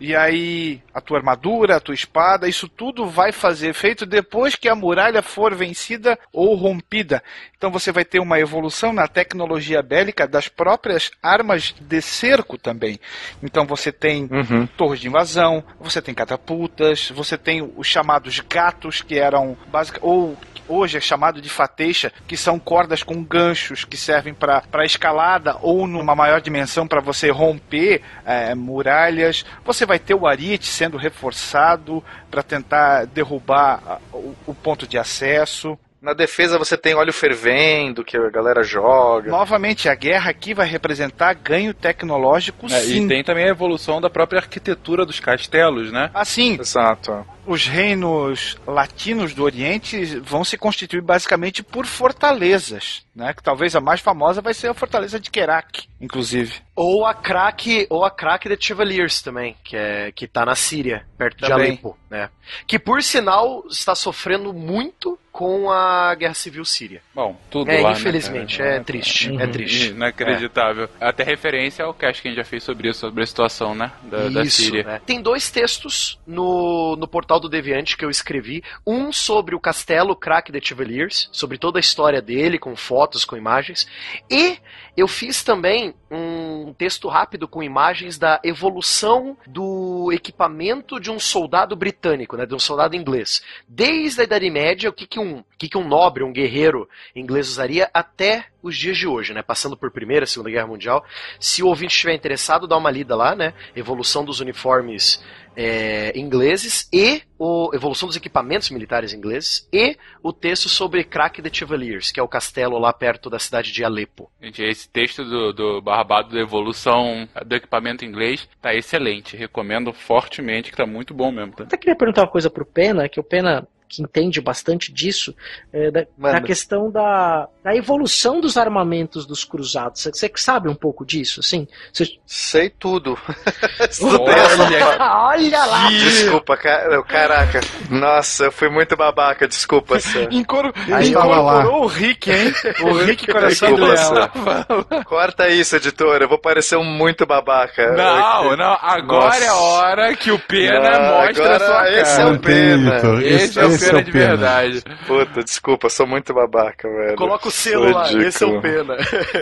E 0.00 0.14
aí, 0.14 0.80
a 0.94 1.00
tua 1.00 1.18
armadura, 1.18 1.76
a 1.76 1.80
tua 1.80 1.94
espada, 1.94 2.48
isso 2.48 2.68
tudo 2.68 3.06
vai 3.06 3.32
fazer 3.32 3.68
efeito 3.68 4.06
depois 4.06 4.54
que 4.54 4.68
a 4.68 4.74
muralha 4.74 5.22
for 5.22 5.54
vencida 5.54 6.18
ou 6.32 6.54
rompida. 6.54 7.22
Então 7.56 7.70
você 7.72 7.90
vai 7.90 8.04
ter 8.04 8.20
uma 8.20 8.38
evolução 8.38 8.92
na 8.92 9.08
tecnologia 9.08 9.82
bélica 9.82 10.28
das 10.28 10.46
próprias 10.46 11.10
armas 11.20 11.74
de 11.80 12.00
cerco 12.00 12.56
também. 12.56 13.00
Então 13.42 13.66
você 13.66 13.90
tem 13.90 14.28
torres 14.76 15.00
de 15.00 15.08
invasão, 15.08 15.64
você 15.80 16.00
tem 16.00 16.14
catapultas, 16.14 17.10
você 17.10 17.36
tem 17.36 17.68
os 17.76 17.86
chamados 17.86 18.38
gatos, 18.40 19.02
que 19.02 19.18
eram 19.18 19.56
básica 19.66 19.98
ou 20.00 20.36
hoje 20.68 20.98
é 20.98 21.00
chamado 21.00 21.40
de 21.40 21.48
fateixa, 21.48 22.12
que 22.26 22.36
são 22.36 22.58
cordas 22.58 23.02
com 23.02 23.24
ganchos 23.24 23.84
que 23.84 23.96
servem 23.96 24.34
para 24.34 24.84
escalada 24.84 25.56
ou 25.62 25.86
numa 25.86 26.14
maior 26.14 26.40
dimensão 26.40 26.86
para 26.86 27.00
você 27.00 27.30
romper 27.30 28.02
eh, 28.24 28.54
muralhas. 28.54 29.44
Você 29.64 29.86
vai 29.88 29.98
ter 29.98 30.14
o 30.14 30.26
ariete 30.26 30.66
sendo 30.66 30.96
reforçado 30.96 32.04
para 32.30 32.42
tentar 32.42 33.06
derrubar 33.06 33.82
ah, 33.86 33.98
o, 34.12 34.34
o 34.46 34.54
ponto 34.54 34.86
de 34.86 34.96
acesso. 34.98 35.76
Na 36.00 36.12
defesa 36.14 36.56
você 36.58 36.76
tem 36.76 36.94
óleo 36.94 37.12
fervendo, 37.12 38.04
que 38.04 38.16
a 38.16 38.30
galera 38.30 38.62
joga. 38.62 39.28
Novamente, 39.32 39.88
a 39.88 39.94
guerra 39.96 40.30
aqui 40.30 40.54
vai 40.54 40.68
representar 40.68 41.34
ganho 41.34 41.74
tecnológico, 41.74 42.66
É, 42.66 42.80
sim. 42.80 43.04
e 43.04 43.08
tem 43.08 43.24
também 43.24 43.46
a 43.46 43.48
evolução 43.48 44.00
da 44.00 44.08
própria 44.08 44.38
arquitetura 44.38 45.04
dos 45.04 45.18
castelos, 45.18 45.90
né? 45.90 46.08
Assim, 46.14 46.56
Exato. 46.60 47.26
Os 47.48 47.66
reinos 47.66 48.56
latinos 48.66 49.32
do 49.34 49.42
Oriente 49.42 50.04
vão 50.20 50.44
se 50.44 50.58
constituir 50.58 51.00
basicamente 51.02 51.62
por 51.62 51.86
fortalezas, 51.86 53.06
né? 53.14 53.32
Que 53.32 53.42
talvez 53.42 53.74
a 53.74 53.80
mais 53.80 54.00
famosa 54.00 54.40
vai 54.42 54.52
ser 54.54 54.68
a 54.68 54.74
fortaleza 54.74 55.18
de 55.18 55.30
Kerak, 55.30 55.88
inclusive. 56.00 56.54
Ou 56.76 57.06
a 57.06 57.14
crack, 57.14 57.86
ou 57.90 58.04
a 58.04 58.10
crack 58.10 58.48
de 58.48 58.64
Chevaliers 58.64 59.22
também, 59.22 59.56
que 59.64 59.76
é 59.76 60.12
que 60.12 60.28
tá 60.28 60.44
na 60.44 60.54
Síria, 60.54 61.06
perto 61.16 61.38
de 61.38 61.48
Também. 61.48 61.68
Alepo, 61.70 61.96
né? 62.10 62.28
Que 62.66 62.78
por 62.78 63.02
sinal 63.02 63.64
está 63.68 63.94
sofrendo 63.94 64.52
muito 64.52 65.18
com 65.32 65.70
a 65.70 66.14
guerra 66.16 66.34
civil 66.34 66.64
síria. 66.64 67.00
Bom, 67.14 67.36
tudo 67.48 67.70
É, 67.70 67.80
lá, 67.80 67.90
né, 67.92 67.96
infelizmente, 67.96 68.58
cara? 68.58 68.70
é 68.70 68.80
triste, 68.80 69.28
é 69.28 69.44
Uhum. 69.44 69.50
triste. 69.52 69.88
Inacreditável. 69.90 70.88
Até 71.00 71.22
referência 71.22 71.84
ao 71.84 71.94
cast 71.94 72.20
que 72.20 72.26
a 72.28 72.30
gente 72.32 72.38
já 72.38 72.44
fez 72.44 72.64
sobre 72.64 72.88
isso, 72.88 73.00
sobre 73.00 73.22
a 73.22 73.26
situação, 73.26 73.72
né? 73.74 73.92
Da, 74.02 74.28
da 74.30 74.42
Isso, 74.42 74.62
Síria. 74.62 74.82
né? 74.82 75.00
Tem 75.06 75.20
dois 75.22 75.48
textos 75.50 76.18
no, 76.26 76.96
no 76.96 77.06
portal 77.06 77.37
do 77.38 77.48
Deviante 77.48 77.96
que 77.96 78.04
eu 78.04 78.10
escrevi. 78.10 78.62
Um 78.86 79.12
sobre 79.12 79.54
o 79.54 79.60
castelo 79.60 80.16
Crack 80.16 80.50
de 80.50 80.60
Chevaliers, 80.60 81.28
sobre 81.32 81.58
toda 81.58 81.78
a 81.78 81.80
história 81.80 82.20
dele, 82.20 82.58
com 82.58 82.74
fotos, 82.76 83.24
com 83.24 83.36
imagens. 83.36 83.86
E 84.30 84.58
eu 84.96 85.06
fiz 85.06 85.42
também 85.42 85.94
um 86.10 86.72
texto 86.72 87.08
rápido 87.08 87.46
com 87.46 87.62
imagens 87.62 88.18
da 88.18 88.40
evolução 88.42 89.36
do 89.46 90.10
equipamento 90.12 90.98
de 90.98 91.10
um 91.10 91.20
soldado 91.20 91.76
britânico, 91.76 92.36
né, 92.36 92.46
de 92.46 92.54
um 92.54 92.58
soldado 92.58 92.96
inglês. 92.96 93.42
Desde 93.68 94.20
a 94.20 94.24
Idade 94.24 94.50
Média, 94.50 94.90
o 94.90 94.92
que, 94.92 95.06
que, 95.06 95.20
um, 95.20 95.38
o 95.38 95.44
que, 95.58 95.68
que 95.68 95.78
um 95.78 95.86
nobre, 95.86 96.24
um 96.24 96.32
guerreiro 96.32 96.88
inglês 97.14 97.48
usaria 97.48 97.90
até 97.92 98.46
os 98.62 98.76
dias 98.76 98.96
de 98.96 99.06
hoje, 99.06 99.32
né? 99.32 99.42
Passando 99.42 99.76
por 99.76 99.90
Primeira, 99.90 100.26
Segunda 100.26 100.50
Guerra 100.50 100.66
Mundial. 100.66 101.04
Se 101.38 101.62
o 101.62 101.68
ouvinte 101.68 101.94
estiver 101.94 102.14
interessado, 102.14 102.66
dá 102.66 102.76
uma 102.76 102.90
lida 102.90 103.14
lá, 103.14 103.34
né? 103.34 103.54
Evolução 103.74 104.24
dos 104.24 104.40
uniformes 104.40 105.22
é, 105.56 106.12
ingleses 106.18 106.88
e 106.92 107.22
o 107.38 107.70
evolução 107.72 108.08
dos 108.08 108.16
equipamentos 108.16 108.70
militares 108.70 109.12
ingleses 109.12 109.68
e 109.72 109.96
o 110.22 110.32
texto 110.32 110.68
sobre 110.68 111.04
Crack 111.04 111.40
de 111.40 111.56
Chevaliers, 111.56 112.10
que 112.10 112.18
é 112.18 112.22
o 112.22 112.28
castelo 112.28 112.78
lá 112.78 112.92
perto 112.92 113.30
da 113.30 113.38
cidade 113.38 113.72
de 113.72 113.84
Alepo. 113.84 114.30
Gente, 114.42 114.62
esse 114.62 114.88
texto 114.88 115.24
do, 115.24 115.52
do 115.52 115.80
Barbado 115.80 116.34
da 116.34 116.40
evolução 116.40 117.28
do 117.46 117.54
equipamento 117.54 118.04
inglês 118.04 118.48
tá 118.60 118.74
excelente. 118.74 119.36
Recomendo 119.36 119.92
fortemente, 119.92 120.70
que 120.70 120.76
tá 120.76 120.86
muito 120.86 121.14
bom 121.14 121.30
mesmo, 121.30 121.52
tá? 121.52 121.64
Até 121.64 121.76
queria 121.76 121.96
perguntar 121.96 122.22
uma 122.22 122.30
coisa 122.30 122.50
pro 122.50 122.66
Pena, 122.66 123.08
que 123.08 123.20
o 123.20 123.24
Pena 123.24 123.66
que 123.88 124.02
entende 124.02 124.40
bastante 124.40 124.92
disso, 124.92 125.34
é, 125.72 125.90
da, 125.90 126.06
da 126.18 126.40
questão 126.40 126.90
da, 126.90 127.48
da 127.64 127.74
evolução 127.74 128.40
dos 128.40 128.56
armamentos 128.56 129.24
dos 129.26 129.44
cruzados. 129.44 130.02
Você- 130.02 130.10
Você 130.12 130.32
sabe 130.36 130.68
um 130.68 130.74
pouco 130.74 131.04
disso, 131.06 131.40
assim? 131.40 131.66
Você- 131.92 132.18
Sei 132.26 132.68
tudo. 132.70 133.18
Olha, 134.02 134.98
Olha 135.00 135.64
lá! 135.64 135.88
Desculpa, 135.88 136.56
cara, 136.56 137.02
caraca. 137.04 137.60
Nossa, 137.90 138.44
eu 138.44 138.52
fui 138.52 138.68
muito 138.68 138.96
babaca, 138.96 139.46
desculpa, 139.48 139.98
Sam. 140.00 140.28
Incor... 140.30 140.72
Incorporou 141.02 141.84
o 141.84 141.86
Rick, 141.86 142.30
hein? 142.30 142.52
O 142.82 142.92
Rick 142.92 143.26
Coração 143.26 143.74
Desculpa. 143.74 145.04
Corta 145.04 145.48
isso, 145.48 145.76
editora. 145.76 146.24
Eu 146.24 146.28
vou 146.28 146.38
parecer 146.38 146.76
um 146.76 146.84
muito 146.84 147.26
babaca. 147.26 147.92
Não, 147.92 148.56
não, 148.56 148.76
agora 148.80 149.26
Nossa. 149.26 149.44
é 149.44 149.48
a 149.48 149.54
hora 149.54 150.16
que 150.16 150.30
o 150.30 150.38
Pena 150.38 150.90
Não, 150.90 151.14
mostra 151.26 151.44
agora 151.44 151.56
a 151.56 151.60
sua 151.66 151.90
esse 152.00 152.16
cara. 152.16 152.22
é 152.28 152.32
o 152.32 152.38
Pena. 152.38 152.94
Vitor. 152.96 153.22
Esse, 153.22 153.58
é 153.60 153.64
o 153.64 153.77
Pena 153.78 154.02
de 154.02 154.10
verdade. 154.10 154.82
Puta, 155.06 155.42
desculpa, 155.44 155.88
sou 155.88 156.06
muito 156.06 156.32
babaca, 156.34 156.88
velho. 156.88 157.16
Coloca 157.16 157.48
o 157.48 157.50
selo 157.50 157.90
lá, 157.90 158.12
esse 158.12 158.44
é 158.44 158.46
o 158.46 158.60
Pena. 158.60 158.96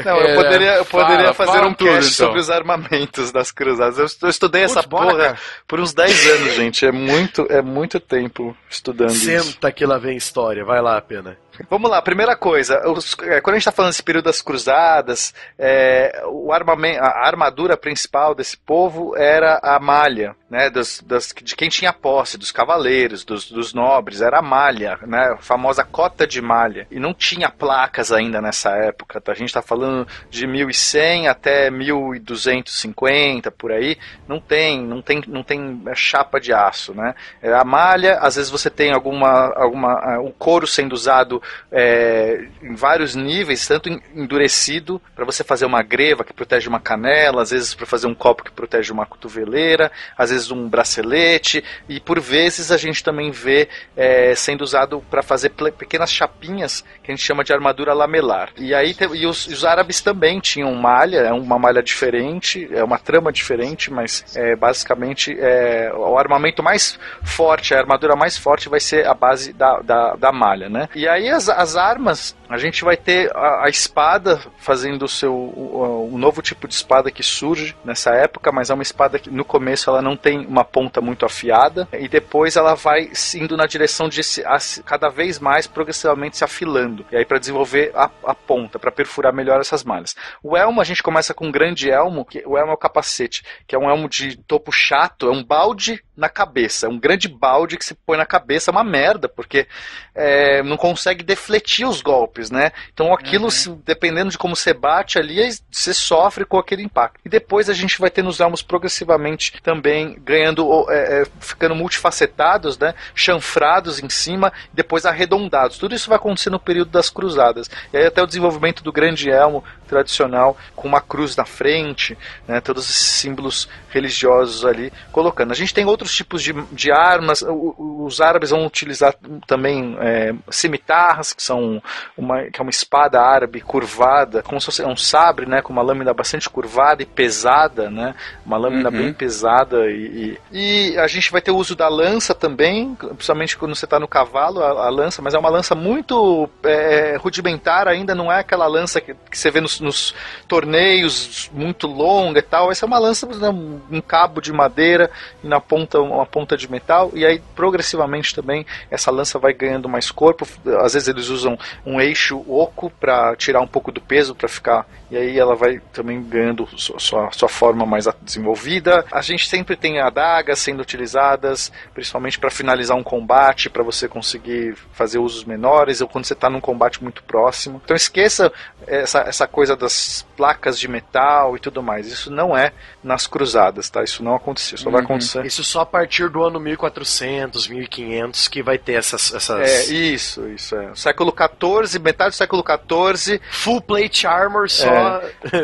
Não, 0.04 0.16
eu 0.18 0.26
É, 0.28 0.34
poderia, 0.34 0.74
eu 0.76 0.84
poderia 0.84 1.16
fala, 1.18 1.34
fazer 1.34 1.52
fala 1.52 1.66
um 1.68 1.74
tudo, 1.74 1.88
cast 1.90 2.14
então. 2.14 2.26
sobre 2.26 2.40
os 2.40 2.50
armamentos 2.50 3.32
das 3.32 3.50
cruzadas. 3.52 3.98
Eu, 3.98 4.06
eu 4.22 4.28
estudei 4.30 4.62
essa 4.62 4.82
Putz, 4.82 4.88
bora, 4.88 5.10
porra 5.10 5.24
cara. 5.24 5.38
por 5.66 5.80
uns 5.80 5.92
10 5.94 6.30
anos, 6.30 6.54
gente. 6.54 6.86
É 6.86 6.92
muito, 6.92 7.46
é 7.50 7.62
muito 7.62 7.98
tempo 8.00 8.56
estudando 8.68 9.10
isso. 9.10 9.24
Senta 9.52 9.70
que 9.72 9.84
lá 9.86 9.98
vem 9.98 10.16
história, 10.16 10.64
vai 10.64 10.80
lá, 10.80 11.00
Pena. 11.00 11.36
Vamos 11.70 11.90
lá, 11.90 12.02
primeira 12.02 12.36
coisa, 12.36 12.86
os- 12.86 13.16
é, 13.22 13.40
quando 13.40 13.54
a 13.54 13.58
gente 13.58 13.62
está 13.62 13.72
falando 13.72 13.90
desse 13.90 14.02
período 14.02 14.26
das 14.26 14.42
cruzadas, 14.42 15.32
é, 15.58 16.22
o 16.26 16.52
armamento, 16.52 17.00
a 17.02 17.26
armadura 17.26 17.78
principal 17.78 18.34
desse 18.34 18.58
povo 18.58 19.16
era 19.16 19.58
a 19.62 19.80
malha, 19.80 20.36
né, 20.50 20.68
dos- 20.68 21.00
das- 21.00 21.32
de 21.42 21.56
quem 21.56 21.70
tinha 21.70 21.94
posse, 21.94 22.36
dos 22.36 22.52
cavaleiros, 22.52 23.24
dos, 23.24 23.50
dos 23.50 23.72
nobres, 23.72 24.20
era 24.26 24.38
a 24.38 24.42
malha, 24.42 24.98
né, 25.06 25.34
a 25.34 25.36
famosa 25.36 25.84
cota 25.84 26.26
de 26.26 26.40
malha. 26.42 26.86
E 26.90 26.98
não 26.98 27.14
tinha 27.14 27.48
placas 27.48 28.12
ainda 28.12 28.40
nessa 28.40 28.70
época, 28.70 29.20
tá? 29.20 29.32
a 29.32 29.34
gente 29.34 29.48
está 29.48 29.62
falando 29.62 30.06
de 30.30 30.46
1100 30.46 31.28
até 31.28 31.70
1250, 31.70 33.50
por 33.50 33.72
aí, 33.72 33.96
não 34.26 34.40
tem, 34.40 34.80
não 34.82 35.00
tem, 35.02 35.22
não 35.26 35.42
tem 35.42 35.82
é, 35.86 35.94
chapa 35.94 36.40
de 36.40 36.52
aço, 36.52 36.94
né? 36.94 37.14
É 37.42 37.52
a 37.52 37.64
malha, 37.64 38.18
às 38.18 38.36
vezes 38.36 38.50
você 38.50 38.68
tem 38.70 38.92
alguma, 38.92 39.52
alguma, 39.54 40.18
o 40.20 40.32
couro 40.32 40.66
sendo 40.66 40.92
usado 40.92 41.42
é, 41.70 42.46
em 42.62 42.74
vários 42.74 43.14
níveis, 43.14 43.66
tanto 43.66 43.88
en- 43.88 44.00
endurecido 44.14 45.00
para 45.14 45.24
você 45.24 45.44
fazer 45.44 45.64
uma 45.66 45.82
greva 45.82 46.24
que 46.24 46.32
protege 46.32 46.68
uma 46.68 46.80
canela, 46.80 47.42
às 47.42 47.50
vezes 47.50 47.74
para 47.74 47.86
fazer 47.86 48.06
um 48.06 48.14
copo 48.14 48.44
que 48.44 48.50
protege 48.50 48.92
uma 48.92 49.06
cotoveleira, 49.06 49.90
às 50.16 50.30
vezes 50.30 50.50
um 50.50 50.68
bracelete 50.68 51.62
e 51.88 52.00
por 52.00 52.20
vezes 52.20 52.70
a 52.70 52.76
gente 52.76 53.02
também 53.02 53.30
vê 53.30 53.68
é, 53.96 54.15
sendo 54.34 54.62
usado 54.62 55.02
para 55.10 55.22
fazer 55.22 55.50
pequenas 55.50 56.12
chapinhas 56.12 56.84
que 57.02 57.10
a 57.10 57.14
gente 57.14 57.24
chama 57.24 57.44
de 57.44 57.52
armadura 57.52 57.92
lamelar. 57.92 58.50
E 58.56 58.74
aí 58.74 58.94
e 59.14 59.26
os, 59.26 59.46
os 59.46 59.64
árabes 59.64 60.00
também 60.00 60.40
tinham 60.40 60.74
malha, 60.74 61.18
é 61.18 61.32
uma 61.32 61.58
malha 61.58 61.82
diferente, 61.82 62.68
é 62.72 62.82
uma 62.82 62.98
trama 62.98 63.32
diferente, 63.32 63.92
mas 63.92 64.36
é, 64.36 64.56
basicamente 64.56 65.36
é, 65.38 65.92
o 65.94 66.18
armamento 66.18 66.62
mais 66.62 66.98
forte, 67.22 67.74
a 67.74 67.78
armadura 67.78 68.16
mais 68.16 68.36
forte 68.36 68.68
vai 68.68 68.80
ser 68.80 69.06
a 69.06 69.14
base 69.14 69.52
da, 69.52 69.80
da, 69.80 70.14
da 70.16 70.32
malha, 70.32 70.68
né? 70.68 70.88
E 70.94 71.08
aí 71.08 71.28
as, 71.28 71.48
as 71.48 71.76
armas, 71.76 72.36
a 72.48 72.58
gente 72.58 72.84
vai 72.84 72.96
ter 72.96 73.30
a, 73.34 73.66
a 73.66 73.68
espada 73.68 74.40
fazendo 74.58 75.04
o 75.04 75.08
seu 75.08 75.34
o, 75.34 76.10
o 76.12 76.18
novo 76.18 76.42
tipo 76.42 76.66
de 76.68 76.74
espada 76.74 77.10
que 77.10 77.22
surge 77.22 77.76
nessa 77.84 78.10
época, 78.10 78.50
mas 78.52 78.70
é 78.70 78.74
uma 78.74 78.82
espada 78.82 79.18
que 79.18 79.30
no 79.30 79.44
começo 79.44 79.90
ela 79.90 80.02
não 80.02 80.16
tem 80.16 80.46
uma 80.46 80.64
ponta 80.64 81.00
muito 81.00 81.24
afiada 81.24 81.88
e 81.92 82.08
depois 82.08 82.56
ela 82.56 82.74
vai 82.74 83.10
indo 83.34 83.56
na 83.56 83.66
direção 83.66 84.05
de 84.08 84.22
se, 84.22 84.44
a- 84.44 84.58
se- 84.58 84.82
cada 84.82 85.08
vez 85.08 85.38
mais 85.38 85.66
progressivamente 85.66 86.36
se 86.36 86.44
afilando. 86.44 87.04
E 87.10 87.16
aí 87.16 87.24
para 87.24 87.38
desenvolver 87.38 87.92
a, 87.94 88.10
a 88.24 88.34
ponta, 88.34 88.78
para 88.78 88.90
perfurar 88.92 89.32
melhor 89.32 89.60
essas 89.60 89.84
malhas. 89.84 90.14
O 90.42 90.56
elmo 90.56 90.80
a 90.80 90.84
gente 90.84 91.02
começa 91.02 91.34
com 91.34 91.46
um 91.46 91.52
grande 91.52 91.90
elmo, 91.90 92.24
que 92.24 92.42
o 92.46 92.56
elmo 92.56 92.70
é 92.72 92.74
o 92.74 92.78
capacete, 92.78 93.42
que 93.66 93.74
é 93.74 93.78
um 93.78 93.88
elmo 93.90 94.08
de 94.08 94.36
topo 94.36 94.70
chato, 94.72 95.28
é 95.28 95.30
um 95.30 95.44
balde 95.44 96.02
na 96.16 96.28
cabeça, 96.28 96.86
é 96.86 96.88
um 96.88 96.98
grande 96.98 97.28
balde 97.28 97.76
que 97.76 97.84
se 97.84 97.94
põe 97.94 98.16
na 98.16 98.24
cabeça, 98.24 98.70
é 98.70 98.72
uma 98.72 98.82
merda, 98.84 99.28
porque 99.28 99.66
é, 100.14 100.62
não 100.62 100.76
consegue 100.76 101.22
defletir 101.22 101.86
os 101.86 102.00
golpes, 102.00 102.50
né? 102.50 102.72
Então 102.92 103.12
aquilo, 103.12 103.50
se- 103.50 103.70
dependendo 103.84 104.30
de 104.30 104.38
como 104.38 104.56
você 104.56 104.72
bate 104.72 105.18
ali, 105.18 105.36
você 105.70 105.92
sofre 105.92 106.44
com 106.44 106.58
aquele 106.58 106.82
impacto. 106.82 107.20
E 107.24 107.28
depois 107.28 107.68
a 107.68 107.74
gente 107.74 107.98
vai 107.98 108.10
ter 108.10 108.22
nos 108.22 108.40
elmos 108.40 108.62
progressivamente 108.62 109.60
também 109.62 110.18
ganhando, 110.24 110.86
é, 110.90 111.22
é, 111.22 111.26
ficando 111.40 111.74
multifacetados, 111.74 112.78
né? 112.78 112.94
Chanfrados 113.14 114.02
em 114.02 114.08
cima, 114.08 114.52
depois 114.72 115.04
arredondados. 115.04 115.78
Tudo 115.78 115.94
isso 115.94 116.08
vai 116.08 116.16
acontecer 116.16 116.50
no 116.50 116.58
período 116.60 116.90
das 116.90 117.10
cruzadas. 117.10 117.68
E 117.92 117.96
aí 117.96 118.06
até 118.06 118.22
o 118.22 118.26
desenvolvimento 118.26 118.82
do 118.82 118.92
grande 118.92 119.30
elmo 119.30 119.62
tradicional, 119.86 120.56
com 120.74 120.88
uma 120.88 121.00
cruz 121.00 121.36
na 121.36 121.44
frente, 121.44 122.16
né? 122.46 122.60
Todos 122.60 122.88
esses 122.88 123.06
símbolos 123.06 123.68
religiosos 123.90 124.64
ali 124.64 124.92
colocando. 125.12 125.52
A 125.52 125.54
gente 125.54 125.72
tem 125.72 125.84
outros 125.86 126.14
tipos 126.14 126.42
de, 126.42 126.52
de 126.72 126.90
armas, 126.90 127.44
os 127.46 128.20
árabes 128.20 128.50
vão 128.50 128.66
utilizar 128.66 129.14
também 129.46 129.96
é, 130.00 130.34
cimitarras, 130.50 131.32
que 131.32 131.42
são 131.42 131.82
uma, 132.16 132.44
que 132.44 132.60
é 132.60 132.62
uma 132.62 132.70
espada 132.70 133.20
árabe 133.20 133.60
curvada, 133.60 134.42
como 134.42 134.60
se 134.60 134.66
fosse 134.66 134.82
um 134.84 134.96
sabre, 134.96 135.46
né, 135.46 135.62
com 135.62 135.72
uma 135.72 135.82
lâmina 135.82 136.12
bastante 136.12 136.48
curvada 136.48 137.02
e 137.02 137.06
pesada, 137.06 137.90
né, 137.90 138.14
uma 138.44 138.56
lâmina 138.56 138.90
Uhum. 138.90 138.96
bem 138.96 139.12
pesada 139.12 139.90
e, 139.90 140.38
e, 140.52 140.92
e 140.92 140.98
a 140.98 141.06
gente 141.06 141.30
vai 141.30 141.40
ter 141.40 141.50
o 141.50 141.56
uso 141.56 141.74
da 141.74 141.88
lança 141.88 142.34
também, 142.34 142.94
principalmente 142.94 143.56
quando 143.56 143.74
você 143.74 143.84
está 143.84 143.98
no 143.98 144.08
cavalo, 144.08 144.62
a, 144.62 144.86
a 144.86 144.90
lança, 144.90 145.20
mas 145.22 145.34
é 145.34 145.38
uma 145.38 145.48
lança 145.48 145.74
muito 145.74 146.48
é, 146.62 147.16
rudimentar 147.18 147.88
ainda, 147.88 148.14
não 148.14 148.30
é 148.30 148.40
aquela 148.40 148.66
lança 148.66 149.00
que, 149.00 149.14
que 149.30 149.38
você 149.38 149.50
vê 149.50 149.60
nos 149.60 149.75
nos, 149.80 150.14
torneios 150.46 151.50
muito 151.52 151.86
longa 151.86 152.38
e 152.38 152.42
tal, 152.42 152.66
vai 152.66 152.74
ser 152.74 152.84
uma 152.84 152.98
lança, 152.98 153.26
né, 153.26 153.48
um 153.48 154.00
cabo 154.00 154.40
de 154.40 154.52
madeira 154.52 155.10
e 155.42 155.46
na 155.46 155.60
ponta 155.60 156.00
uma 156.00 156.26
ponta 156.26 156.56
de 156.56 156.70
metal, 156.70 157.10
e 157.14 157.24
aí 157.24 157.42
progressivamente 157.54 158.34
também 158.34 158.66
essa 158.90 159.10
lança 159.10 159.38
vai 159.38 159.52
ganhando 159.52 159.88
mais 159.88 160.10
corpo. 160.10 160.46
Às 160.80 160.94
vezes 160.94 161.08
eles 161.08 161.28
usam 161.28 161.58
um 161.84 162.00
eixo 162.00 162.44
oco 162.48 162.90
para 162.90 163.34
tirar 163.36 163.60
um 163.60 163.66
pouco 163.66 163.90
do 163.90 164.00
peso, 164.00 164.34
para 164.34 164.48
ficar. 164.48 164.86
E 165.10 165.16
aí 165.16 165.38
ela 165.38 165.54
vai 165.54 165.80
também 165.92 166.20
ganhando 166.20 166.68
sua, 166.76 167.30
sua, 167.30 167.48
forma 167.48 167.86
mais 167.86 168.06
desenvolvida. 168.22 169.04
A 169.12 169.20
gente 169.20 169.48
sempre 169.48 169.76
tem 169.76 170.00
adagas 170.00 170.58
sendo 170.58 170.80
utilizadas, 170.80 171.70
principalmente 171.94 172.38
para 172.38 172.50
finalizar 172.50 172.96
um 172.96 173.04
combate, 173.04 173.70
para 173.70 173.84
você 173.84 174.08
conseguir 174.08 174.76
fazer 174.92 175.18
usos 175.18 175.44
menores, 175.44 176.00
ou 176.00 176.08
quando 176.08 176.24
você 176.24 176.32
está 176.32 176.50
num 176.50 176.60
combate 176.60 177.02
muito 177.02 177.22
próximo. 177.22 177.80
Então 177.84 177.96
esqueça 177.96 178.52
essa, 178.86 179.20
essa 179.20 179.46
coisa 179.46 179.76
das 179.76 180.26
placas 180.36 180.78
de 180.78 180.88
metal 180.88 181.56
e 181.56 181.60
tudo 181.60 181.82
mais. 181.82 182.08
Isso 182.08 182.30
não 182.30 182.56
é 182.56 182.72
nas 183.02 183.28
cruzadas, 183.28 183.88
tá? 183.88 184.02
Isso 184.02 184.24
não 184.24 184.34
aconteceu. 184.34 184.76
Só 184.76 184.90
vai 184.90 185.02
acontecer. 185.02 185.46
Isso 185.46 185.62
só 185.62 185.82
a 185.82 185.86
partir 185.86 186.28
do 186.28 186.42
ano 186.42 186.58
1400, 186.58 187.68
1500 187.68 188.48
que 188.48 188.60
vai 188.60 188.76
ter 188.76 188.94
essas. 188.94 189.32
essas... 189.32 189.60
É, 189.60 189.92
isso, 189.92 190.48
isso. 190.48 190.74
É. 190.74 190.90
Século 190.96 191.32
XIV, 191.32 192.00
metade 192.00 192.30
do 192.30 192.36
século 192.36 192.64
XIV. 192.64 193.40
Full 193.50 193.80
plate 193.82 194.26
armor 194.26 194.68
só 194.68 194.95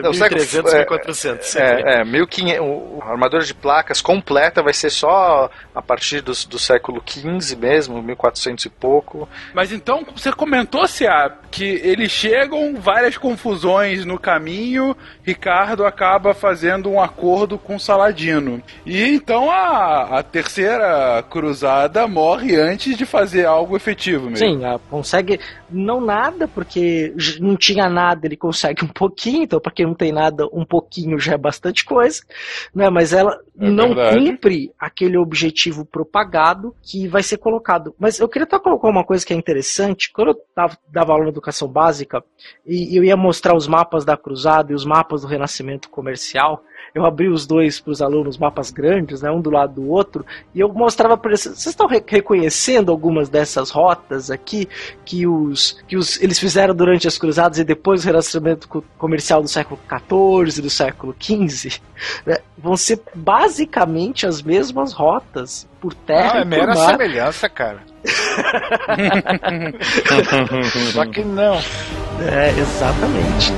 Não, 0.03 0.13
século- 0.15 0.41
1300, 0.41 0.73
é, 0.75 0.79
1400. 0.79 1.57
É, 1.57 2.01
é 2.01 2.05
1500, 2.05 2.61
o- 2.61 2.99
a 3.03 3.11
armadura 3.11 3.45
de 3.45 3.55
placas 3.55 4.01
completa 4.01 4.63
vai 4.63 4.73
ser 4.73 4.91
só 4.91 5.51
a 5.75 5.83
partir 5.83 6.21
dos- 6.21 6.45
do, 6.45 6.59
século 6.59 7.03
XV 7.07 7.57
mesmo, 7.57 8.03
1400 8.03 8.65
e 8.65 8.71
pouco. 8.71 9.29
Mas 9.55 9.73
então, 9.73 10.05
você 10.15 10.33
comentou, 10.33 10.87
Cia, 10.87 11.31
que 11.51 11.65
eles 11.65 12.11
chegam, 12.11 12.75
várias 12.77 13.17
confusões 13.19 14.05
no 14.05 14.19
caminho, 14.19 14.97
Ricardo 15.23 15.85
acaba 15.85 16.33
fazendo 16.35 16.91
um 16.91 17.01
acordo 17.01 17.59
com 17.59 17.79
Saladino. 17.79 18.63
E 18.87 19.03
então 19.15 19.51
a, 19.51 20.19
a 20.19 20.23
terceira 20.23 21.23
cruzada 21.29 22.07
morre 22.07 22.57
antes 22.57 22.97
de 22.97 23.05
fazer 23.05 23.45
algo 23.47 23.77
efetivo 23.77 24.25
mesmo. 24.31 24.37
Sim, 24.39 24.65
ela 24.65 24.79
consegue 24.91 25.41
não 25.71 26.01
nada, 26.01 26.47
porque 26.47 27.15
não 27.41 27.57
tinha 27.57 27.89
nada, 27.89 28.27
ele 28.27 28.37
consegue 28.37 28.85
um 28.85 28.89
pouquinho, 28.89 29.22
então 29.31 29.61
pra 29.61 29.73
quem 29.73 29.87
não 29.87 29.95
tem 29.95 30.13
nada, 30.13 30.47
um 30.53 30.65
pouquinho 30.65 31.19
já 31.19 31.35
é 31.35 31.39
bastante 31.39 31.85
coisa, 31.85 32.23
né? 32.75 32.89
Mas 32.91 33.13
ela 33.13 33.39
É 33.59 33.71
não 33.71 33.89
verdade. 33.95 34.19
cumpre 34.19 34.73
aquele 34.79 35.17
objetivo 35.17 35.85
propagado 35.85 36.75
que 36.83 37.07
vai 37.09 37.23
ser 37.23 37.39
colocado. 37.39 37.95
Mas 37.99 38.19
eu 38.19 38.29
queria 38.29 38.45
até 38.45 38.59
colocar 38.59 38.89
uma 38.89 39.05
coisa 39.05 39.25
que 39.25 39.33
é 39.33 39.37
interessante, 39.37 40.11
quando 40.13 40.29
eu 40.29 40.41
tava, 40.55 40.77
dava 40.89 41.13
aula 41.13 41.25
na 41.25 41.31
educação 41.31 41.69
básica, 41.69 42.23
e 42.67 42.97
eu 42.97 43.05
ia 43.05 43.17
mostrar 43.17 43.55
os 43.57 43.67
mapas 43.67 44.05
da 44.05 44.17
cruzada 44.17 44.73
e 44.73 44.75
os 44.75 44.85
mapas 44.85 45.23
do 45.23 45.27
renascimento 45.29 45.89
comercial, 45.89 46.63
eu 46.95 47.07
abri 47.07 47.29
os 47.29 47.47
dois 47.47 47.81
para 47.81 47.91
os 47.91 48.03
alunos, 48.03 48.37
mapas 48.37 48.71
grandes, 48.71 49.23
né, 49.23 49.31
um 49.31 49.41
do 49.41 49.49
lado 49.51 49.81
do 49.81 49.89
outro, 49.89 50.27
e 50.55 50.61
eu 50.61 50.69
mostrava 50.71 51.17
para 51.17 51.31
eles, 51.31 51.41
vocês 51.43 51.67
estão 51.67 51.87
re- 51.87 52.05
reconhecendo 52.07 52.93
algumas 52.93 53.31
dessas 53.31 53.71
rotas 53.71 54.31
aqui 54.31 54.69
que 55.05 55.27
os 55.27 55.79
que 55.89 55.97
os 55.97 56.21
eles 56.23 56.39
fizeram 56.39 56.75
durante 56.75 57.09
as 57.09 57.17
cruzadas 57.17 57.59
e 57.59 57.65
depois 57.65 58.03
o 58.03 58.07
renascimento 58.07 58.69
co- 58.69 58.85
comercial 58.99 59.41
do 59.41 59.49
século 59.49 59.81
XIV, 59.89 60.61
do 60.63 60.69
século 60.71 61.17
XV, 61.19 61.81
né, 62.27 62.37
vão 62.59 62.77
ser 62.77 63.01
basicamente 63.15 64.27
as 64.27 64.43
mesmas 64.43 64.93
rotas 64.93 65.67
por 65.81 65.95
terra 65.95 66.35
Não, 66.35 66.41
é 66.41 66.45
mera 66.45 66.75
mar. 66.75 66.91
semelhança, 66.91 67.49
cara. 67.49 67.79
Só 70.93 71.07
que 71.07 71.25
não. 71.25 71.55
É, 72.21 72.51
exatamente. 72.59 73.53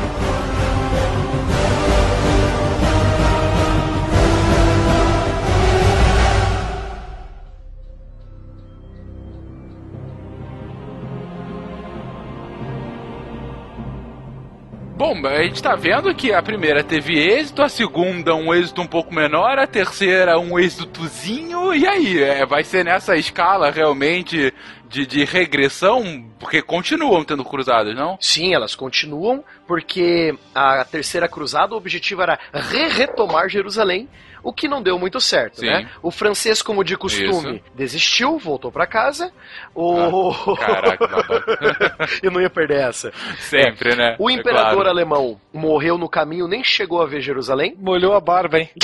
Bom, 14.97 15.27
a 15.27 15.43
gente 15.43 15.61
tá 15.61 15.75
vendo 15.75 16.15
que 16.15 16.33
a 16.33 16.41
primeira 16.41 16.85
teve 16.85 17.19
êxito, 17.19 17.63
a 17.63 17.69
segunda 17.69 18.33
um 18.37 18.55
êxito 18.55 18.81
um 18.81 18.87
pouco 18.87 19.13
menor, 19.13 19.59
a 19.59 19.67
terceira 19.67 20.39
um 20.39 20.57
êxitozinho, 20.57 21.75
e 21.75 21.85
aí? 21.85 22.23
É, 22.23 22.47
vai 22.47 22.63
ser 22.63 22.85
nessa 22.85 23.17
escala 23.17 23.73
realmente 23.73 24.55
de, 24.89 25.05
de 25.05 25.25
regressão? 25.25 26.25
Porque 26.39 26.63
continuam 26.63 27.25
tendo 27.25 27.45
cruzadas, 27.45 27.93
não? 27.97 28.17
Sim, 28.21 28.55
elas 28.55 28.77
continuam, 28.77 29.43
porque 29.67 30.33
a 30.55 30.85
terceira 30.85 31.29
cruzada, 31.29 31.75
o 31.75 31.79
objetivo 31.79 32.23
era 32.23 32.39
re-retomar 32.53 33.49
Jerusalém, 33.49 34.09
o 34.45 34.53
que 34.53 34.69
não 34.69 34.83
deu 34.83 34.99
muito 34.99 35.21
certo, 35.21 35.61
Sim. 35.61 35.67
né? 35.67 35.91
O 36.03 36.11
francês, 36.11 36.63
como 36.63 36.85
de 36.85 36.97
costume, 36.97 37.65
desistiu, 37.75 38.39
voltou 38.39 38.71
pra 38.71 38.87
casa. 38.87 39.33
O... 39.75 40.55
Caraca, 40.57 41.07
babaca. 41.09 42.09
Eu 42.23 42.31
não 42.31 42.41
ia 42.41 42.51
perder 42.51 42.83
essa. 42.89 43.13
sempre, 43.41 43.97
né? 43.97 44.15
O 44.19 44.31
É 44.31 44.35
imperador 44.35 44.75
claro. 44.75 44.89
alemão 44.91 45.41
morreu 45.53 45.97
no 45.97 46.09
caminho, 46.09 46.47
nem 46.47 46.63
chegou 46.63 47.01
a 47.03 47.07
ver 47.07 47.21
Jerusalém. 47.21 47.75
Molhou 47.81 48.15
a 48.15 48.21
barba, 48.21 48.59
hein? 48.59 48.71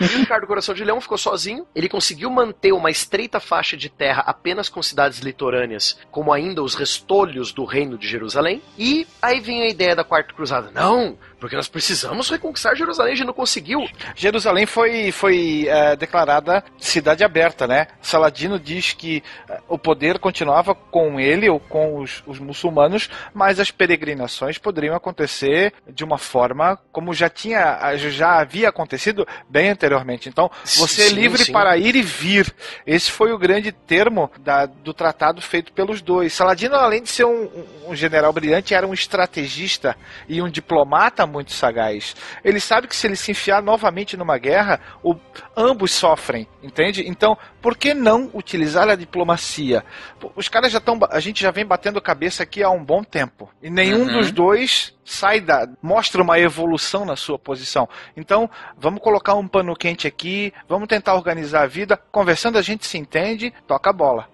E 0.00 0.04
o 0.04 0.18
Ricardo 0.20 0.46
Coração 0.46 0.74
de 0.74 0.84
Leão 0.84 1.00
ficou 1.00 1.18
sozinho. 1.18 1.66
Ele 1.74 1.88
conseguiu 1.88 2.30
manter 2.30 2.72
uma 2.72 2.90
estreita 2.90 3.40
faixa 3.40 3.76
de 3.76 3.88
terra 3.88 4.22
apenas 4.26 4.68
com 4.68 4.82
cidades 4.82 5.18
litorâneas, 5.20 5.98
como 6.10 6.32
ainda 6.32 6.62
os 6.62 6.74
restolhos 6.74 7.52
do 7.52 7.64
reino 7.64 7.98
de 7.98 8.06
Jerusalém. 8.06 8.62
E 8.78 9.06
aí 9.20 9.40
vem 9.40 9.62
a 9.62 9.68
ideia 9.68 9.94
da 9.96 10.04
Quarta 10.04 10.32
Cruzada. 10.34 10.70
Não, 10.72 11.16
porque 11.38 11.56
nós 11.56 11.68
precisamos 11.68 12.28
reconquistar 12.30 12.74
Jerusalém, 12.74 13.12
a 13.12 13.16
gente 13.16 13.26
não 13.26 13.32
conseguiu. 13.32 13.86
Jerusalém 14.14 14.66
foi, 14.66 15.12
foi 15.12 15.66
eh, 15.68 15.96
declarada 15.96 16.64
cidade 16.78 17.22
aberta, 17.24 17.66
né? 17.66 17.86
Saladino 18.00 18.58
diz 18.58 18.92
que 18.92 19.22
eh, 19.48 19.60
o 19.68 19.78
poder 19.78 20.18
continuava 20.18 20.74
com 20.74 21.18
ele 21.20 21.48
ou 21.48 21.60
com 21.60 21.98
os, 22.00 22.22
os 22.26 22.38
muçulmanos, 22.38 23.08
mas 23.32 23.60
as 23.60 23.70
peregrinações 23.70 24.58
poderiam 24.58 24.94
acontecer 24.94 25.72
de 25.88 26.04
uma 26.04 26.18
forma 26.18 26.78
como 26.92 27.14
já 27.14 27.28
tinha, 27.28 27.78
já 27.96 28.40
havia 28.40 28.68
acontecido 28.68 29.26
bem 29.48 29.68
anteriormente. 29.70 30.28
Então, 30.28 30.50
você 30.64 31.02
é 31.02 31.08
Sim, 31.08 31.14
livre 31.14 31.44
sim. 31.44 31.52
para 31.52 31.76
ir 31.76 31.94
e 31.94 32.02
vir. 32.02 32.52
Esse 32.86 33.10
foi 33.10 33.32
o 33.32 33.38
grande 33.38 33.70
termo 33.72 34.30
da- 34.40 34.66
do 34.66 34.92
tratado 34.92 35.40
feito 35.40 35.72
pelos 35.72 36.02
dois. 36.02 36.32
Saladino, 36.32 36.74
além 36.74 37.02
de 37.02 37.08
ser 37.10 37.24
um- 37.24 37.48
um 37.86 37.94
general 37.94 38.32
brilhante, 38.32 38.74
era 38.74 38.86
um 38.86 38.92
estrategista 38.94 39.96
e 40.28 40.42
um 40.42 40.48
diplomata 40.48 41.26
muito 41.28 41.52
sagaz. 41.52 42.16
Ele 42.42 42.58
sabe 42.58 42.88
que 42.88 42.96
se 42.96 43.06
ele 43.06 43.14
se 43.16 43.30
enfiar 43.30 43.62
novamente 43.62 44.16
numa 44.16 44.38
guerra, 44.38 44.80
o- 45.02 45.14
ambos 45.56 45.92
sofrem, 45.92 46.48
entende? 46.62 47.06
Então, 47.06 47.36
por 47.62 47.76
que 47.76 47.94
não 47.94 48.30
utilizar 48.34 48.88
a 48.88 48.94
diplomacia? 48.96 49.84
Os 50.34 50.48
caras 50.48 50.72
já 50.72 50.78
estão, 50.78 50.98
a 51.10 51.20
gente 51.20 51.40
já 51.42 51.50
vem 51.50 51.64
batendo 51.66 52.00
cabeça 52.00 52.42
aqui 52.42 52.62
há 52.62 52.70
um 52.70 52.82
bom 52.84 53.04
tempo 53.04 53.50
e 53.62 53.68
nenhum 53.70 54.02
Uhum. 54.06 54.12
dos 54.12 54.32
dois 54.32 54.94
sai 55.04 55.40
da, 55.40 55.66
mostra 55.82 56.22
uma 56.22 56.38
evolução 56.38 57.04
na 57.04 57.16
sua 57.16 57.38
posição. 57.38 57.88
Então, 58.16 58.48
vamos 58.76 59.00
colocar 59.00 59.34
um 59.34 59.48
pano 59.48 59.74
quente 59.74 60.06
aqui, 60.06 60.52
vamos 60.68 60.86
tentar 60.86 61.14
organizar 61.14 61.62
a 61.62 61.66
vida. 61.66 61.96
Conversando 62.12 62.58
a 62.58 62.62
gente 62.62 62.86
se 62.86 62.98
entende, 62.98 63.52
toca 63.66 63.88
a 63.88 63.92
bola. 63.92 64.28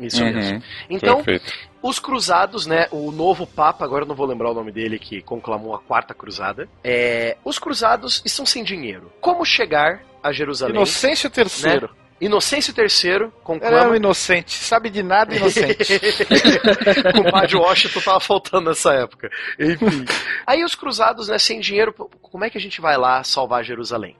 Isso 0.00 0.22
Uhum. 0.24 0.32
mesmo. 0.34 0.62
Então, 0.90 1.16
Perfeito. 1.22 1.52
Os 1.82 1.98
cruzados, 1.98 2.66
né? 2.66 2.88
O 2.90 3.10
novo 3.12 3.46
Papa, 3.46 3.84
agora 3.84 4.04
eu 4.04 4.08
não 4.08 4.14
vou 4.14 4.26
lembrar 4.26 4.50
o 4.50 4.54
nome 4.54 4.72
dele, 4.72 4.98
que 4.98 5.22
conclamou 5.22 5.74
a 5.74 5.78
Quarta 5.78 6.14
Cruzada. 6.14 6.68
É, 6.82 7.36
os 7.44 7.58
cruzados 7.58 8.22
estão 8.24 8.44
sem 8.44 8.64
dinheiro. 8.64 9.12
Como 9.20 9.44
chegar 9.44 10.02
a 10.22 10.32
Jerusalém? 10.32 10.76
Inocêncio 10.76 11.30
terceiro. 11.30 11.90
Inocêncio 12.20 12.74
III 12.76 13.10
Era 13.12 13.26
um 13.26 13.30
conclama. 13.30 13.96
inocente, 13.96 14.52
sabe 14.52 14.90
de 14.90 15.04
nada 15.04 15.36
inocente. 15.36 15.94
o 17.24 17.30
padre 17.30 17.56
Washington 17.56 18.00
tava 18.00 18.20
faltando 18.20 18.70
nessa 18.70 18.92
época. 18.92 19.30
Enfim. 19.58 20.04
Aí 20.44 20.64
os 20.64 20.74
cruzados, 20.74 21.28
né, 21.28 21.38
sem 21.38 21.60
dinheiro, 21.60 21.92
como 22.20 22.44
é 22.44 22.50
que 22.50 22.58
a 22.58 22.60
gente 22.60 22.80
vai 22.80 22.96
lá 22.96 23.22
salvar 23.22 23.64
Jerusalém? 23.64 24.16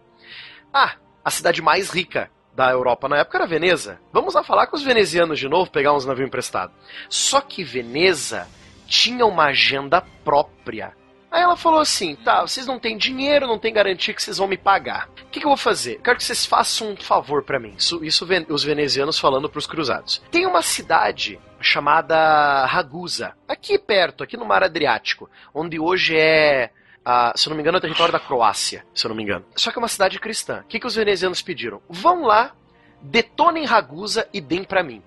Ah, 0.72 0.94
a 1.24 1.30
cidade 1.30 1.60
mais 1.60 1.90
rica 1.90 2.30
da 2.58 2.72
Europa 2.72 3.08
na 3.08 3.18
época 3.18 3.38
era 3.38 3.46
Veneza. 3.46 4.00
Vamos 4.12 4.34
lá 4.34 4.42
falar 4.42 4.66
com 4.66 4.74
os 4.74 4.82
venezianos 4.82 5.38
de 5.38 5.48
novo, 5.48 5.70
pegar 5.70 5.94
uns 5.94 6.04
navios 6.04 6.26
emprestados. 6.26 6.74
Só 7.08 7.40
que 7.40 7.62
Veneza 7.62 8.48
tinha 8.84 9.24
uma 9.24 9.44
agenda 9.44 10.00
própria. 10.24 10.92
Aí 11.30 11.40
ela 11.40 11.56
falou 11.56 11.78
assim: 11.78 12.16
tá, 12.16 12.40
vocês 12.40 12.66
não 12.66 12.80
têm 12.80 12.96
dinheiro, 12.96 13.46
não 13.46 13.60
tem 13.60 13.72
garantia 13.72 14.12
que 14.12 14.20
vocês 14.20 14.38
vão 14.38 14.48
me 14.48 14.56
pagar. 14.56 15.08
O 15.22 15.30
que, 15.30 15.38
que 15.38 15.46
eu 15.46 15.50
vou 15.50 15.56
fazer? 15.56 15.96
Eu 15.96 16.00
quero 16.00 16.16
que 16.16 16.24
vocês 16.24 16.44
façam 16.44 16.90
um 16.90 16.96
favor 16.96 17.44
pra 17.44 17.60
mim. 17.60 17.74
Isso, 17.78 18.04
isso 18.04 18.26
os 18.48 18.64
venezianos 18.64 19.20
falando 19.20 19.48
pros 19.48 19.66
cruzados. 19.66 20.20
Tem 20.32 20.44
uma 20.44 20.62
cidade 20.62 21.38
chamada 21.60 22.66
Ragusa, 22.66 23.34
aqui 23.46 23.78
perto, 23.78 24.24
aqui 24.24 24.36
no 24.36 24.44
Mar 24.44 24.64
Adriático, 24.64 25.30
onde 25.54 25.78
hoje 25.78 26.16
é. 26.16 26.70
Ah, 27.10 27.32
se 27.34 27.48
eu 27.48 27.50
não 27.50 27.56
me 27.56 27.62
engano, 27.62 27.78
é 27.78 27.78
o 27.78 27.80
território 27.80 28.12
da 28.12 28.20
Croácia, 28.20 28.84
se 28.94 29.06
eu 29.06 29.08
não 29.08 29.16
me 29.16 29.22
engano. 29.22 29.42
Só 29.56 29.72
que 29.72 29.78
é 29.78 29.80
uma 29.80 29.88
cidade 29.88 30.20
cristã. 30.20 30.60
O 30.60 30.64
que, 30.64 30.78
que 30.78 30.86
os 30.86 30.94
venezianos 30.94 31.40
pediram? 31.40 31.80
Vão 31.88 32.24
lá, 32.24 32.52
detonem 33.00 33.64
Ragusa 33.64 34.28
e 34.30 34.42
deem 34.42 34.62
pra 34.62 34.82
mim. 34.82 35.02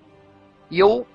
E 0.68 0.80
eu 0.80 1.06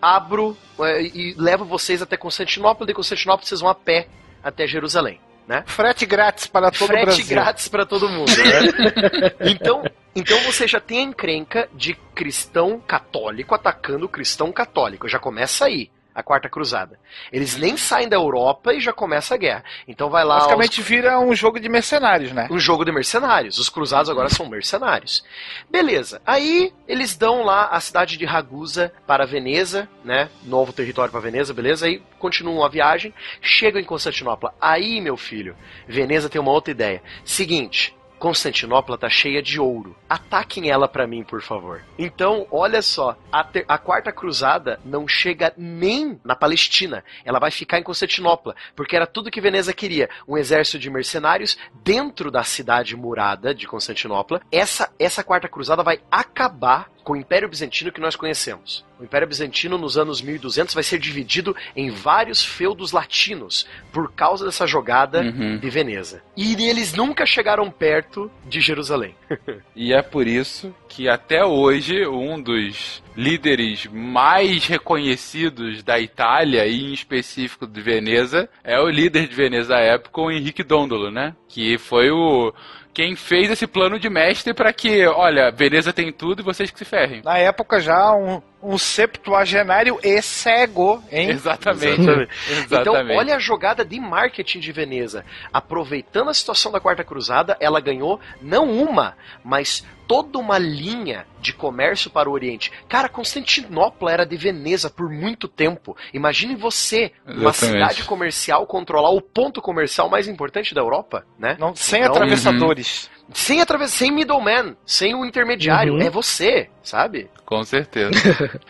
abro 0.00 0.56
é, 0.78 1.02
e 1.02 1.34
levo 1.36 1.64
vocês 1.64 2.00
até 2.00 2.16
Constantinopla, 2.16 2.86
de 2.86 2.94
Constantinopla 2.94 3.44
vocês 3.44 3.60
vão 3.60 3.68
a 3.68 3.74
pé 3.74 4.06
até 4.40 4.68
Jerusalém. 4.68 5.20
Né? 5.48 5.64
Frete 5.66 6.06
grátis 6.06 6.46
para 6.46 6.70
todo 6.70 6.84
o 6.84 6.86
Frete 6.92 7.04
Brasil. 7.06 7.26
grátis 7.26 7.66
para 7.66 7.84
todo 7.84 8.08
mundo. 8.08 8.30
né? 8.30 9.34
então, 9.50 9.82
então 10.14 10.38
você 10.42 10.68
já 10.68 10.78
tem 10.78 11.00
a 11.00 11.02
encrenca 11.02 11.68
de 11.74 11.94
cristão 12.14 12.78
católico 12.78 13.52
atacando 13.52 14.08
cristão 14.08 14.52
católico. 14.52 15.08
Já 15.08 15.18
começa 15.18 15.64
aí. 15.64 15.90
A 16.16 16.22
quarta 16.22 16.48
cruzada. 16.48 16.98
Eles 17.30 17.56
nem 17.56 17.76
saem 17.76 18.08
da 18.08 18.16
Europa 18.16 18.72
e 18.72 18.80
já 18.80 18.90
começa 18.90 19.34
a 19.34 19.36
guerra. 19.36 19.62
Então 19.86 20.08
vai 20.08 20.24
lá. 20.24 20.38
Basicamente 20.38 20.80
vira 20.80 21.20
um 21.20 21.34
jogo 21.34 21.60
de 21.60 21.68
mercenários, 21.68 22.32
né? 22.32 22.48
um 22.50 22.58
jogo 22.58 22.86
de 22.86 22.90
mercenários. 22.90 23.58
Os 23.58 23.68
cruzados 23.68 24.08
agora 24.08 24.30
são 24.30 24.48
mercenários. 24.48 25.22
Beleza. 25.70 26.22
Aí 26.24 26.72
eles 26.88 27.16
dão 27.16 27.44
lá 27.44 27.66
a 27.66 27.80
cidade 27.80 28.16
de 28.16 28.24
Ragusa 28.24 28.92
para 29.06 29.26
Veneza, 29.26 29.88
né? 30.04 30.30
Novo 30.42 30.72
território 30.72 31.10
para 31.10 31.20
Veneza, 31.20 31.52
beleza? 31.52 31.86
Aí 31.86 32.02
continuam 32.18 32.64
a 32.64 32.68
viagem, 32.68 33.12
chegam 33.40 33.80
em 33.80 33.84
Constantinopla. 33.84 34.54
Aí, 34.60 35.00
meu 35.00 35.16
filho, 35.16 35.56
Veneza 35.86 36.28
tem 36.28 36.40
uma 36.40 36.50
outra 36.50 36.70
ideia. 36.70 37.02
Seguinte, 37.24 37.95
Constantinopla 38.18 38.96
tá 38.98 39.08
cheia 39.08 39.42
de 39.42 39.60
ouro. 39.60 39.96
Ataquem 40.08 40.70
ela 40.70 40.88
pra 40.88 41.06
mim, 41.06 41.22
por 41.22 41.42
favor. 41.42 41.82
Então, 41.98 42.46
olha 42.50 42.80
só, 42.82 43.16
a, 43.30 43.44
ter- 43.44 43.64
a 43.68 43.76
quarta 43.78 44.10
cruzada 44.10 44.80
não 44.84 45.06
chega 45.06 45.52
nem 45.56 46.18
na 46.24 46.34
Palestina. 46.34 47.04
Ela 47.24 47.38
vai 47.38 47.50
ficar 47.50 47.78
em 47.78 47.82
Constantinopla, 47.82 48.54
porque 48.74 48.96
era 48.96 49.06
tudo 49.06 49.30
que 49.30 49.40
Veneza 49.40 49.72
queria, 49.72 50.08
um 50.26 50.36
exército 50.36 50.78
de 50.78 50.90
mercenários 50.90 51.58
dentro 51.84 52.30
da 52.30 52.42
cidade 52.42 52.96
murada 52.96 53.54
de 53.54 53.66
Constantinopla. 53.66 54.40
Essa 54.50 54.90
essa 54.98 55.22
quarta 55.22 55.48
cruzada 55.48 55.82
vai 55.82 56.00
acabar 56.10 56.90
com 57.06 57.12
o 57.12 57.16
Império 57.16 57.48
Bizantino 57.48 57.92
que 57.92 58.00
nós 58.00 58.16
conhecemos. 58.16 58.84
O 58.98 59.04
Império 59.04 59.28
Bizantino 59.28 59.78
nos 59.78 59.96
anos 59.96 60.20
1200 60.20 60.74
vai 60.74 60.82
ser 60.82 60.98
dividido 60.98 61.54
em 61.76 61.88
vários 61.88 62.44
feudos 62.44 62.90
latinos 62.90 63.64
por 63.92 64.10
causa 64.12 64.44
dessa 64.44 64.66
jogada 64.66 65.20
Uhum. 65.20 65.58
de 65.58 65.70
Veneza. 65.70 66.20
E 66.36 66.54
eles 66.68 66.94
nunca 66.94 67.24
chegaram 67.24 67.70
perto 67.70 68.28
de 68.44 68.60
Jerusalém. 68.60 69.14
E 69.76 69.92
é 69.92 70.00
por 70.02 70.26
isso 70.26 70.74
que 70.88 71.06
até 71.08 71.44
hoje 71.44 72.06
um 72.06 72.40
dos 72.40 73.02
líderes 73.14 73.86
mais 73.92 74.66
reconhecidos 74.66 75.82
da 75.82 76.00
Itália 76.00 76.66
e 76.66 76.82
em 76.86 76.92
específico 76.94 77.66
de 77.66 77.80
Veneza 77.80 78.48
é 78.64 78.80
o 78.80 78.88
líder 78.88 79.28
de 79.28 79.34
Veneza 79.34 79.76
à 79.76 79.80
época, 79.80 80.20
o 80.22 80.30
Henrique 80.30 80.64
Dondolo, 80.64 81.10
né? 81.10 81.36
Que 81.46 81.76
foi 81.76 82.10
o 82.10 82.52
quem 82.96 83.14
fez 83.14 83.50
esse 83.50 83.66
plano 83.66 83.98
de 83.98 84.08
mestre 84.08 84.54
para 84.54 84.72
que, 84.72 85.06
olha, 85.06 85.50
Veneza 85.50 85.92
tem 85.92 86.10
tudo 86.10 86.40
e 86.40 86.42
vocês 86.42 86.70
que 86.70 86.78
se 86.78 86.84
ferrem. 86.86 87.20
Na 87.22 87.36
época 87.36 87.78
já 87.78 88.10
um, 88.14 88.40
um 88.62 88.78
septuagenário 88.78 90.00
e 90.02 90.22
cego, 90.22 91.04
hein? 91.12 91.28
Exatamente. 91.28 92.00
Então, 92.00 92.26
Exatamente. 92.48 93.18
olha 93.18 93.36
a 93.36 93.38
jogada 93.38 93.84
de 93.84 94.00
marketing 94.00 94.60
de 94.60 94.72
Veneza. 94.72 95.26
Aproveitando 95.52 96.30
a 96.30 96.34
situação 96.34 96.72
da 96.72 96.80
Quarta 96.80 97.04
Cruzada, 97.04 97.54
ela 97.60 97.80
ganhou 97.80 98.18
não 98.40 98.72
uma, 98.72 99.14
mas 99.44 99.84
toda 100.06 100.38
uma 100.38 100.58
linha 100.58 101.26
de 101.40 101.52
comércio 101.52 102.10
para 102.10 102.28
o 102.28 102.32
Oriente. 102.32 102.72
Cara, 102.88 103.08
Constantinopla 103.08 104.12
era 104.12 104.24
de 104.24 104.36
Veneza 104.36 104.90
por 104.90 105.10
muito 105.10 105.48
tempo. 105.48 105.96
Imagine 106.12 106.54
você, 106.54 107.12
uma 107.26 107.50
Exatamente. 107.50 107.56
cidade 107.56 108.04
comercial, 108.04 108.66
controlar 108.66 109.10
o 109.10 109.20
ponto 109.20 109.60
comercial 109.60 110.08
mais 110.08 110.28
importante 110.28 110.74
da 110.74 110.80
Europa, 110.80 111.26
né? 111.38 111.56
Não, 111.58 111.74
sem 111.74 112.00
Então, 112.00 112.12
atravessadores. 112.12 113.10
Sem 113.32 113.60
através, 113.60 113.90
sem 113.90 114.10
middleman, 114.12 114.76
sem 114.86 115.14
o 115.14 115.24
intermediário, 115.24 115.94
Uhum. 115.94 116.00
é 116.00 116.08
você, 116.08 116.68
sabe? 116.82 117.28
Com 117.44 117.62
certeza. 117.64 118.10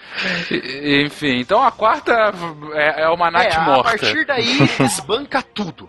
E- 0.51 1.05
Enfim, 1.07 1.41
então 1.41 1.63
a 1.63 1.71
quarta 1.71 2.33
é, 2.75 3.03
é 3.03 3.09
uma 3.09 3.31
Nath 3.31 3.53
é, 3.53 3.57
a 3.57 3.61
morta. 3.61 3.83
partir 3.99 4.25
daí 4.27 4.59
desbanca 4.79 5.43
tudo. 5.43 5.89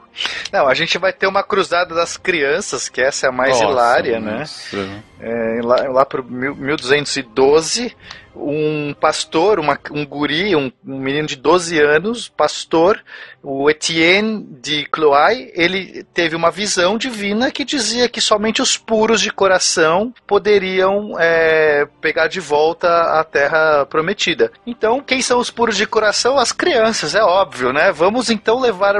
Não, 0.52 0.68
a 0.68 0.73
gente 0.73 0.98
vai 0.98 1.14
ter 1.14 1.27
uma 1.27 1.44
cruzada 1.44 1.94
das 1.95 2.18
crianças, 2.18 2.89
que 2.89 3.02
essa 3.02 3.27
é 3.27 3.30
a 3.30 3.31
mais 3.31 3.52
Nossa, 3.52 3.64
hilária, 3.72 4.19
né? 4.19 4.39
nossa. 4.39 4.77
É, 5.19 5.60
lá, 5.64 5.76
lá 5.89 6.06
pro 6.06 6.23
mil- 6.23 6.56
1212, 6.56 7.95
um 8.39 8.93
pastor, 8.93 9.59
uma- 9.59 9.80
um 9.91 10.05
guri, 10.05 10.55
um, 10.55 10.72
um 10.85 10.97
menino 10.99 11.27
de 11.27 11.35
12 11.35 11.80
anos, 11.80 12.27
pastor, 12.30 12.99
o 13.43 13.69
Etienne 13.69 14.45
de 14.61 14.85
Cloy, 14.88 15.51
ele 15.55 16.03
teve 16.14 16.35
uma 16.35 16.51
visão 16.51 16.97
divina 16.97 17.49
que 17.51 17.64
dizia 17.64 18.09
que 18.09 18.19
somente 18.19 18.61
os 18.61 18.76
puros 18.77 19.22
de 19.22 19.31
coração 19.31 20.14
poderiam 20.26 21.15
é, 21.19 21.88
pegar 22.01 22.27
de 22.27 22.39
volta 22.39 23.19
a 23.19 23.23
terra 23.23 23.85
prometida. 23.85 24.51
Então, 24.65 25.01
quem 25.01 25.22
são 25.22 25.39
os 25.39 25.49
puros 25.49 25.77
de 25.77 25.85
coração? 25.85 26.38
As 26.38 26.51
crianças, 26.51 27.15
é 27.15 27.23
óbvio, 27.23 27.72
né? 27.72 27.91
Vamos 27.91 28.30
então 28.30 28.59
levar, 28.59 28.95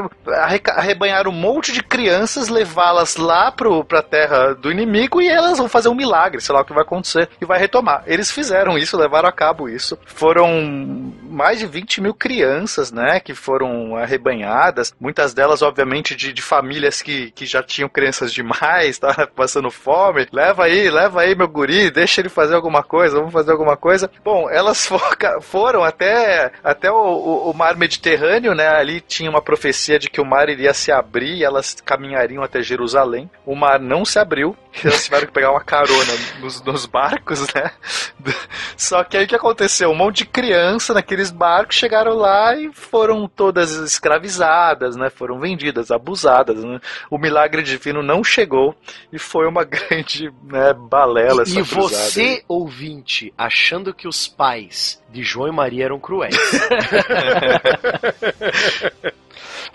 arrebanhar 0.76 1.27
um 1.27 1.31
monte 1.31 1.72
de 1.72 1.84
crianças, 1.84 2.47
levá-las 2.47 3.15
lá 3.18 3.51
pro, 3.51 3.84
pra 3.84 4.01
terra 4.01 4.53
do 4.53 4.72
inimigo 4.72 5.22
e 5.22 5.27
elas 5.27 5.57
vão 5.57 5.68
fazer 5.68 5.89
um 5.89 5.95
milagre, 5.95 6.41
sei 6.41 6.53
lá 6.55 6.61
o 6.61 6.65
que 6.65 6.73
vai 6.73 6.84
acontecer, 6.84 7.30
e 7.41 7.45
vai 7.45 7.59
retomar. 7.59 8.03
Eles 8.05 8.31
fizeram 8.31 8.77
isso, 8.77 8.97
levaram 8.97 9.27
a 9.28 9.32
cabo 9.32 9.70
isso. 9.70 9.98
Foram 10.06 10.49
mais 11.24 11.60
de 11.60 11.68
20 11.68 12.02
mil 12.02 12.14
crianças, 12.14 12.91
né, 12.91 13.20
que 13.20 13.34
foram 13.34 13.95
arrebanhadas, 13.95 14.94
muitas 14.99 15.34
delas, 15.34 15.62
obviamente, 15.62 16.16
de, 16.16 16.34
de 16.34 16.41
famílias 16.41 17.02
que, 17.02 17.32
que 17.32 17.45
já 17.45 17.62
tinham 17.64 17.90
crianças 17.90 18.34
demais, 18.34 18.98
tá 18.99 19.28
passando 19.28 19.70
fome. 19.72 20.28
Leva 20.32 20.66
aí, 20.66 20.90
leva 20.90 21.22
aí 21.22 21.36
meu 21.36 21.48
guri, 21.48 21.90
deixa 21.91 22.22
ele 22.22 22.30
fazer 22.30 22.56
alguma 22.56 22.84
coisa, 22.84 23.18
vamos 23.18 23.34
fazer 23.34 23.52
alguma 23.52 23.78
coisa. 23.78 24.10
Bom, 24.24 24.49
elas 24.49 24.86
foca- 24.88 25.40
foram 25.41 25.84
até, 25.84 26.52
até 26.64 26.91
o, 26.91 26.95
o- 26.95 27.52
o 27.52 27.54
mar 27.54 27.76
Mediterrâneo, 27.76 28.54
né, 28.56 28.68
ali 28.68 29.02
tinha 29.02 29.30
uma 29.30 29.41
profecia 29.41 29.99
de 29.99 30.10
que 30.10 30.22
o 30.22 30.26
mar 30.26 30.49
iria 30.49 30.74
se 30.74 30.91
abrir 30.91 31.36
e 31.38 31.44
elas 31.44 31.76
caminhariam 31.86 32.44
até 32.44 32.62
Jerusalém. 32.62 33.30
O 33.45 33.56
mar 33.56 33.80
não 33.80 34.04
se 34.06 34.20
abriu, 34.20 34.56
elas 34.84 35.04
tiveram 35.04 35.28
que 35.28 35.34
pegar 35.34 35.52
uma 35.52 35.64
carona 35.64 36.14
nos, 36.40 36.62
nos 36.64 36.86
barcos, 36.86 37.41
né? 37.54 37.72
Só 38.76 39.04
que 39.07 39.17
aí 39.17 39.25
o 39.25 39.27
que 39.27 39.35
aconteceu? 39.35 39.89
Um 39.89 39.95
monte 39.95 40.17
de 40.17 40.25
criança 40.25 40.93
naqueles 40.93 41.31
barcos 41.31 41.75
chegaram 41.75 42.15
lá 42.15 42.55
e 42.55 42.71
foram 42.73 43.27
todas 43.27 43.71
escravizadas, 43.71 44.95
né? 44.95 45.09
Foram 45.09 45.39
vendidas, 45.39 45.91
abusadas. 45.91 46.63
Né? 46.63 46.79
O 47.09 47.17
milagre 47.17 47.63
divino 47.63 48.03
não 48.03 48.23
chegou 48.23 48.75
e 49.11 49.17
foi 49.17 49.47
uma 49.47 49.63
grande 49.63 50.31
né, 50.43 50.73
balela 50.73 51.43
E 51.43 51.53
cruzada 51.53 51.75
você, 51.75 52.21
aí. 52.21 52.43
ouvinte, 52.47 53.34
achando 53.38 53.93
que 53.93 54.07
os 54.07 54.27
pais 54.27 55.01
de 55.09 55.23
João 55.23 55.47
e 55.47 55.51
Maria 55.51 55.85
eram 55.85 55.99
cruéis. 55.99 56.38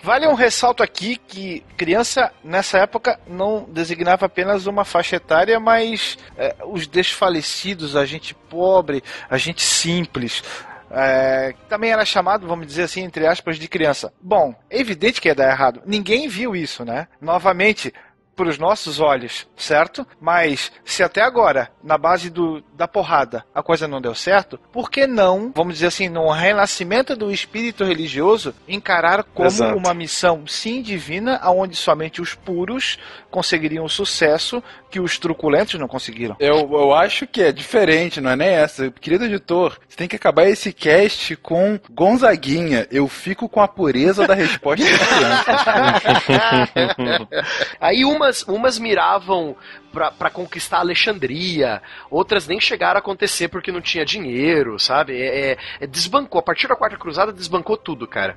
Vale 0.03 0.27
um 0.27 0.33
ressalto 0.33 0.83
aqui 0.83 1.15
que 1.15 1.63
criança 1.77 2.29
nessa 2.43 2.77
época 2.77 3.17
não 3.25 3.63
designava 3.69 4.25
apenas 4.25 4.67
uma 4.67 4.83
faixa 4.83 5.15
etária, 5.15 5.57
mas 5.61 6.17
é, 6.37 6.53
os 6.65 6.85
desfalecidos, 6.85 7.95
a 7.95 8.05
gente 8.05 8.35
pobre, 8.35 9.01
a 9.29 9.37
gente 9.37 9.61
simples. 9.61 10.43
é, 10.91 11.53
também 11.69 11.91
era 11.91 12.03
chamado, 12.03 12.45
vamos 12.45 12.67
dizer 12.67 12.83
assim, 12.83 13.01
entre 13.01 13.25
aspas, 13.25 13.57
de 13.57 13.67
criança. 13.69 14.13
Bom, 14.21 14.53
é 14.69 14.77
evidente 14.77 15.21
que 15.21 15.29
ia 15.29 15.35
dar 15.35 15.49
errado. 15.49 15.81
Ninguém 15.85 16.27
viu 16.27 16.53
isso, 16.53 16.83
né? 16.83 17.07
Novamente, 17.21 17.93
para 18.35 18.49
os 18.49 18.57
nossos 18.57 18.99
olhos, 18.99 19.47
certo? 19.55 20.05
Mas 20.19 20.71
se 20.83 21.03
até 21.03 21.21
agora, 21.21 21.71
na 21.83 21.97
base 21.97 22.29
do, 22.29 22.63
da 22.73 22.87
porrada, 22.87 23.45
a 23.53 23.61
coisa 23.61 23.87
não 23.87 24.01
deu 24.01 24.15
certo, 24.15 24.59
por 24.71 24.89
que 24.89 25.05
não, 25.05 25.51
vamos 25.55 25.75
dizer 25.75 25.87
assim, 25.87 26.09
no 26.09 26.29
renascimento 26.29 27.15
do 27.15 27.31
espírito 27.31 27.83
religioso, 27.83 28.53
encarar 28.67 29.23
como 29.23 29.47
Exato. 29.47 29.77
uma 29.77 29.93
missão 29.93 30.47
sim 30.47 30.81
divina, 30.81 31.39
aonde 31.41 31.75
somente 31.75 32.21
os 32.21 32.33
puros 32.33 32.97
conseguiriam 33.29 33.87
sucesso 33.87 34.63
que 34.93 34.99
os 34.99 35.17
truculentos 35.17 35.79
não 35.79 35.87
conseguiram? 35.87 36.35
Eu, 36.39 36.69
eu 36.71 36.93
acho 36.93 37.25
que 37.25 37.41
é 37.41 37.51
diferente, 37.51 38.21
não 38.21 38.29
é 38.29 38.35
nem 38.35 38.49
essa. 38.49 38.91
Querido 38.91 39.25
editor, 39.25 39.75
você 39.89 39.97
tem 39.97 40.07
que 40.07 40.15
acabar 40.15 40.47
esse 40.47 40.71
cast 40.71 41.35
com 41.37 41.79
Gonzaguinha. 41.89 42.87
Eu 42.91 43.07
fico 43.07 43.49
com 43.49 43.59
a 43.59 43.67
pureza 43.67 44.27
da 44.27 44.35
resposta. 44.35 44.85
Aí 47.81 48.05
umas, 48.05 48.43
umas 48.43 48.77
miravam 48.77 49.55
pra, 49.93 50.11
pra 50.11 50.29
conquistar 50.29 50.79
Alexandria, 50.79 51.81
outras 52.09 52.47
nem 52.47 52.59
chegaram 52.59 52.97
a 52.97 52.99
acontecer 52.99 53.47
porque 53.47 53.71
não 53.71 53.79
tinha 53.79 54.03
dinheiro, 54.03 54.79
sabe? 54.79 55.13
É, 55.19 55.51
é- 55.51 55.57
é- 55.81 55.87
desbancou. 55.87 56.39
A 56.39 56.43
partir 56.43 56.67
da 56.67 56.75
Quarta 56.75 56.97
Cruzada 56.97 57.31
desbancou 57.31 57.77
tudo, 57.77 58.07
cara. 58.07 58.35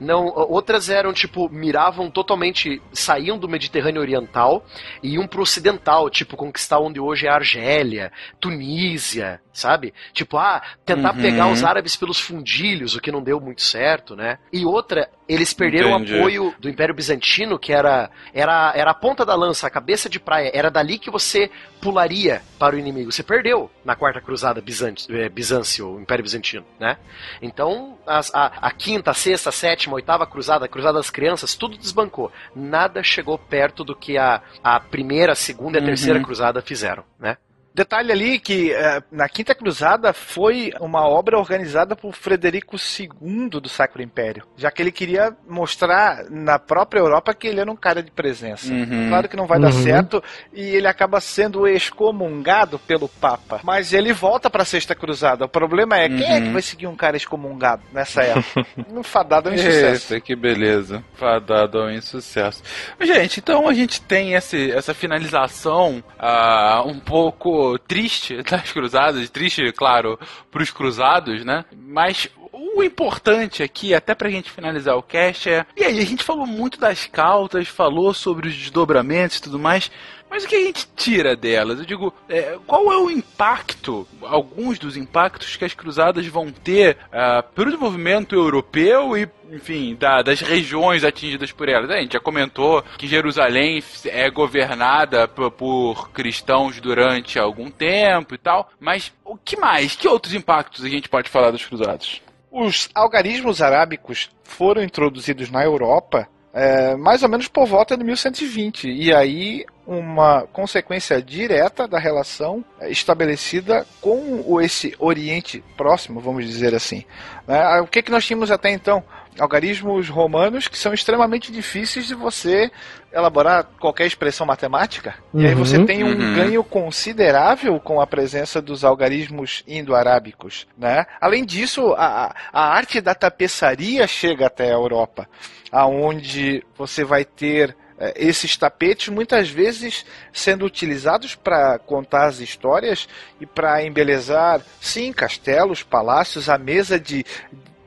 Não, 0.00 0.26
outras 0.26 0.90
eram 0.90 1.12
tipo 1.12 1.48
miravam 1.48 2.10
totalmente, 2.10 2.82
saíam 2.92 3.38
do 3.38 3.48
Mediterrâneo 3.48 4.00
Oriental 4.00 4.66
e 5.02 5.14
iam 5.14 5.26
pro 5.26 5.42
Ocidental, 5.42 5.95
tipo 6.10 6.36
conquistar 6.36 6.78
onde 6.78 7.00
hoje 7.00 7.26
é 7.26 7.30
Argélia, 7.30 8.12
Tunísia, 8.40 9.40
sabe? 9.56 9.94
Tipo, 10.12 10.36
ah, 10.38 10.62
tentar 10.84 11.14
Uhum. 11.14 11.20
pegar 11.22 11.48
os 11.48 11.64
árabes 11.64 11.96
pelos 11.96 12.20
fundilhos, 12.20 12.94
o 12.94 13.00
que 13.00 13.10
não 13.10 13.22
deu 13.22 13.40
muito 13.40 13.62
certo, 13.62 14.14
né? 14.14 14.38
E 14.52 14.64
outra, 14.64 15.08
eles 15.28 15.52
perderam 15.54 15.90
Entendi. 15.96 16.12
o 16.14 16.18
apoio 16.18 16.54
do 16.60 16.68
Império 16.68 16.94
Bizantino, 16.94 17.58
que 17.58 17.72
era, 17.72 18.10
era, 18.34 18.72
era 18.76 18.90
a 18.90 18.94
ponta 18.94 19.24
da 19.24 19.34
lança, 19.34 19.66
a 19.66 19.70
cabeça 19.70 20.08
de 20.08 20.20
praia. 20.20 20.50
Era 20.54 20.70
dali 20.70 20.98
que 20.98 21.10
você 21.10 21.50
pularia 21.80 22.42
para 22.58 22.76
o 22.76 22.78
inimigo. 22.78 23.10
Você 23.10 23.22
perdeu 23.22 23.70
na 23.84 23.96
Quarta 23.96 24.20
Cruzada 24.20 24.60
Bizante, 24.60 25.06
eh, 25.12 25.28
Bizâncio, 25.28 25.88
o 25.96 26.00
Império 26.00 26.22
Bizantino, 26.22 26.64
né? 26.78 26.96
Então, 27.40 27.98
as- 28.06 28.32
a, 28.34 28.46
a 28.60 28.70
quinta, 28.70 29.10
a 29.10 29.14
sexta, 29.14 29.48
a 29.48 29.52
sétima, 29.52 29.94
a 29.94 29.96
oitava 29.96 30.26
cruzada, 30.26 30.64
a 30.64 30.68
cruzada 30.68 30.98
das 30.98 31.10
crianças, 31.10 31.54
tudo 31.54 31.76
desbancou. 31.76 32.30
Nada 32.54 33.02
chegou 33.02 33.38
perto 33.38 33.84
do 33.84 33.94
que 33.94 34.16
a, 34.18 34.42
a 34.62 34.78
primeira, 34.80 35.32
a 35.32 35.36
segunda 35.36 35.78
e 35.78 35.80
a 35.80 35.82
Uhum. 35.82 35.86
terceira 35.86 36.20
cruzada 36.20 36.60
fizeram, 36.62 37.04
né? 37.18 37.36
Detalhe 37.76 38.10
ali 38.10 38.38
que 38.38 38.72
eh, 38.72 39.02
na 39.12 39.28
Quinta 39.28 39.54
Cruzada 39.54 40.14
foi 40.14 40.72
uma 40.80 41.06
obra 41.06 41.38
organizada 41.38 41.94
por 41.94 42.14
Frederico 42.14 42.76
II 42.76 43.50
do 43.60 43.68
Sacro 43.68 44.00
Império, 44.02 44.44
já 44.56 44.70
que 44.70 44.80
ele 44.82 44.90
queria 44.90 45.36
mostrar 45.46 46.24
na 46.30 46.58
própria 46.58 47.00
Europa 47.00 47.34
que 47.34 47.46
ele 47.46 47.60
era 47.60 47.70
um 47.70 47.76
cara 47.76 48.02
de 48.02 48.10
presença. 48.10 48.72
Uhum. 48.72 49.10
Claro 49.10 49.28
que 49.28 49.36
não 49.36 49.46
vai 49.46 49.60
dar 49.60 49.66
Uhum. 49.74 49.82
certo 49.82 50.24
e 50.54 50.62
ele 50.62 50.86
acaba 50.88 51.20
sendo 51.20 51.68
excomungado 51.68 52.78
pelo 52.78 53.10
Papa. 53.10 53.60
Mas 53.62 53.92
ele 53.92 54.10
volta 54.10 54.48
para 54.48 54.62
a 54.62 54.64
Sexta 54.64 54.94
Cruzada. 54.94 55.44
O 55.44 55.48
problema 55.48 55.98
é 55.98 56.08
quem 56.08 56.24
é 56.32 56.40
que 56.40 56.46
Uhum. 56.46 56.52
vai 56.54 56.62
seguir 56.62 56.86
um 56.86 56.96
cara 56.96 57.18
excomungado 57.18 57.82
nessa 57.92 58.22
época? 58.22 58.64
um 58.90 59.02
fadado 59.02 59.50
é 59.50 59.52
um 59.52 59.54
insucesso. 59.54 60.14
Eita, 60.14 60.24
que 60.24 60.34
beleza. 60.34 61.04
Fadado 61.12 61.78
ao 61.78 61.90
insucesso. 61.90 62.62
Gente, 63.02 63.38
então 63.40 63.68
a 63.68 63.74
gente 63.74 64.00
tem 64.00 64.32
esse, 64.32 64.70
essa 64.70 64.94
finalização 64.94 66.02
ah, 66.18 66.82
um 66.86 66.98
pouco 66.98 67.65
triste 67.78 68.42
das 68.48 68.72
cruzadas. 68.72 69.28
Triste, 69.30 69.72
claro, 69.72 70.18
pros 70.50 70.70
cruzados, 70.70 71.44
né? 71.44 71.64
Mas 71.76 72.28
o 72.52 72.82
importante 72.82 73.62
aqui, 73.62 73.94
até 73.94 74.14
pra 74.14 74.30
gente 74.30 74.50
finalizar 74.50 74.96
o 74.96 75.02
cast, 75.02 75.48
é. 75.48 75.66
E 75.76 75.84
aí, 75.84 75.98
a 75.98 76.04
gente 76.04 76.24
falou 76.24 76.46
muito 76.46 76.78
das 76.78 77.06
cautas, 77.06 77.68
falou 77.68 78.14
sobre 78.14 78.48
os 78.48 78.56
desdobramentos 78.56 79.38
e 79.38 79.42
tudo 79.42 79.58
mais. 79.58 79.90
Mas 80.28 80.44
o 80.44 80.48
que 80.48 80.56
a 80.56 80.60
gente 80.60 80.86
tira 80.96 81.34
delas? 81.36 81.78
Eu 81.78 81.86
digo, 81.86 82.12
é, 82.28 82.58
qual 82.66 82.92
é 82.92 82.96
o 82.98 83.10
impacto, 83.10 84.06
alguns 84.22 84.78
dos 84.78 84.96
impactos 84.96 85.56
que 85.56 85.64
as 85.64 85.72
cruzadas 85.72 86.26
vão 86.26 86.50
ter 86.50 86.98
ah, 87.12 87.42
pelo 87.42 87.66
desenvolvimento 87.70 88.34
europeu 88.34 89.16
e, 89.16 89.28
enfim, 89.50 89.94
da- 89.94 90.22
das 90.22 90.40
regiões 90.40 91.04
atingidas 91.04 91.52
por 91.52 91.68
elas? 91.68 91.88
A 91.90 92.00
gente 92.00 92.14
já 92.14 92.20
comentou 92.20 92.82
que 92.98 93.06
Jerusalém 93.06 93.82
é 94.06 94.28
governada 94.30 95.28
por, 95.28 95.50
por 95.52 96.10
cristãos 96.10 96.80
durante 96.80 97.38
algum 97.38 97.70
tempo 97.70 98.34
e 98.34 98.38
tal, 98.38 98.68
mas 98.80 99.12
o 99.24 99.36
que 99.36 99.56
mais? 99.56 99.94
Que 99.96 100.08
outros 100.08 100.34
impactos 100.34 100.84
a 100.84 100.88
gente 100.88 101.08
pode 101.08 101.28
falar 101.30 101.50
das 101.50 101.64
cruzadas? 101.64 102.20
Os 102.50 102.88
algarismos 102.94 103.62
arábicos 103.62 104.28
foram 104.42 104.82
introduzidos 104.82 105.50
na 105.50 105.62
Europa 105.64 106.28
é, 106.52 106.96
mais 106.96 107.22
ou 107.22 107.28
menos 107.28 107.48
por 107.48 107.66
volta 107.66 107.96
de 107.96 108.02
1120. 108.04 108.88
E 108.90 109.12
aí 109.14 109.64
uma 109.86 110.42
consequência 110.52 111.22
direta 111.22 111.86
da 111.86 111.98
relação 111.98 112.64
é, 112.80 112.90
estabelecida 112.90 113.86
com 114.00 114.60
esse 114.60 114.94
Oriente 114.98 115.62
Próximo, 115.76 116.20
vamos 116.20 116.44
dizer 116.44 116.74
assim. 116.74 117.04
Né? 117.46 117.80
O 117.80 117.86
que, 117.86 118.02
que 118.02 118.10
nós 118.10 118.24
tínhamos 118.26 118.50
até 118.50 118.70
então? 118.70 119.04
Algarismos 119.38 120.08
romanos 120.08 120.66
que 120.66 120.78
são 120.78 120.94
extremamente 120.94 121.52
difíceis 121.52 122.06
de 122.06 122.14
você 122.14 122.70
elaborar 123.12 123.64
qualquer 123.78 124.06
expressão 124.06 124.46
matemática. 124.46 125.14
E 125.34 125.46
aí 125.46 125.52
Uhum. 125.54 125.64
você 125.64 125.84
tem 125.84 126.02
um 126.02 126.08
Uhum. 126.08 126.34
ganho 126.34 126.64
considerável 126.64 127.78
com 127.78 128.00
a 128.00 128.06
presença 128.06 128.60
dos 128.62 128.82
algarismos 128.82 129.62
indo-arábicos. 129.68 130.66
Né? 130.76 131.04
Além 131.20 131.44
disso, 131.44 131.92
a, 131.98 132.34
a 132.52 132.68
arte 132.74 133.00
da 133.00 133.14
tapeçaria 133.14 134.06
chega 134.06 134.46
até 134.46 134.70
a 134.70 134.74
Europa, 134.74 135.28
aonde 135.70 136.64
você 136.76 137.04
vai 137.04 137.24
ter 137.24 137.70
eh, 137.70 137.76
esses 138.14 138.56
tapetes 138.56 139.08
muitas 139.08 139.48
vezes 139.48 140.04
sendo 140.32 140.64
utilizados 140.64 141.34
para 141.34 141.78
contar 141.78 142.26
as 142.26 142.40
histórias 142.40 143.08
e 143.40 143.46
para 143.46 143.82
embelezar, 143.82 144.60
sim, 144.80 145.12
castelos, 145.12 145.82
palácios, 145.82 146.48
a 146.48 146.58
mesa 146.58 147.00
de, 147.00 147.24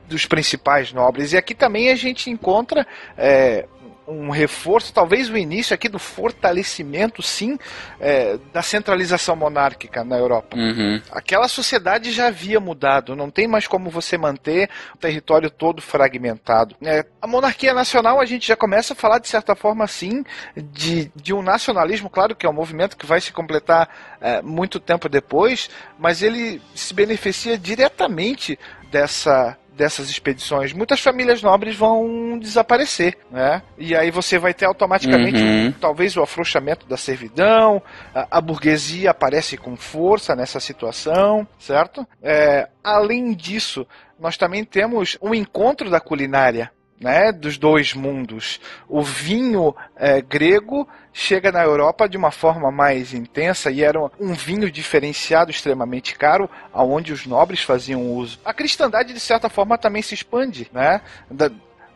dos 0.08 0.26
principais 0.26 0.92
nobres. 0.92 1.32
E 1.32 1.36
aqui 1.36 1.54
também 1.54 1.90
a 1.90 1.94
gente 1.94 2.28
encontra 2.28 2.86
eh, 3.16 3.66
um 4.10 4.30
reforço, 4.30 4.92
talvez 4.92 5.30
o 5.30 5.36
início 5.36 5.74
aqui 5.74 5.88
do 5.88 5.98
fortalecimento, 5.98 7.22
sim, 7.22 7.58
eh, 8.00 8.38
da 8.52 8.62
centralização 8.62 9.36
monárquica 9.36 10.02
na 10.04 10.16
Europa. 10.18 10.56
Uhum. 10.56 11.00
Aquela 11.10 11.48
sociedade 11.48 12.10
já 12.10 12.26
havia 12.26 12.58
mudado, 12.58 13.14
não 13.14 13.30
tem 13.30 13.46
mais 13.46 13.66
como 13.66 13.90
você 13.90 14.18
manter 14.18 14.68
o 14.94 14.98
território 14.98 15.50
todo 15.50 15.80
fragmentado. 15.80 16.74
É, 16.82 17.04
a 17.22 17.26
monarquia 17.26 17.72
nacional, 17.72 18.20
a 18.20 18.24
gente 18.24 18.46
já 18.46 18.56
começa 18.56 18.92
a 18.92 18.96
falar, 18.96 19.18
de 19.18 19.28
certa 19.28 19.54
forma, 19.54 19.86
sim, 19.86 20.24
de, 20.56 21.10
de 21.14 21.32
um 21.32 21.42
nacionalismo, 21.42 22.10
claro 22.10 22.34
que 22.34 22.46
é 22.46 22.50
um 22.50 22.54
movimento 22.54 22.96
que 22.96 23.06
vai 23.06 23.20
se 23.20 23.32
completar 23.32 23.88
é, 24.20 24.42
muito 24.42 24.80
tempo 24.80 25.08
depois, 25.08 25.70
mas 25.98 26.22
ele 26.22 26.60
se 26.74 26.92
beneficia 26.92 27.56
diretamente 27.56 28.58
dessa 28.90 29.56
dessas 29.80 30.10
expedições, 30.10 30.74
muitas 30.74 31.00
famílias 31.00 31.42
nobres 31.42 31.74
vão 31.74 32.38
desaparecer, 32.38 33.16
né? 33.30 33.62
E 33.78 33.96
aí 33.96 34.10
você 34.10 34.38
vai 34.38 34.52
ter 34.52 34.66
automaticamente 34.66 35.42
Uhum. 35.42 35.68
um- 35.68 35.72
talvez 35.72 36.14
o 36.18 36.22
afrouxamento 36.22 36.86
da 36.86 36.98
servidão, 36.98 37.82
a, 38.14 38.38
a 38.38 38.40
burguesia 38.42 39.10
aparece 39.10 39.56
com 39.56 39.74
força 39.76 40.36
nessa 40.36 40.60
situação, 40.60 41.48
certo? 41.58 42.06
É, 42.22 42.68
além 42.84 43.32
disso, 43.32 43.86
nós 44.18 44.36
também 44.36 44.64
temos 44.66 45.16
o 45.18 45.34
encontro 45.34 45.88
da 45.88 45.98
culinária. 45.98 46.70
Né, 47.00 47.32
dos 47.32 47.56
dois 47.56 47.94
mundos. 47.94 48.60
O 48.86 49.00
vinho 49.02 49.74
é, 49.96 50.20
grego 50.20 50.86
chega 51.14 51.50
na 51.50 51.62
Europa 51.64 52.06
de 52.06 52.18
uma 52.18 52.30
forma 52.30 52.70
mais 52.70 53.14
intensa 53.14 53.70
e 53.70 53.82
era 53.82 53.98
um 54.20 54.34
vinho 54.34 54.70
diferenciado, 54.70 55.50
extremamente 55.50 56.14
caro, 56.14 56.48
aonde 56.70 57.10
os 57.10 57.24
nobres 57.24 57.62
faziam 57.62 58.02
uso. 58.12 58.38
A 58.44 58.52
cristandade, 58.52 59.14
de 59.14 59.20
certa 59.20 59.48
forma, 59.48 59.78
também 59.78 60.02
se 60.02 60.12
expande, 60.12 60.68
né? 60.74 61.00
Da- 61.30 61.50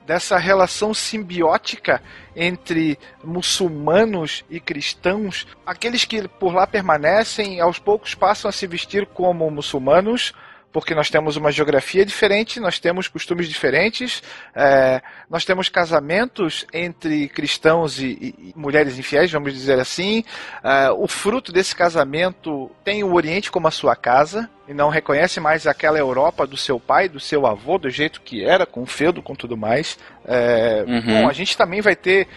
dessa 0.07 0.39
relação 0.39 0.95
simbiótica 0.95 2.03
entre 2.35 2.99
muçulmanos 3.23 4.43
e 4.49 4.59
cristãos. 4.59 5.47
Aqueles 5.67 6.07
que 6.07 6.27
por 6.29 6.55
lá 6.55 6.67
permanecem, 6.67 7.61
aos 7.61 7.79
poucos 7.79 8.15
passam 8.15 8.49
a 8.49 8.53
se 8.53 8.67
vestir 8.67 9.07
como 9.07 9.51
muçulmanos, 9.51 10.33
porque 10.75 10.93
nós 10.93 11.09
temos 11.09 11.37
uma 11.37 11.53
geografia 11.53 12.05
diferente, 12.05 12.59
nós 12.59 12.81
temos 12.81 13.07
costumes 13.07 13.49
diferentes, 13.49 14.21
é, 14.53 15.01
nós 15.31 15.45
temos 15.45 15.69
casamentos 15.69 16.67
entre 16.73 17.29
cristãos 17.29 18.01
e, 18.01 18.07
e- 18.07 18.53
mulheres 18.57 18.99
infiéis, 18.99 19.31
vamos 19.31 19.55
dizer 19.55 19.79
assim. 19.79 20.25
É, 20.65 20.91
o 20.91 21.07
fruto 21.07 21.53
desse 21.53 21.77
casamento 21.77 22.69
tem 22.83 23.05
o 23.05 23.15
Oriente 23.15 23.53
como 23.53 23.69
a 23.69 23.71
sua 23.71 23.95
casa 23.95 24.51
e 24.67 24.73
não 24.73 24.89
reconhece 24.89 25.41
mais 25.41 25.67
aquela 25.67 25.99
Europa 25.99 26.47
do 26.47 26.57
seu 26.57 26.81
pai, 26.81 27.09
do 27.09 27.21
seu 27.21 27.47
avô, 27.47 27.79
do 27.79 27.91
jeito 27.91 28.21
que 28.21 28.45
era, 28.45 28.65
com 28.65 28.83
o 28.83 28.87
feudo, 28.87 29.23
com 29.23 29.35
tudo 29.35 29.57
mais. 29.57 29.99
É, 30.25 30.85
Uhum. 30.87 31.23
Bom, 31.23 31.29
a 31.29 31.33
gente 31.33 31.57
também 31.57 31.81
vai 31.81 31.97
ter 31.97 32.29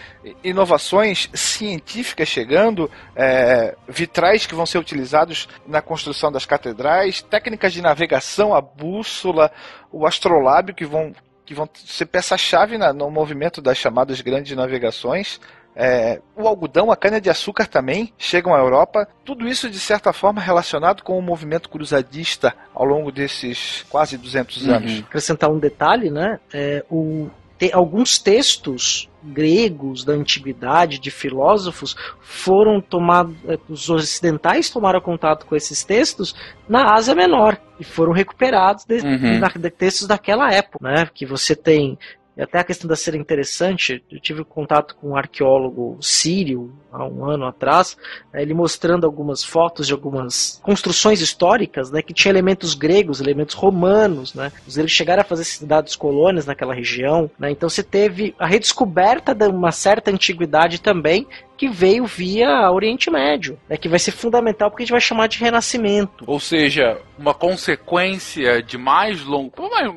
inovações 0.42 1.30
científicas 1.32 2.28
chegando, 2.28 2.90
é, 3.14 3.74
vitrais 3.88 4.46
que 4.46 4.54
vão 4.54 4.66
ser 4.66 4.78
utilizados 4.78 5.48
na 5.66 5.80
construção 5.80 6.30
das 6.30 6.44
catedrais, 6.44 7.22
técnicas 7.22 7.72
de 7.72 7.82
navegação, 7.82 8.54
a 8.54 8.60
bússola, 8.60 9.50
o 9.90 10.06
astrolábio 10.06 10.74
que 10.74 10.84
vão 10.84 11.14
que 11.48 11.54
vão 11.54 11.66
ser 11.72 12.04
peça-chave 12.04 12.76
no 12.76 13.10
movimento 13.10 13.62
das 13.62 13.78
chamadas 13.78 14.20
grandes 14.20 14.54
navegações. 14.54 15.40
É, 15.80 16.20
o 16.34 16.48
algodão, 16.48 16.90
a 16.90 16.96
cana-de-açúcar 16.96 17.66
também 17.68 18.12
chegam 18.18 18.52
à 18.52 18.58
Europa. 18.58 19.06
Tudo 19.24 19.46
isso, 19.46 19.70
de 19.70 19.78
certa 19.78 20.12
forma, 20.12 20.40
relacionado 20.40 21.04
com 21.04 21.16
o 21.16 21.22
movimento 21.22 21.68
cruzadista 21.68 22.52
ao 22.74 22.84
longo 22.84 23.12
desses 23.12 23.86
quase 23.88 24.18
200 24.18 24.66
Uhum. 24.66 24.74
anos. 24.74 24.98
acrescentar 25.06 25.48
um 25.50 25.58
detalhe, 25.60 26.10
né? 26.10 26.40
É, 26.52 26.84
o, 26.90 27.30
te- 27.56 27.72
alguns 27.72 28.18
textos 28.18 29.08
gregos 29.22 30.04
da 30.04 30.12
antiguidade 30.14 30.98
de 30.98 31.10
filósofos 31.12 31.94
foram 32.20 32.80
tomados, 32.80 33.36
é, 33.48 33.56
os 33.68 33.88
ocidentais 33.88 34.70
tomaram 34.70 35.00
contato 35.00 35.46
com 35.46 35.54
esses 35.54 35.84
textos 35.84 36.34
na 36.68 36.94
Ásia 36.94 37.14
Menor 37.14 37.56
e 37.78 37.84
foram 37.84 38.12
recuperados 38.12 38.84
de, 38.84 38.96
Uhum. 38.98 39.38
da- 39.40 39.48
de 39.48 39.70
textos 39.70 40.06
daquela 40.08 40.52
época, 40.52 40.78
né? 40.82 41.08
Que 41.14 41.24
você 41.26 41.54
tem 41.54 41.96
e 42.38 42.42
até 42.42 42.60
a 42.60 42.64
questão 42.64 42.88
da 42.88 42.94
ser 42.94 43.16
interessante, 43.16 44.00
eu 44.08 44.20
tive 44.20 44.44
contato 44.44 44.94
com 44.94 45.10
um 45.10 45.16
arqueólogo 45.16 45.98
sírio 46.00 46.72
há 46.92 47.04
um 47.04 47.24
ano 47.24 47.44
atrás, 47.44 47.96
né, 48.32 48.40
ele 48.40 48.54
mostrando 48.54 49.04
algumas 49.04 49.42
fotos 49.42 49.88
de 49.88 49.92
algumas 49.92 50.60
construções 50.62 51.20
históricas, 51.20 51.90
né, 51.90 52.00
que 52.00 52.14
tinha 52.14 52.30
elementos 52.30 52.74
gregos, 52.74 53.20
elementos 53.20 53.56
romanos, 53.56 54.34
né, 54.34 54.52
os 54.68 54.78
chegaram 54.86 55.22
a 55.22 55.24
fazer 55.24 55.42
cidades 55.42 55.96
colônias 55.96 56.46
naquela 56.46 56.72
região, 56.72 57.28
né, 57.36 57.50
então 57.50 57.68
você 57.68 57.82
teve 57.82 58.32
a 58.38 58.46
redescoberta 58.46 59.34
de 59.34 59.48
uma 59.48 59.72
certa 59.72 60.12
antiguidade 60.12 60.80
também 60.80 61.26
que 61.58 61.68
veio 61.68 62.06
via 62.06 62.70
Oriente 62.70 63.10
Médio, 63.10 63.58
né, 63.68 63.76
que 63.76 63.88
vai 63.88 63.98
ser 63.98 64.12
fundamental 64.12 64.70
porque 64.70 64.84
a 64.84 64.86
gente 64.86 64.92
vai 64.92 65.00
chamar 65.00 65.26
de 65.26 65.38
renascimento. 65.38 66.24
Ou 66.26 66.38
seja, 66.38 67.00
uma 67.18 67.34
consequência 67.34 68.62
de 68.62 68.78
mais 68.78 69.24
longo, 69.24 69.50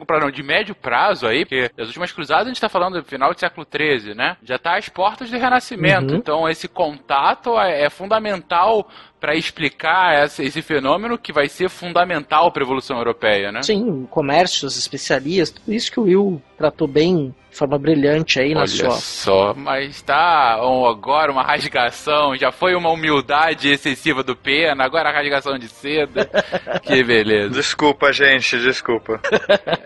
para 0.06 0.20
não, 0.20 0.32
de 0.32 0.42
médio 0.42 0.74
prazo 0.74 1.28
aí, 1.28 1.46
porque 1.46 1.70
as 1.78 1.88
últimas 1.88 2.12
cruzadas 2.12 2.46
a 2.46 2.50
gente 2.50 2.58
está 2.58 2.68
falando 2.68 3.00
do 3.00 3.08
final 3.08 3.32
do 3.32 3.40
século 3.40 3.66
XIII, 3.72 4.16
né? 4.16 4.36
Já 4.44 4.56
está 4.56 4.76
às 4.76 4.90
portas 4.90 5.30
do 5.30 5.38
renascimento. 5.38 6.14
Uhum. 6.14 6.18
Então 6.18 6.50
esse 6.50 6.68
contato 6.68 7.58
é, 7.60 7.84
é 7.84 7.90
fundamental 7.90 8.90
para 9.22 9.36
explicar 9.36 10.26
esse, 10.26 10.44
esse, 10.44 10.64
fenômeno 10.64 11.16
que 11.16 11.32
vai 11.32 11.48
ser 11.48 11.70
fundamental 11.70 12.52
para 12.52 12.64
a 12.64 12.66
evolução 12.66 12.98
europeia, 12.98 13.52
né? 13.52 13.62
Sim, 13.62 14.08
comércios, 14.10 14.76
especiarias, 14.76 15.52
tudo 15.52 15.72
isso 15.72 15.92
que 15.92 16.00
o 16.00 16.04
Will 16.04 16.42
tratou 16.58 16.88
bem 16.88 17.34
de 17.52 17.58
forma 17.58 17.78
brilhante 17.78 18.40
aí 18.40 18.54
na 18.54 18.62
Olha 18.62 18.68
sua. 18.68 18.92
só, 18.92 19.54
mas 19.54 20.02
tá 20.02 20.60
um, 20.66 20.88
agora 20.88 21.32
uma 21.32 21.44
rasgação, 21.44 22.36
já 22.36 22.52
foi 22.52 22.74
uma 22.74 22.90
humildade 22.90 23.70
excessiva 23.70 24.24
do 24.24 24.36
Pena, 24.36 24.84
agora 24.84 25.10
a 25.10 25.14
rasgação 25.14 25.60
de 25.60 25.68
seda. 25.68 26.28
que 26.82 27.04
beleza. 27.04 27.50
Desculpa, 27.50 28.12
gente, 28.12 28.58
desculpa. 28.58 29.20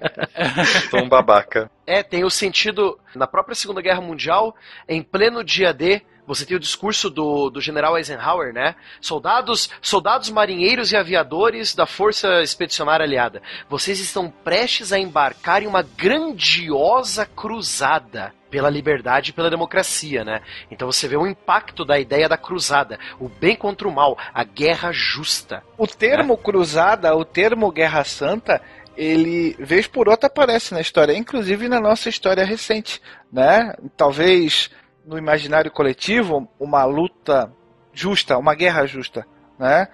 Sou 0.90 1.02
um 1.02 1.10
babaca. 1.10 1.70
É, 1.86 2.02
tem 2.02 2.24
o 2.24 2.30
sentido, 2.30 2.98
na 3.14 3.28
própria 3.28 3.56
Segunda 3.56 3.82
Guerra 3.82 4.00
Mundial, 4.00 4.56
em 4.88 5.02
pleno 5.02 5.44
dia 5.44 5.74
D, 5.74 6.02
você 6.26 6.46
tem 6.46 6.58
o 6.58 6.60
discurso 6.60 7.10
do, 7.10 7.50
do 7.50 7.62
general 7.62 7.98
Eisenhower, 7.98 8.54
né? 8.54 8.76
Soldados, 9.00 9.70
soldados 9.82 10.30
marinheiros 10.30 10.92
e 10.92 10.98
aviadores 10.98 11.76
da 11.76 11.86
Força 11.86 12.42
Expedicionária 12.42 13.06
Aliada, 13.06 13.42
vocês 13.70 14.00
estão 14.00 14.30
prestes 14.30 14.92
a 14.92 15.00
embarcar 15.00 15.64
em 15.64 15.68
uma 15.68 15.82
grandiosa 15.82 17.26
cruzada 17.26 18.34
pela 18.50 18.70
liberdade 18.70 19.32
e 19.32 19.34
pela 19.34 19.50
democracia, 19.50 20.24
né? 20.24 20.42
Então 20.72 20.90
você 20.90 21.08
vê 21.08 21.18
o 21.18 21.28
impacto 21.28 21.84
da 21.84 22.00
ideia 22.00 22.30
da 22.30 22.38
cruzada, 22.38 22.98
o 23.20 23.28
bem 23.28 23.56
contra 23.56 23.88
o 23.88 23.92
mal, 23.92 24.18
a 24.34 24.44
guerra 24.44 24.92
justa. 24.94 25.62
O 25.78 25.86
termo 25.86 26.38
cruzada, 26.38 27.14
o 27.16 27.26
termo 27.26 27.72
guerra 27.72 28.04
santa, 28.04 28.62
ele 28.96 29.56
vez 29.60 29.88
por 29.88 30.08
outra 30.08 30.28
aparece 30.28 30.74
na 30.74 30.80
história, 30.80 31.18
inclusive 31.18 31.68
na 31.68 31.82
nossa 31.82 32.08
história 32.08 32.46
recente, 32.46 33.02
né? 33.32 33.74
Talvez 33.98 34.70
no 35.06 35.18
imaginário 35.18 35.72
coletivo 35.72 36.48
uma 36.60 36.84
luta 36.86 37.52
justa, 37.94 38.38
uma 38.38 38.54
guerra 38.54 38.86
justa, 38.86 39.26
né? 39.58 39.88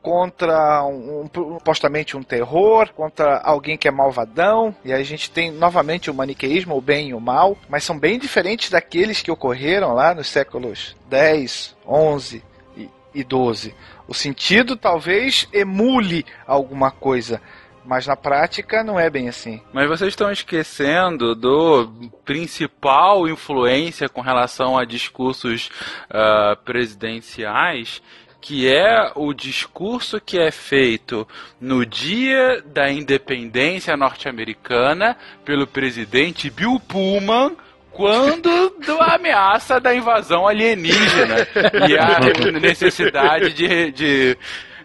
Contra 0.00 0.84
um, 0.84 1.22
um, 1.22 1.58
supostamente 1.58 2.16
um 2.16 2.22
terror, 2.22 2.92
contra 2.94 3.38
alguém 3.38 3.76
que 3.76 3.88
é 3.88 3.90
malvadão, 3.90 4.74
e 4.84 4.92
a 4.92 5.02
gente 5.02 5.30
tem 5.30 5.50
novamente 5.50 6.08
o 6.08 6.14
maniqueísmo, 6.14 6.76
o 6.76 6.80
bem 6.80 7.08
e 7.08 7.14
o 7.14 7.20
mal, 7.20 7.58
mas 7.68 7.82
são 7.82 7.98
bem 7.98 8.18
diferentes 8.18 8.70
daqueles 8.70 9.20
que 9.20 9.30
ocorreram 9.30 9.92
lá 9.94 10.14
nos 10.14 10.28
séculos 10.28 10.96
10, 11.08 11.76
11 11.84 12.44
e, 12.76 12.88
e 13.12 13.24
12. 13.24 13.74
O 14.06 14.14
sentido 14.14 14.76
talvez 14.76 15.48
emule 15.52 16.24
alguma 16.46 16.90
coisa, 16.90 17.42
mas 17.88 18.06
na 18.06 18.14
prática 18.14 18.84
não 18.84 19.00
é 19.00 19.08
bem 19.08 19.30
assim. 19.30 19.62
Mas 19.72 19.88
vocês 19.88 20.10
estão 20.10 20.30
esquecendo 20.30 21.34
do 21.34 21.90
principal 22.22 23.26
influência 23.26 24.10
com 24.10 24.20
relação 24.20 24.76
a 24.76 24.84
discursos 24.84 25.70
uh, 26.10 26.54
presidenciais, 26.64 28.02
que 28.42 28.68
é 28.68 29.10
o 29.14 29.32
discurso 29.32 30.20
que 30.20 30.38
é 30.38 30.50
feito 30.50 31.26
no 31.58 31.86
dia 31.86 32.62
da 32.62 32.90
independência 32.90 33.96
norte-americana 33.96 35.16
pelo 35.42 35.66
presidente 35.66 36.50
Bill 36.50 36.78
Pullman 36.78 37.56
quando 37.90 38.70
da 38.86 39.14
ameaça 39.16 39.80
da 39.80 39.94
invasão 39.94 40.46
alienígena 40.46 41.48
e 41.88 41.96
a 41.96 42.20
necessidade 42.60 43.54
de, 43.54 43.90
de 43.92 44.38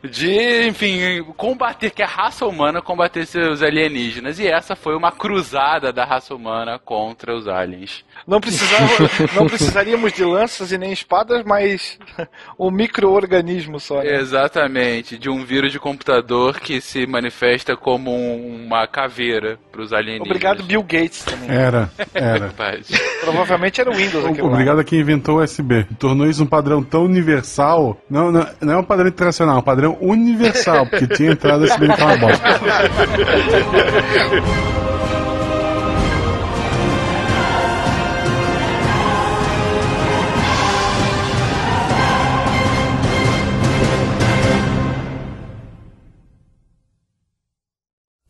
de, 0.03 0.67
enfim, 0.67 1.23
combater, 1.38 1.91
que 1.91 2.03
a 2.03 2.07
raça 2.07 2.45
humana 2.45 2.81
combatesse 2.81 3.38
os 3.39 3.63
alienígenas. 3.63 4.39
E 4.39 4.47
essa 4.47 4.75
foi 4.75 4.95
uma 4.95 5.11
cruzada 5.11 5.93
da 5.93 6.03
raça 6.03 6.35
humana 6.35 6.77
contra 6.77 7.35
os 7.35 7.47
aliens. 7.47 8.03
Não, 8.27 8.41
precisava, 8.41 8.85
não 9.34 9.47
precisaríamos 9.47 10.13
de 10.13 10.23
lanças 10.23 10.71
e 10.71 10.77
nem 10.77 10.91
espadas, 10.91 11.43
mas 11.45 11.97
um 12.59 12.69
micro-organismo 12.69 13.80
só. 13.80 14.01
Né? 14.01 14.15
Exatamente, 14.15 15.17
de 15.17 15.30
um 15.30 15.43
vírus 15.43 15.71
de 15.71 15.80
computador 15.80 16.59
que 16.59 16.81
se 16.81 17.07
manifesta 17.07 17.75
como 17.75 18.11
um, 18.11 18.65
uma 18.65 18.85
caveira 18.88 19.59
para 19.73 19.81
os 19.81 19.91
alienígenas. 19.91 20.27
Obrigado, 20.27 20.63
Bill 20.63 20.83
Gates 20.83 21.25
também. 21.25 21.49
Era, 21.49 21.89
era. 22.13 22.53
Provavelmente 23.21 23.81
era 23.81 23.89
o 23.89 23.93
Windows. 23.93 24.23
Obrigado 24.39 24.79
a 24.79 24.83
quem 24.83 24.99
inventou 24.99 25.39
o 25.39 25.43
USB. 25.43 25.87
Tornou 25.97 26.29
isso 26.29 26.43
um 26.43 26.45
padrão 26.45 26.83
tão 26.83 27.05
universal. 27.05 27.97
Não, 28.07 28.31
não, 28.31 28.47
não 28.61 28.73
é 28.73 28.77
um 28.77 28.83
padrão 28.83 29.07
internacional, 29.07 29.55
é 29.55 29.59
um 29.59 29.63
padrão 29.63 29.97
universal, 29.99 30.85
porque 30.85 31.07
tinha 31.07 31.31
entrada 31.31 31.65
USB 31.65 31.87
naquela 31.87 32.17
bosta. 32.17 32.43